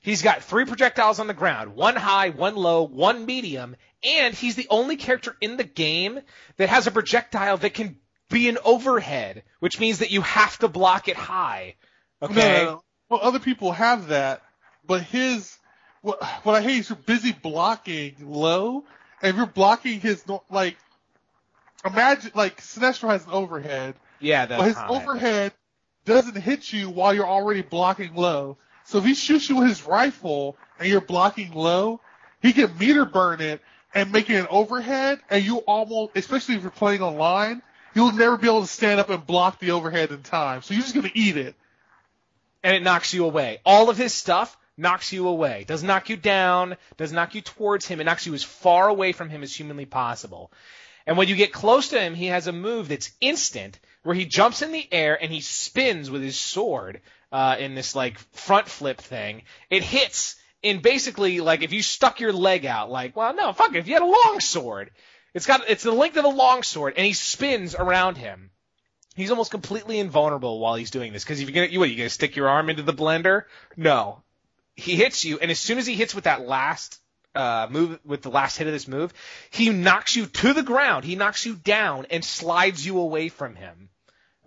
He's 0.00 0.22
got 0.22 0.42
three 0.42 0.64
projectiles 0.64 1.18
on 1.18 1.26
the 1.26 1.34
ground, 1.34 1.74
one 1.74 1.96
high, 1.96 2.30
one 2.30 2.54
low, 2.54 2.84
one 2.84 3.26
medium, 3.26 3.76
and 4.04 4.34
he's 4.34 4.54
the 4.54 4.68
only 4.70 4.96
character 4.96 5.36
in 5.40 5.56
the 5.56 5.64
game 5.64 6.20
that 6.58 6.68
has 6.68 6.86
a 6.86 6.90
projectile 6.90 7.56
that 7.58 7.74
can 7.74 7.98
be 8.30 8.48
an 8.48 8.58
overhead, 8.64 9.42
which 9.58 9.80
means 9.80 9.98
that 9.98 10.10
you 10.10 10.22
have 10.22 10.58
to 10.58 10.68
block 10.68 11.08
it 11.08 11.16
high. 11.16 11.74
Okay? 12.22 12.34
No, 12.34 12.40
no, 12.40 12.64
no. 12.64 12.82
Well, 13.08 13.20
other 13.22 13.38
people 13.40 13.72
have 13.72 14.08
that, 14.08 14.42
but 14.86 15.02
his, 15.02 15.56
what, 16.02 16.22
what 16.42 16.54
I 16.54 16.62
hate 16.62 16.78
is 16.78 16.88
you're 16.88 16.96
busy 16.96 17.32
blocking 17.32 18.14
low, 18.20 18.84
and 19.22 19.30
if 19.30 19.36
you're 19.36 19.46
blocking 19.46 20.00
his, 20.00 20.24
like, 20.50 20.76
imagine, 21.84 22.32
like, 22.34 22.60
Sinestro 22.60 23.08
has 23.10 23.24
an 23.26 23.32
overhead, 23.32 23.94
Yeah, 24.20 24.46
that's 24.46 24.60
but 24.60 24.68
his 24.68 24.76
high. 24.76 24.88
overhead 24.88 25.52
doesn't 26.04 26.36
hit 26.36 26.72
you 26.72 26.88
while 26.90 27.12
you're 27.14 27.26
already 27.26 27.62
blocking 27.62 28.14
low. 28.14 28.58
So 28.84 28.98
if 28.98 29.04
he 29.04 29.14
shoots 29.14 29.48
you 29.48 29.56
with 29.56 29.68
his 29.68 29.82
rifle 29.84 30.56
and 30.78 30.88
you're 30.88 31.00
blocking 31.00 31.52
low, 31.52 32.00
he 32.40 32.52
can 32.52 32.76
meter 32.78 33.04
burn 33.04 33.40
it 33.40 33.60
and 33.94 34.12
make 34.12 34.28
it 34.30 34.36
an 34.36 34.46
overhead, 34.50 35.20
and 35.30 35.44
you 35.44 35.58
almost, 35.58 36.12
especially 36.16 36.54
if 36.56 36.62
you're 36.62 36.70
playing 36.70 37.02
online, 37.02 37.62
you'll 37.94 38.12
never 38.12 38.36
be 38.36 38.46
able 38.46 38.60
to 38.60 38.66
stand 38.66 39.00
up 39.00 39.08
and 39.10 39.26
block 39.26 39.58
the 39.58 39.70
overhead 39.72 40.10
in 40.10 40.22
time. 40.22 40.62
So 40.62 40.74
you're 40.74 40.82
just 40.82 40.94
gonna 40.94 41.10
eat 41.14 41.36
it. 41.36 41.54
and 42.62 42.74
it 42.74 42.82
knocks 42.82 43.14
you 43.14 43.24
away. 43.24 43.60
All 43.64 43.90
of 43.90 43.96
his 43.96 44.12
stuff 44.12 44.56
knocks 44.76 45.12
you 45.12 45.28
away. 45.28 45.64
Does 45.68 45.82
knock 45.84 46.08
you 46.10 46.16
down, 46.16 46.76
does 46.96 47.12
knock 47.12 47.34
you 47.36 47.40
towards 47.40 47.86
him. 47.86 48.00
It 48.00 48.04
knocks 48.04 48.26
you 48.26 48.34
as 48.34 48.42
far 48.42 48.88
away 48.88 49.12
from 49.12 49.30
him 49.30 49.42
as 49.44 49.54
humanly 49.54 49.86
possible. 49.86 50.50
And 51.06 51.16
when 51.16 51.28
you 51.28 51.36
get 51.36 51.52
close 51.52 51.90
to 51.90 52.00
him, 52.00 52.14
he 52.14 52.26
has 52.26 52.48
a 52.48 52.52
move 52.52 52.88
that's 52.88 53.12
instant 53.20 53.78
where 54.02 54.14
he 54.14 54.24
jumps 54.24 54.62
in 54.62 54.72
the 54.72 54.88
air 54.92 55.20
and 55.20 55.32
he 55.32 55.40
spins 55.40 56.10
with 56.10 56.22
his 56.22 56.38
sword 56.38 57.00
uh, 57.30 57.56
in 57.58 57.74
this 57.74 57.94
like 57.94 58.18
front 58.32 58.68
flip 58.68 59.00
thing. 59.00 59.42
It 59.70 59.84
hits 59.84 60.36
in 60.62 60.80
basically 60.80 61.40
like 61.40 61.62
if 61.62 61.72
you 61.72 61.82
stuck 61.82 62.20
your 62.20 62.32
leg 62.32 62.66
out, 62.66 62.90
like 62.90 63.16
well 63.16 63.34
no 63.34 63.52
fuck 63.52 63.74
it, 63.74 63.78
if 63.78 63.88
you 63.88 63.94
had 63.94 64.02
a 64.02 64.06
long 64.06 64.40
sword, 64.40 64.90
it's 65.32 65.46
got 65.46 65.68
it's 65.68 65.82
the 65.82 65.92
length 65.92 66.16
of 66.16 66.24
a 66.24 66.28
long 66.28 66.62
sword, 66.62 66.94
and 66.96 67.06
he 67.06 67.12
spins 67.12 67.74
around 67.74 68.16
him. 68.16 68.50
He's 69.14 69.30
almost 69.30 69.50
completely 69.50 69.98
invulnerable 69.98 70.58
while 70.58 70.74
he's 70.74 70.90
doing 70.90 71.12
this 71.12 71.24
because 71.24 71.40
if 71.40 71.48
you're 71.48 71.54
gonna, 71.54 71.72
you 71.72 71.78
what, 71.78 71.88
you 71.88 71.96
gonna 71.96 72.10
stick 72.10 72.36
your 72.36 72.48
arm 72.48 72.68
into 72.68 72.82
the 72.82 72.92
blender? 72.92 73.44
No. 73.76 74.22
He 74.74 74.94
hits 74.94 75.24
you, 75.24 75.38
and 75.38 75.50
as 75.50 75.58
soon 75.58 75.78
as 75.78 75.86
he 75.86 75.94
hits 75.94 76.14
with 76.14 76.24
that 76.24 76.46
last 76.46 77.00
uh, 77.36 77.68
move, 77.70 77.98
with 78.04 78.22
the 78.22 78.30
last 78.30 78.56
hit 78.56 78.66
of 78.66 78.72
this 78.72 78.88
move, 78.88 79.12
he 79.50 79.70
knocks 79.70 80.16
you 80.16 80.26
to 80.26 80.52
the 80.52 80.62
ground. 80.62 81.04
He 81.04 81.16
knocks 81.16 81.44
you 81.46 81.54
down 81.54 82.06
and 82.10 82.24
slides 82.24 82.84
you 82.84 82.98
away 82.98 83.28
from 83.28 83.54
him. 83.54 83.88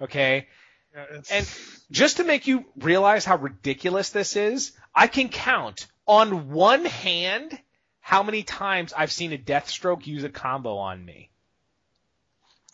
Okay. 0.02 0.48
Yeah, 0.95 1.06
And 1.32 1.49
just 1.91 2.18
to 2.18 2.24
make 2.24 2.48
you 2.48 2.66
realize 2.78 3.26
how 3.26 3.38
ridiculous 3.38 4.10
this 4.10 4.36
is, 4.36 4.72
I 4.94 5.07
can 5.07 5.30
count 5.30 5.86
on 6.07 6.49
one 6.49 6.86
hand 6.86 7.57
how 7.99 8.24
many 8.24 8.41
times 8.41 8.91
I've 8.98 9.11
seen 9.11 9.34
a 9.34 9.38
Deathstroke 9.38 10.07
use 10.07 10.24
a 10.24 10.30
combo 10.30 10.78
on 10.78 11.06
me. 11.06 11.30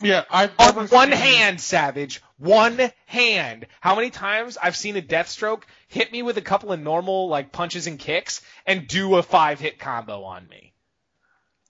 Yeah, 0.00 0.24
I've 0.30 0.52
On 0.58 0.86
one 0.88 1.08
seen- 1.10 1.16
hand, 1.18 1.60
Savage. 1.60 2.22
One 2.38 2.78
hand. 3.06 3.66
How 3.80 3.94
many 3.94 4.10
times 4.10 4.58
I've 4.62 4.76
seen 4.76 4.96
a 4.96 5.02
Deathstroke 5.02 5.62
hit 5.88 6.12
me 6.12 6.22
with 6.22 6.36
a 6.36 6.42
couple 6.42 6.72
of 6.72 6.80
normal 6.80 7.28
like 7.28 7.50
punches 7.52 7.86
and 7.86 7.98
kicks 7.98 8.42
and 8.66 8.86
do 8.86 9.16
a 9.16 9.22
five 9.22 9.58
hit 9.58 9.78
combo 9.78 10.24
on 10.24 10.46
me? 10.48 10.74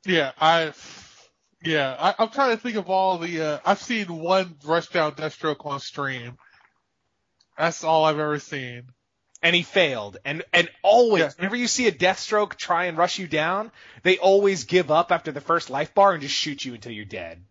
Yeah, 0.04 0.32
I. 0.40 0.72
Yeah, 1.64 1.96
I, 1.98 2.14
I'm 2.18 2.28
trying 2.28 2.56
to 2.56 2.62
think 2.62 2.76
of 2.76 2.90
all 2.90 3.18
the. 3.18 3.42
Uh, 3.42 3.58
I've 3.64 3.80
seen 3.82 4.06
one 4.08 4.54
rushdown 4.64 5.16
Deathstroke 5.16 5.64
on 5.66 5.80
stream. 5.80 6.36
That's 7.58 7.82
all 7.84 8.04
I've 8.04 8.18
ever 8.18 8.38
seen. 8.38 8.84
And 9.42 9.54
he 9.54 9.62
failed. 9.62 10.18
And 10.24 10.42
and 10.52 10.68
always, 10.82 11.22
Yeah. 11.22 11.30
whenever 11.36 11.56
you 11.56 11.66
see 11.68 11.86
a 11.86 11.92
Deathstroke 11.92 12.56
try 12.56 12.84
and 12.86 12.98
rush 12.98 13.18
you 13.18 13.26
down, 13.28 13.70
they 14.02 14.18
always 14.18 14.64
give 14.64 14.90
up 14.90 15.12
after 15.12 15.32
the 15.32 15.40
first 15.40 15.70
life 15.70 15.94
bar 15.94 16.12
and 16.12 16.22
just 16.22 16.34
shoot 16.34 16.64
you 16.64 16.74
until 16.74 16.92
you're 16.92 17.04
dead. 17.04 17.42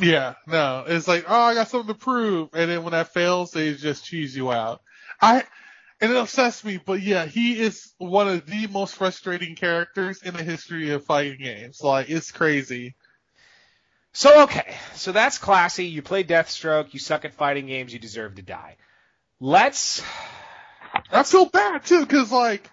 Yeah, 0.00 0.34
no, 0.46 0.84
it's 0.86 1.06
like, 1.06 1.24
oh, 1.28 1.40
I 1.40 1.54
got 1.54 1.68
something 1.68 1.94
to 1.94 1.98
prove, 1.98 2.50
and 2.52 2.70
then 2.70 2.82
when 2.82 2.92
that 2.92 3.12
fails, 3.14 3.52
they 3.52 3.74
just 3.74 4.04
cheese 4.04 4.36
you 4.36 4.50
out. 4.50 4.82
I, 5.20 5.44
and 6.00 6.10
it 6.10 6.16
upsets 6.16 6.64
me, 6.64 6.80
but 6.84 7.00
yeah, 7.00 7.26
he 7.26 7.60
is 7.60 7.92
one 7.98 8.28
of 8.28 8.44
the 8.46 8.66
most 8.66 8.96
frustrating 8.96 9.54
characters 9.54 10.22
in 10.22 10.34
the 10.34 10.42
history 10.42 10.90
of 10.90 11.04
fighting 11.04 11.38
games. 11.38 11.80
Like, 11.80 12.10
it's 12.10 12.32
crazy. 12.32 12.96
So 14.12 14.44
okay, 14.44 14.76
so 14.94 15.12
that's 15.12 15.38
classy. 15.38 15.86
You 15.86 16.00
play 16.02 16.22
Deathstroke. 16.22 16.92
You 16.92 17.00
suck 17.00 17.24
at 17.24 17.34
fighting 17.34 17.66
games. 17.66 17.92
You 17.92 17.98
deserve 17.98 18.36
to 18.36 18.42
die. 18.42 18.76
Let's. 19.40 20.02
I 21.10 21.24
feel 21.24 21.46
bad 21.46 21.84
too, 21.84 22.06
cause 22.06 22.30
like, 22.30 22.70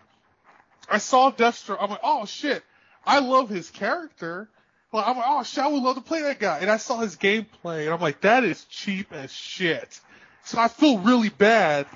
I 0.89 0.99
saw 0.99 1.31
Deathstroke, 1.31 1.77
I'm 1.80 1.89
like, 1.89 2.02
oh 2.03 2.26
shit, 2.26 2.64
I 3.06 3.19
love 3.19 3.49
his 3.49 3.72
character. 3.72 4.49
Like, 4.91 5.07
I'm 5.07 5.18
like, 5.18 5.26
oh 5.27 5.43
shit, 5.43 5.63
I 5.63 5.68
would 5.68 5.84
love 5.84 5.95
to 5.95 6.01
play 6.01 6.22
that 6.23 6.39
guy. 6.39 6.59
And 6.59 6.69
I 6.69 6.77
saw 6.77 6.99
his 6.99 7.15
gameplay, 7.15 7.85
and 7.85 7.93
I'm 7.93 8.01
like, 8.01 8.22
that 8.22 8.43
is 8.43 8.65
cheap 8.65 9.13
as 9.13 9.31
shit. 9.31 9.99
So 10.43 10.59
I 10.59 10.68
feel 10.68 10.99
really 10.99 11.30
bad. 11.30 11.88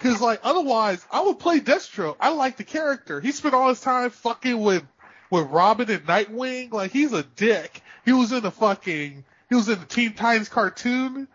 Cause 0.00 0.20
like, 0.20 0.40
otherwise, 0.42 1.04
I 1.10 1.22
would 1.22 1.38
play 1.38 1.60
Deathstroke. 1.60 2.16
I 2.20 2.30
like 2.30 2.56
the 2.56 2.64
character. 2.64 3.20
He 3.20 3.32
spent 3.32 3.54
all 3.54 3.68
his 3.70 3.80
time 3.80 4.10
fucking 4.10 4.60
with, 4.60 4.84
with 5.30 5.48
Robin 5.48 5.90
and 5.90 6.06
Nightwing. 6.06 6.72
Like, 6.72 6.92
he's 6.92 7.12
a 7.12 7.22
dick. 7.22 7.80
He 8.04 8.12
was 8.12 8.30
in 8.30 8.42
the 8.42 8.50
fucking, 8.50 9.24
he 9.48 9.54
was 9.54 9.68
in 9.68 9.80
the 9.80 9.86
Teen 9.86 10.12
Titans 10.12 10.50
cartoon. 10.50 11.26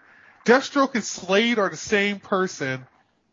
Deathstroke 0.45 0.95
and 0.95 1.03
Slade 1.03 1.57
are 1.57 1.69
the 1.69 1.77
same 1.77 2.19
person. 2.19 2.85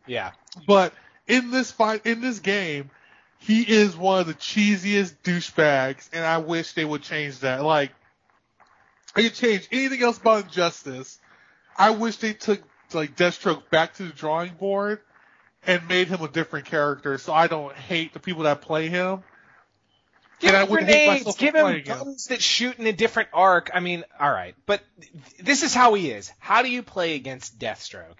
Yeah. 0.06 0.32
But 0.66 0.94
in 1.26 1.50
this 1.50 1.70
fight, 1.70 2.06
in 2.06 2.20
this 2.20 2.38
game, 2.38 2.90
he 3.38 3.62
is 3.62 3.96
one 3.96 4.20
of 4.20 4.26
the 4.26 4.34
cheesiest 4.34 5.14
douchebags, 5.22 6.08
and 6.12 6.24
I 6.24 6.38
wish 6.38 6.72
they 6.72 6.84
would 6.84 7.02
change 7.02 7.40
that. 7.40 7.62
Like, 7.62 7.92
they 9.14 9.24
could 9.24 9.34
change 9.34 9.68
anything 9.72 10.02
else 10.02 10.18
about 10.18 10.44
Injustice. 10.44 11.18
I 11.76 11.90
wish 11.90 12.16
they 12.16 12.32
took 12.32 12.62
like 12.92 13.16
Deathstroke 13.16 13.68
back 13.70 13.94
to 13.94 14.04
the 14.04 14.12
drawing 14.12 14.54
board 14.54 15.00
and 15.66 15.86
made 15.88 16.08
him 16.08 16.22
a 16.22 16.28
different 16.28 16.66
character, 16.66 17.18
so 17.18 17.32
I 17.32 17.46
don't 17.46 17.74
hate 17.74 18.12
the 18.14 18.20
people 18.20 18.44
that 18.44 18.60
play 18.62 18.88
him. 18.88 19.22
Give 20.38 20.48
And 20.54 20.56
I 20.56 20.60
him 20.62 20.68
hate 20.68 20.74
grenades. 20.74 21.24
myself 21.24 21.38
Give 21.38 21.54
him 21.54 21.62
playing 21.62 21.84
him. 21.84 21.98
guns 21.98 22.26
that 22.26 22.42
shoot 22.42 22.78
in 22.78 22.86
a 22.86 22.92
different 22.92 23.30
arc. 23.32 23.70
I 23.74 23.80
mean, 23.80 24.04
all 24.20 24.30
right, 24.30 24.54
but 24.66 24.82
th- 25.00 25.12
this 25.40 25.62
is 25.62 25.74
how 25.74 25.94
he 25.94 26.10
is. 26.10 26.30
How 26.38 26.62
do 26.62 26.70
you 26.70 26.82
play 26.82 27.14
against 27.14 27.58
Deathstroke? 27.58 28.18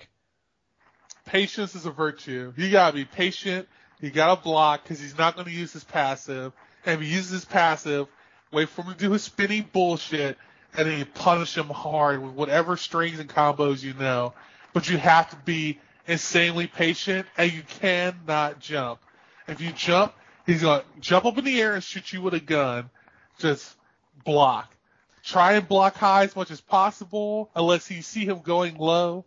Patience 1.27 1.75
is 1.75 1.87
a 1.87 1.91
virtue. 1.91 2.53
You 2.57 2.71
gotta 2.71 2.95
be 2.95 3.05
patient. 3.05 3.69
You 4.01 4.11
gotta 4.11 4.41
block 4.41 4.83
because 4.83 5.01
he's 5.01 5.17
not 5.17 5.37
gonna 5.37 5.51
use 5.51 5.73
his 5.73 5.85
passive. 5.85 6.53
And 6.85 6.97
if 6.97 7.07
he 7.07 7.15
uses 7.15 7.31
his 7.31 7.45
passive, 7.45 8.07
wait 8.53 8.69
for 8.69 8.83
him 8.83 8.93
to 8.93 8.99
do 8.99 9.13
his 9.13 9.23
spinning 9.23 9.69
bullshit, 9.73 10.37
and 10.77 10.87
then 10.87 10.99
you 10.99 11.07
punish 11.07 11.57
him 11.57 11.69
hard 11.69 12.23
with 12.23 12.33
whatever 12.33 12.77
strings 12.77 13.19
and 13.19 13.29
combos 13.29 13.83
you 13.83 13.95
know. 13.95 14.35
But 14.73 14.91
you 14.91 14.99
have 14.99 15.31
to 15.31 15.37
be 15.37 15.79
insanely 16.07 16.67
patient, 16.67 17.27
and 17.39 17.53
you 17.53 17.63
cannot 17.63 18.61
jump. 18.61 19.01
If 19.49 19.61
you 19.61 19.73
jump, 19.73 20.15
he's 20.45 20.63
gonna 20.63 20.85
jump 21.01 21.25
up 21.25 21.39
in 21.39 21.45
the 21.45 21.61
air 21.61 21.75
and 21.75 21.83
shoot 21.83 22.13
you 22.13 22.21
with 22.21 22.35
a 22.35 22.41
gun. 22.41 22.91
Just 23.39 23.75
block. 24.25 24.73
Try 25.25 25.55
and 25.55 25.67
block 25.67 25.97
high 25.97 26.25
as 26.25 26.37
much 26.37 26.51
as 26.51 26.61
possible, 26.61 27.51
unless 27.57 27.91
you 27.91 28.03
see 28.03 28.27
him 28.27 28.41
going 28.41 28.77
low. 28.77 29.25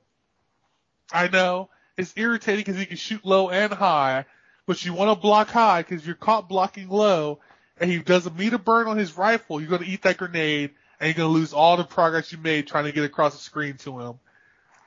I 1.12 1.28
know 1.28 1.70
it's 1.98 2.14
irritating 2.16 2.64
because 2.64 2.78
he 2.78 2.86
can 2.86 2.98
shoot 2.98 3.26
low 3.26 3.50
and 3.50 3.74
high, 3.74 4.26
but 4.70 4.86
you 4.86 4.94
want 4.94 5.10
to 5.10 5.20
block 5.20 5.50
high 5.50 5.82
because 5.82 6.06
you're 6.06 6.14
caught 6.14 6.48
blocking 6.48 6.90
low, 6.90 7.40
and 7.80 7.90
he 7.90 7.98
does 7.98 8.28
a 8.28 8.30
meter 8.30 8.60
burn 8.60 8.86
on 8.86 9.00
his 9.00 9.18
rifle. 9.18 9.60
You're 9.60 9.72
going 9.72 9.82
to 9.82 9.90
eat 9.90 10.04
that 10.04 10.18
grenade, 10.18 10.70
and 11.00 11.08
you're 11.08 11.26
going 11.26 11.34
to 11.34 11.40
lose 11.40 11.54
all 11.54 11.76
the 11.76 11.84
progress 11.84 12.32
you 12.32 12.38
made 12.38 12.68
trying 12.68 12.84
to 12.84 12.92
get 12.92 13.04
across 13.04 13.34
the 13.34 13.40
screen 13.40 13.78
to 13.78 14.00
him. 14.00 14.20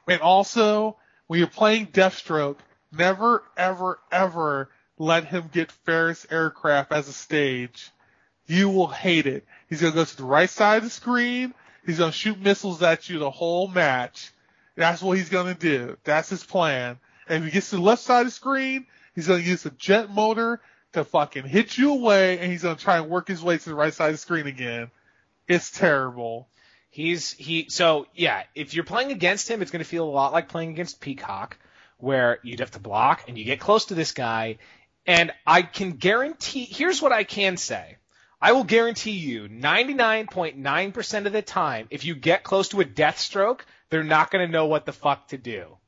And 0.07 0.21
also, 0.21 0.99
when 1.27 1.41
you're 1.41 1.49
playing 1.49 1.89
Deathstroke, 1.89 2.59
never, 2.97 3.43
ever, 3.57 3.99
ever 4.13 4.71
let 4.99 5.25
him 5.25 5.51
get 5.53 5.73
Ferris 5.73 6.29
aircraft 6.31 6.93
as 6.93 7.09
a 7.09 7.13
stage. 7.13 7.91
You 8.47 8.69
will 8.69 8.87
hate 8.87 9.27
it. 9.27 9.45
He's 9.69 9.81
going 9.81 9.95
to 9.95 9.99
go 9.99 10.05
to 10.05 10.17
the 10.17 10.23
right 10.23 10.49
side 10.49 10.77
of 10.77 10.85
the 10.85 10.91
screen. 10.91 11.55
He's 11.85 11.99
going 11.99 12.13
to 12.13 12.17
shoot 12.17 12.39
missiles 12.39 12.85
at 12.85 13.09
you 13.09 13.19
the 13.19 13.33
whole 13.33 13.67
match. 13.67 14.31
That's 14.77 15.03
what 15.03 15.19
he's 15.19 15.29
gonna 15.29 15.55
do. 15.55 15.99
That's 16.05 16.31
his 16.31 16.45
plan. 16.45 16.99
And 17.29 17.45
if 17.45 17.51
he 17.51 17.51
gets 17.51 17.71
to 17.71 17.77
the 17.77 17.83
left 17.83 18.01
side 18.01 18.21
of 18.21 18.27
the 18.29 18.31
screen, 18.31 18.87
he's 19.15 19.27
gonna 19.27 19.41
use 19.41 19.63
the 19.63 19.71
jet 19.71 20.11
motor 20.11 20.61
to 20.93 21.05
fucking 21.05 21.45
hit 21.45 21.79
you 21.79 21.93
away, 21.93 22.39
and 22.39 22.51
he's 22.51 22.63
gonna 22.63 22.77
try 22.77 22.99
and 22.99 23.09
work 23.09 23.29
his 23.29 23.43
way 23.43 23.59
to 23.59 23.69
the 23.69 23.75
right 23.75 23.95
side 23.95 24.09
of 24.09 24.15
the 24.15 24.19
screen 24.19 24.47
again. 24.47 24.91
It's 25.49 25.71
terrible. 25.71 26.49
He's 26.91 27.33
he 27.33 27.67
so 27.71 28.07
yeah, 28.15 28.43
if 28.55 28.75
you're 28.75 28.85
playing 28.85 29.13
against 29.13 29.49
him, 29.49 29.63
it's 29.63 29.71
going 29.71 29.83
to 29.83 29.89
feel 29.89 30.05
a 30.05 30.11
lot 30.11 30.35
like 30.35 30.49
playing 30.49 30.71
against 30.71 31.01
Peacock, 31.01 31.57
where 31.97 32.39
you'd 32.43 32.61
have 32.61 32.73
to 32.73 32.81
block 32.81 33.25
and 33.29 33.39
you 33.39 33.45
get 33.45 33.61
close 33.61 33.87
to 33.87 33.95
this 33.95 34.13
guy, 34.13 34.59
and 35.07 35.33
I 35.47 35.63
can 35.63 35.93
guarantee. 35.93 36.67
Here's 36.67 37.01
what 37.01 37.13
I 37.13 37.25
can 37.25 37.57
say. 37.57 37.97
I 38.43 38.53
will 38.53 38.65
guarantee 38.65 39.13
you 39.13 39.49
99.9% 39.49 41.27
of 41.27 41.33
the 41.33 41.43
time, 41.43 41.87
if 41.91 42.05
you 42.05 42.15
get 42.17 42.43
close 42.43 42.69
to 42.71 42.81
a 42.81 42.85
Deathstroke, 42.85 43.61
they're 43.89 44.03
not 44.03 44.31
going 44.31 44.45
to 44.45 44.53
know 44.53 44.67
what 44.67 44.85
the 44.85 44.93
fuck 44.93 45.29
to 45.29 45.39
do. 45.39 45.79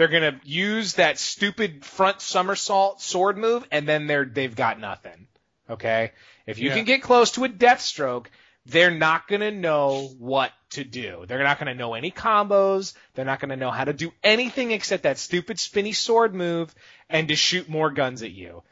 They're 0.00 0.08
going 0.08 0.32
to 0.32 0.40
use 0.48 0.94
that 0.94 1.18
stupid 1.18 1.84
front 1.84 2.22
somersault 2.22 3.02
sword 3.02 3.36
move, 3.36 3.66
and 3.70 3.86
then 3.86 4.06
they're, 4.06 4.24
they've 4.24 4.56
got 4.56 4.80
nothing. 4.80 5.26
Okay? 5.68 6.12
If 6.46 6.58
you 6.58 6.70
Yeah. 6.70 6.76
can 6.76 6.84
get 6.86 7.02
close 7.02 7.32
to 7.32 7.44
a 7.44 7.50
Deathstroke, 7.50 8.28
they're 8.64 8.90
not 8.90 9.28
going 9.28 9.42
to 9.42 9.50
know 9.50 10.08
what 10.18 10.52
to 10.70 10.84
do. 10.84 11.26
They're 11.28 11.42
not 11.42 11.58
going 11.58 11.66
to 11.66 11.78
know 11.78 11.92
any 11.92 12.10
combos. 12.10 12.94
They're 13.12 13.26
not 13.26 13.40
going 13.40 13.50
to 13.50 13.56
know 13.56 13.70
how 13.70 13.84
to 13.84 13.92
do 13.92 14.10
anything 14.24 14.70
except 14.70 15.02
that 15.02 15.18
stupid 15.18 15.60
spinny 15.60 15.92
sword 15.92 16.34
move 16.34 16.74
and 17.10 17.28
to 17.28 17.36
shoot 17.36 17.68
more 17.68 17.90
guns 17.90 18.22
at 18.22 18.30
you. 18.30 18.62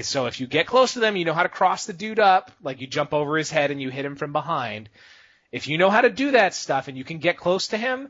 So 0.00 0.24
if 0.24 0.40
you 0.40 0.46
get 0.46 0.66
close 0.66 0.94
to 0.94 1.00
them, 1.00 1.16
you 1.16 1.26
know 1.26 1.34
how 1.34 1.42
to 1.42 1.50
cross 1.50 1.84
the 1.84 1.92
dude 1.92 2.18
up, 2.18 2.50
like 2.62 2.80
you 2.80 2.86
jump 2.86 3.12
over 3.12 3.36
his 3.36 3.50
head 3.50 3.70
and 3.70 3.82
you 3.82 3.90
hit 3.90 4.06
him 4.06 4.16
from 4.16 4.32
behind. 4.32 4.88
If 5.52 5.68
you 5.68 5.76
know 5.76 5.90
how 5.90 6.00
to 6.00 6.08
do 6.08 6.30
that 6.30 6.54
stuff 6.54 6.88
and 6.88 6.96
you 6.96 7.04
can 7.04 7.18
get 7.18 7.36
close 7.36 7.68
to 7.68 7.76
him, 7.76 8.08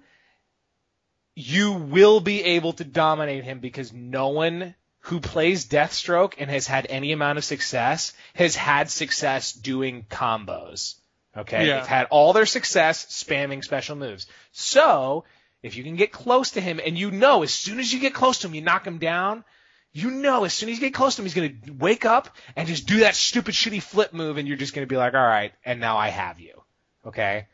you 1.39 1.73
will 1.73 2.19
be 2.19 2.43
able 2.43 2.73
to 2.73 2.85
dominate 2.85 3.44
him 3.44 3.60
because 3.60 3.93
no 3.93 4.28
one 4.31 4.74
who 5.02 5.20
plays 5.20 5.66
Deathstroke 5.66 6.35
and 6.39 6.51
has 6.51 6.66
had 6.66 6.86
any 6.90 7.12
amount 7.12 7.39
of 7.39 7.44
success 7.44 8.12
has 8.35 8.56
had 8.56 8.90
success 8.90 9.52
doing 9.52 10.05
combos. 10.10 10.97
Okay, 11.36 11.69
Yeah. 11.69 11.77
they've 11.78 11.86
had 11.86 12.09
all 12.10 12.32
their 12.32 12.44
success 12.47 13.06
spamming 13.06 13.62
special 13.62 13.94
moves. 13.94 14.27
So 14.51 15.24
if 15.62 15.77
you 15.77 15.85
can 15.85 15.94
get 15.94 16.10
close 16.10 16.51
to 16.52 16.60
him, 16.60 16.81
and 16.85 16.98
you 16.98 17.12
know 17.12 17.44
as 17.44 17.52
soon 17.52 17.78
as 17.78 17.93
you 17.93 18.01
get 18.01 18.15
close 18.15 18.39
to 18.40 18.48
him, 18.48 18.55
you 18.55 18.60
knock 18.62 18.85
him 18.85 18.98
down. 18.98 19.44
You 19.93 20.10
know 20.10 20.43
as 20.44 20.52
soon 20.52 20.69
as 20.70 20.74
you 20.77 20.81
get 20.81 20.94
close 20.94 21.15
to 21.16 21.23
him, 21.23 21.27
he's 21.27 21.35
gonna 21.35 21.74
wake 21.78 22.05
up 22.05 22.36
and 22.56 22.66
just 22.66 22.86
do 22.89 23.01
that 23.01 23.15
stupid 23.15 23.55
shitty 23.55 23.81
flip 23.81 24.12
move, 24.12 24.39
and 24.39 24.48
you're 24.48 24.56
just 24.56 24.74
gonna 24.74 24.89
be 24.89 24.97
like, 24.97 25.15
all 25.15 25.20
right, 25.20 25.52
and 25.65 25.78
now 25.78 25.97
I 25.98 26.09
have 26.09 26.40
you. 26.40 26.62
Okay, 27.06 27.47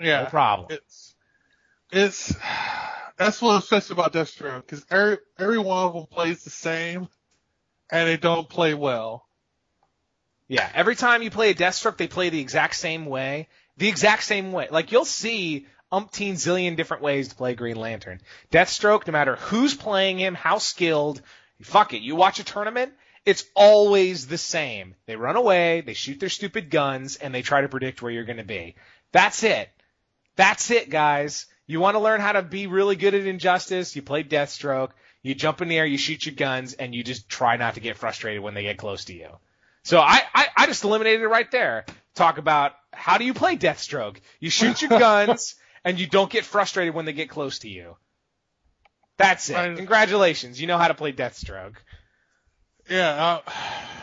Yeah. 0.00 0.24
no 0.24 0.26
problem. 0.28 0.66
It's 0.72 1.14
it's 1.92 2.34
that's 3.18 3.42
what's 3.42 3.66
special 3.66 3.94
about 3.94 4.12
Deathstroke 4.12 4.62
because 4.62 4.84
every 4.90 5.18
every 5.38 5.58
one 5.58 5.86
of 5.86 5.94
them 5.94 6.06
plays 6.06 6.44
the 6.44 6.50
same, 6.50 7.08
and 7.90 8.08
they 8.08 8.16
don't 8.16 8.48
play 8.48 8.74
well. 8.74 9.26
Yeah, 10.46 10.68
every 10.74 10.96
time 10.96 11.22
you 11.22 11.30
play 11.30 11.50
a 11.50 11.54
Deathstroke, 11.54 11.98
they 11.98 12.08
play 12.08 12.30
the 12.30 12.40
exact 12.40 12.76
same 12.76 13.06
way. 13.06 13.48
The 13.76 13.88
exact 13.88 14.24
same 14.24 14.52
way. 14.52 14.68
Like 14.70 14.92
you'll 14.92 15.04
see 15.04 15.66
umpteen 15.92 16.34
zillion 16.34 16.76
different 16.76 17.02
ways 17.02 17.28
to 17.28 17.34
play 17.34 17.54
Green 17.54 17.76
Lantern. 17.76 18.20
Deathstroke, 18.50 19.06
no 19.06 19.12
matter 19.12 19.36
who's 19.36 19.74
playing 19.74 20.18
him, 20.18 20.34
how 20.34 20.58
skilled, 20.58 21.20
fuck 21.62 21.92
it. 21.94 22.02
You 22.02 22.16
watch 22.16 22.40
a 22.40 22.44
tournament, 22.44 22.92
it's 23.24 23.44
always 23.54 24.26
the 24.26 24.38
same. 24.38 24.94
They 25.06 25.16
run 25.16 25.36
away, 25.36 25.82
they 25.82 25.94
shoot 25.94 26.20
their 26.20 26.28
stupid 26.28 26.70
guns, 26.70 27.16
and 27.16 27.34
they 27.34 27.42
try 27.42 27.62
to 27.62 27.68
predict 27.68 28.02
where 28.02 28.12
you're 28.12 28.24
going 28.24 28.38
to 28.38 28.44
be. 28.44 28.76
That's 29.12 29.42
it. 29.42 29.68
That's 30.36 30.70
it, 30.70 30.90
guys. 30.90 31.46
You 31.68 31.80
want 31.80 31.96
to 31.96 32.00
learn 32.00 32.22
how 32.22 32.32
to 32.32 32.42
be 32.42 32.66
really 32.66 32.96
good 32.96 33.14
at 33.14 33.26
Injustice? 33.26 33.94
You 33.94 34.00
play 34.00 34.24
Deathstroke. 34.24 34.90
You 35.22 35.34
jump 35.34 35.60
in 35.60 35.68
the 35.68 35.76
air, 35.76 35.84
you 35.84 35.98
shoot 35.98 36.24
your 36.24 36.34
guns, 36.34 36.72
and 36.72 36.94
you 36.94 37.04
just 37.04 37.28
try 37.28 37.56
not 37.56 37.74
to 37.74 37.80
get 37.80 37.98
frustrated 37.98 38.42
when 38.42 38.54
they 38.54 38.62
get 38.62 38.78
close 38.78 39.04
to 39.06 39.14
you. 39.14 39.28
So 39.82 40.00
I, 40.00 40.22
I, 40.34 40.46
I 40.56 40.66
just 40.66 40.82
eliminated 40.82 41.20
it 41.20 41.28
right 41.28 41.50
there. 41.50 41.84
Talk 42.14 42.38
about 42.38 42.72
how 42.92 43.18
do 43.18 43.24
you 43.24 43.34
play 43.34 43.56
Deathstroke? 43.56 44.16
You 44.40 44.48
shoot 44.48 44.80
your 44.80 44.90
guns 44.98 45.56
and 45.84 46.00
you 46.00 46.06
don't 46.06 46.30
get 46.30 46.46
frustrated 46.46 46.94
when 46.94 47.04
they 47.04 47.12
get 47.12 47.28
close 47.28 47.58
to 47.60 47.68
you. 47.68 47.96
That's 49.18 49.50
it. 49.50 49.76
Congratulations. 49.76 50.58
You 50.58 50.68
know 50.68 50.78
how 50.78 50.88
to 50.88 50.94
play 50.94 51.12
Deathstroke. 51.12 51.74
Yeah, 52.88 53.42
uh, 53.46 53.52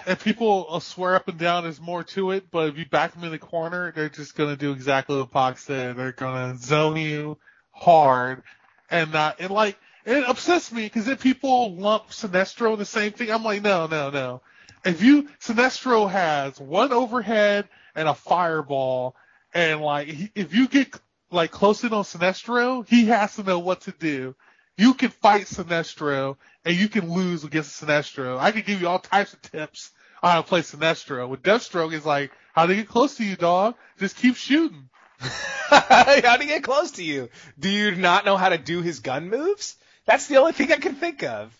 and 0.05 0.19
people 0.19 0.67
will 0.69 0.79
swear 0.81 1.15
up 1.15 1.27
and 1.27 1.39
down 1.39 1.63
there's 1.63 1.81
more 1.81 2.03
to 2.03 2.29
it, 2.31 2.51
but 2.51 2.69
if 2.69 2.77
you 2.77 2.85
back 2.85 3.15
them 3.15 3.23
in 3.23 3.31
the 3.31 3.39
corner, 3.39 3.91
they're 3.95 4.09
just 4.09 4.35
gonna 4.35 4.55
do 4.55 4.71
exactly 4.71 5.17
what 5.17 5.31
Pac 5.31 5.57
said. 5.57 5.95
They're 5.95 6.11
gonna 6.11 6.57
zone 6.57 6.97
you 6.97 7.39
hard, 7.75 8.41
and 8.89 9.09
uh, 9.09 9.17
not 9.17 9.39
and 9.39 9.51
like 9.51 9.77
it 10.05 10.23
upsets 10.23 10.71
me 10.71 10.83
because 10.83 11.05
then 11.05 11.17
people 11.17 11.75
lump 11.75 12.09
Sinestro 12.09 12.73
in 12.73 12.79
the 12.79 12.85
same 12.85 13.11
thing. 13.11 13.31
I'm 13.31 13.43
like, 13.43 13.61
no, 13.61 13.87
no, 13.87 14.09
no. 14.09 14.41
If 14.83 15.03
you 15.03 15.29
Sinestro 15.39 16.09
has 16.09 16.59
one 16.59 16.91
overhead 16.91 17.67
and 17.95 18.07
a 18.07 18.13
fireball, 18.13 19.15
and 19.53 19.81
like 19.81 20.31
if 20.35 20.53
you 20.53 20.67
get 20.67 20.99
like 21.31 21.51
close 21.51 21.83
in 21.83 21.93
on 21.93 22.03
Sinestro, 22.03 22.87
he 22.87 23.05
has 23.07 23.35
to 23.35 23.43
know 23.43 23.59
what 23.59 23.81
to 23.81 23.91
do. 23.91 24.35
You 24.77 24.93
can 24.93 25.09
fight 25.09 25.45
Sinestro 25.45 26.37
and 26.65 26.75
you 26.75 26.89
can 26.89 27.11
lose 27.11 27.43
against 27.43 27.81
Sinestro. 27.81 28.37
I 28.37 28.51
can 28.51 28.61
give 28.61 28.81
you 28.81 28.87
all 28.87 28.99
types 28.99 29.33
of 29.33 29.41
tips 29.41 29.91
on 30.21 30.31
how 30.31 30.41
to 30.41 30.47
play 30.47 30.61
Sinestro. 30.61 31.27
With 31.29 31.43
Deathstroke, 31.43 31.93
it's 31.93 32.05
like, 32.05 32.31
how 32.53 32.65
to 32.65 32.75
get 32.75 32.87
close 32.87 33.15
to 33.17 33.23
you, 33.23 33.35
dog? 33.35 33.75
Just 33.99 34.17
keep 34.17 34.35
shooting. 34.35 34.89
how 35.69 36.37
you 36.39 36.47
get 36.47 36.63
close 36.63 36.91
to 36.91 37.03
you? 37.03 37.29
Do 37.59 37.69
you 37.69 37.95
not 37.95 38.25
know 38.25 38.37
how 38.37 38.49
to 38.49 38.57
do 38.57 38.81
his 38.81 38.99
gun 38.99 39.29
moves? 39.29 39.75
That's 40.05 40.27
the 40.27 40.37
only 40.37 40.53
thing 40.53 40.71
I 40.71 40.77
can 40.77 40.95
think 40.95 41.23
of. 41.23 41.55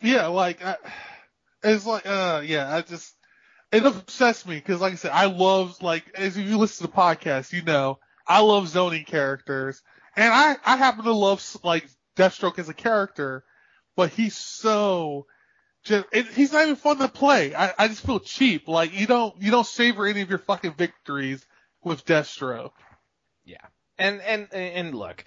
Yeah, 0.00 0.28
like, 0.28 0.64
I, 0.64 0.76
it's 1.62 1.84
like, 1.84 2.06
uh, 2.06 2.42
yeah, 2.44 2.74
I 2.74 2.80
just, 2.80 3.14
it 3.70 3.84
upsets 3.84 4.46
me 4.46 4.56
because, 4.56 4.80
like 4.80 4.94
I 4.94 4.96
said, 4.96 5.12
I 5.12 5.26
love, 5.26 5.82
like, 5.82 6.04
as 6.14 6.36
you 6.38 6.56
listen 6.56 6.86
to 6.86 6.90
the 6.90 6.96
podcast, 6.96 7.52
you 7.52 7.62
know, 7.62 7.98
I 8.26 8.40
love 8.40 8.68
zoning 8.68 9.04
characters, 9.04 9.82
and 10.16 10.32
I, 10.32 10.56
I 10.64 10.76
happen 10.76 11.04
to 11.04 11.12
love, 11.12 11.44
like, 11.62 11.86
Deathstroke 12.16 12.58
as 12.58 12.68
a 12.68 12.74
character, 12.74 13.44
but 13.96 14.10
he's 14.10 14.36
so, 14.36 15.26
just, 15.84 16.06
it, 16.12 16.26
he's 16.28 16.52
not 16.52 16.62
even 16.62 16.76
fun 16.76 16.98
to 16.98 17.08
play. 17.08 17.54
I, 17.54 17.72
I 17.78 17.88
just 17.88 18.04
feel 18.04 18.20
cheap. 18.20 18.68
Like, 18.68 18.98
you 18.98 19.06
don't, 19.06 19.40
you 19.40 19.50
don't 19.50 19.66
savor 19.66 20.06
any 20.06 20.22
of 20.22 20.30
your 20.30 20.38
fucking 20.38 20.74
victories 20.74 21.44
with 21.82 22.04
Deathstroke. 22.06 22.72
Yeah. 23.50 23.66
And 23.98 24.20
and 24.20 24.48
and 24.52 24.94
look, 24.94 25.24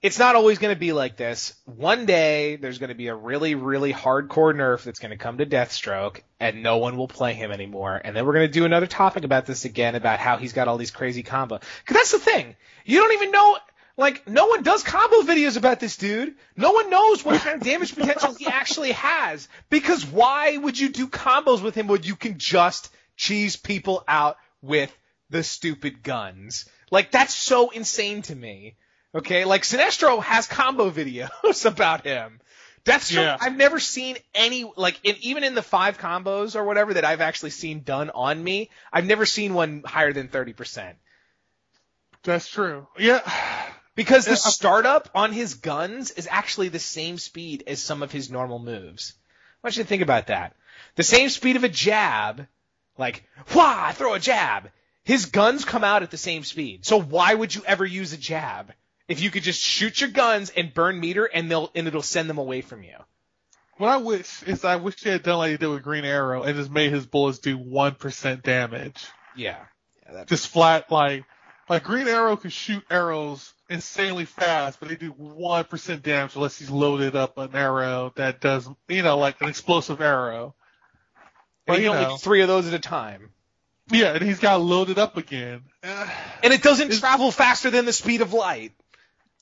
it's 0.00 0.18
not 0.18 0.34
always 0.34 0.58
going 0.58 0.74
to 0.74 0.78
be 0.78 0.92
like 0.92 1.16
this. 1.16 1.54
One 1.66 2.06
day 2.06 2.56
there's 2.56 2.78
going 2.78 2.88
to 2.88 2.94
be 2.94 3.08
a 3.08 3.14
really 3.14 3.54
really 3.54 3.92
hardcore 3.92 4.54
nerf 4.54 4.82
that's 4.84 4.98
going 4.98 5.10
to 5.10 5.16
come 5.16 5.38
to 5.38 5.46
Deathstroke 5.46 6.22
and 6.40 6.62
no 6.62 6.78
one 6.78 6.96
will 6.96 7.08
play 7.08 7.34
him 7.34 7.52
anymore. 7.52 8.00
And 8.02 8.16
then 8.16 8.26
we're 8.26 8.32
going 8.32 8.48
to 8.48 8.52
do 8.52 8.64
another 8.64 8.86
topic 8.86 9.24
about 9.24 9.46
this 9.46 9.64
again 9.64 9.94
about 9.94 10.18
how 10.18 10.38
he's 10.38 10.52
got 10.52 10.66
all 10.66 10.78
these 10.78 10.90
crazy 10.90 11.22
combo. 11.22 11.58
Cuz 11.58 11.94
that's 11.94 12.12
the 12.12 12.18
thing. 12.18 12.56
You 12.84 13.00
don't 13.00 13.12
even 13.12 13.30
know 13.30 13.58
like 13.98 14.26
no 14.26 14.46
one 14.46 14.62
does 14.62 14.82
combo 14.82 15.22
videos 15.22 15.58
about 15.58 15.78
this 15.78 15.96
dude. 15.96 16.34
No 16.56 16.72
one 16.72 16.88
knows 16.88 17.24
what 17.24 17.40
kind 17.40 17.60
of 17.60 17.66
damage 17.66 17.94
potential 17.94 18.34
he 18.34 18.46
actually 18.46 18.92
has 18.92 19.48
because 19.68 20.06
why 20.06 20.56
would 20.56 20.78
you 20.78 20.88
do 20.88 21.06
combos 21.08 21.62
with 21.62 21.74
him 21.74 21.86
when 21.88 22.02
you 22.02 22.16
can 22.16 22.38
just 22.38 22.90
cheese 23.16 23.56
people 23.56 24.04
out 24.08 24.38
with 24.62 24.96
the 25.30 25.42
stupid 25.42 26.02
guns? 26.02 26.64
Like 26.90 27.10
that's 27.10 27.34
so 27.34 27.70
insane 27.70 28.22
to 28.22 28.34
me. 28.34 28.76
Okay, 29.14 29.44
like 29.44 29.62
Sinestro 29.62 30.22
has 30.22 30.46
combo 30.46 30.90
videos 30.90 31.64
about 31.66 32.04
him. 32.04 32.40
Deathstroke, 32.84 33.14
Yeah. 33.16 33.36
I've 33.40 33.56
never 33.56 33.80
seen 33.80 34.16
any 34.34 34.70
like 34.76 35.00
in, 35.02 35.16
even 35.20 35.44
in 35.44 35.54
the 35.54 35.62
five 35.62 35.98
combos 35.98 36.56
or 36.56 36.64
whatever 36.64 36.94
that 36.94 37.04
I've 37.04 37.20
actually 37.20 37.50
seen 37.50 37.82
done 37.82 38.10
on 38.10 38.42
me. 38.42 38.70
I've 38.92 39.06
never 39.06 39.26
seen 39.26 39.54
one 39.54 39.82
higher 39.84 40.12
than 40.12 40.28
thirty 40.28 40.52
percent 40.52 40.96
That's 42.22 42.48
true. 42.48 42.86
Yeah. 42.98 43.20
because 43.94 44.26
the 44.26 44.36
startup 44.36 45.10
on 45.14 45.32
his 45.32 45.54
guns 45.54 46.12
is 46.12 46.28
actually 46.30 46.68
the 46.68 46.78
same 46.78 47.18
speed 47.18 47.64
as 47.66 47.82
some 47.82 48.02
of 48.02 48.12
his 48.12 48.30
normal 48.30 48.58
moves. 48.58 49.14
I 49.62 49.66
want 49.66 49.76
you 49.76 49.82
to 49.82 49.88
think 49.88 50.02
about 50.02 50.28
that. 50.28 50.54
The 50.94 51.02
same 51.02 51.28
speed 51.30 51.56
of 51.56 51.64
a 51.64 51.68
jab, 51.68 52.46
like 52.96 53.24
wah, 53.54 53.90
throw 53.92 54.14
a 54.14 54.20
jab. 54.20 54.70
His 55.08 55.24
guns 55.24 55.64
come 55.64 55.84
out 55.84 56.02
at 56.02 56.10
the 56.10 56.18
same 56.18 56.44
speed. 56.44 56.84
So 56.84 57.00
why 57.00 57.32
would 57.32 57.54
you 57.54 57.62
ever 57.64 57.86
use 57.86 58.12
a 58.12 58.18
jab 58.18 58.74
if 59.08 59.22
you 59.22 59.30
could 59.30 59.42
just 59.42 59.58
shoot 59.58 60.02
your 60.02 60.10
guns 60.10 60.50
and 60.50 60.74
burn 60.74 61.00
meter 61.00 61.24
and 61.24 61.50
they'll 61.50 61.70
and 61.74 61.88
it'll 61.88 62.02
send 62.02 62.28
them 62.28 62.36
away 62.36 62.60
from 62.60 62.82
you? 62.82 62.94
What 63.78 63.88
I 63.88 63.96
wish 63.96 64.42
is 64.42 64.66
I 64.66 64.76
wish 64.76 65.00
they 65.00 65.12
had 65.12 65.22
done 65.22 65.38
like 65.38 65.52
they 65.52 65.56
did 65.56 65.68
with 65.68 65.82
Green 65.82 66.04
Arrow 66.04 66.42
and 66.42 66.54
just 66.54 66.70
made 66.70 66.92
his 66.92 67.06
bullets 67.06 67.38
do 67.38 67.56
1% 67.56 68.42
damage. 68.42 69.06
Yeah. 69.34 69.56
yeah 70.12 70.24
just 70.24 70.48
flat 70.48 70.92
like 70.92 71.24
like 71.70 71.84
Green 71.84 72.06
Arrow 72.06 72.36
can 72.36 72.50
shoot 72.50 72.84
arrows 72.90 73.54
insanely 73.70 74.26
fast, 74.26 74.78
but 74.78 74.90
they 74.90 74.96
do 74.96 75.12
one 75.12 75.64
percent 75.64 76.02
damage 76.02 76.36
unless 76.36 76.58
he's 76.58 76.68
loaded 76.68 77.16
up 77.16 77.38
an 77.38 77.56
arrow 77.56 78.12
that 78.16 78.42
does 78.42 78.68
you 78.88 79.02
know 79.02 79.16
like 79.16 79.40
an 79.40 79.48
explosive 79.48 80.02
arrow. 80.02 80.54
and 81.66 81.76
But 81.76 81.80
you 81.80 81.88
only 81.88 82.02
know, 82.02 82.18
three 82.18 82.42
of 82.42 82.48
those 82.48 82.68
at 82.68 82.74
a 82.74 82.78
time. 82.78 83.30
Yeah, 83.90 84.14
and 84.14 84.22
he's 84.22 84.38
got 84.38 84.60
loaded 84.60 84.98
up 84.98 85.16
again. 85.16 85.62
And 86.40 86.52
it 86.52 86.62
doesn't 86.62 86.92
travel 86.92 87.32
faster 87.32 87.68
than 87.68 87.84
the 87.84 87.92
speed 87.92 88.20
of 88.20 88.32
light. 88.32 88.70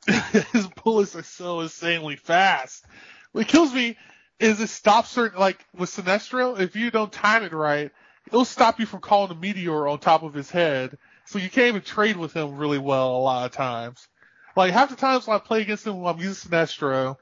his 0.53 0.67
bullets 0.83 1.15
are 1.15 1.23
so 1.23 1.61
insanely 1.61 2.17
fast. 2.17 2.87
What 3.33 3.49
kills 3.49 3.75
me 3.75 3.99
is 4.41 4.61
it 4.61 4.69
stops 4.69 5.11
certain 5.11 5.39
like 5.39 5.63
with 5.75 5.91
Sinestro, 5.91 6.59
if 6.59 6.75
you 6.75 6.91
don't 6.91 7.13
time 7.13 7.43
it 7.43 7.53
right, 7.53 7.91
it'll 8.29 8.47
stop 8.47 8.81
you 8.81 8.87
from 8.87 9.01
calling 9.01 9.31
a 9.31 9.35
meteor 9.35 9.87
on 9.87 9.99
top 9.99 10.23
of 10.23 10.33
his 10.33 10.51
head. 10.51 10.97
So 11.27 11.39
you 11.39 11.51
can't 11.51 11.69
even 11.69 11.83
trade 11.83 12.17
with 12.17 12.33
him 12.33 12.57
really 12.57 12.79
well 12.79 13.17
a 13.17 13.19
lot 13.19 13.47
of 13.47 13.53
times. 13.53 14.09
Like 14.57 14.73
half 14.73 14.89
the 14.89 14.97
times 14.97 15.27
when 15.27 15.37
I 15.37 15.41
play 15.41 15.61
against 15.61 15.87
him 15.87 16.01
when 16.01 16.15
I'm 16.15 16.21
using 16.21 16.51
Sinestro, 16.51 17.17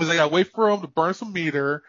is 0.00 0.08
I 0.08 0.16
gotta 0.16 0.32
wait 0.32 0.52
for 0.52 0.70
him 0.70 0.80
to 0.80 0.88
burn 0.88 1.14
some 1.14 1.32
meter, 1.32 1.82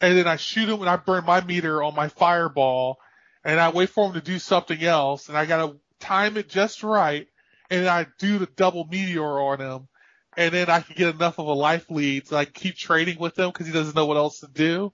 and 0.00 0.16
then 0.16 0.26
I 0.26 0.36
shoot 0.36 0.68
him 0.68 0.80
and 0.80 0.88
I 0.88 0.96
burn 0.96 1.24
my 1.24 1.40
meter 1.40 1.82
on 1.82 1.94
my 1.94 2.08
fireball, 2.08 2.98
and 3.46 3.60
I 3.60 3.70
wait 3.70 3.90
for 3.90 4.08
him 4.08 4.14
to 4.14 4.20
do 4.20 4.40
something 4.40 4.82
else, 4.82 5.28
and 5.28 5.38
I 5.38 5.46
gotta 5.46 5.76
time 6.00 6.36
it 6.36 6.48
just 6.48 6.82
right, 6.82 7.28
and 7.70 7.86
I 7.86 8.08
do 8.18 8.38
the 8.38 8.46
double 8.46 8.84
meteor 8.84 9.22
on 9.24 9.60
him, 9.60 9.88
and 10.36 10.52
then 10.52 10.68
I 10.68 10.80
can 10.80 10.96
get 10.96 11.14
enough 11.14 11.38
of 11.38 11.46
a 11.46 11.52
life 11.52 11.88
lead 11.88 12.32
I 12.32 12.44
can 12.44 12.52
keep 12.52 12.74
trading 12.74 13.20
with 13.20 13.38
him 13.38 13.50
because 13.50 13.68
he 13.68 13.72
doesn't 13.72 13.94
know 13.94 14.06
what 14.06 14.16
else 14.16 14.40
to 14.40 14.48
do, 14.48 14.92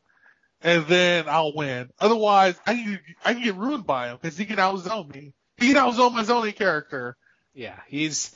and 0.60 0.86
then 0.86 1.24
I'll 1.28 1.54
win. 1.54 1.88
Otherwise, 1.98 2.54
I 2.66 2.74
can 2.74 3.00
I 3.24 3.32
can 3.32 3.42
get 3.42 3.56
ruined 3.56 3.86
by 3.86 4.08
him 4.08 4.18
because 4.20 4.36
he 4.36 4.44
can 4.44 4.56
outzone 4.56 5.12
me. 5.12 5.32
He 5.56 5.72
can 5.72 5.76
outzone 5.76 6.12
my 6.12 6.22
zoning 6.22 6.52
character. 6.52 7.16
Yeah, 7.54 7.78
he's 7.88 8.34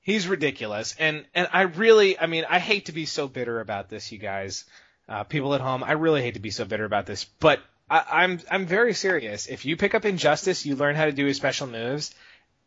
he's 0.00 0.28
ridiculous, 0.28 0.94
and 0.96 1.26
and 1.34 1.48
I 1.52 1.62
really, 1.62 2.16
I 2.16 2.26
mean, 2.26 2.44
I 2.48 2.60
hate 2.60 2.86
to 2.86 2.92
be 2.92 3.04
so 3.04 3.26
bitter 3.26 3.58
about 3.58 3.88
this, 3.88 4.12
you 4.12 4.18
guys, 4.18 4.64
uh, 5.08 5.24
people 5.24 5.54
at 5.54 5.60
home. 5.60 5.82
I 5.82 5.92
really 5.92 6.22
hate 6.22 6.34
to 6.34 6.40
be 6.40 6.52
so 6.52 6.64
bitter 6.64 6.84
about 6.84 7.06
this, 7.06 7.24
but 7.24 7.60
I, 7.90 8.04
I'm 8.10 8.40
I'm 8.50 8.66
very 8.66 8.94
serious. 8.94 9.46
If 9.46 9.64
you 9.64 9.76
pick 9.76 9.94
up 9.94 10.04
Injustice, 10.04 10.64
you 10.64 10.76
learn 10.76 10.96
how 10.96 11.06
to 11.06 11.12
do 11.12 11.26
his 11.26 11.36
special 11.36 11.66
moves, 11.66 12.14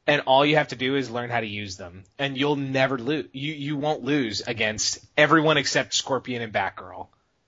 and 0.06 0.22
all 0.28 0.46
you 0.46 0.58
have 0.58 0.68
to 0.70 0.76
do 0.76 0.96
is 0.96 1.10
learn 1.10 1.30
how 1.30 1.40
to 1.40 1.48
use 1.48 1.78
them, 1.78 2.04
and 2.20 2.38
you'll 2.38 2.58
never 2.58 2.98
lose. 2.98 3.28
You 3.32 3.54
you 3.54 3.78
won't 3.78 4.04
lose 4.04 4.42
against 4.42 5.00
everyone 5.18 5.58
except 5.58 5.94
Scorpion 5.94 6.42
and 6.42 6.54
Batgirl. 6.54 7.08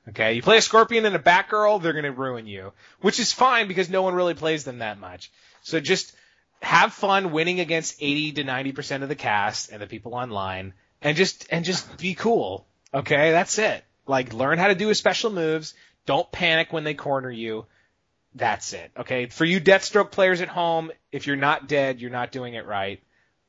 Okay, 0.10 0.34
you 0.34 0.41
play 0.41 0.57
a 0.57 0.61
Scorpion 0.61 1.06
and 1.06 1.15
a 1.15 1.19
Batgirl, 1.19 1.81
they're 1.81 1.93
gonna 1.93 2.11
ruin 2.11 2.47
you, 2.47 2.73
which 3.02 3.19
is 3.19 3.34
fine 3.34 3.68
because 3.68 3.89
no 3.89 4.03
one 4.03 4.14
really 4.14 4.35
plays 4.35 4.64
them 4.64 4.80
that 4.80 4.99
much. 4.99 5.31
So 5.64 5.80
just 5.80 6.15
have 6.61 6.93
fun 6.93 7.31
winning 7.31 7.60
against 7.60 7.95
80 7.99 8.34
to 8.34 8.43
90% 8.43 9.03
of 9.03 9.10
the 9.10 9.15
cast 9.15 9.72
and 9.72 9.81
the 9.81 9.88
people 9.88 10.14
online 10.14 10.73
and 11.02 11.18
just 11.18 11.47
and 11.52 11.65
just 11.65 11.97
be 11.97 12.15
cool. 12.15 12.65
Okay? 12.93 13.31
That's 13.31 13.57
it. 13.60 13.84
Like 14.07 14.34
learn 14.34 14.60
how 14.60 14.68
to 14.68 14.76
do 14.76 14.88
his 14.88 14.97
special 14.97 15.31
moves. 15.31 15.73
Don't 16.06 16.32
panic 16.32 16.72
when 16.72 16.84
they 16.84 16.94
corner 16.94 17.32
you. 17.32 17.65
That's 18.34 18.73
it. 18.73 18.91
Okay? 18.98 19.27
For 19.27 19.45
you 19.45 19.61
Deathstroke 19.61 20.11
players 20.11 20.41
at 20.41 20.49
home, 20.49 20.91
if 21.11 21.26
you're 21.26 21.36
not 21.36 21.68
dead, 21.68 22.02
you're 22.02 22.11
not 22.11 22.32
doing 22.32 22.53
it 22.53 22.65
right. 22.65 23.02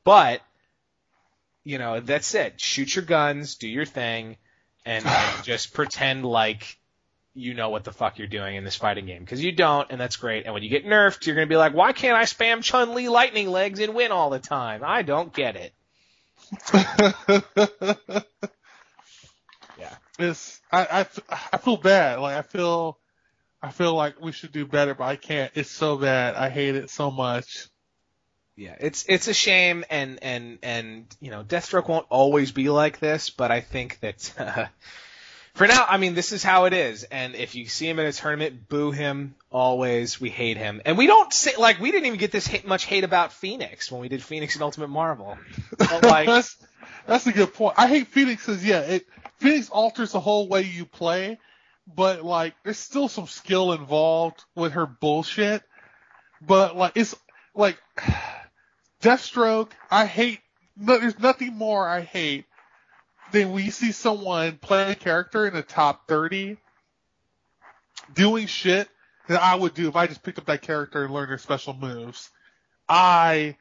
But 0.03 0.41
you 1.63 1.77
know, 1.79 1.99
that's 1.99 2.33
it. 2.33 2.61
Shoot 2.61 2.95
your 2.95 3.03
guns, 3.03 3.55
do 3.55 3.67
your 3.67 3.85
thing, 3.85 4.37
and, 4.85 5.05
and 5.07 5.43
just 5.43 5.73
pretend 5.73 6.25
like 6.25 6.77
you 7.33 7.53
know 7.53 7.69
what 7.69 7.83
the 7.83 7.91
fuck 7.91 8.17
you're 8.17 8.27
doing 8.27 8.55
in 8.55 8.63
this 8.63 8.75
fighting 8.75 9.05
game 9.05 9.21
because 9.21 9.43
you 9.43 9.51
don't, 9.51 9.91
and 9.91 10.01
that's 10.01 10.15
great. 10.15 10.45
And 10.45 10.53
when 10.53 10.63
you 10.63 10.69
get 10.69 10.85
nerfed, 10.85 11.25
you're 11.25 11.35
gonna 11.35 11.45
be 11.45 11.57
like, 11.57 11.73
why 11.73 11.91
can't 11.91 12.17
I 12.17 12.23
spam 12.23 12.63
Chun 12.63 12.95
Li 12.95 13.09
lightning 13.09 13.49
legs 13.49 13.79
and 13.79 13.93
win 13.93 14.11
all 14.11 14.29
the 14.29 14.39
time? 14.39 14.81
I 14.83 15.03
don't 15.03 15.33
get 15.33 15.55
it. 15.55 15.73
Yeah. 20.19 20.33
I, 20.71 21.05
I 21.51 21.57
feel 21.57 21.77
bad. 21.77 22.19
Like 22.19 22.37
I 22.37 22.41
feel 22.41 22.97
I 23.61 23.71
feel 23.71 23.93
like 23.93 24.21
we 24.21 24.31
should 24.31 24.51
do 24.51 24.65
better, 24.65 24.93
but 24.93 25.05
I 25.05 25.15
can't. 25.15 25.51
It's 25.55 25.69
so 25.69 25.97
bad. 25.97 26.35
I 26.35 26.49
hate 26.49 26.75
it 26.75 26.89
so 26.89 27.09
much. 27.09 27.67
Yeah, 28.55 28.75
it's 28.79 29.05
it's 29.07 29.27
a 29.27 29.33
shame, 29.33 29.83
and 29.89 30.19
and 30.23 30.59
and 30.63 31.15
you 31.19 31.31
know, 31.31 31.43
Deathstroke 31.43 31.87
won't 31.87 32.07
always 32.09 32.51
be 32.51 32.69
like 32.69 32.99
this, 32.99 33.29
but 33.29 33.51
I 33.51 33.61
think 33.61 33.99
that 33.99 34.33
uh, 34.37 34.65
for 35.53 35.67
now, 35.67 35.85
I 35.87 35.97
mean, 35.97 36.15
this 36.15 36.31
is 36.31 36.43
how 36.43 36.65
it 36.65 36.73
is. 36.73 37.03
And 37.03 37.35
if 37.35 37.55
you 37.55 37.67
see 37.67 37.87
him 37.87 37.99
in 37.99 38.05
a 38.05 38.11
tournament, 38.11 38.67
boo 38.67 38.91
him 38.91 39.35
always. 39.51 40.19
We 40.19 40.29
hate 40.29 40.57
him, 40.57 40.81
and 40.85 40.97
we 40.97 41.07
don't 41.07 41.31
say 41.33 41.55
like 41.57 41.79
we 41.79 41.91
didn't 41.91 42.07
even 42.07 42.19
get 42.19 42.31
this 42.31 42.47
hate, 42.47 42.67
much 42.67 42.85
hate 42.85 43.03
about 43.03 43.33
Phoenix 43.33 43.91
when 43.91 44.01
we 44.01 44.07
did 44.07 44.23
Phoenix 44.23 44.55
and 44.55 44.63
Ultimate 44.63 44.89
Marvel. 44.89 45.37
But, 45.77 46.03
like, 46.03 46.27
that's 46.27 46.57
that's 47.05 47.27
a 47.27 47.31
good 47.31 47.53
point. 47.53 47.75
I 47.77 47.87
hate 47.87 48.07
Phoenix 48.07 48.45
because 48.45 48.65
yeah, 48.65 48.79
it 48.79 49.07
Phoenix 49.37 49.69
alters 49.69 50.11
the 50.11 50.19
whole 50.19 50.47
way 50.47 50.63
you 50.63 50.85
play, 50.85 51.39
but 51.95 52.23
like 52.23 52.55
there's 52.63 52.79
still 52.79 53.07
some 53.07 53.27
skill 53.27 53.73
involved 53.73 54.43
with 54.55 54.73
her 54.73 54.85
bullshit. 54.85 55.63
But 56.41 56.75
like 56.75 56.93
it's 56.95 57.15
like 57.55 57.77
Deathstroke. 59.01 59.71
I 59.91 60.05
hate. 60.05 60.39
No, 60.75 60.97
there's 60.99 61.19
nothing 61.19 61.55
more 61.55 61.87
I 61.87 62.01
hate 62.01 62.45
than 63.31 63.51
when 63.51 63.65
you 63.65 63.71
see 63.71 63.91
someone 63.91 64.57
play 64.57 64.91
a 64.91 64.95
character 64.95 65.45
in 65.47 65.53
the 65.53 65.63
top 65.63 66.07
30 66.07 66.57
doing 68.13 68.47
shit 68.47 68.87
that 69.27 69.41
I 69.41 69.55
would 69.55 69.73
do 69.73 69.87
if 69.87 69.95
I 69.95 70.07
just 70.07 70.23
picked 70.23 70.37
up 70.37 70.45
that 70.45 70.61
character 70.61 71.03
and 71.03 71.13
learned 71.13 71.31
their 71.31 71.37
special 71.37 71.73
moves. 71.73 72.29
I 72.87 73.57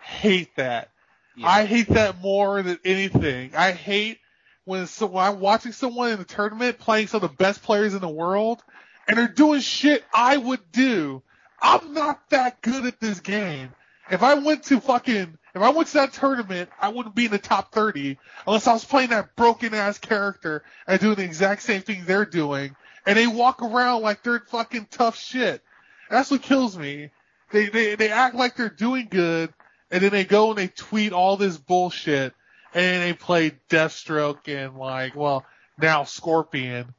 hate 0.00 0.56
that. 0.56 0.90
yeah. 1.36 1.48
I 1.48 1.64
hate 1.66 1.88
that 1.88 2.20
more 2.20 2.62
than 2.62 2.78
anything. 2.84 3.54
I 3.54 3.72
hate 3.72 4.18
when, 4.64 4.86
so, 4.86 5.06
when 5.06 5.24
I'm 5.24 5.40
watching 5.40 5.72
someone 5.72 6.10
in 6.10 6.18
the 6.18 6.24
tournament 6.24 6.78
playing 6.78 7.08
some 7.08 7.22
of 7.22 7.30
the 7.30 7.36
best 7.36 7.62
players 7.62 7.94
in 7.94 8.00
the 8.00 8.08
world 8.08 8.62
and 9.08 9.18
they're 9.18 9.28
doing 9.28 9.60
shit 9.60 10.04
I 10.14 10.36
would 10.36 10.70
do. 10.72 11.22
I'm 11.60 11.92
not 11.92 12.30
that 12.30 12.62
good 12.62 12.86
at 12.86 13.00
this 13.00 13.20
game. 13.20 13.70
If 14.10 14.22
I 14.22 14.34
went 14.34 14.64
to 14.64 14.80
fucking, 14.80 15.38
if 15.54 15.62
I 15.62 15.70
went 15.70 15.88
to 15.88 15.94
that 15.94 16.12
tournament, 16.12 16.70
I 16.80 16.88
wouldn't 16.88 17.14
be 17.14 17.26
in 17.26 17.30
the 17.30 17.38
top 17.38 17.72
30 17.72 18.18
unless 18.46 18.66
I 18.66 18.72
was 18.72 18.84
playing 18.84 19.10
that 19.10 19.36
broken 19.36 19.74
ass 19.74 19.98
character 19.98 20.64
and 20.86 21.00
doing 21.00 21.16
the 21.16 21.24
exact 21.24 21.62
same 21.62 21.82
thing 21.82 22.04
they're 22.04 22.24
doing. 22.24 22.74
And 23.06 23.16
they 23.16 23.26
walk 23.26 23.62
around 23.62 24.02
like 24.02 24.22
they're 24.22 24.40
fucking 24.40 24.88
tough 24.90 25.18
shit. 25.18 25.62
That's 26.08 26.30
what 26.30 26.42
kills 26.42 26.76
me. 26.76 27.10
They, 27.52 27.68
they, 27.68 27.94
they 27.94 28.10
act 28.10 28.34
like 28.34 28.56
they're 28.56 28.68
doing 28.68 29.08
good 29.10 29.52
and 29.90 30.02
then 30.02 30.10
they 30.10 30.24
go 30.24 30.50
and 30.50 30.58
they 30.58 30.68
tweet 30.68 31.12
all 31.12 31.36
this 31.36 31.56
bullshit 31.56 32.34
and 32.74 33.02
they 33.02 33.12
play 33.12 33.52
Deathstroke 33.68 34.48
and 34.48 34.76
like, 34.76 35.14
well, 35.16 35.44
now 35.78 36.04
Scorpion. 36.04 36.94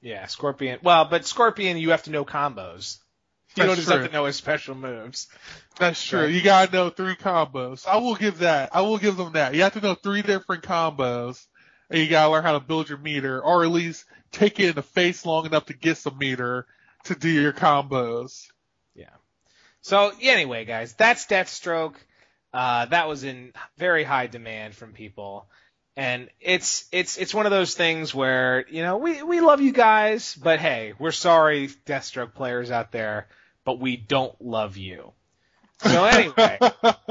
yeah, 0.00 0.26
Scorpion. 0.26 0.78
Well, 0.82 1.04
but 1.04 1.26
Scorpion, 1.26 1.76
you 1.76 1.90
have 1.90 2.04
to 2.04 2.10
know 2.10 2.24
combos. 2.24 2.98
You 3.54 3.64
That's 3.64 3.68
don't 3.68 3.76
just 3.76 3.88
have 3.90 4.06
to 4.06 4.12
know 4.12 4.24
his 4.24 4.36
special 4.36 4.74
moves. 4.74 5.28
That's 5.78 6.02
true. 6.02 6.20
Right. 6.22 6.32
You 6.32 6.40
gotta 6.42 6.72
know 6.72 6.88
three 6.88 7.16
combos. 7.16 7.86
I 7.86 7.98
will 7.98 8.14
give 8.14 8.38
that. 8.38 8.70
I 8.74 8.80
will 8.80 8.96
give 8.96 9.16
them 9.18 9.32
that. 9.34 9.54
You 9.54 9.62
have 9.62 9.74
to 9.74 9.80
know 9.82 9.94
three 9.94 10.22
different 10.22 10.62
combos, 10.62 11.44
and 11.90 12.00
you 12.00 12.08
gotta 12.08 12.32
learn 12.32 12.44
how 12.44 12.52
to 12.52 12.60
build 12.60 12.88
your 12.88 12.96
meter, 12.98 13.42
or 13.42 13.62
at 13.62 13.70
least 13.70 14.06
take 14.30 14.58
it 14.58 14.70
in 14.70 14.74
the 14.74 14.82
face 14.82 15.26
long 15.26 15.44
enough 15.44 15.66
to 15.66 15.74
get 15.74 15.98
some 15.98 16.16
meter 16.16 16.66
to 17.04 17.14
do 17.14 17.28
your 17.28 17.52
combos. 17.52 18.46
Yeah. 18.94 19.10
So 19.82 20.12
anyway, 20.22 20.64
guys, 20.64 20.94
that's 20.94 21.26
Deathstroke. 21.26 21.96
Uh, 22.52 22.86
that 22.86 23.08
was 23.08 23.24
in 23.24 23.52
very 23.78 24.04
high 24.04 24.26
demand 24.26 24.74
from 24.74 24.92
people, 24.92 25.46
and 25.96 26.28
it's 26.40 26.86
it's 26.92 27.16
it's 27.16 27.34
one 27.34 27.46
of 27.46 27.52
those 27.52 27.74
things 27.74 28.14
where 28.14 28.64
you 28.68 28.82
know 28.82 28.98
we 28.98 29.22
we 29.22 29.40
love 29.40 29.60
you 29.60 29.72
guys, 29.72 30.34
but 30.34 30.60
hey, 30.60 30.92
we're 30.98 31.12
sorry, 31.12 31.68
Deathstroke 31.86 32.34
players 32.34 32.70
out 32.70 32.92
there, 32.92 33.28
but 33.64 33.78
we 33.78 33.96
don't 33.96 34.38
love 34.40 34.76
you. 34.76 35.12
So 35.82 36.04
anyway, 36.04 36.58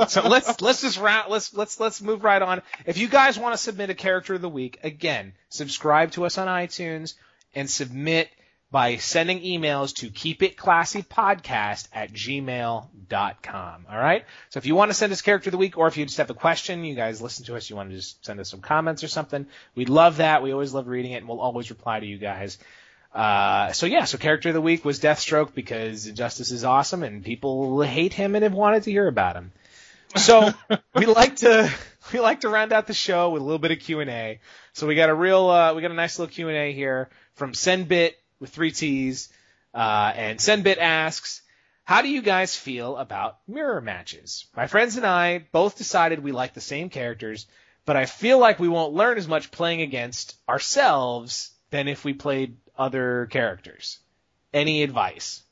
so 0.07 0.21
let's 0.27 0.61
let's 0.61 0.81
just 0.81 0.99
round 0.99 1.29
let's 1.29 1.53
let's 1.53 1.79
let's 1.79 2.01
move 2.01 2.23
right 2.23 2.41
on. 2.41 2.61
If 2.85 2.97
you 2.97 3.07
guys 3.07 3.37
want 3.37 3.53
to 3.53 3.57
submit 3.57 3.89
a 3.89 3.95
character 3.95 4.35
of 4.35 4.41
the 4.41 4.49
week, 4.49 4.79
again, 4.83 5.33
subscribe 5.49 6.11
to 6.11 6.25
us 6.25 6.37
on 6.37 6.47
iTunes 6.47 7.15
and 7.53 7.69
submit 7.69 8.29
by 8.71 8.95
sending 8.95 9.41
emails 9.41 9.93
to 9.95 10.09
keepitclassypodcast 10.09 11.89
at 11.93 12.13
gmail.com. 12.13 13.85
All 13.91 13.97
right. 13.97 14.25
So 14.49 14.57
if 14.57 14.65
you 14.65 14.75
want 14.75 14.91
to 14.91 14.95
send 14.95 15.11
us 15.11 15.21
character 15.21 15.49
of 15.49 15.51
the 15.51 15.57
week, 15.57 15.77
or 15.77 15.87
if 15.87 15.97
you 15.97 16.05
just 16.05 16.17
have 16.17 16.29
a 16.29 16.33
question, 16.33 16.85
you 16.85 16.95
guys 16.95 17.21
listen 17.21 17.45
to 17.45 17.57
us, 17.57 17.69
you 17.69 17.75
want 17.75 17.89
to 17.89 17.95
just 17.97 18.25
send 18.25 18.39
us 18.39 18.49
some 18.49 18.61
comments 18.61 19.03
or 19.03 19.09
something, 19.09 19.45
we'd 19.75 19.89
love 19.89 20.17
that. 20.17 20.41
We 20.41 20.53
always 20.53 20.73
love 20.73 20.87
reading 20.87 21.11
it, 21.11 21.17
and 21.17 21.27
we'll 21.27 21.41
always 21.41 21.69
reply 21.69 21.99
to 21.99 22.05
you 22.05 22.17
guys. 22.17 22.57
Uh, 23.13 23.73
so 23.73 23.85
yeah, 23.87 24.05
so 24.05 24.17
character 24.17 24.49
of 24.49 24.55
the 24.55 24.61
week 24.61 24.85
was 24.85 25.01
Deathstroke 25.01 25.53
because 25.53 26.05
Justice 26.05 26.51
is 26.51 26.63
awesome 26.63 27.03
and 27.03 27.25
people 27.25 27.81
hate 27.81 28.13
him 28.13 28.35
and 28.35 28.43
have 28.43 28.53
wanted 28.53 28.83
to 28.83 28.91
hear 28.91 29.05
about 29.05 29.35
him. 29.35 29.51
So 30.15 30.51
we 30.95 31.05
like 31.05 31.37
to 31.37 31.69
we 32.13 32.21
like 32.21 32.41
to 32.41 32.49
round 32.49 32.71
out 32.71 32.87
the 32.87 32.93
show 32.93 33.31
with 33.31 33.41
a 33.41 33.45
little 33.45 33.59
bit 33.59 33.71
of 33.71 33.79
Q 33.79 33.99
and 33.99 34.09
A. 34.09 34.39
So 34.71 34.87
we 34.87 34.95
got 34.95 35.09
a 35.09 35.13
real 35.13 35.49
uh, 35.49 35.73
we 35.73 35.81
got 35.81 35.91
a 35.91 35.95
nice 35.95 36.17
little 36.19 36.33
Q 36.33 36.47
and 36.47 36.57
A 36.57 36.71
here 36.71 37.09
from 37.33 37.51
Senbit 37.51 38.13
with 38.41 38.49
three 38.49 38.71
T's, 38.71 39.29
uh, 39.73 40.11
and 40.13 40.39
Senbit 40.39 40.77
asks, 40.77 41.41
"How 41.85 42.01
do 42.01 42.09
you 42.09 42.21
guys 42.21 42.55
feel 42.55 42.97
about 42.97 43.39
mirror 43.47 43.79
matches? 43.79 44.47
My 44.55 44.67
friends 44.67 44.97
and 44.97 45.05
I 45.05 45.45
both 45.53 45.77
decided 45.77 46.19
we 46.19 46.33
like 46.33 46.53
the 46.53 46.59
same 46.59 46.89
characters, 46.89 47.47
but 47.85 47.95
I 47.95 48.05
feel 48.05 48.39
like 48.39 48.59
we 48.59 48.67
won't 48.67 48.93
learn 48.93 49.17
as 49.17 49.27
much 49.27 49.51
playing 49.51 49.81
against 49.81 50.35
ourselves 50.49 51.51
than 51.69 51.87
if 51.87 52.03
we 52.03 52.13
played 52.13 52.57
other 52.77 53.27
characters. 53.27 53.99
Any 54.53 54.83
advice?" 54.83 55.43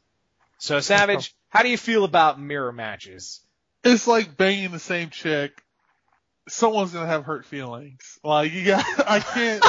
So 0.58 0.82
Savage, 0.82 1.34
how 1.50 1.62
do 1.62 1.70
you 1.70 1.78
feel 1.78 2.04
about 2.04 2.42
mirror 2.42 2.74
matches? 2.74 3.40
It's 3.84 4.08
like 4.08 4.36
banging 4.36 4.72
the 4.72 4.80
same 4.80 5.10
chick. 5.10 5.64
Someone's 6.48 6.92
gonna 6.92 7.06
have 7.06 7.24
hurt 7.24 7.46
feelings. 7.46 8.20
Like 8.24 8.52
you 8.52 8.66
got, 8.74 8.86
I 9.08 9.20
can't. 9.20 9.64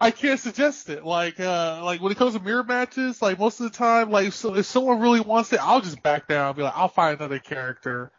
I 0.00 0.10
can't 0.10 0.40
suggest 0.40 0.88
it. 0.88 1.04
Like, 1.04 1.38
uh, 1.38 1.82
like 1.84 2.00
when 2.00 2.10
it 2.10 2.18
comes 2.18 2.34
to 2.34 2.40
mirror 2.40 2.64
matches, 2.64 3.20
like 3.20 3.38
most 3.38 3.60
of 3.60 3.70
the 3.70 3.76
time, 3.76 4.10
like 4.10 4.32
so 4.32 4.56
if 4.56 4.64
someone 4.64 5.00
really 5.00 5.20
wants 5.20 5.52
it, 5.52 5.60
I'll 5.62 5.82
just 5.82 6.02
back 6.02 6.26
down 6.26 6.48
and 6.48 6.56
be 6.56 6.62
like, 6.62 6.76
I'll 6.76 6.88
find 6.88 7.18
another 7.18 7.38
character. 7.38 8.10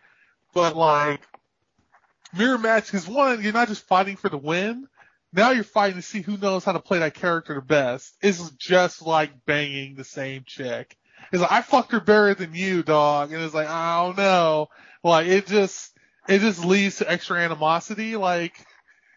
But 0.53 0.75
like, 0.75 1.21
mirror 2.37 2.59
match 2.59 2.93
is 2.93 3.07
one, 3.07 3.41
you're 3.41 3.53
not 3.53 3.67
just 3.67 3.87
fighting 3.87 4.15
for 4.15 4.29
the 4.29 4.37
win. 4.37 4.87
Now 5.33 5.51
you're 5.51 5.63
fighting 5.63 5.95
to 5.95 6.01
see 6.01 6.21
who 6.21 6.37
knows 6.37 6.65
how 6.65 6.73
to 6.73 6.79
play 6.79 6.99
that 6.99 7.13
character 7.13 7.55
the 7.55 7.61
best. 7.61 8.15
It's 8.21 8.51
just 8.51 9.01
like 9.01 9.45
banging 9.45 9.95
the 9.95 10.03
same 10.03 10.43
chick. 10.45 10.97
It's 11.31 11.41
like, 11.41 11.51
I 11.51 11.61
fucked 11.61 11.93
her 11.93 12.01
better 12.01 12.33
than 12.33 12.53
you, 12.53 12.83
dog. 12.83 13.31
And 13.31 13.41
it's 13.41 13.53
like, 13.53 13.69
I 13.69 14.03
don't 14.03 14.17
know. 14.17 14.67
Like, 15.03 15.27
it 15.27 15.47
just, 15.47 15.97
it 16.27 16.39
just 16.39 16.65
leads 16.65 16.97
to 16.97 17.09
extra 17.09 17.39
animosity. 17.39 18.17
Like, 18.17 18.53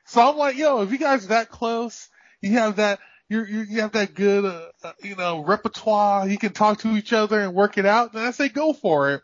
so 0.06 0.30
I'm 0.30 0.36
like, 0.36 0.56
yo, 0.56 0.82
if 0.82 0.92
you 0.92 0.98
guys 0.98 1.24
are 1.24 1.28
that 1.28 1.48
close, 1.50 2.08
you 2.44 2.52
have 2.52 2.76
that, 2.76 3.00
you're, 3.28 3.46
you 3.48 3.60
you 3.62 3.80
have 3.80 3.92
that 3.92 4.14
good, 4.14 4.44
uh, 4.44 4.68
uh, 4.82 4.92
you 5.02 5.16
know, 5.16 5.44
repertoire. 5.44 6.28
You 6.28 6.38
can 6.38 6.52
talk 6.52 6.80
to 6.80 6.96
each 6.96 7.12
other 7.12 7.40
and 7.40 7.54
work 7.54 7.78
it 7.78 7.86
out. 7.86 8.12
Then 8.12 8.24
I 8.24 8.30
say 8.30 8.48
go 8.48 8.72
for 8.72 9.12
it. 9.12 9.22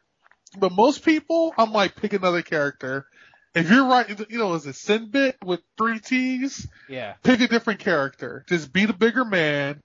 But 0.58 0.72
most 0.72 1.04
people, 1.04 1.54
I'm 1.56 1.72
like, 1.72 1.96
pick 1.96 2.12
another 2.12 2.42
character. 2.42 3.06
If 3.54 3.70
you're 3.70 3.86
right, 3.86 4.08
you 4.30 4.38
know, 4.38 4.54
is 4.54 4.66
it 4.66 4.76
Sinbit 4.76 5.34
with 5.44 5.60
three 5.76 6.00
T's? 6.00 6.68
Yeah. 6.88 7.14
Pick 7.22 7.40
a 7.40 7.48
different 7.48 7.80
character. 7.80 8.44
Just 8.48 8.72
be 8.72 8.84
a 8.84 8.92
bigger 8.92 9.24
man. 9.24 9.80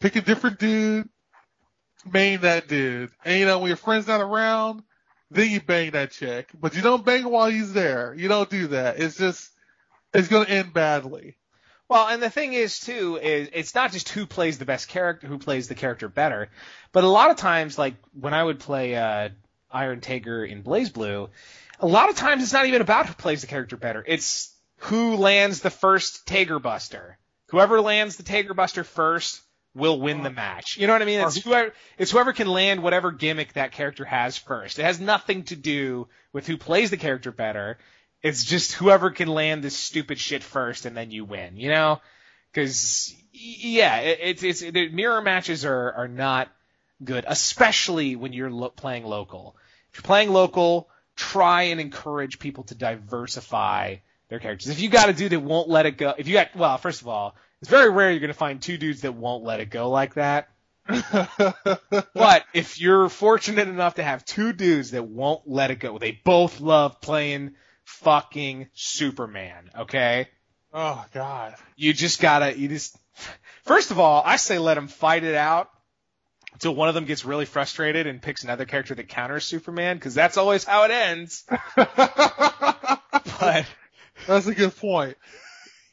Pick 0.00 0.16
a 0.16 0.20
different 0.20 0.58
dude. 0.58 1.08
Main 2.10 2.40
that 2.40 2.66
dude. 2.66 3.10
And 3.24 3.38
you 3.38 3.46
know, 3.46 3.58
when 3.58 3.68
your 3.68 3.76
friend's 3.76 4.06
not 4.06 4.20
around, 4.20 4.82
then 5.30 5.50
you 5.50 5.60
bang 5.60 5.90
that 5.90 6.12
chick. 6.12 6.50
But 6.58 6.74
you 6.74 6.82
don't 6.82 7.04
bang 7.04 7.24
while 7.28 7.50
he's 7.50 7.72
there. 7.72 8.14
You 8.16 8.28
don't 8.28 8.48
do 8.48 8.68
that. 8.68 8.98
It's 8.98 9.16
just, 9.16 9.50
it's 10.14 10.28
gonna 10.28 10.48
end 10.48 10.72
badly. 10.72 11.36
Well, 11.90 12.06
and 12.06 12.22
the 12.22 12.30
thing 12.30 12.52
is 12.52 12.78
too 12.78 13.18
is 13.20 13.48
it's 13.52 13.74
not 13.74 13.90
just 13.90 14.10
who 14.10 14.24
plays 14.24 14.58
the 14.58 14.64
best 14.64 14.86
character, 14.86 15.26
who 15.26 15.38
plays 15.38 15.66
the 15.66 15.74
character 15.74 16.08
better, 16.08 16.48
but 16.92 17.02
a 17.02 17.08
lot 17.08 17.32
of 17.32 17.36
times, 17.36 17.76
like 17.76 17.96
when 18.12 18.32
I 18.32 18.44
would 18.44 18.60
play 18.60 18.94
uh, 18.94 19.30
Iron 19.72 20.00
Tager 20.00 20.48
in 20.48 20.62
BlazBlue, 20.62 21.28
a 21.80 21.86
lot 21.88 22.08
of 22.08 22.14
times 22.14 22.44
it's 22.44 22.52
not 22.52 22.66
even 22.66 22.80
about 22.80 23.06
who 23.06 23.14
plays 23.14 23.40
the 23.40 23.48
character 23.48 23.76
better. 23.76 24.04
It's 24.06 24.54
who 24.76 25.16
lands 25.16 25.62
the 25.62 25.70
first 25.70 26.28
Tager 26.28 26.62
Buster. 26.62 27.18
Whoever 27.48 27.80
lands 27.80 28.16
the 28.16 28.22
Tager 28.22 28.54
Buster 28.54 28.84
first 28.84 29.42
will 29.74 30.00
win 30.00 30.22
the 30.22 30.30
match. 30.30 30.76
You 30.78 30.86
know 30.86 30.92
what 30.92 31.02
I 31.02 31.06
mean? 31.06 31.18
It's 31.18 31.42
whoever 31.42 31.72
it's 31.98 32.12
whoever 32.12 32.32
can 32.32 32.46
land 32.46 32.84
whatever 32.84 33.10
gimmick 33.10 33.54
that 33.54 33.72
character 33.72 34.04
has 34.04 34.38
first. 34.38 34.78
It 34.78 34.84
has 34.84 35.00
nothing 35.00 35.42
to 35.44 35.56
do 35.56 36.06
with 36.32 36.46
who 36.46 36.56
plays 36.56 36.90
the 36.90 36.96
character 36.96 37.32
better. 37.32 37.78
It's 38.22 38.44
just 38.44 38.72
whoever 38.72 39.10
can 39.10 39.28
land 39.28 39.62
this 39.62 39.76
stupid 39.76 40.18
shit 40.18 40.42
first 40.42 40.86
and 40.86 40.96
then 40.96 41.10
you 41.10 41.24
win, 41.24 41.56
you 41.56 41.70
know? 41.70 42.00
Cause 42.54 43.14
yeah, 43.32 43.98
it, 43.98 44.18
it's, 44.22 44.42
it's, 44.42 44.60
the 44.60 44.88
mirror 44.88 45.22
matches 45.22 45.64
are, 45.64 45.92
are 45.92 46.08
not 46.08 46.48
good, 47.02 47.24
especially 47.26 48.16
when 48.16 48.32
you're 48.32 48.50
lo- 48.50 48.70
playing 48.70 49.04
local. 49.04 49.56
If 49.90 49.98
you're 49.98 50.06
playing 50.06 50.30
local, 50.30 50.88
try 51.16 51.64
and 51.64 51.80
encourage 51.80 52.38
people 52.38 52.64
to 52.64 52.74
diversify 52.74 53.96
their 54.28 54.38
characters. 54.38 54.68
If 54.68 54.80
you 54.80 54.88
got 54.88 55.08
a 55.08 55.12
dude 55.12 55.32
that 55.32 55.40
won't 55.40 55.68
let 55.68 55.86
it 55.86 55.96
go, 55.96 56.14
if 56.16 56.28
you 56.28 56.34
got, 56.34 56.54
well, 56.54 56.78
first 56.78 57.00
of 57.00 57.08
all, 57.08 57.34
it's 57.60 57.70
very 57.70 57.90
rare 57.90 58.10
you're 58.10 58.20
going 58.20 58.28
to 58.28 58.34
find 58.34 58.60
two 58.60 58.78
dudes 58.78 59.02
that 59.02 59.14
won't 59.14 59.44
let 59.44 59.60
it 59.60 59.70
go 59.70 59.90
like 59.90 60.14
that. 60.14 60.48
but 62.14 62.44
if 62.54 62.80
you're 62.80 63.08
fortunate 63.08 63.68
enough 63.68 63.94
to 63.94 64.02
have 64.02 64.24
two 64.24 64.52
dudes 64.52 64.92
that 64.92 65.04
won't 65.04 65.42
let 65.46 65.70
it 65.70 65.76
go, 65.76 65.98
they 65.98 66.18
both 66.24 66.60
love 66.60 67.00
playing 67.00 67.54
fucking 68.02 68.68
Superman, 68.74 69.70
okay? 69.80 70.28
oh 70.72 71.04
God. 71.12 71.54
You 71.76 71.92
just 71.92 72.20
gotta, 72.20 72.56
you 72.56 72.68
just, 72.68 72.96
first 73.64 73.90
of 73.90 73.98
all, 73.98 74.22
I 74.24 74.36
say 74.36 74.58
let 74.58 74.74
them 74.74 74.86
fight 74.88 75.24
it 75.24 75.34
out 75.34 75.68
until 76.52 76.74
one 76.74 76.88
of 76.88 76.94
them 76.94 77.04
gets 77.06 77.24
really 77.24 77.44
frustrated 77.44 78.06
and 78.06 78.22
picks 78.22 78.44
another 78.44 78.64
character 78.64 78.94
that 78.94 79.08
counters 79.08 79.44
Superman, 79.44 79.96
because 79.96 80.14
that's 80.14 80.36
always 80.36 80.64
how 80.64 80.84
it 80.84 80.90
ends. 80.90 81.44
But, 83.40 83.64
That's 84.26 84.46
a 84.46 84.54
good 84.54 84.76
point. 84.76 85.16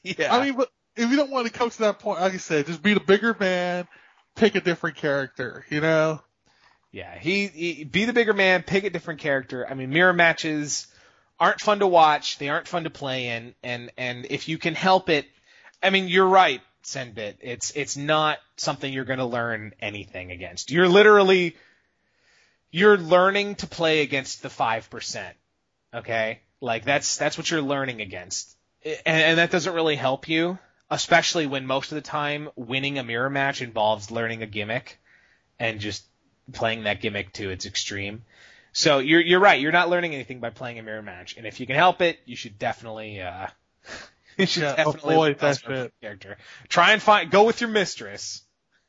yeah. 0.03 0.35
I 0.35 0.43
mean, 0.43 0.57
but 0.57 0.69
if 0.97 1.09
you 1.09 1.15
don't 1.15 1.31
want 1.31 1.47
to 1.47 1.53
come 1.53 1.69
to 1.69 1.79
that 1.79 1.99
point, 1.99 2.19
like 2.19 2.33
I 2.33 2.37
said, 2.37 2.65
just 2.65 2.83
be 2.83 2.93
the 2.93 2.99
bigger 2.99 3.35
man, 3.39 3.87
pick 4.35 4.55
a 4.55 4.61
different 4.61 4.97
character, 4.97 5.65
you 5.69 5.79
know? 5.79 6.21
Yeah, 6.91 7.17
he, 7.17 7.47
he 7.47 7.83
be 7.85 8.03
the 8.05 8.11
bigger 8.13 8.33
man, 8.33 8.63
pick 8.63 8.83
a 8.83 8.89
different 8.89 9.21
character. 9.21 9.65
I 9.67 9.75
mean, 9.75 9.91
mirror 9.91 10.13
matches 10.13 10.87
aren't 11.39 11.61
fun 11.61 11.79
to 11.79 11.87
watch, 11.87 12.37
they 12.37 12.49
aren't 12.49 12.67
fun 12.67 12.83
to 12.85 12.89
play 12.89 13.27
in, 13.29 13.55
and 13.63 13.91
and 13.97 14.27
if 14.29 14.47
you 14.47 14.57
can 14.57 14.75
help 14.75 15.09
it, 15.09 15.25
I 15.81 15.89
mean, 15.89 16.07
you're 16.07 16.27
right, 16.27 16.61
Senbit. 16.83 17.35
It's 17.41 17.71
it's 17.75 17.97
not 17.97 18.39
something 18.55 18.91
you're 18.91 19.05
going 19.05 19.19
to 19.19 19.25
learn 19.25 19.73
anything 19.79 20.31
against. 20.31 20.71
You're 20.71 20.87
literally 20.87 21.55
you're 22.71 22.97
learning 22.97 23.55
to 23.55 23.67
play 23.67 24.01
against 24.01 24.41
the 24.41 24.49
5%. 24.49 25.31
Okay? 25.93 26.39
Like 26.61 26.85
that's 26.85 27.17
that's 27.17 27.37
what 27.37 27.49
you're 27.49 27.61
learning 27.61 28.01
against. 28.01 28.55
And, 28.83 28.97
and 29.05 29.37
that 29.39 29.51
doesn't 29.51 29.73
really 29.73 29.95
help 29.95 30.29
you, 30.29 30.57
especially 30.89 31.47
when 31.47 31.65
most 31.65 31.91
of 31.91 31.95
the 31.95 32.01
time 32.01 32.49
winning 32.55 32.97
a 32.97 33.03
mirror 33.03 33.29
match 33.29 33.61
involves 33.61 34.11
learning 34.11 34.43
a 34.43 34.47
gimmick 34.47 34.99
and 35.59 35.79
just 35.79 36.03
playing 36.53 36.83
that 36.83 37.01
gimmick 37.01 37.33
to 37.33 37.49
its 37.49 37.65
extreme. 37.65 38.23
So 38.77 38.99
you're 38.99 39.21
you're 39.21 39.39
right. 39.39 39.59
You're 39.59 39.71
not 39.71 39.89
learning 39.89 40.13
anything 40.13 40.39
by 40.39 40.51
playing 40.51 40.77
a 40.77 40.83
mirror 40.83 41.01
match, 41.01 41.35
and 41.35 41.47
if 41.47 41.59
you 41.59 41.65
can 41.65 41.75
help 41.75 41.99
it, 42.03 42.19
you 42.25 42.35
should 42.35 42.59
definitely 42.59 43.19
uh, 43.19 43.47
you 44.37 44.45
should 44.45 44.61
Yeah, 44.61 44.75
definitely 44.75 45.15
avoid 45.15 45.39
that 45.39 45.57
shit. 45.59 45.93
character. 45.99 46.37
Try 46.69 46.91
and 46.91 47.01
find 47.01 47.31
go 47.31 47.43
with 47.45 47.59
your 47.59 47.71
mistress. 47.71 48.43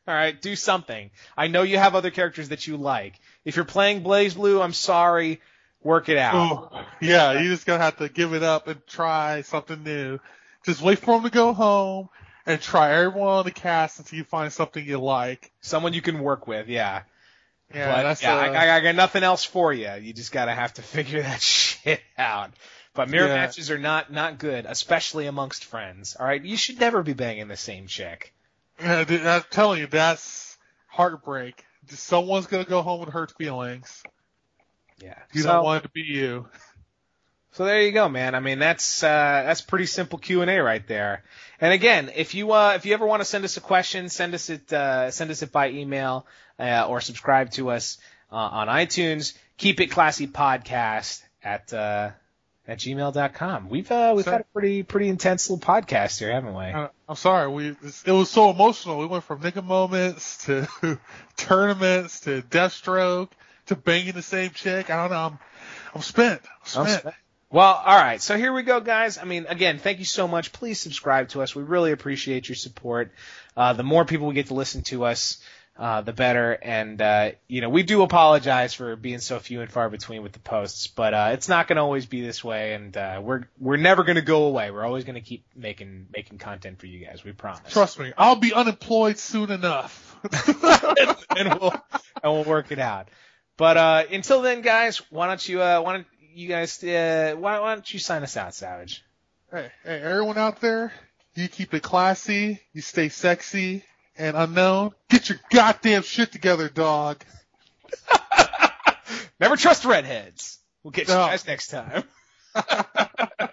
All 0.07 0.15
right, 0.15 0.39
do 0.41 0.57
something. 0.57 1.11
I 1.39 1.47
know 1.47 1.63
you 1.63 1.79
have 1.79 1.95
other 1.95 2.11
characters 2.11 2.51
that 2.51 2.67
you 2.67 2.77
like. 2.77 3.19
If 3.47 3.57
you're 3.57 3.65
playing 3.65 4.03
BlazBlue, 4.03 4.63
I'm 4.63 4.75
sorry. 4.75 5.41
Work 5.83 6.11
it 6.11 6.19
out. 6.19 6.35
Oh, 6.35 6.85
yeah, 7.01 7.33
you're 7.33 7.53
just 7.55 7.65
gonna 7.65 7.83
have 7.83 7.97
to 7.97 8.11
give 8.11 8.35
it 8.35 8.43
up 8.43 8.69
and 8.69 8.87
try 8.87 9.41
something 9.41 9.83
new. 9.83 10.19
Just 10.67 10.83
wait 10.83 10.99
for 10.99 11.17
him 11.17 11.23
to 11.23 11.31
go 11.31 11.55
home 11.55 12.11
and 12.45 12.61
try 12.61 12.93
everyone 12.93 13.29
on 13.29 13.45
the 13.47 13.53
cast 13.53 14.01
until 14.01 14.19
you 14.19 14.25
find 14.25 14.53
something 14.53 14.85
you 14.85 14.99
like. 14.99 15.51
Someone 15.63 15.95
you 15.95 16.03
can 16.03 16.19
work 16.21 16.47
with, 16.47 16.69
yeah. 16.69 17.05
Yeah, 17.75 17.93
but, 17.95 18.03
that's 18.03 18.23
yeah, 18.23 18.35
uh, 18.35 18.53
I, 18.53 18.77
I 18.77 18.81
got 18.81 18.95
nothing 18.95 19.23
else 19.23 19.45
for 19.45 19.73
you. 19.73 19.91
You 20.01 20.13
just 20.13 20.33
gotta 20.33 20.53
have 20.53 20.75
to 20.75 20.83
figure 20.97 21.23
that 21.23 21.41
shit 21.41 22.01
out. 22.17 22.51
But 22.95 23.11
mirror 23.11 23.29
Yeah. 23.29 23.35
matches 23.35 23.71
are 23.71 23.79
not 23.79 24.11
not 24.13 24.39
good, 24.39 24.67
especially 24.67 25.27
amongst 25.27 25.65
friends. 25.65 26.17
All 26.19 26.27
right, 26.27 26.43
you 26.43 26.57
should 26.57 26.81
never 26.81 27.03
be 27.03 27.13
banging 27.13 27.49
the 27.49 27.57
same 27.57 27.87
chick. 27.87 28.35
yeah, 28.81 29.05
dude, 29.05 29.27
I'm 29.27 29.45
telling 29.51 29.81
you, 29.81 29.87
that's 29.87 30.57
heartbreak. 30.89 31.65
Someone's 31.89 32.47
gonna 32.47 32.65
go 32.65 32.83
home 32.83 33.01
with 33.01 33.11
hurt 33.11 33.33
feelings. 33.33 34.03
Yeah. 35.01 35.19
You 35.33 35.43
so, 35.43 35.49
don't 35.53 35.65
want 35.65 35.85
it 35.85 35.89
to 35.89 35.93
be 35.93 36.03
you. 36.03 36.49
So 37.53 37.65
there 37.65 37.83
you 37.83 37.93
go, 37.93 38.09
man. 38.09 38.35
I 38.35 38.41
mean, 38.41 38.59
that's 38.59 39.03
uh, 39.03 39.07
that's 39.47 39.61
pretty 39.61 39.87
simple 39.87 40.19
Q 40.19 40.43
and 40.43 40.51
A 40.51 40.59
right 40.61 40.87
there. 40.87 41.25
And 41.61 41.73
again, 41.73 42.11
if 42.15 42.35
you 42.35 42.53
uh, 42.53 42.73
if 42.77 42.87
you 42.87 42.95
ever 42.95 43.07
want 43.07 43.21
to 43.21 43.25
send 43.25 43.45
us 43.45 43.57
a 43.57 43.61
question, 43.61 44.09
send 44.09 44.35
us 44.35 44.49
it 44.51 44.73
uh, 44.73 45.11
send 45.11 45.31
us 45.31 45.43
it 45.43 45.51
by 45.53 45.71
email 45.71 46.27
uh, 46.59 46.87
or 46.89 47.01
subscribe 47.01 47.51
to 47.53 47.71
us 47.71 47.99
uh, 48.31 48.37
on 48.37 48.69
iTunes. 48.69 49.37
Keep 49.57 49.81
it 49.81 49.87
classy 49.91 50.27
podcast 50.29 51.23
at 51.43 51.73
uh, 51.73 52.11
at 52.69 52.79
gmail.com. 52.79 53.69
We've 53.71 53.91
uh, 53.91 54.13
we've 54.15 54.25
So- 54.25 54.31
had 54.33 54.43
a 54.43 54.47
pretty 54.53 54.83
pretty 54.85 55.09
intense 55.09 55.51
little 55.51 55.67
podcast 55.67 56.19
here, 56.21 56.31
haven't 56.31 56.55
we? 56.55 56.65
Uh, 56.67 56.89
I'm 57.09 57.17
sorry, 57.17 57.49
we 57.49 57.77
it 58.05 58.13
was 58.13 58.31
so 58.31 58.51
emotional. 58.51 58.99
We 58.99 59.07
went 59.07 59.25
from 59.25 59.41
nigga 59.41 59.65
moments 59.65 60.45
to 60.45 60.69
tournaments 61.37 62.21
to 62.21 62.43
Deathstroke 62.43 63.31
to 63.67 63.75
banging 63.77 64.13
the 64.13 64.23
same 64.23 64.51
chick. 64.51 64.91
I 64.91 64.97
don't 64.97 65.11
know. 65.11 65.17
I'm 65.27 65.39
I'm 65.95 66.03
spent. 66.03 66.43
I'm 66.77 66.87
spent. 66.87 67.15
Well, 67.51 67.83
all 67.85 67.97
right. 67.97 68.21
So 68.21 68.37
here 68.37 68.53
we 68.53 68.63
go, 68.63 68.81
guys. 68.81 69.17
I 69.17 69.25
mean, 69.25 69.47
again, 69.49 69.79
thank 69.79 70.01
you 70.01 70.05
so 70.05 70.29
much. 70.29 70.53
Please 70.53 70.79
subscribe 70.81 71.31
to 71.31 71.41
us. 71.41 71.55
We 71.55 71.63
really 71.63 71.93
appreciate 71.93 72.49
your 72.49 72.57
support. 72.57 73.13
Uh, 73.57 73.73
the 73.73 73.83
more 73.83 74.05
people 74.05 74.27
we 74.27 74.35
get 74.35 74.49
to 74.49 74.55
listen 74.55 74.83
to 74.83 75.05
us, 75.05 75.43
uh, 75.79 76.03
the 76.03 76.13
better. 76.13 76.53
And 76.53 77.01
uh, 77.01 77.31
you 77.47 77.63
know, 77.63 77.71
we 77.71 77.85
do 77.85 78.03
apologize 78.03 78.75
for 78.75 78.97
being 78.97 79.21
so 79.21 79.39
few 79.39 79.63
and 79.63 79.71
far 79.71 79.89
between 79.89 80.23
with 80.23 80.33
the 80.33 80.41
posts, 80.41 80.89
but 80.89 81.15
uh, 81.15 81.31
it's 81.33 81.49
not 81.49 81.69
going 81.69 81.77
to 81.77 81.83
always 81.83 82.05
be 82.05 82.21
this 82.21 82.45
way. 82.45 82.75
And 82.75 82.95
uh, 82.95 83.21
we're 83.23 83.45
we're 83.59 83.77
never 83.79 84.03
going 84.03 84.17
to 84.17 84.23
go 84.23 84.45
away. 84.45 84.71
We're 84.71 84.85
always 84.85 85.05
going 85.05 85.15
to 85.15 85.23
keep 85.23 85.47
making 85.57 86.09
making 86.15 86.39
content 86.39 86.81
for 86.81 86.87
you 86.87 87.07
guys. 87.07 87.25
We 87.25 87.33
promise. 87.33 87.73
Trust 87.73 87.99
me, 87.99 88.13
I'll 88.19 88.37
be 88.37 88.53
unemployed 88.53 89.19
soon 89.19 89.51
enough. 89.51 90.17
and 91.37 91.59
we'll 91.59 91.73
and 92.23 92.33
we'll 92.33 92.45
work 92.45 92.73
it 92.73 92.79
out. 92.79 93.09
But 93.57 93.77
uh, 93.77 94.05
until 94.13 94.43
then, 94.43 94.63
guys, 94.63 95.03
why 95.11 95.27
don't 95.29 95.49
you 95.49 95.63
uh, 95.63 95.81
why 95.81 95.95
don't 95.95 96.07
you 96.39 96.49
guys 96.49 96.83
uh, 96.85 97.35
why, 97.37 97.59
why 97.59 97.75
don't 97.75 97.93
you 97.93 97.99
sign 97.99 98.23
us 98.23 98.37
out, 98.37 98.55
Savage? 98.55 99.05
hey, 99.51 99.71
hey, 99.85 100.01
everyone 100.01 100.39
out 100.39 100.61
there, 100.61 100.93
you 101.35 101.49
keep 101.49 101.75
it 101.75 101.83
classy, 101.83 102.61
you 102.73 102.81
stay 102.81 103.09
sexy 103.09 103.83
and 104.17 104.37
unknown. 104.37 104.93
Get 105.09 105.29
your 105.29 105.41
goddamn 105.51 106.03
shit 106.03 106.31
together, 106.31 106.69
dog. 106.69 107.25
Never 109.41 109.57
trust 109.57 109.85
redheads. 109.85 110.59
We'll 110.83 110.93
get 110.93 111.09
you 111.09 111.15
guys 111.15 111.47
next 111.47 111.69
time. 111.69 112.05